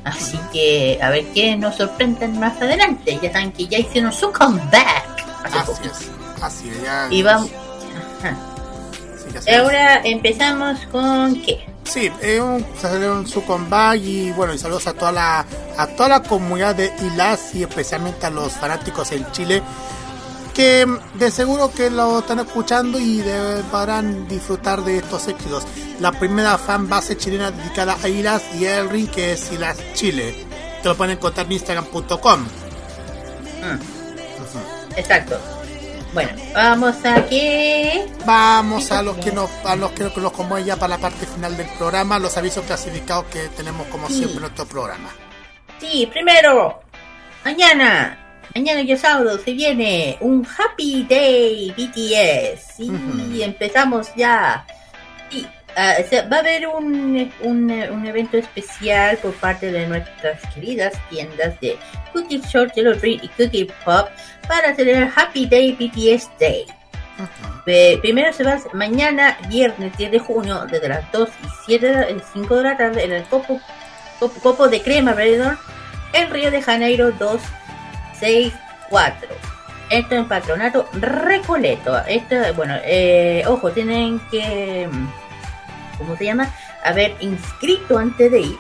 Así 0.10 0.40
que 0.52 1.00
a 1.02 1.10
ver 1.10 1.26
qué 1.34 1.56
nos 1.56 1.76
sorprenden 1.76 2.40
más 2.40 2.62
adelante. 2.62 3.20
Ya 3.22 3.32
saben 3.32 3.52
que 3.52 3.68
ya 3.68 3.80
hicieron 3.80 4.12
su 4.12 4.32
comeback. 4.32 5.26
hace 5.44 5.58
Así 5.58 5.82
es, 5.84 6.12
así 6.42 6.70
es. 6.70 6.84
Ya, 6.84 7.08
Y 7.10 7.22
vamos. 7.22 7.50
Sí, 7.50 9.38
es. 9.38 9.60
Ahora 9.60 10.02
empezamos 10.04 10.80
con 10.92 11.42
qué? 11.42 11.66
Sí, 11.84 12.12
es 12.22 12.40
un, 12.40 12.66
salieron 12.80 13.28
su 13.28 13.44
comeback 13.44 14.00
y 14.02 14.32
bueno, 14.32 14.54
y 14.54 14.58
saludos 14.58 14.86
a 14.88 14.94
toda 14.94 15.12
la 15.12 15.46
a 15.78 15.88
toda 15.88 16.10
la 16.10 16.24
comunidad 16.24 16.76
de 16.76 16.92
ILAS 17.02 17.56
y 17.56 17.64
especialmente 17.64 18.26
a 18.26 18.30
los 18.30 18.54
fanáticos 18.54 19.12
en 19.12 19.30
Chile 19.32 19.64
que 20.60 20.86
de 21.14 21.32
seguro 21.32 21.72
que 21.72 21.90
lo 21.90 22.20
están 22.20 22.40
escuchando 22.40 23.00
y 23.00 23.20
de- 23.22 23.64
podrán 23.72 24.28
disfrutar 24.28 24.84
de 24.84 24.98
estos 24.98 25.26
éxitos. 25.30 25.66
La 26.02 26.12
primera 26.12 26.58
fan 26.58 26.90
base 26.90 27.16
chilena 27.16 27.50
dedicada 27.50 27.96
a 28.04 28.10
ILAS 28.10 28.44
y 28.60 28.66
el 28.66 28.90
ring 28.90 29.08
que 29.10 29.32
es 29.32 29.50
ILAS 29.54 29.78
Chile. 29.94 30.36
Que 30.82 30.90
lo 30.90 30.98
pueden 30.98 31.16
encontrar 31.16 31.46
en 31.46 31.54
instagram.com. 31.54 32.46
Exacto. 34.98 35.40
Bueno, 36.14 36.32
vamos 36.54 36.96
a 37.06 37.26
que. 37.28 38.06
Vamos 38.26 38.92
a 38.92 39.02
los 39.02 39.16
que 39.18 39.32
nos 39.32 39.50
a 39.64 39.78
los 39.78 39.92
que 39.92 40.04
nos 40.04 40.34
como 40.34 40.58
ya 40.60 40.76
para 40.76 40.96
la 40.96 40.98
parte 40.98 41.26
final 41.26 41.56
del 41.56 41.68
programa, 41.78 42.20
los 42.20 42.36
avisos 42.36 42.66
clasificados 42.66 43.26
que 43.32 43.48
tenemos 43.56 43.88
como 43.88 44.08
Sí. 44.10 44.16
siempre 44.16 44.36
en 44.36 44.42
nuestro 44.42 44.66
programa. 44.66 45.10
Sí, 45.80 46.06
primero, 46.12 46.82
mañana, 47.46 48.29
mañana 48.56 48.82
y 48.82 48.98
sábado 48.98 49.38
se 49.38 49.52
viene 49.54 50.18
un 50.22 50.46
Happy 50.46 51.06
Day 51.10 51.72
BTS. 51.78 52.80
Y 53.34 53.42
empezamos 53.44 54.08
ya. 54.16 54.66
Sí, 55.30 55.46
ah, 55.76 55.96
se- 56.10 56.24
va 56.28 56.38
a 56.38 56.40
haber 56.40 56.68
un, 56.68 57.32
un, 57.42 57.72
un 57.72 58.06
evento 58.08 58.38
especial 58.38 59.18
por 59.18 59.34
parte 59.36 59.72
de 59.72 59.88
nuestras 59.88 60.42
queridas 60.54 60.94
tiendas 61.10 61.60
de 61.62 61.78
Cookie 62.14 62.42
Short, 62.52 62.74
Yellow 62.74 62.96
Dream 62.96 63.20
y 63.24 63.28
Cookie 63.30 63.66
Pop 63.86 64.08
para 64.48 64.76
celebrar 64.76 65.12
Happy 65.16 65.46
Day 65.46 65.74
BTS 65.74 66.30
Day. 66.40 66.66
Eh, 67.66 68.00
primero 68.02 68.32
se 68.34 68.44
va 68.44 68.58
mañana, 68.74 69.38
viernes 69.50 69.96
10 69.98 70.12
de 70.12 70.20
junio, 70.20 70.66
desde 70.72 70.88
las 70.88 71.12
2 71.12 71.30
y 71.44 71.48
7 71.66 71.86
de 71.88 71.94
la- 72.16 72.24
5 72.34 72.56
de 72.56 72.64
la 72.64 72.78
tarde, 72.78 73.04
en 73.04 73.12
el 73.12 73.24
Copo, 73.26 73.60
Copo, 74.20 74.40
Copo 74.42 74.68
de 74.70 74.82
Crema 74.82 75.14
Redor, 75.14 75.58
en 76.14 76.30
Río 76.32 76.50
de 76.50 76.62
Janeiro 76.62 77.12
264. 78.20 79.30
Esto 79.90 80.16
en 80.16 80.28
Patronato 80.28 80.88
Recoleto. 80.94 81.98
Esto, 82.06 82.36
bueno, 82.56 82.76
eh, 82.84 83.44
ojo, 83.48 83.72
tienen 83.72 84.20
que, 84.30 84.88
¿cómo 85.98 86.16
se 86.16 86.26
llama? 86.26 86.54
Haber 86.84 87.16
inscrito 87.20 87.98
antes 87.98 88.32
de 88.32 88.42
ir. 88.42 88.58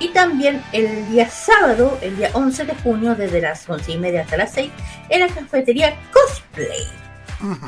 Y 0.00 0.08
también 0.08 0.62
el 0.72 1.08
día 1.08 1.28
sábado, 1.30 1.98
el 2.02 2.16
día 2.16 2.30
11 2.32 2.64
de 2.64 2.74
junio, 2.76 3.14
desde 3.14 3.40
las 3.40 3.68
11 3.68 3.92
y 3.92 3.98
media 3.98 4.22
hasta 4.22 4.36
las 4.36 4.52
6, 4.52 4.70
en 5.08 5.20
la 5.20 5.28
cafetería 5.28 5.94
Cosplay. 6.12 7.04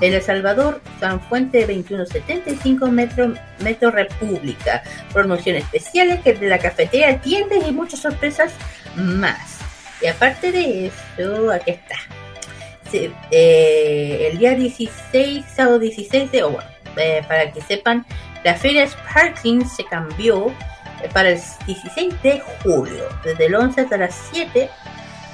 En 0.01 0.15
El 0.15 0.23
Salvador, 0.23 0.81
San 1.01 1.21
Fuente 1.21 1.61
2175 1.61 2.89
Metro, 2.89 3.35
Metro 3.61 3.91
República. 3.91 4.83
Promociones 5.13 5.65
especiales 5.65 6.21
que 6.23 6.35
de 6.35 6.49
la 6.49 6.59
cafetería, 6.59 7.21
tiendas 7.21 7.59
y 7.69 7.73
muchas 7.73 8.01
sorpresas 8.01 8.53
más. 8.97 9.56
Y 10.01 10.07
aparte 10.07 10.53
de 10.53 10.87
eso, 10.87 11.51
aquí 11.51 11.73
está. 11.73 11.97
Eh, 13.31 14.29
el 14.31 14.39
día 14.39 14.55
16, 14.55 15.45
sábado 15.55 15.79
16 15.79 16.33
de, 16.33 16.43
o 16.45 16.51
bueno, 16.51 16.69
eh, 16.97 17.23
para 17.27 17.53
que 17.53 17.61
sepan, 17.61 18.07
la 18.45 18.55
feria 18.55 18.87
Sparkling 18.87 19.69
se 19.69 19.85
cambió 19.85 20.49
eh, 21.03 21.09
para 21.13 21.31
el 21.31 21.41
16 21.67 22.23
de 22.23 22.43
julio, 22.63 23.09
desde 23.25 23.47
el 23.47 23.55
11 23.55 23.83
hasta 23.83 23.97
las 23.97 24.15
7 24.33 24.71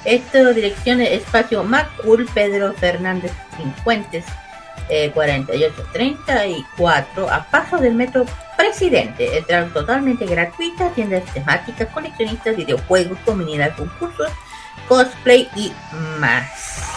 esto 0.05 0.53
dirección 0.53 1.01
es 1.01 1.11
espacio 1.11 1.63
Macul 1.63 2.27
Pedro 2.33 2.73
Fernández 2.73 3.31
Cincuentes 3.55 4.25
eh, 4.89 5.11
4834 5.13 7.29
a 7.29 7.45
paso 7.45 7.77
del 7.77 7.95
metro 7.95 8.25
Presidente. 8.57 9.37
Entrada 9.37 9.69
totalmente 9.73 10.25
gratuita, 10.25 10.89
tiendas 10.89 11.23
temáticas, 11.33 11.87
coleccionistas, 11.93 12.57
videojuegos, 12.57 13.17
comunidad, 13.25 13.73
concursos, 13.77 14.29
cosplay 14.87 15.49
y 15.55 15.73
más. 16.19 16.93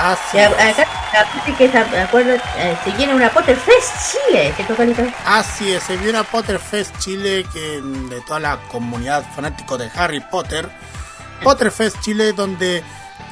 Así 0.00 0.38
acá, 0.38 0.86
aparte 1.12 1.54
que 1.58 1.70
se 1.70 1.78
acuerdo, 1.78 2.34
eh, 2.56 2.76
se 2.82 2.90
viene 2.92 3.14
una 3.14 3.28
Potterfest 3.28 4.12
Chile, 4.12 4.50
¿cierto, 4.56 4.74
Carlito? 4.74 5.02
Así 5.26 5.72
es, 5.72 5.82
se 5.82 5.98
viene 5.98 6.16
a 6.16 6.22
Potterfest 6.22 6.98
Chile, 7.00 7.44
que 7.52 7.82
de 7.82 8.20
toda 8.22 8.40
la 8.40 8.56
comunidad 8.68 9.22
fanático 9.36 9.76
de 9.76 9.90
Harry 9.94 10.20
Potter. 10.20 10.70
Potterfest 11.42 12.00
Chile, 12.00 12.32
donde 12.32 12.82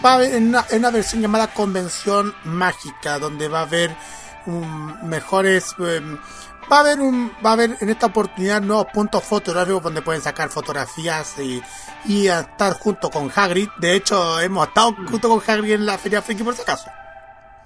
va 0.05 0.13
a 0.13 0.15
haber 0.17 0.35
en 0.35 0.49
una, 0.49 0.67
en 0.69 0.81
una 0.81 0.91
versión 0.91 1.23
llamada 1.23 1.47
Convención 1.49 2.35
Mágica, 2.45 3.19
donde 3.19 3.49
va 3.49 3.61
a 3.61 3.63
haber 3.63 3.97
um, 4.45 5.09
mejores. 5.09 5.75
em, 5.79 6.19
va 6.71 6.79
a 6.79 6.81
haber 6.81 7.01
un, 7.01 7.33
va 7.45 7.51
a 7.51 7.53
haber 7.55 7.77
en 7.81 7.89
esta 7.89 8.07
oportunidad 8.07 8.61
nuevos 8.61 8.87
puntos 8.93 9.25
fotográficos 9.25 9.83
donde 9.83 10.03
pueden 10.03 10.23
sacar 10.23 10.51
fotografías 10.51 11.35
y, 11.39 11.63
y 12.05 12.29
estar 12.29 12.75
junto 12.75 13.11
con 13.11 13.31
Hagrid. 13.35 13.69
De 13.79 13.95
hecho, 13.95 14.41
hemos 14.41 14.69
estado 14.69 14.95
junto 15.09 15.29
con 15.29 15.43
Hagrid 15.47 15.73
en 15.73 15.87
la 15.87 15.99
Feria 15.99 16.23
Friki 16.23 16.43
por 16.43 16.55
si 16.55 16.63
acaso. 16.63 16.91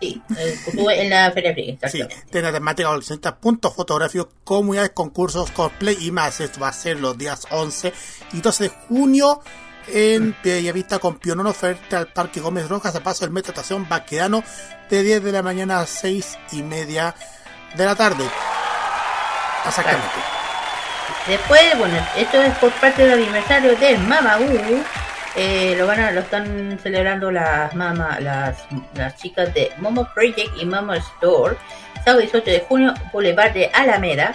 Sí, 0.01 0.21
en 0.29 1.11
la 1.11 1.31
Feria 1.31 1.53
Friki, 1.53 1.79
Sí, 1.89 2.03
tiene 2.31 2.51
temática 2.51 2.89
coleccionista, 2.89 3.37
puntos 3.37 3.75
fotográficos, 3.75 4.29
comunidades, 4.43 4.91
concursos, 4.91 5.51
cosplay 5.53 5.97
y 6.01 6.11
más. 6.11 6.41
Esto 6.41 6.61
va 6.61 6.69
a 6.69 6.73
ser 6.73 6.99
los 6.99 7.17
días 7.17 7.47
11 7.51 7.93
y 8.33 8.41
12 8.41 8.65
de 8.65 8.71
junio 8.71 9.41
en 9.89 10.37
Bellavista 10.43 10.99
con 10.99 11.19
Pionono 11.19 11.53
frente 11.53 11.97
al 11.97 12.13
Parque 12.13 12.41
Gómez 12.41 12.69
Rojas 12.69 12.95
a 12.95 13.03
paso 13.03 13.25
del 13.25 13.33
Metro 13.33 13.51
Estación 13.51 13.89
Baquedano 13.89 14.45
de 14.89 15.03
10 15.03 15.25
de 15.25 15.33
la 15.33 15.43
mañana 15.43 15.81
a 15.81 15.87
6 15.87 16.39
y 16.53 16.63
media 16.63 17.15
de 17.77 17.85
la 17.85 17.97
tarde. 17.97 18.25
Exactamente. 19.67 20.09
Después, 21.27 21.79
bueno, 21.79 21.95
esto 22.17 22.43
es 22.43 22.53
por 22.59 22.73
parte 22.73 23.03
del 23.03 23.23
aniversario 23.23 23.77
del 23.77 23.99
Mama 23.99 24.39
U. 24.39 24.85
Eh, 25.35 25.75
lo 25.79 25.87
van 25.87 26.01
a, 26.01 26.11
lo 26.11 26.21
están 26.21 26.79
celebrando 26.83 27.31
las 27.31 27.75
mama, 27.75 28.19
las, 28.21 28.65
las 28.95 29.17
chicas 29.17 29.55
de 29.55 29.71
Momo 29.79 30.09
Project 30.15 30.51
y 30.61 30.67
Mama 30.67 30.97
Store. 30.97 31.57
Sábado 32.05 32.21
18 32.21 32.51
de 32.51 32.61
junio, 32.61 32.95
Boulevard 33.13 33.53
de 33.53 33.71
Alameda, 33.73 34.35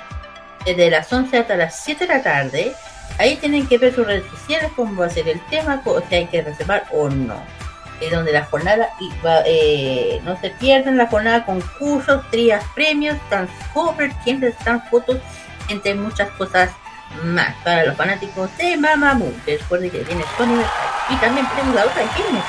desde 0.66 0.90
las 0.90 1.12
11 1.12 1.38
hasta 1.38 1.58
las 1.58 1.78
7 1.84 2.08
de 2.08 2.14
la 2.14 2.24
tarde. 2.24 2.74
Ahí 3.20 3.36
tienen 3.36 3.68
que 3.68 3.78
ver 3.78 3.94
sus 3.94 4.08
redes 4.08 4.26
sociales, 4.32 4.72
cómo 4.76 5.02
va 5.02 5.08
a 5.08 5.10
ser 5.10 5.28
el 5.28 5.42
tema, 5.48 5.82
o 5.86 6.02
si 6.02 6.16
hay 6.16 6.28
que 6.28 6.42
reservar 6.42 6.86
o 6.92 7.10
no. 7.10 7.42
Es 8.02 8.12
donde 8.12 8.32
la 8.32 8.46
jornada 8.46 8.90
y 9.00 9.10
va, 9.26 9.40
eh, 9.46 10.22
no 10.24 10.40
se 10.40 10.52
pierdan 10.52 10.98
la 10.98 11.08
jornada 11.08 11.46
concursos, 11.46 12.22
trías, 12.30 12.64
premios, 12.76 13.18
transcover, 13.30 14.14
tiendas, 14.24 14.52
están 14.52 14.84
fotos, 14.90 15.18
entre 15.70 15.96
muchas 15.96 16.30
cosas 16.32 16.70
más 17.24 17.56
para 17.64 17.86
los 17.86 17.96
fanáticos 17.98 18.50
de 18.58 18.78
Mamamoo. 18.78 19.32
Recuerden 19.46 19.90
que 19.90 20.00
viene 20.04 20.24
Sony 20.38 20.48
Mercado. 20.58 20.88
Y 21.10 21.16
también 21.16 21.48
tenemos 21.50 21.74
la 21.76 21.86
otra 21.86 22.04
Gamer. 22.18 22.44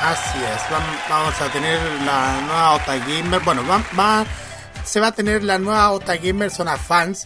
Así 0.00 0.38
es, 0.38 0.62
vam- 0.62 1.08
vamos 1.08 1.40
a 1.40 1.48
tener 1.52 1.78
la 2.04 2.40
nueva 2.44 2.72
Ota 2.74 2.96
Gamer. 2.96 3.40
Bueno, 3.40 3.62
va, 3.66 3.80
va- 3.98 4.24
se 4.84 4.98
va 5.00 5.08
a 5.08 5.12
tener 5.12 5.44
la 5.44 5.58
nueva 5.58 5.90
Ota 5.92 6.16
Gamer 6.16 6.50
Zona 6.50 6.76
Fans, 6.76 7.24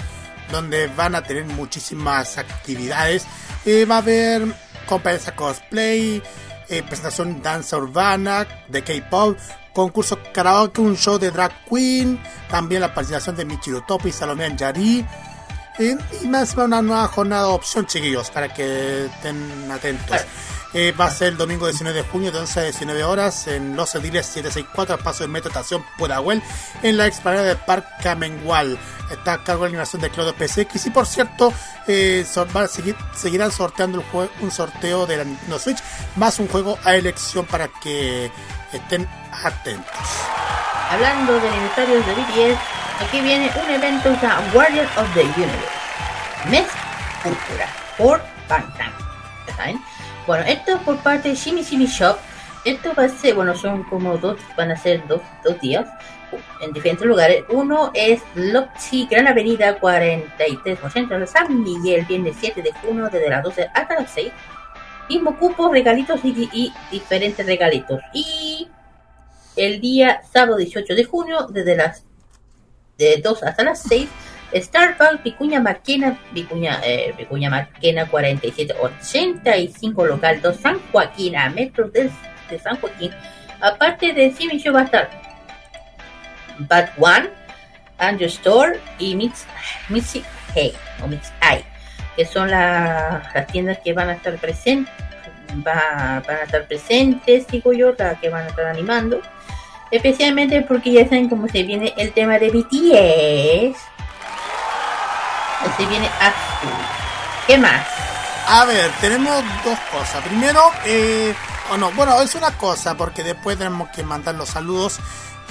donde 0.52 0.86
van 0.88 1.14
a 1.14 1.22
tener 1.22 1.44
muchísimas 1.46 2.36
actividades. 2.36 3.26
Eh, 3.64 3.86
va 3.86 3.96
a 3.96 3.98
haber 3.98 4.42
competencia 4.86 5.34
cosplay, 5.34 6.22
eh, 6.68 6.82
presentación 6.82 7.42
danza 7.42 7.76
urbana 7.76 8.46
de 8.68 8.82
K-pop, 8.82 9.36
concurso 9.72 10.18
karaoke, 10.32 10.80
un 10.80 10.96
show 10.96 11.18
de 11.18 11.30
drag 11.30 11.52
queen, 11.68 12.20
también 12.50 12.80
la 12.80 12.94
participación 12.94 13.36
de 13.36 13.44
Michiru 13.44 13.82
Topi 13.82 14.08
y 14.08 14.12
Salomé. 14.12 14.54
Eh, 15.78 15.96
y 16.22 16.26
más 16.26 16.54
una 16.54 16.80
nueva 16.80 17.06
jornada 17.08 17.48
de 17.48 17.52
opción, 17.52 17.86
chiquillos, 17.86 18.30
para 18.30 18.52
que 18.52 19.06
estén 19.06 19.70
atentos. 19.70 20.16
Eh, 20.78 20.92
va 20.92 21.06
a 21.06 21.10
ser 21.10 21.28
el 21.28 21.38
domingo 21.38 21.64
19 21.64 22.02
de 22.02 22.06
junio 22.06 22.30
de 22.30 22.38
11 22.38 22.60
a 22.60 22.62
19 22.64 23.02
horas 23.02 23.46
en 23.46 23.76
Los 23.76 23.94
Ediles 23.94 24.26
764 24.26 24.96
al 24.96 25.00
paso 25.00 25.24
de 25.24 25.28
Metro 25.28 25.48
Estación 25.48 25.82
Pudahuel 25.96 26.42
en 26.82 26.98
la 26.98 27.06
explanada 27.06 27.44
del 27.44 27.56
Parque 27.56 27.88
Camengual. 28.02 28.78
Está 29.10 29.32
a 29.32 29.42
cargo 29.42 29.62
de 29.62 29.70
la 29.70 29.76
animación 29.76 30.02
de 30.02 30.10
Claudio 30.10 30.34
PCX 30.34 30.84
y 30.84 30.90
por 30.90 31.06
cierto 31.06 31.50
eh, 31.86 32.26
va 32.54 32.64
a 32.64 32.68
seguir, 32.68 32.94
seguirán 33.14 33.52
sorteando 33.52 34.00
el 34.00 34.30
un 34.42 34.50
sorteo 34.50 35.06
de 35.06 35.16
la 35.16 35.24
Nintendo 35.24 35.58
Switch 35.58 35.78
más 36.14 36.38
un 36.40 36.48
juego 36.48 36.78
a 36.84 36.94
elección 36.94 37.46
para 37.46 37.68
que 37.68 38.30
estén 38.70 39.08
atentos. 39.32 39.96
Hablando 40.90 41.40
de 41.40 41.48
aniversarios 41.48 42.04
de 42.04 42.12
BTS, 42.12 42.60
aquí 43.00 43.22
viene 43.22 43.50
un 43.64 43.70
evento 43.70 44.10
que 44.10 44.16
se 44.16 44.26
llama 44.26 44.42
Guardian 44.52 44.86
of 44.98 45.14
the 45.14 45.22
Universe. 45.22 46.50
Mes 46.50 46.66
Púrpura 47.22 47.66
por 47.96 48.22
Bangtan. 48.46 48.92
¿Ya 49.46 49.56
saben? 49.56 49.95
Bueno, 50.26 50.44
esto 50.46 50.72
es 50.72 50.82
por 50.82 50.98
parte 50.98 51.28
de 51.28 51.34
Shimi 51.36 51.62
Shimi 51.62 51.86
Shop. 51.86 52.16
Esto 52.64 52.92
va 52.98 53.04
a 53.04 53.08
ser, 53.08 53.34
bueno, 53.34 53.54
son 53.54 53.84
como 53.84 54.18
dos, 54.18 54.40
van 54.56 54.72
a 54.72 54.76
ser 54.76 55.06
dos, 55.06 55.20
dos 55.44 55.60
días 55.60 55.86
en 56.60 56.72
diferentes 56.72 57.06
lugares. 57.06 57.44
Uno 57.48 57.92
es 57.94 58.22
Lopchi, 58.34 59.06
Gran 59.06 59.28
Avenida 59.28 59.78
4380 59.78 61.18
de 61.20 61.26
San 61.28 61.62
Miguel, 61.62 62.04
viernes 62.06 62.36
7 62.40 62.60
de 62.60 62.72
junio, 62.72 63.04
desde 63.04 63.30
las 63.30 63.44
12 63.44 63.70
hasta 63.72 63.94
las 63.94 64.10
6. 64.10 64.32
Mismo 65.08 65.38
cupo, 65.38 65.72
regalitos 65.72 66.24
y, 66.24 66.48
y 66.52 66.72
diferentes 66.90 67.46
regalitos. 67.46 68.00
Y 68.12 68.68
el 69.54 69.80
día 69.80 70.22
sábado 70.32 70.56
18 70.56 70.92
de 70.94 71.04
junio, 71.04 71.46
desde 71.48 71.76
las 71.76 72.02
de 72.98 73.20
2 73.22 73.42
hasta 73.44 73.62
las 73.62 73.82
6, 73.82 74.08
Starbucks 74.54 75.22
Vicuña 75.22 75.60
Marquena, 75.60 76.18
Vicuña, 76.32 76.80
eh, 76.84 77.12
Vicuña 77.18 77.50
Marquena 77.50 78.06
4785, 78.06 80.04
local 80.06 80.40
2, 80.40 80.56
San 80.56 80.78
Joaquín, 80.92 81.36
a 81.36 81.50
metros 81.50 81.92
de, 81.92 82.10
de 82.50 82.58
San 82.58 82.76
Joaquín. 82.80 83.10
Aparte 83.60 84.12
de 84.12 84.30
Simi 84.32 84.58
va 84.68 84.80
a 84.80 84.84
estar 84.84 85.10
Bad 86.58 86.90
One, 86.98 87.28
Andrew 87.98 88.28
Store 88.28 88.78
y 88.98 89.14
Mix, 89.14 89.46
Mixi 89.88 90.22
Hey, 90.54 90.72
o 91.02 91.06
Mix 91.08 91.32
Eye, 91.42 91.64
que 92.16 92.24
son 92.24 92.50
la- 92.50 93.30
las 93.34 93.46
tiendas 93.48 93.78
que 93.84 93.92
van 93.92 94.08
a 94.10 94.12
estar 94.14 94.36
presentes, 94.36 94.92
va- 95.66 96.22
van 96.26 96.36
a 96.36 96.42
estar 96.44 96.66
presentes, 96.66 97.46
digo 97.48 97.72
yo, 97.72 97.92
las 97.98 98.18
que 98.20 98.28
van 98.30 98.44
a 98.46 98.48
estar 98.48 98.66
animando. 98.66 99.20
Especialmente 99.90 100.62
porque 100.62 100.92
ya 100.92 101.04
saben 101.04 101.28
cómo 101.28 101.46
se 101.48 101.62
viene 101.62 101.92
el 101.96 102.12
tema 102.12 102.38
de 102.38 102.50
BTS. 102.50 103.76
Se 105.76 105.86
viene 105.86 106.06
azul. 106.20 106.70
¿Qué 107.46 107.58
más? 107.58 107.86
A 108.48 108.64
ver, 108.64 108.90
tenemos 109.00 109.42
dos 109.64 109.78
cosas. 109.90 110.22
Primero, 110.24 110.60
eh, 110.84 111.34
o 111.70 111.76
no, 111.76 111.90
bueno, 111.92 112.20
es 112.22 112.34
una 112.34 112.56
cosa 112.56 112.96
porque 112.96 113.22
después 113.24 113.58
tenemos 113.58 113.88
que 113.90 114.02
mandar 114.02 114.34
los 114.36 114.48
saludos. 114.50 114.98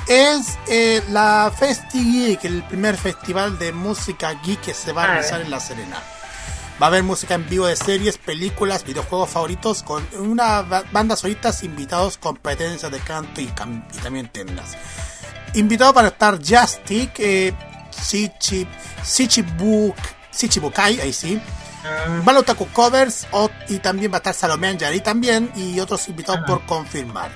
Es 0.08 0.58
eh, 0.68 1.04
la 1.10 1.52
Festi 1.58 2.28
Geek, 2.28 2.46
el 2.46 2.64
primer 2.64 2.96
festival 2.96 3.58
de 3.58 3.72
música 3.74 4.32
geek 4.44 4.62
que 4.62 4.74
se 4.74 4.92
va 4.94 5.02
a 5.02 5.06
A 5.06 5.08
realizar 5.14 5.38
ver. 5.40 5.46
en 5.46 5.52
La 5.52 5.60
Serena. 5.60 5.98
Va 6.82 6.88
a 6.88 6.90
haber 6.90 7.04
música 7.04 7.34
en 7.36 7.48
vivo 7.50 7.66
de 7.66 7.76
series, 7.76 8.18
películas, 8.18 8.84
videojuegos 8.84 9.30
favoritos 9.30 9.82
con 9.82 10.06
una 10.20 10.62
ba- 10.62 10.84
banda 10.92 11.16
solistas, 11.16 11.64
invitados, 11.64 12.18
competencias 12.18 12.92
de 12.92 13.00
canto 13.00 13.42
y, 13.42 13.48
también 13.48 14.28
tiendas. 14.30 14.76
Invitado 15.54 15.94
para 15.94 16.10
estar 16.10 16.38
Justic, 16.38 17.14
eh, 17.20 17.54
Sichi, 18.06 18.68
Sichibuk, 19.04 19.96
Sichibukai, 20.32 21.00
ahí 21.02 21.14
sí. 21.14 21.42
Van 22.24 22.36
Otaku 22.38 22.68
Covers 22.70 23.28
o- 23.32 23.50
y 23.70 23.78
también 23.80 24.12
va 24.12 24.16
a 24.16 24.18
estar 24.18 24.34
Salomé 24.34 24.70
Anjari 24.70 25.02
también 25.02 25.52
y 25.56 25.80
otros 25.80 26.08
invitados 26.10 26.42
por 26.48 26.66
confirmar. 26.66 27.32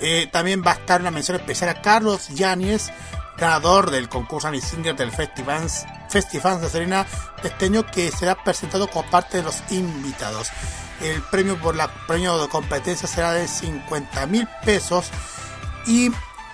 Eh, 0.00 0.28
también 0.32 0.62
va 0.66 0.72
a 0.72 0.74
estar 0.74 1.00
una 1.02 1.10
mención 1.10 1.36
especial 1.36 1.68
a 1.70 1.82
Carlos 1.82 2.28
Yáñez, 2.28 2.90
ganador 3.36 3.90
del 3.90 4.08
concurso 4.08 4.48
Annie 4.48 4.62
Singer 4.62 4.96
del 4.96 5.12
Festivans, 5.12 5.84
Festivans 6.08 6.62
de 6.62 6.70
Serena 6.70 7.06
de 7.42 7.48
este 7.48 7.66
año 7.66 7.84
que 7.86 8.10
será 8.10 8.42
presentado 8.42 8.88
como 8.88 9.08
parte 9.10 9.36
de 9.38 9.42
los 9.42 9.62
invitados. 9.70 10.48
El 11.02 11.20
premio 11.22 11.58
por 11.60 11.76
la 11.76 11.88
premio 12.06 12.38
de 12.38 12.48
competencia 12.48 13.06
será 13.06 13.32
de 13.32 13.46
50 13.48 14.26
mil 14.26 14.46
pesos 14.64 15.10
y 15.86 16.10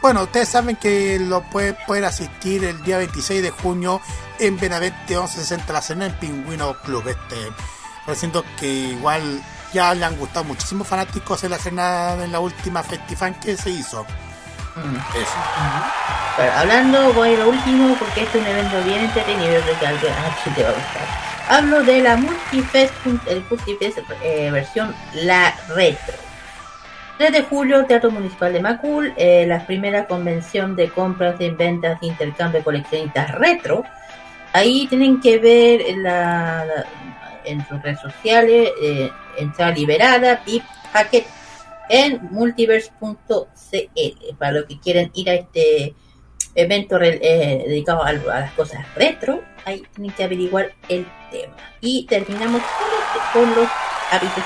bueno, 0.07 0.23
ustedes 0.23 0.49
saben 0.49 0.77
que 0.77 1.19
lo 1.19 1.43
puede, 1.43 1.73
pueden 1.85 2.05
asistir 2.05 2.63
el 2.63 2.81
día 2.85 2.99
26 2.99 3.43
de 3.43 3.51
junio 3.51 4.01
en 4.39 4.57
Benavente 4.57 5.15
1160 5.15 5.73
La 5.73 5.83
Serena 5.83 6.07
en 6.07 6.13
Pingüino 6.13 6.81
Club. 6.83 7.09
Este 7.09 7.35
recinto 8.07 8.45
que 8.57 8.69
igual 8.69 9.43
ya 9.73 9.93
le 9.97 10.05
han 10.05 10.17
gustado 10.17 10.45
muchísimos 10.45 10.87
fanáticos 10.87 11.43
en 11.43 11.51
La 11.51 11.59
Serena 11.59 12.15
en 12.23 12.31
la 12.31 12.39
última 12.39 12.85
Festifan 12.85 13.35
que 13.41 13.57
se 13.57 13.71
hizo. 13.71 14.07
Eso. 14.77 15.39
Pero 16.37 16.53
hablando, 16.53 17.13
voy 17.13 17.35
a 17.35 17.39
lo 17.39 17.49
último 17.49 17.97
porque 17.99 18.23
este 18.23 18.39
es 18.39 18.45
un 18.45 18.49
evento 18.49 18.85
bien 18.85 19.07
entretenido. 19.07 19.61
Que 19.65 19.87
a 19.89 19.91
ti 20.45 20.51
te 20.55 20.63
va 20.63 20.69
a 20.69 20.73
gustar. 20.73 21.27
Hablo 21.49 21.83
de 21.83 22.01
la 22.03 22.17
Multifest, 22.17 22.95
el 23.27 23.45
Multifest 23.51 23.99
eh, 24.23 24.53
versión 24.53 24.95
La 25.15 25.53
Retro. 25.75 26.26
3 27.19 27.33
de 27.33 27.43
julio, 27.43 27.87
Teatro 27.87 28.11
Municipal 28.11 28.53
de 28.53 28.61
Macul, 28.61 29.13
eh, 29.17 29.47
la 29.47 29.65
primera 29.67 30.07
convención 30.07 30.77
de 30.77 30.91
compras, 30.91 31.39
de 31.39 31.51
ventas, 31.51 31.99
de 32.01 32.09
intercambio 32.09 32.61
de 32.61 32.65
coleccionistas 32.65 33.31
retro. 33.33 33.85
Ahí 34.53 34.87
tienen 34.87 35.21
que 35.21 35.39
ver 35.39 35.83
la, 35.99 36.65
la- 36.67 36.85
en 37.45 37.67
sus 37.69 37.81
redes 37.81 38.01
sociales, 38.01 38.71
eh, 38.83 39.11
entrada 39.39 39.71
liberada, 39.73 40.43
VIP 40.45 40.65
en 41.89 42.21
multiverse.cl 42.33 44.35
para 44.39 44.53
los 44.53 44.65
que 44.65 44.81
quieren 44.81 45.11
ir 45.15 45.31
a 45.31 45.35
este 45.35 45.95
evento 46.55 47.01
eh, 47.01 47.65
dedicado 47.67 48.03
a, 48.03 48.09
a 48.09 48.41
las 48.41 48.53
cosas 48.53 48.85
retro. 48.95 49.43
Ahí 49.65 49.83
tienen 49.95 50.13
que 50.15 50.25
averiguar 50.25 50.73
el 50.89 51.07
tema. 51.31 51.55
Y 51.81 52.07
terminamos 52.07 52.63
con 53.33 53.55
los 53.55 53.69
hábitos. 54.11 54.45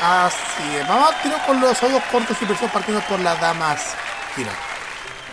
Así 0.00 0.76
es. 0.78 0.88
Vamos 0.88 1.12
a 1.12 1.22
tirar 1.22 1.46
con 1.46 1.60
los 1.60 1.76
saludos 1.76 2.02
cortos 2.10 2.36
y 2.42 2.44
precisos 2.44 2.70
partiendo 2.70 3.02
por 3.08 3.20
las 3.20 3.40
damas. 3.40 3.94
Tira. 4.36 4.52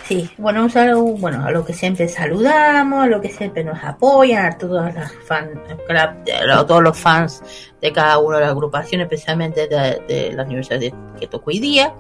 Sí, 0.10 0.30
bueno, 0.40 0.64
un 0.64 0.72
saludo, 0.72 1.04
bueno, 1.18 1.46
a 1.46 1.52
los 1.52 1.64
que 1.68 1.74
siempre 1.74 2.08
saludamos, 2.08 3.04
a 3.04 3.08
los 3.08 3.22
que 3.22 3.30
siempre 3.30 3.64
nos 3.64 3.84
apoyan, 3.84 4.48
a 4.48 4.58
todas 4.58 4.96
las 4.96 5.14
fan, 5.28 5.62
a 5.88 6.66
todos 6.66 6.82
los 6.82 6.98
fans 6.98 7.44
de 7.80 7.94
cada 7.94 8.18
una 8.18 8.38
de 8.38 8.46
las 8.46 8.52
agrupaciones, 8.54 9.06
especialmente 9.06 9.68
de, 9.68 10.02
de 10.08 10.32
la 10.34 10.46
Universidad 10.46 10.80
de 10.80 10.92
que 11.20 11.28
tocó 11.28 11.52
hoy 11.52 11.60
día. 11.60 11.94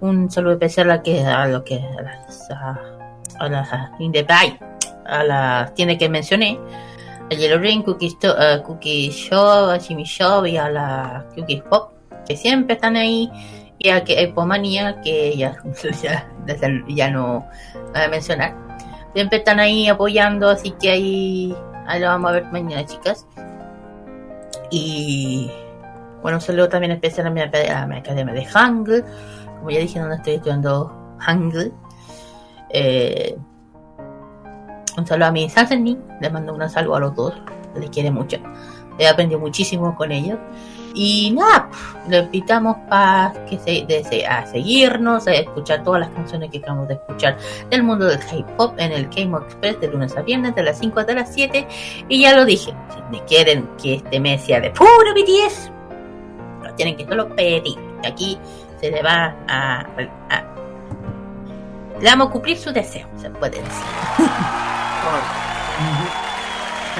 Un 0.00 0.30
saludo 0.30 0.52
especial 0.52 0.90
a 0.90 1.02
que 1.02 1.24
a 1.24 1.46
lo 1.46 1.64
que 1.64 1.76
a 1.76 2.02
las 2.02 2.50
a, 2.50 2.78
a 3.40 3.48
las 3.48 3.72
a, 3.72 3.92
tiendas 5.74 5.98
que 5.98 6.08
mencioné, 6.10 6.60
a 7.30 7.34
Yellow 7.34 7.58
Ring, 7.58 7.82
Cookie, 7.82 8.16
eh, 8.22 8.62
Cookie 8.64 9.10
Shop, 9.10 9.78
Jimmy 9.80 10.04
Shop 10.04 10.46
y 10.46 10.56
a 10.56 10.68
la 10.68 11.26
Cookie 11.34 11.62
Pop, 11.68 11.92
que 12.26 12.36
siempre 12.36 12.74
están 12.74 12.96
ahí 12.96 13.30
y 13.78 13.90
a 13.90 14.02
que 14.02 14.14
que 15.04 15.36
ya, 15.36 15.56
ya, 16.02 16.26
ya 16.88 17.10
no 17.10 17.46
voy 17.92 18.02
a 18.02 18.08
mencionar. 18.08 18.54
Siempre 19.14 19.38
están 19.38 19.60
ahí 19.60 19.88
apoyando, 19.88 20.48
así 20.48 20.72
que 20.72 20.90
ahí, 20.90 21.56
ahí 21.86 22.00
lo 22.00 22.08
vamos 22.08 22.30
a 22.30 22.34
ver 22.34 22.44
mañana, 22.46 22.84
chicas. 22.84 23.26
Y 24.70 25.50
bueno, 26.22 26.38
un 26.38 26.42
saludo 26.42 26.68
también 26.68 26.92
especial 26.92 27.26
a 27.26 27.30
mi, 27.30 27.40
a 27.40 27.86
mi 27.86 27.96
academia 27.96 28.34
de 28.34 28.44
Hangul. 28.44 29.04
Como 29.58 29.70
ya 29.70 29.80
dije, 29.80 29.98
donde 29.98 30.16
estoy 30.16 30.34
estudiando 30.34 31.16
Hangul. 31.18 31.72
Eh, 32.70 33.36
un 34.98 35.06
saludo 35.06 35.26
a 35.28 35.32
mi 35.32 35.48
Sanseni, 35.48 35.96
les 36.20 36.32
mando 36.32 36.54
un 36.54 36.68
saludo 36.68 36.96
a 36.96 37.00
los 37.00 37.14
dos, 37.14 37.34
les 37.78 37.90
quiere 37.90 38.10
mucho. 38.10 38.36
He 38.98 39.06
aprendido 39.08 39.40
muchísimo 39.40 39.94
con 39.96 40.10
ellos. 40.10 40.38
Y 40.94 41.30
nada, 41.30 41.68
le 42.08 42.18
invitamos 42.18 42.76
para 42.88 43.32
que 43.46 43.58
se, 43.58 44.26
a 44.26 44.46
seguirnos, 44.46 45.28
a 45.28 45.32
escuchar 45.34 45.84
todas 45.84 46.00
las 46.00 46.08
canciones 46.10 46.50
que 46.50 46.58
acabamos 46.58 46.88
de 46.88 46.94
escuchar 46.94 47.36
del 47.70 47.84
mundo 47.84 48.06
del 48.06 48.18
K-pop 48.18 48.74
en 48.78 48.90
el 48.92 49.08
K-Mo 49.08 49.38
Express 49.38 49.80
de 49.80 49.88
lunes 49.88 50.16
a 50.16 50.22
viernes 50.22 50.54
de 50.56 50.62
las 50.64 50.78
5 50.78 50.98
hasta 50.98 51.14
las 51.14 51.32
7. 51.32 51.68
Y 52.08 52.22
ya 52.22 52.34
lo 52.34 52.44
dije, 52.44 52.74
si 53.12 53.18
quieren 53.20 53.68
que 53.80 53.94
este 53.96 54.18
mes 54.18 54.42
sea 54.42 54.60
de 54.60 54.70
puro 54.70 54.88
BTS, 55.14 55.70
lo 56.64 56.74
tienen 56.74 56.96
que 56.96 57.06
solo 57.06 57.28
pedir. 57.36 57.76
Aquí 58.04 58.36
se 58.80 58.90
le 58.90 59.02
va 59.02 59.36
a- 59.46 59.86
le 62.00 62.10
vamos 62.10 62.28
a 62.28 62.30
cumplir 62.30 62.58
su 62.58 62.72
deseo, 62.72 63.08
se 63.20 63.30
puede 63.30 63.62
decir. 63.62 63.84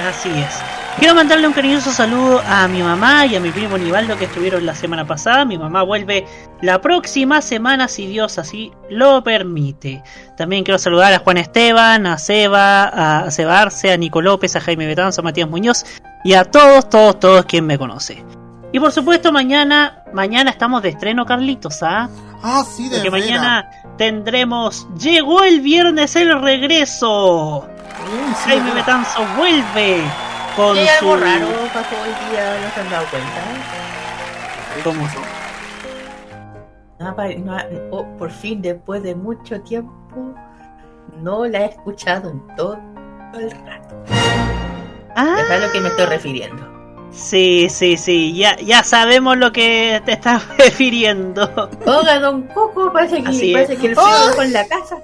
Así 0.07 0.29
es. 0.29 0.61
Quiero 0.97 1.15
mandarle 1.15 1.47
un 1.47 1.53
cariñoso 1.53 1.91
saludo 1.91 2.41
a 2.45 2.67
mi 2.67 2.83
mamá 2.83 3.25
y 3.25 3.35
a 3.35 3.39
mi 3.39 3.51
primo 3.51 3.77
Nivaldo 3.77 4.17
que 4.17 4.25
estuvieron 4.25 4.65
la 4.65 4.75
semana 4.75 5.07
pasada. 5.07 5.45
Mi 5.45 5.57
mamá 5.57 5.83
vuelve 5.83 6.25
la 6.61 6.81
próxima 6.81 7.41
semana 7.41 7.87
si 7.87 8.05
Dios 8.07 8.37
así 8.37 8.73
lo 8.89 9.23
permite. 9.23 10.03
También 10.35 10.65
quiero 10.65 10.77
saludar 10.77 11.13
a 11.13 11.19
Juan 11.19 11.37
Esteban, 11.37 12.05
a 12.05 12.17
Seba, 12.17 13.23
a 13.23 13.31
Seba 13.31 13.61
Arce, 13.61 13.93
a 13.93 13.97
Nico 13.97 14.21
López, 14.21 14.57
a 14.57 14.59
Jaime 14.59 14.87
Betanzo, 14.87 15.21
a 15.21 15.23
Matías 15.23 15.49
Muñoz 15.49 15.85
y 16.25 16.33
a 16.33 16.43
todos, 16.43 16.89
todos, 16.89 17.17
todos 17.17 17.45
quien 17.45 17.65
me 17.65 17.77
conoce. 17.77 18.25
Y 18.73 18.79
por 18.79 18.91
supuesto 18.91 19.31
mañana, 19.31 20.03
mañana 20.13 20.51
estamos 20.51 20.83
de 20.83 20.89
estreno 20.89 21.25
Carlitos, 21.25 21.81
¿ah? 21.81 22.09
Ah, 22.41 22.63
sí, 22.63 22.89
de 22.89 22.97
Porque 22.97 23.11
mañana 23.11 23.69
tendremos 23.97 24.87
Llegó 24.97 25.43
el 25.43 25.61
viernes 25.61 26.15
el 26.15 26.41
regreso. 26.41 27.67
Jaime 28.45 28.73
Betanzo 28.73 29.25
vuelve 29.37 30.03
con 30.55 30.75
su 30.75 30.81
algo 30.81 31.17
raro 31.17 31.47
pasó 31.73 31.95
hoy 32.01 32.31
día, 32.31 32.59
no 32.61 32.73
se 32.73 32.79
han 32.81 32.89
dado 32.89 33.05
cuenta. 33.09 33.41
¿Cómo? 34.83 35.07
No 36.99 37.15
no 37.45 37.57
oh, 37.91 38.17
por 38.17 38.31
fin, 38.31 38.61
después 38.61 39.03
de 39.03 39.15
mucho 39.15 39.61
tiempo, 39.61 40.35
no 41.21 41.45
la 41.45 41.59
he 41.61 41.65
escuchado 41.65 42.29
en 42.29 42.55
todo 42.55 42.79
el 43.33 43.51
rato. 43.51 44.03
Ah. 45.15 45.37
Es 45.39 45.51
a 45.51 45.57
lo 45.59 45.71
que 45.71 45.79
me 45.79 45.89
estoy 45.89 46.05
refiriendo. 46.05 46.78
Sí, 47.11 47.67
sí, 47.69 47.97
sí, 47.97 48.33
ya, 48.35 48.55
ya 48.57 48.83
sabemos 48.83 49.37
lo 49.37 49.51
que 49.51 50.01
te 50.05 50.13
estás 50.13 50.43
refiriendo. 50.57 51.69
Oiga, 51.85 52.19
don 52.19 52.43
Coco, 52.43 52.91
parece 52.93 53.21
que, 53.23 53.29
Así 53.29 53.53
parece 53.53 53.73
es. 53.73 53.79
que 53.79 53.87
el 53.87 53.95
dejó 53.95 54.41
en 54.41 54.53
la 54.53 54.67
casa. 54.67 54.97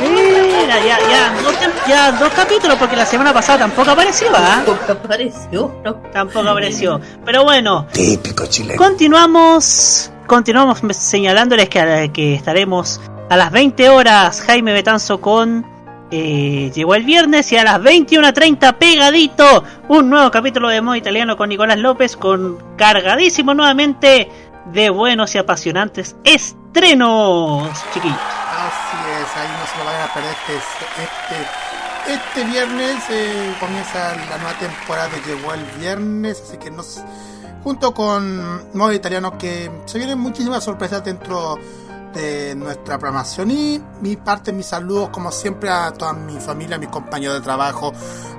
Mira, 0.00 0.76
ya, 0.84 0.98
ya, 1.08 1.42
dos, 1.42 1.54
ya 1.88 2.12
dos 2.12 2.32
capítulos 2.32 2.76
porque 2.78 2.96
la 2.96 3.06
semana 3.06 3.32
pasada 3.32 3.60
tampoco 3.60 3.90
apareció, 3.90 4.28
¿ah? 4.34 4.62
Tampoco 4.64 4.92
apareció, 4.92 5.80
no. 5.84 5.94
Tampoco 6.12 6.48
apareció. 6.48 7.00
Pero 7.24 7.44
bueno, 7.44 7.86
Típico 7.92 8.46
chileno. 8.46 8.78
Continuamos, 8.78 10.10
continuamos 10.26 10.80
señalándoles 10.96 11.68
que, 11.68 12.10
que 12.12 12.34
estaremos 12.34 13.00
a 13.28 13.36
las 13.36 13.50
20 13.50 13.88
horas 13.90 14.40
Jaime 14.42 14.72
Betanzo 14.72 15.20
con 15.20 15.66
eh, 16.10 16.72
Llegó 16.74 16.94
el 16.94 17.04
viernes 17.04 17.52
y 17.52 17.56
a 17.56 17.64
las 17.64 17.80
21.30 17.80 18.74
pegadito 18.78 19.64
un 19.88 20.08
nuevo 20.10 20.30
capítulo 20.30 20.68
de 20.68 20.80
modo 20.80 20.96
italiano 20.96 21.36
con 21.36 21.48
Nicolás 21.48 21.78
López 21.78 22.16
con 22.16 22.62
cargadísimo 22.76 23.54
nuevamente 23.54 24.30
de 24.72 24.90
buenos 24.90 25.34
y 25.34 25.38
apasionantes 25.38 26.16
estrenos, 26.24 27.68
chiquillos. 27.92 28.16
Así 28.16 28.96
es, 29.20 29.36
ahí 29.36 29.48
no 29.48 29.66
se 29.66 29.78
lo 29.78 29.84
vayan 29.84 30.02
a 30.02 30.14
perder. 30.14 30.36
Este, 30.98 32.12
este, 32.12 32.44
viernes 32.44 32.96
eh, 33.10 33.54
comienza 33.60 34.16
la 34.30 34.38
nueva 34.38 34.58
temporada 34.58 35.08
de 35.08 35.20
Llegó 35.22 35.52
el 35.52 35.64
Viernes, 35.78 36.42
así 36.46 36.56
que 36.56 36.70
nos, 36.70 37.02
junto 37.62 37.92
con 37.92 38.76
Modo 38.76 38.92
Italiano, 38.92 39.36
que 39.38 39.70
se 39.86 39.98
vienen 39.98 40.18
muchísimas 40.18 40.64
sorpresas 40.64 41.04
dentro 41.04 41.56
de 41.56 41.62
nuestra 42.56 42.98
programación. 42.98 43.50
Y 43.50 43.82
mi 44.00 44.16
parte, 44.16 44.52
mis 44.52 44.66
saludos, 44.66 45.10
como 45.10 45.30
siempre, 45.30 45.70
a 45.70 45.92
toda 45.92 46.12
mi 46.12 46.38
familia, 46.40 46.76
a 46.76 46.78
mis 46.78 46.88
compañeros 46.88 47.36
de 47.36 47.42
trabajo, 47.42 47.92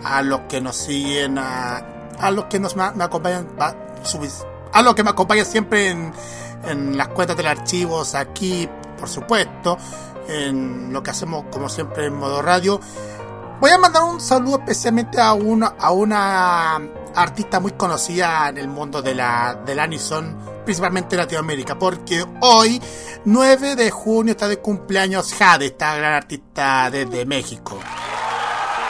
a 0.04 0.22
los 0.22 0.42
que 0.42 0.62
nos 0.62 0.76
siguen, 0.76 1.38
a, 1.38 1.78
a 2.20 2.32
los 2.32 2.46
que 2.46 2.60
nos 2.60 2.76
me, 2.76 2.84
acompañan, 2.84 3.48
a 3.60 4.82
los 4.82 4.96
que 4.96 5.04
me 5.04 5.10
acompañan 5.10 5.46
siempre 5.46 5.90
en, 5.90 6.14
en 6.66 6.98
las 6.98 7.10
cuentas 7.10 7.38
del 7.38 7.48
archivos, 7.48 8.16
aquí, 8.16 8.70
por 8.98 9.10
supuesto, 9.10 9.78
en 10.28 10.92
lo 10.94 11.02
que 11.02 11.12
hacemos, 11.12 11.46
como 11.52 11.70
siempre, 11.70 12.06
en 12.06 12.16
modo 12.16 12.42
radio. 12.42 12.80
Voy 13.60 13.72
a 13.72 13.78
mandar 13.78 14.04
un 14.04 14.22
saludo 14.22 14.60
especialmente 14.60 15.20
a 15.20 15.34
una, 15.34 15.76
a 15.80 15.92
una 15.92 16.80
artista 17.16 17.60
muy 17.60 17.74
conocida 17.74 18.50
en 18.50 18.58
el 18.58 18.68
mundo 18.68 19.02
de 19.02 19.16
la, 19.16 19.60
del 19.66 19.80
Anison, 19.80 20.38
principalmente 20.64 21.16
en 21.16 21.22
Latinoamérica, 21.22 21.78
porque 21.78 22.26
hoy, 22.42 22.82
9 23.26 23.76
de 23.76 23.92
junio, 23.92 24.32
está 24.32 24.48
de 24.48 24.58
cumpleaños 24.58 25.34
Jade, 25.34 25.68
esta 25.68 25.96
gran 25.96 26.14
artista 26.14 26.90
desde 26.92 27.26
México. 27.26 27.80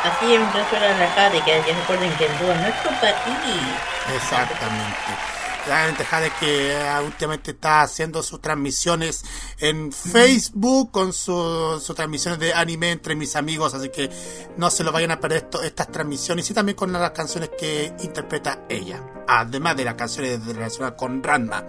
Así 0.03 0.33
es, 0.33 0.39
mientras 0.39 0.69
suena 0.69 0.97
la 0.97 1.09
Jade, 1.11 1.41
que, 1.43 1.61
recuerden 1.73 2.11
que 2.17 2.25
el 2.25 2.39
dúo 2.39 2.53
no 2.53 2.67
es 2.67 2.75
compartible. 2.75 3.73
Exactamente. 4.15 5.38
Realmente 5.67 6.03
Jade 6.05 6.31
que 6.39 6.71
eh, 6.71 6.99
últimamente 7.05 7.51
está 7.51 7.81
haciendo 7.81 8.23
sus 8.23 8.41
transmisiones 8.41 9.23
en 9.59 9.91
Facebook 9.91 10.91
con 10.91 11.13
su- 11.13 11.79
sus 11.83 11.95
transmisiones 11.95 12.39
de 12.39 12.53
anime 12.53 12.91
entre 12.91 13.15
mis 13.15 13.35
amigos, 13.35 13.73
así 13.73 13.89
que 13.89 14.09
no 14.57 14.71
se 14.71 14.83
lo 14.83 14.91
vayan 14.91 15.11
a 15.11 15.19
perder 15.19 15.43
esto- 15.43 15.61
estas 15.61 15.91
transmisiones 15.91 16.49
y 16.49 16.53
también 16.53 16.75
con 16.75 16.91
las 16.91 17.11
canciones 17.11 17.51
que 17.59 17.93
interpreta 17.99 18.61
ella, 18.69 19.03
además 19.27 19.75
de 19.77 19.85
las 19.85 19.95
canciones 19.95 20.43
relacionadas 20.45 20.97
con 20.97 21.21
Ranma. 21.21 21.65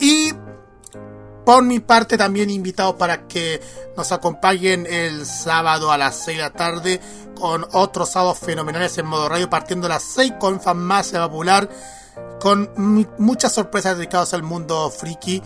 Y 0.00 0.32
por 1.44 1.62
mi 1.64 1.80
parte 1.80 2.16
también 2.16 2.50
invitados 2.50 2.94
para 2.94 3.26
que 3.26 3.60
nos 3.96 4.12
acompañen 4.12 4.86
el 4.86 5.26
sábado 5.26 5.90
a 5.90 5.98
las 5.98 6.24
6 6.24 6.36
de 6.38 6.42
la 6.44 6.50
tarde 6.50 7.00
con 7.34 7.66
otros 7.72 8.10
sábados 8.10 8.38
fenomenales 8.38 8.96
en 8.98 9.06
modo 9.06 9.28
radio 9.28 9.48
partiendo 9.50 9.86
a 9.86 9.90
las 9.90 10.02
6 10.02 10.34
con 10.38 10.60
Farmacia 10.60 11.20
Popular 11.26 11.68
con 12.40 12.70
mu- 12.76 13.04
muchas 13.18 13.52
sorpresas 13.52 13.96
dedicadas 13.96 14.34
al 14.34 14.42
mundo 14.42 14.90
friki. 14.90 15.42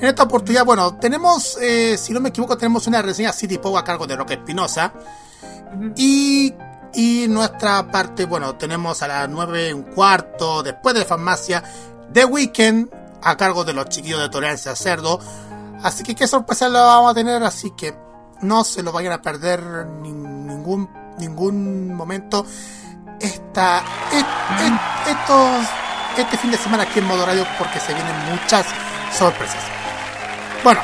En 0.00 0.06
esta 0.08 0.22
oportunidad, 0.22 0.64
bueno, 0.64 0.96
tenemos, 0.98 1.58
eh, 1.60 1.96
si 1.98 2.12
no 2.12 2.20
me 2.20 2.30
equivoco, 2.30 2.56
tenemos 2.56 2.86
una 2.86 3.02
reseña 3.02 3.32
City 3.32 3.58
Pop 3.58 3.76
a 3.76 3.84
cargo 3.84 4.06
de 4.06 4.16
Roque 4.16 4.34
Espinosa. 4.34 4.92
Y, 5.96 6.54
y 6.94 7.26
nuestra 7.28 7.90
parte, 7.90 8.24
bueno, 8.26 8.54
tenemos 8.56 9.02
a 9.02 9.08
las 9.08 9.28
9 9.28 9.74
un 9.74 9.82
cuarto, 9.82 10.62
después 10.62 10.94
de 10.94 11.04
Farmacia, 11.04 11.62
The 12.12 12.24
Weekend 12.24 12.90
a 13.22 13.36
cargo 13.36 13.64
de 13.64 13.72
los 13.72 13.86
chiquillos 13.88 14.20
de 14.20 14.28
Tolerancia 14.28 14.76
Cerdo. 14.76 15.18
Así 15.82 16.02
que 16.04 16.14
qué 16.14 16.26
sorpresa 16.26 16.68
lo 16.68 16.80
vamos 16.80 17.10
a 17.10 17.14
tener, 17.14 17.42
así 17.42 17.72
que 17.76 17.94
no 18.42 18.64
se 18.64 18.82
lo 18.82 18.92
vayan 18.92 19.12
a 19.12 19.22
perder 19.22 19.86
ni- 20.00 20.12
ningún, 20.12 20.88
ningún 21.18 21.92
momento. 21.94 22.46
Esta, 23.20 23.78
et- 24.12 24.66
et- 24.66 25.10
estos, 25.10 25.66
este 26.22 26.36
fin 26.36 26.50
de 26.50 26.56
semana 26.56 26.84
aquí 26.84 26.98
en 26.98 27.06
Modo 27.06 27.26
Radio 27.26 27.46
porque 27.58 27.78
se 27.80 27.92
vienen 27.94 28.14
muchas 28.30 28.66
sorpresas. 29.12 29.62
Bueno, 30.62 30.80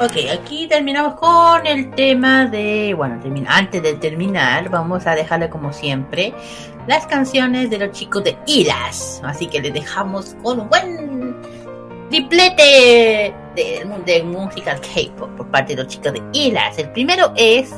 Ok, 0.00 0.12
aquí 0.32 0.68
terminamos 0.68 1.14
con 1.14 1.66
el 1.66 1.90
tema 1.90 2.46
de. 2.46 2.94
Bueno, 2.96 3.18
termina, 3.20 3.56
antes 3.56 3.82
de 3.82 3.94
terminar, 3.94 4.68
vamos 4.68 5.08
a 5.08 5.16
dejarle 5.16 5.50
como 5.50 5.72
siempre 5.72 6.32
las 6.86 7.04
canciones 7.08 7.68
de 7.68 7.78
los 7.78 7.90
chicos 7.90 8.22
de 8.22 8.38
Iras. 8.46 9.20
Así 9.24 9.48
que 9.48 9.60
les 9.60 9.74
dejamos 9.74 10.36
con 10.40 10.60
un 10.60 10.68
buen 10.68 11.36
triplete 12.10 13.34
de, 13.56 14.02
de 14.06 14.22
música 14.22 14.76
K-pop 14.76 15.30
por 15.36 15.50
parte 15.50 15.74
de 15.74 15.82
los 15.82 15.92
chicos 15.92 16.12
de 16.12 16.22
Iras. 16.32 16.78
El 16.78 16.92
primero 16.92 17.32
es 17.34 17.72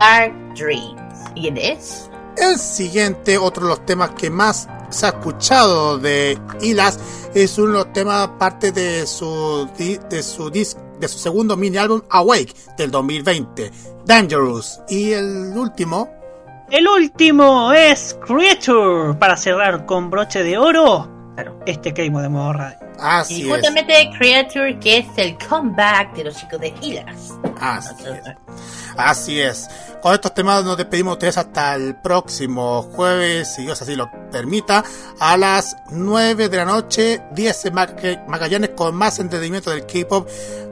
Our 0.00 0.32
Dreams. 0.54 1.30
¿Y 1.34 1.42
quién 1.42 1.58
es? 1.58 2.09
El 2.40 2.58
siguiente, 2.58 3.36
otro 3.36 3.64
de 3.64 3.68
los 3.68 3.84
temas 3.84 4.10
que 4.10 4.30
más 4.30 4.66
se 4.88 5.06
ha 5.06 5.10
escuchado 5.10 5.98
de 5.98 6.38
Ilas, 6.62 6.98
es 7.34 7.58
uno 7.58 7.68
de 7.68 7.74
los 7.74 7.92
temas 7.92 8.28
parte 8.38 8.72
de 8.72 9.06
su 9.06 9.68
de 9.76 10.22
su 10.22 10.50
de 10.50 11.08
su 11.08 11.18
segundo 11.18 11.56
mini 11.56 11.76
álbum 11.76 12.00
Awake 12.08 12.54
del 12.78 12.90
2020, 12.90 13.70
Dangerous. 14.06 14.80
Y 14.88 15.12
el 15.12 15.52
último, 15.54 16.08
El 16.70 16.88
último 16.88 17.72
es 17.72 18.16
Creature 18.26 19.14
para 19.18 19.36
cerrar 19.36 19.84
con 19.84 20.08
broche 20.08 20.42
de 20.42 20.56
oro. 20.56 21.19
Este 21.66 21.92
Keimo 21.94 22.20
de 22.20 22.28
modo 22.28 22.52
radio. 22.54 22.76
así 22.98 23.42
y 23.42 23.50
es. 23.50 23.54
justamente 23.56 24.10
Creature, 24.18 24.78
que 24.78 24.98
es 24.98 25.06
el 25.16 25.36
comeback 25.38 26.14
de 26.14 26.24
los 26.24 26.36
chicos 26.36 26.60
de 26.60 26.74
Iras. 26.82 27.32
Así 27.60 27.94
es. 28.06 28.36
Así 28.96 29.40
es. 29.40 29.68
Con 30.02 30.14
estos 30.14 30.32
temas 30.34 30.64
nos 30.64 30.76
despedimos 30.76 31.12
de 31.12 31.28
ustedes 31.28 31.38
hasta 31.38 31.74
el 31.74 31.94
próximo 31.96 32.82
jueves, 32.94 33.54
si 33.54 33.62
Dios 33.62 33.80
así 33.82 33.94
lo 33.96 34.10
permita, 34.32 34.82
a 35.18 35.36
las 35.36 35.76
9 35.90 36.48
de 36.48 36.56
la 36.56 36.64
noche, 36.64 37.20
10 37.32 37.64
en 37.66 37.74
Maga- 37.74 38.24
Magallanes 38.26 38.70
con 38.70 38.94
más 38.94 39.18
entretenimiento 39.18 39.70
del 39.70 39.84
K-pop 39.86 40.26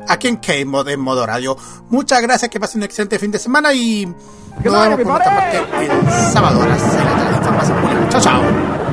aquí 0.09 0.29
en 0.29 0.37
K-Mod 0.39 0.89
en 0.89 1.01
modo 1.01 1.27
radio. 1.27 1.57
Muchas 1.91 2.23
gracias, 2.23 2.51
que 2.51 2.59
pasen 2.59 2.81
un 2.81 2.85
excelente 2.85 3.19
fin 3.19 3.31
de 3.31 3.39
semana 3.39 3.73
y 3.75 4.07
nos 4.07 4.17
vemos 4.65 4.89
por 5.01 5.07
nuestra 5.07 5.37
parte 5.37 5.59
el 5.85 6.11
sábado 6.33 6.63
a 6.63 6.67
las 6.67 6.81
6 6.81 6.93
de 6.93 7.05
la 7.05 7.41
tarde. 7.41 8.09
Chao, 8.11 8.21
chao. 8.21 8.88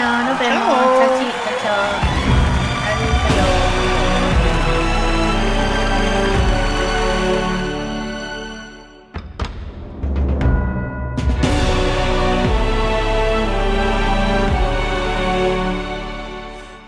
Cariño. 0.00 0.24
Nos 0.24 0.38
vemos. 0.38 0.64
Chao, 0.64 1.10
chao, 1.44 1.56
chao. 1.62 2.10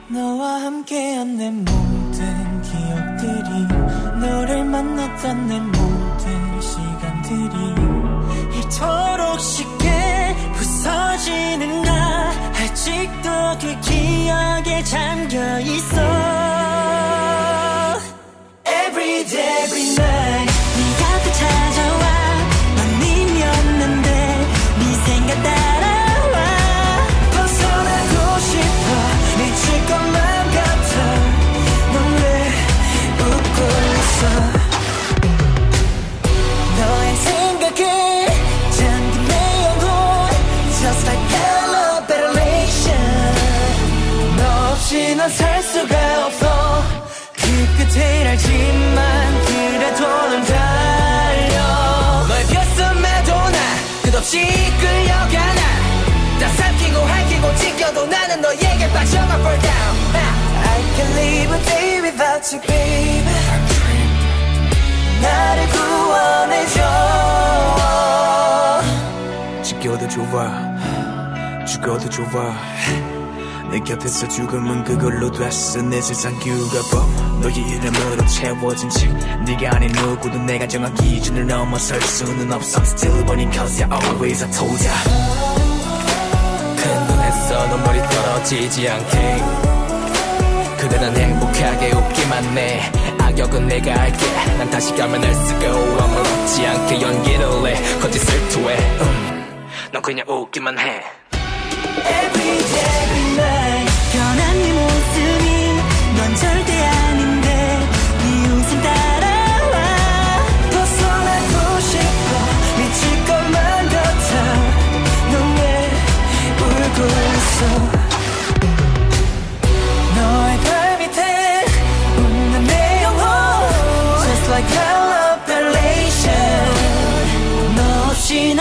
너와 0.08 0.60
함께한 0.62 1.36
내 1.36 1.50
모든 1.50 2.62
기억들이 2.62 3.50
너를 4.20 4.64
만났던 4.64 5.46
내 5.48 5.60
모든 5.60 6.60
시간들이 6.60 7.56
이토록 8.58 9.40
쉽게 9.40 10.36
부서지는 10.54 11.82
나 11.82 12.31
아직도 12.72 13.58
그 13.60 13.80
기억에 13.80 14.82
잠겨 14.82 15.60
있어 15.60 16.41
알지만 48.32 49.44
그래도 49.44 50.06
넌 50.06 50.42
달려. 50.44 52.26
벼슴에도 52.48 53.34
나 53.34 53.58
끝없이 54.02 54.40
끌려가 54.80 55.54
나다 55.54 56.48
삼키고 56.48 56.98
핥히고 56.98 57.54
찢겨도 57.56 58.06
나는 58.06 58.40
너에게 58.40 58.90
빠져가 58.90 59.34
fall 59.34 59.60
down. 59.60 60.16
I 60.64 60.80
can't 60.96 61.12
live 61.12 61.52
a 61.52 61.62
day 61.64 62.00
without 62.00 62.56
you 62.56 62.60
baby. 62.66 63.34
나를 65.20 65.68
구원해줘. 65.68 66.80
지겨도 69.62 70.08
좋아. 70.08 70.48
죽어도 71.66 72.08
좋아 72.08 72.56
내 73.72 73.80
곁에서 73.80 74.28
죽음은 74.28 74.84
그걸로 74.84 75.32
됐어. 75.32 75.80
내 75.80 75.98
세상 76.02 76.38
규가 76.40 76.82
법 76.90 77.40
너의 77.40 77.54
이름으로 77.56 78.26
채워진 78.26 78.90
책 78.90 79.10
네가 79.46 79.76
아닌 79.76 79.90
누구도 79.92 80.38
내가 80.40 80.68
정한 80.68 80.94
기준을 80.94 81.46
넘어설 81.46 81.98
수는 82.02 82.52
없어. 82.52 82.82
Still 82.82 83.24
burning 83.24 83.50
cause 83.50 83.82
I 83.82 83.88
always 84.04 84.44
I 84.44 84.50
told 84.50 84.84
ya 84.84 84.92
큰 86.76 87.06
눈에서 87.06 87.66
눈물이 87.68 87.98
떨어지지 88.10 88.88
않게. 88.90 89.42
그대는 90.76 91.16
행복하게 91.16 91.92
웃기만 91.92 92.58
해. 92.58 92.92
악역은 93.20 93.68
내가 93.68 93.94
할게. 94.00 94.18
난 94.58 94.68
다시 94.68 94.94
가면 94.94 95.24
할 95.24 95.34
수가 95.34 96.04
아무렇지 96.04 96.66
않게 96.66 97.00
연기를 97.00 97.66
해. 97.68 97.98
거짓을 98.00 98.48
토해. 98.50 98.76
음, 99.00 99.68
넌 99.92 100.02
그냥 100.02 100.26
웃기만 100.28 100.78
해. 100.78 101.02
Every 102.04 102.58
day, 102.58 102.82
every 102.82 103.34
night 103.36 103.61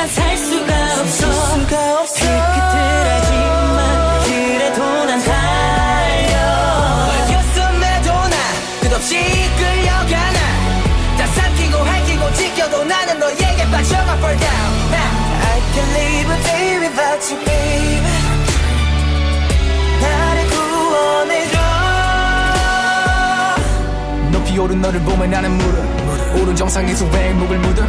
난 0.01 0.07
살 0.07 0.35
수가 0.35 0.80
구원해줘 24.51 24.55
높이 24.55 24.59
오른 24.59 24.81
너를 24.81 24.99
보면 25.01 25.29
나는 25.29 25.51
물어. 25.57 26.41
오른 26.41 26.55
정상에서 26.55 27.05
왜 27.05 27.33
목을 27.33 27.57
묻어? 27.59 27.83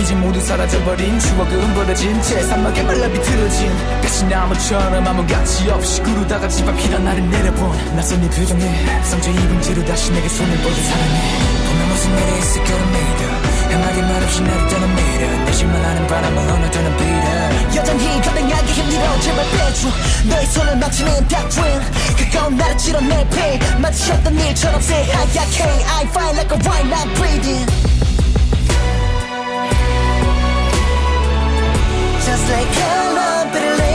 이제 0.00 0.14
모두 0.14 0.40
사라져버린 0.40 1.18
추억은 1.18 1.74
버려진 1.74 2.22
채 2.22 2.42
사막에 2.42 2.82
말라 2.82 3.08
비틀어진 3.08 3.70
가시나무처럼 4.02 5.06
아무 5.06 5.26
가치 5.26 5.68
없이 5.70 6.02
구르다가 6.02 6.48
집 6.48 6.66
앞이란 6.66 7.04
나를 7.04 7.28
내려본 7.28 7.96
낯선 7.96 8.20
네 8.20 8.28
표정에 8.30 9.02
상처 9.02 9.30
입은 9.30 9.62
채로 9.62 9.84
다시 9.84 10.12
내게 10.12 10.28
손을 10.28 10.56
뻗은 10.58 10.82
사랑해 10.82 11.57
보면 11.67 11.89
무슨 11.89 12.17
일이 12.17 12.39
있을까를 12.39 12.85
믿어 12.87 13.53
한마디 13.73 14.01
말 14.01 14.23
없이 14.23 14.41
나를 14.41 14.67
떠는 14.69 14.95
미래 14.95 15.27
내심만 15.45 15.83
아는 15.83 16.07
바람을 16.07 16.37
어느 16.37 16.71
떠는 16.71 16.97
비려 16.97 17.75
여전히 17.75 18.21
감당하기 18.21 18.71
힘들어 18.73 19.19
제발 19.19 19.45
빼줘 19.51 19.87
너의 20.29 20.45
손을 20.47 20.75
막치는 20.77 21.27
닥트린 21.27 21.81
그건 22.17 22.57
나를 22.57 22.77
찔러낼 22.77 23.29
pain 23.29 23.81
마주쳤던 23.81 24.39
일처럼 24.39 24.81
새하얗게 24.81 25.63
I 25.63 26.03
fight 26.05 26.35
like 26.37 26.51
a 26.51 26.59
wine 26.67 26.89
not 26.89 27.07
breathing 27.15 27.65
Just 32.25 32.49
like 32.49 32.69
hello 32.73 33.51
ventilation 33.51 33.86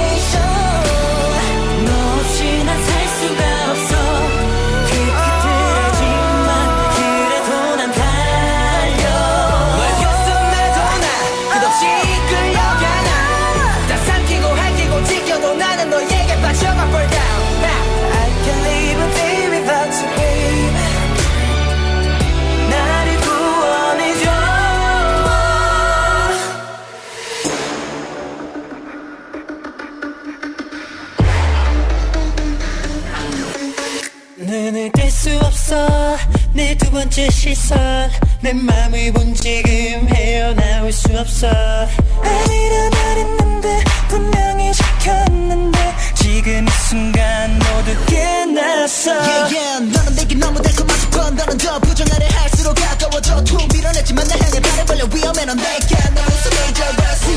수 35.74 35.76
없어. 35.76 36.18
내 36.54 36.76
두 36.78 36.92
번째 36.92 37.30
시선. 37.32 38.12
내 38.42 38.54
맘을 38.54 39.12
본 39.12 39.34
지금 39.34 40.08
헤어나올 40.14 40.92
수 40.92 41.08
없어. 41.18 41.48
아니라 41.48 42.90
말했는데 42.92 43.84
분명히 44.08 44.72
지켰는데 44.74 45.96
지금 46.16 46.68
이 46.68 46.72
순간 46.88 47.58
모두 47.58 48.06
깨났어. 48.06 49.12
Yeah 49.12 49.58
yeah. 49.58 49.98
너는 49.98 50.16
내게 50.16 50.36
너무 50.36 50.62
달콤한 50.62 51.00
습관 51.00 51.36
너는 51.36 51.58
더 51.58 51.80
부정하려 51.80 52.28
할수록 52.28 52.76
가까워져. 52.76 53.44
툭 53.44 53.68
밀어냈지만 53.74 54.28
나 54.28 54.36
향해 54.36 54.60
발을 54.60 54.86
벌려. 54.86 55.06
위험해 55.06 55.46
넌 55.46 55.58
내게 55.58 55.96
넌 56.14 56.24
무슨 56.26 56.52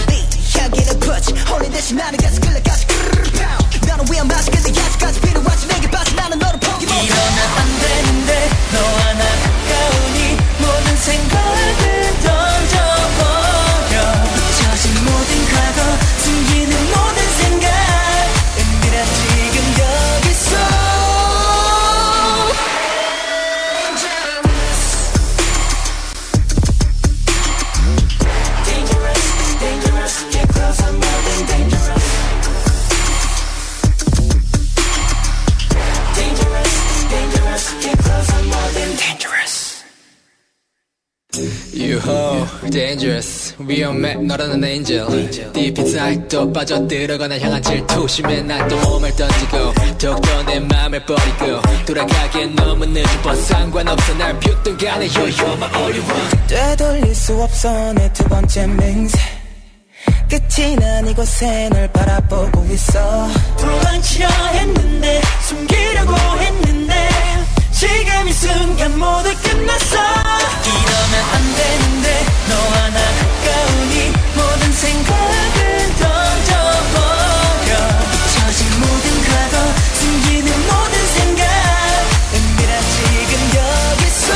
네 0.09 0.27
향기를 0.61 0.99
붙이 0.99 1.33
홀린 1.49 1.73
대신 1.73 1.97
나는 1.97 2.19
계속 2.19 2.41
끌려가지. 2.43 2.87
나는 3.87 4.05
위험하지. 4.13 4.51
근데 4.51 4.81
아직까지 4.81 5.21
필요하지. 5.21 5.67
내게 5.69 5.91
빠져. 5.91 6.15
나는 6.15 6.39
너를 6.39 6.61
포기 6.61 6.85
못해. 6.87 7.05
이러면 7.05 7.39
안 7.57 7.67
되는데 7.81 7.86
너와 8.73 9.15
나 9.15 9.25
가까우니 9.25 10.37
모든 10.59 10.97
생각을 10.97 11.86
위험해. 43.67 44.15
너라는 44.15 44.63
angel 44.65 45.31
deep 45.53 45.81
inside 45.81 46.29
또 46.29 46.53
빠져들어가 46.53 47.29
날 47.29 47.41
향한 47.41 47.63
질투 47.63 48.07
심해. 48.09 48.41
난또 48.43 48.77
몸을 48.81 49.15
던지고 49.17 49.73
더욱더 49.99 50.43
내 50.45 50.61
맘을 50.61 51.05
버리고 51.05 51.61
돌아가기엔 51.87 52.55
너무 52.55 52.87
늦은 52.87 53.23
뻔 53.23 53.37
상관없어. 53.43 54.15
날 54.15 54.39
뷰던 54.41 54.77
간에 54.79 55.07
Yo 55.07 55.27
you're 55.29 55.57
my 55.57 55.83
only 55.83 56.01
one 56.01 56.47
되돌릴 56.47 57.15
수 57.15 57.35
없어. 57.43 57.93
내 57.95 58.11
두 58.13 58.25
번째 58.25 58.67
맹세. 58.67 59.19
끝이 60.29 60.75
난 60.77 61.07
이곳에 61.07 61.69
널 61.71 61.89
바라보고 61.93 62.65
있어. 62.73 63.29
도망치려 63.59 64.29
했는데 64.29 65.21
숨기려고 65.43 66.15
했는데 66.41 67.09
지금 67.73 68.29
이 68.29 68.33
순간 68.33 68.99
모두 68.99 69.31
끝났어 69.43 70.26
이러면 70.67 71.15
안 71.33 71.35
되는데 71.57 72.07
너와 72.49 72.75
나 72.91 72.99
가까우니 73.19 73.95
모든 74.37 74.63
생각을 74.73 75.59
던져버려. 76.01 77.71
잊혀진 78.13 78.61
모든 78.81 79.07
과거 79.29 79.55
숨기는 79.95 80.49
모든 80.67 80.95
생각. 81.17 81.43
은밀한 82.35 82.73
지금 82.95 83.33
여기서. 83.61 84.29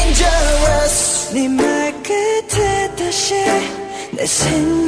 Dangerous. 0.00 1.30
네 1.34 1.36
말 1.48 1.58
끝에 2.02 2.88
다시 2.96 3.34
내 4.12 4.26
생각 4.26 4.79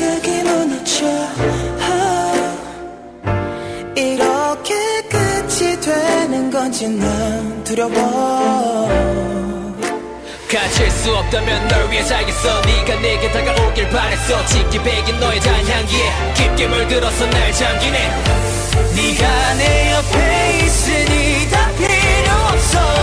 건지 6.52 6.86
난 6.86 7.64
두려워. 7.64 8.88
가질 10.50 10.90
수 10.90 11.16
없다면 11.16 11.68
널 11.68 11.90
위해 11.90 12.02
살겠어. 12.02 12.60
네가 12.60 13.00
내게 13.00 13.32
다가오길 13.32 13.88
바랬어. 13.88 14.44
짙게 14.46 14.82
배긴 14.82 15.18
너의 15.18 15.40
단향기에 15.40 16.12
깊게 16.34 16.66
물들어서 16.68 17.26
날 17.26 17.52
잠기네. 17.52 17.98
네가 18.94 19.54
내 19.54 19.92
옆에 19.92 20.58
있으니 20.66 21.50
다 21.50 21.70
필요 21.78 22.32
없어. 22.52 23.02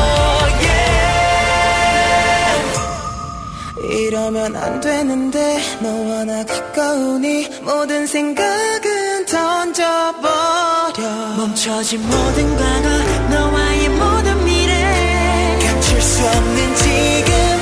이러면 3.82 4.56
안 4.56 4.80
되는데 4.80 5.60
너와 5.80 6.24
나 6.26 6.46
가까우니 6.46 7.62
모든 7.64 8.06
생각은 8.06 9.26
던져버려 9.26 10.79
멈춰진 11.38 12.02
모든 12.02 12.56
과거 12.58 12.90
너와의 13.30 13.90
모든 13.90 14.44
미래. 14.46 15.60
감출 15.64 16.02
수 16.02 16.26
없는 16.28 16.76
지금 16.76 17.59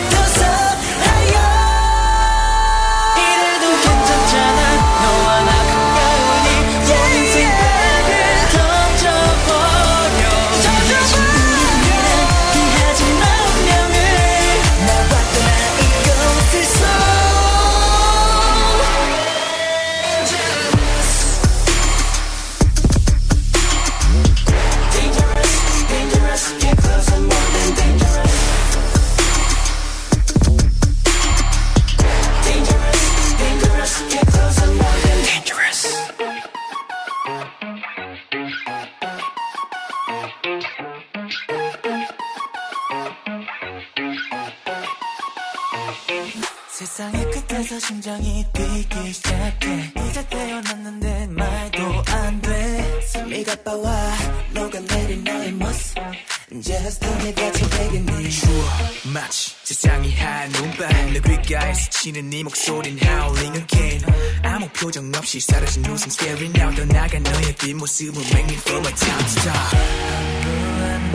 가에 61.48 61.74
스치는 61.74 62.30
네 62.30 62.44
목소린 62.44 63.00
howling 63.02 63.58
again 63.58 64.04
아무 64.44 64.68
표정 64.70 65.10
없이 65.16 65.40
사라진 65.40 65.86
웃음 65.86 66.08
staring 66.08 66.62
out 66.62 66.76
떠나간 66.76 67.24
너의 67.24 67.56
뒷모습은 67.56 68.22
make 68.22 68.44
me 68.44 68.54
feel 68.56 68.80
my 68.80 68.94
time 68.94 69.18
to 69.20 69.28
stop 69.28 69.78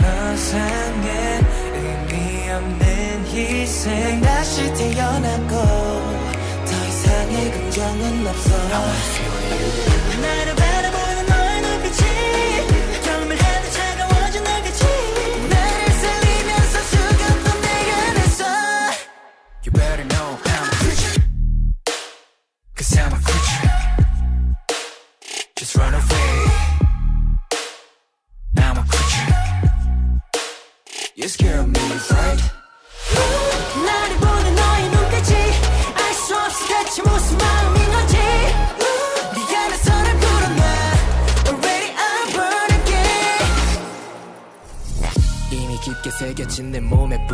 너상에 0.01 1.41
의미 1.75 2.51
없는 2.51 3.27
희생. 3.27 4.21
다시 4.23 4.73
태어났고 4.75 5.55
더 6.65 6.87
이상의 6.89 7.53
긍정은 7.53 8.27
없어. 8.27 8.59
나를 10.23 10.55
바라보는 10.57 10.72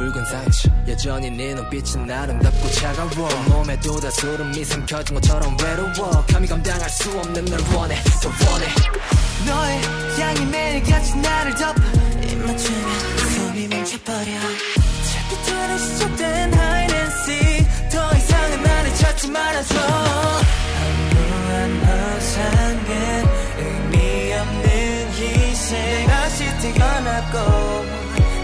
붉은 0.09 0.25
상처 0.25 0.71
여전히 0.87 1.31
네 1.31 1.55
눈빛은 1.55 2.11
아름답고 2.11 2.71
차가워. 2.71 3.29
몸에도 3.49 4.01
다소름이 4.01 4.65
삼켜진 4.65 5.15
것처럼 5.15 5.57
외로워. 5.63 6.25
감히 6.31 6.47
감당할 6.47 6.89
수 6.89 7.11
없는 7.19 7.45
널 7.45 7.61
원해 7.75 7.97
더 8.23 8.29
원해. 8.51 8.67
너의 9.47 9.81
향이 10.19 10.47
매일같이 10.47 11.17
나를 11.17 11.55
덮어. 11.55 11.83
입맞추면 12.23 13.19
숨이 13.19 13.69
멈춰버려. 13.69 14.33
차피처럼 15.09 15.79
시작된 15.79 16.55
seek. 17.25 17.69
더 17.91 18.17
이상은 18.17 18.63
나를 18.63 18.95
찾지 18.95 19.31
말아줘. 19.31 19.75
무한 21.11 21.85
허상은 21.85 23.27
의미 23.59 24.33
없는 24.33 25.13
희생. 25.13 26.07
다시 26.07 26.45
태어났고 26.61 28.08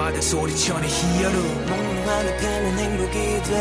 좋아하다 0.00 0.20
소리쳐 0.22 0.80
내 0.80 0.86
히어로. 0.88 1.36
몽롱한 1.42 2.36
편은 2.38 2.78
행복이 2.78 3.42
돼. 3.42 3.52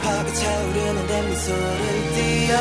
화가 0.00 0.32
차오르는 0.32 1.06
내 1.08 1.22
미소를 1.22 2.12
띄어. 2.14 2.56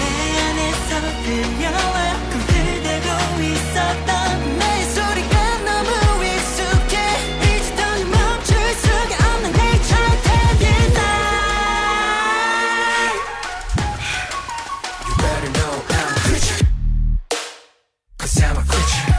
내 0.00 0.04
안에서 0.40 0.90
들려와 1.22 1.96
꿈틀대고 2.30 3.08
있었던 3.42 4.58
내 4.58 4.64
소리가 4.94 5.34
너무 5.64 6.24
익숙해. 6.24 6.94
이제 7.44 7.66
더는 7.76 8.10
멈출 8.10 8.50
수가 8.82 9.12
없는 9.34 9.52
내 9.52 9.58
철퇴된 9.88 10.64
날 10.94 10.98
You 15.06 15.14
better 15.22 15.50
know 15.52 15.72
I'm 15.88 16.08
a 16.10 16.20
creature 16.26 16.66
Cause 18.18 18.42
I'm 18.42 18.56
a 18.56 18.64
creature 18.66 19.14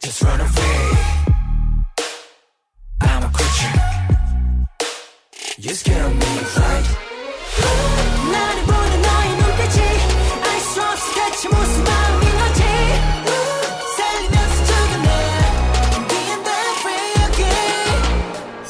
Just 0.00 0.22
run 0.22 0.40
away 0.40 0.65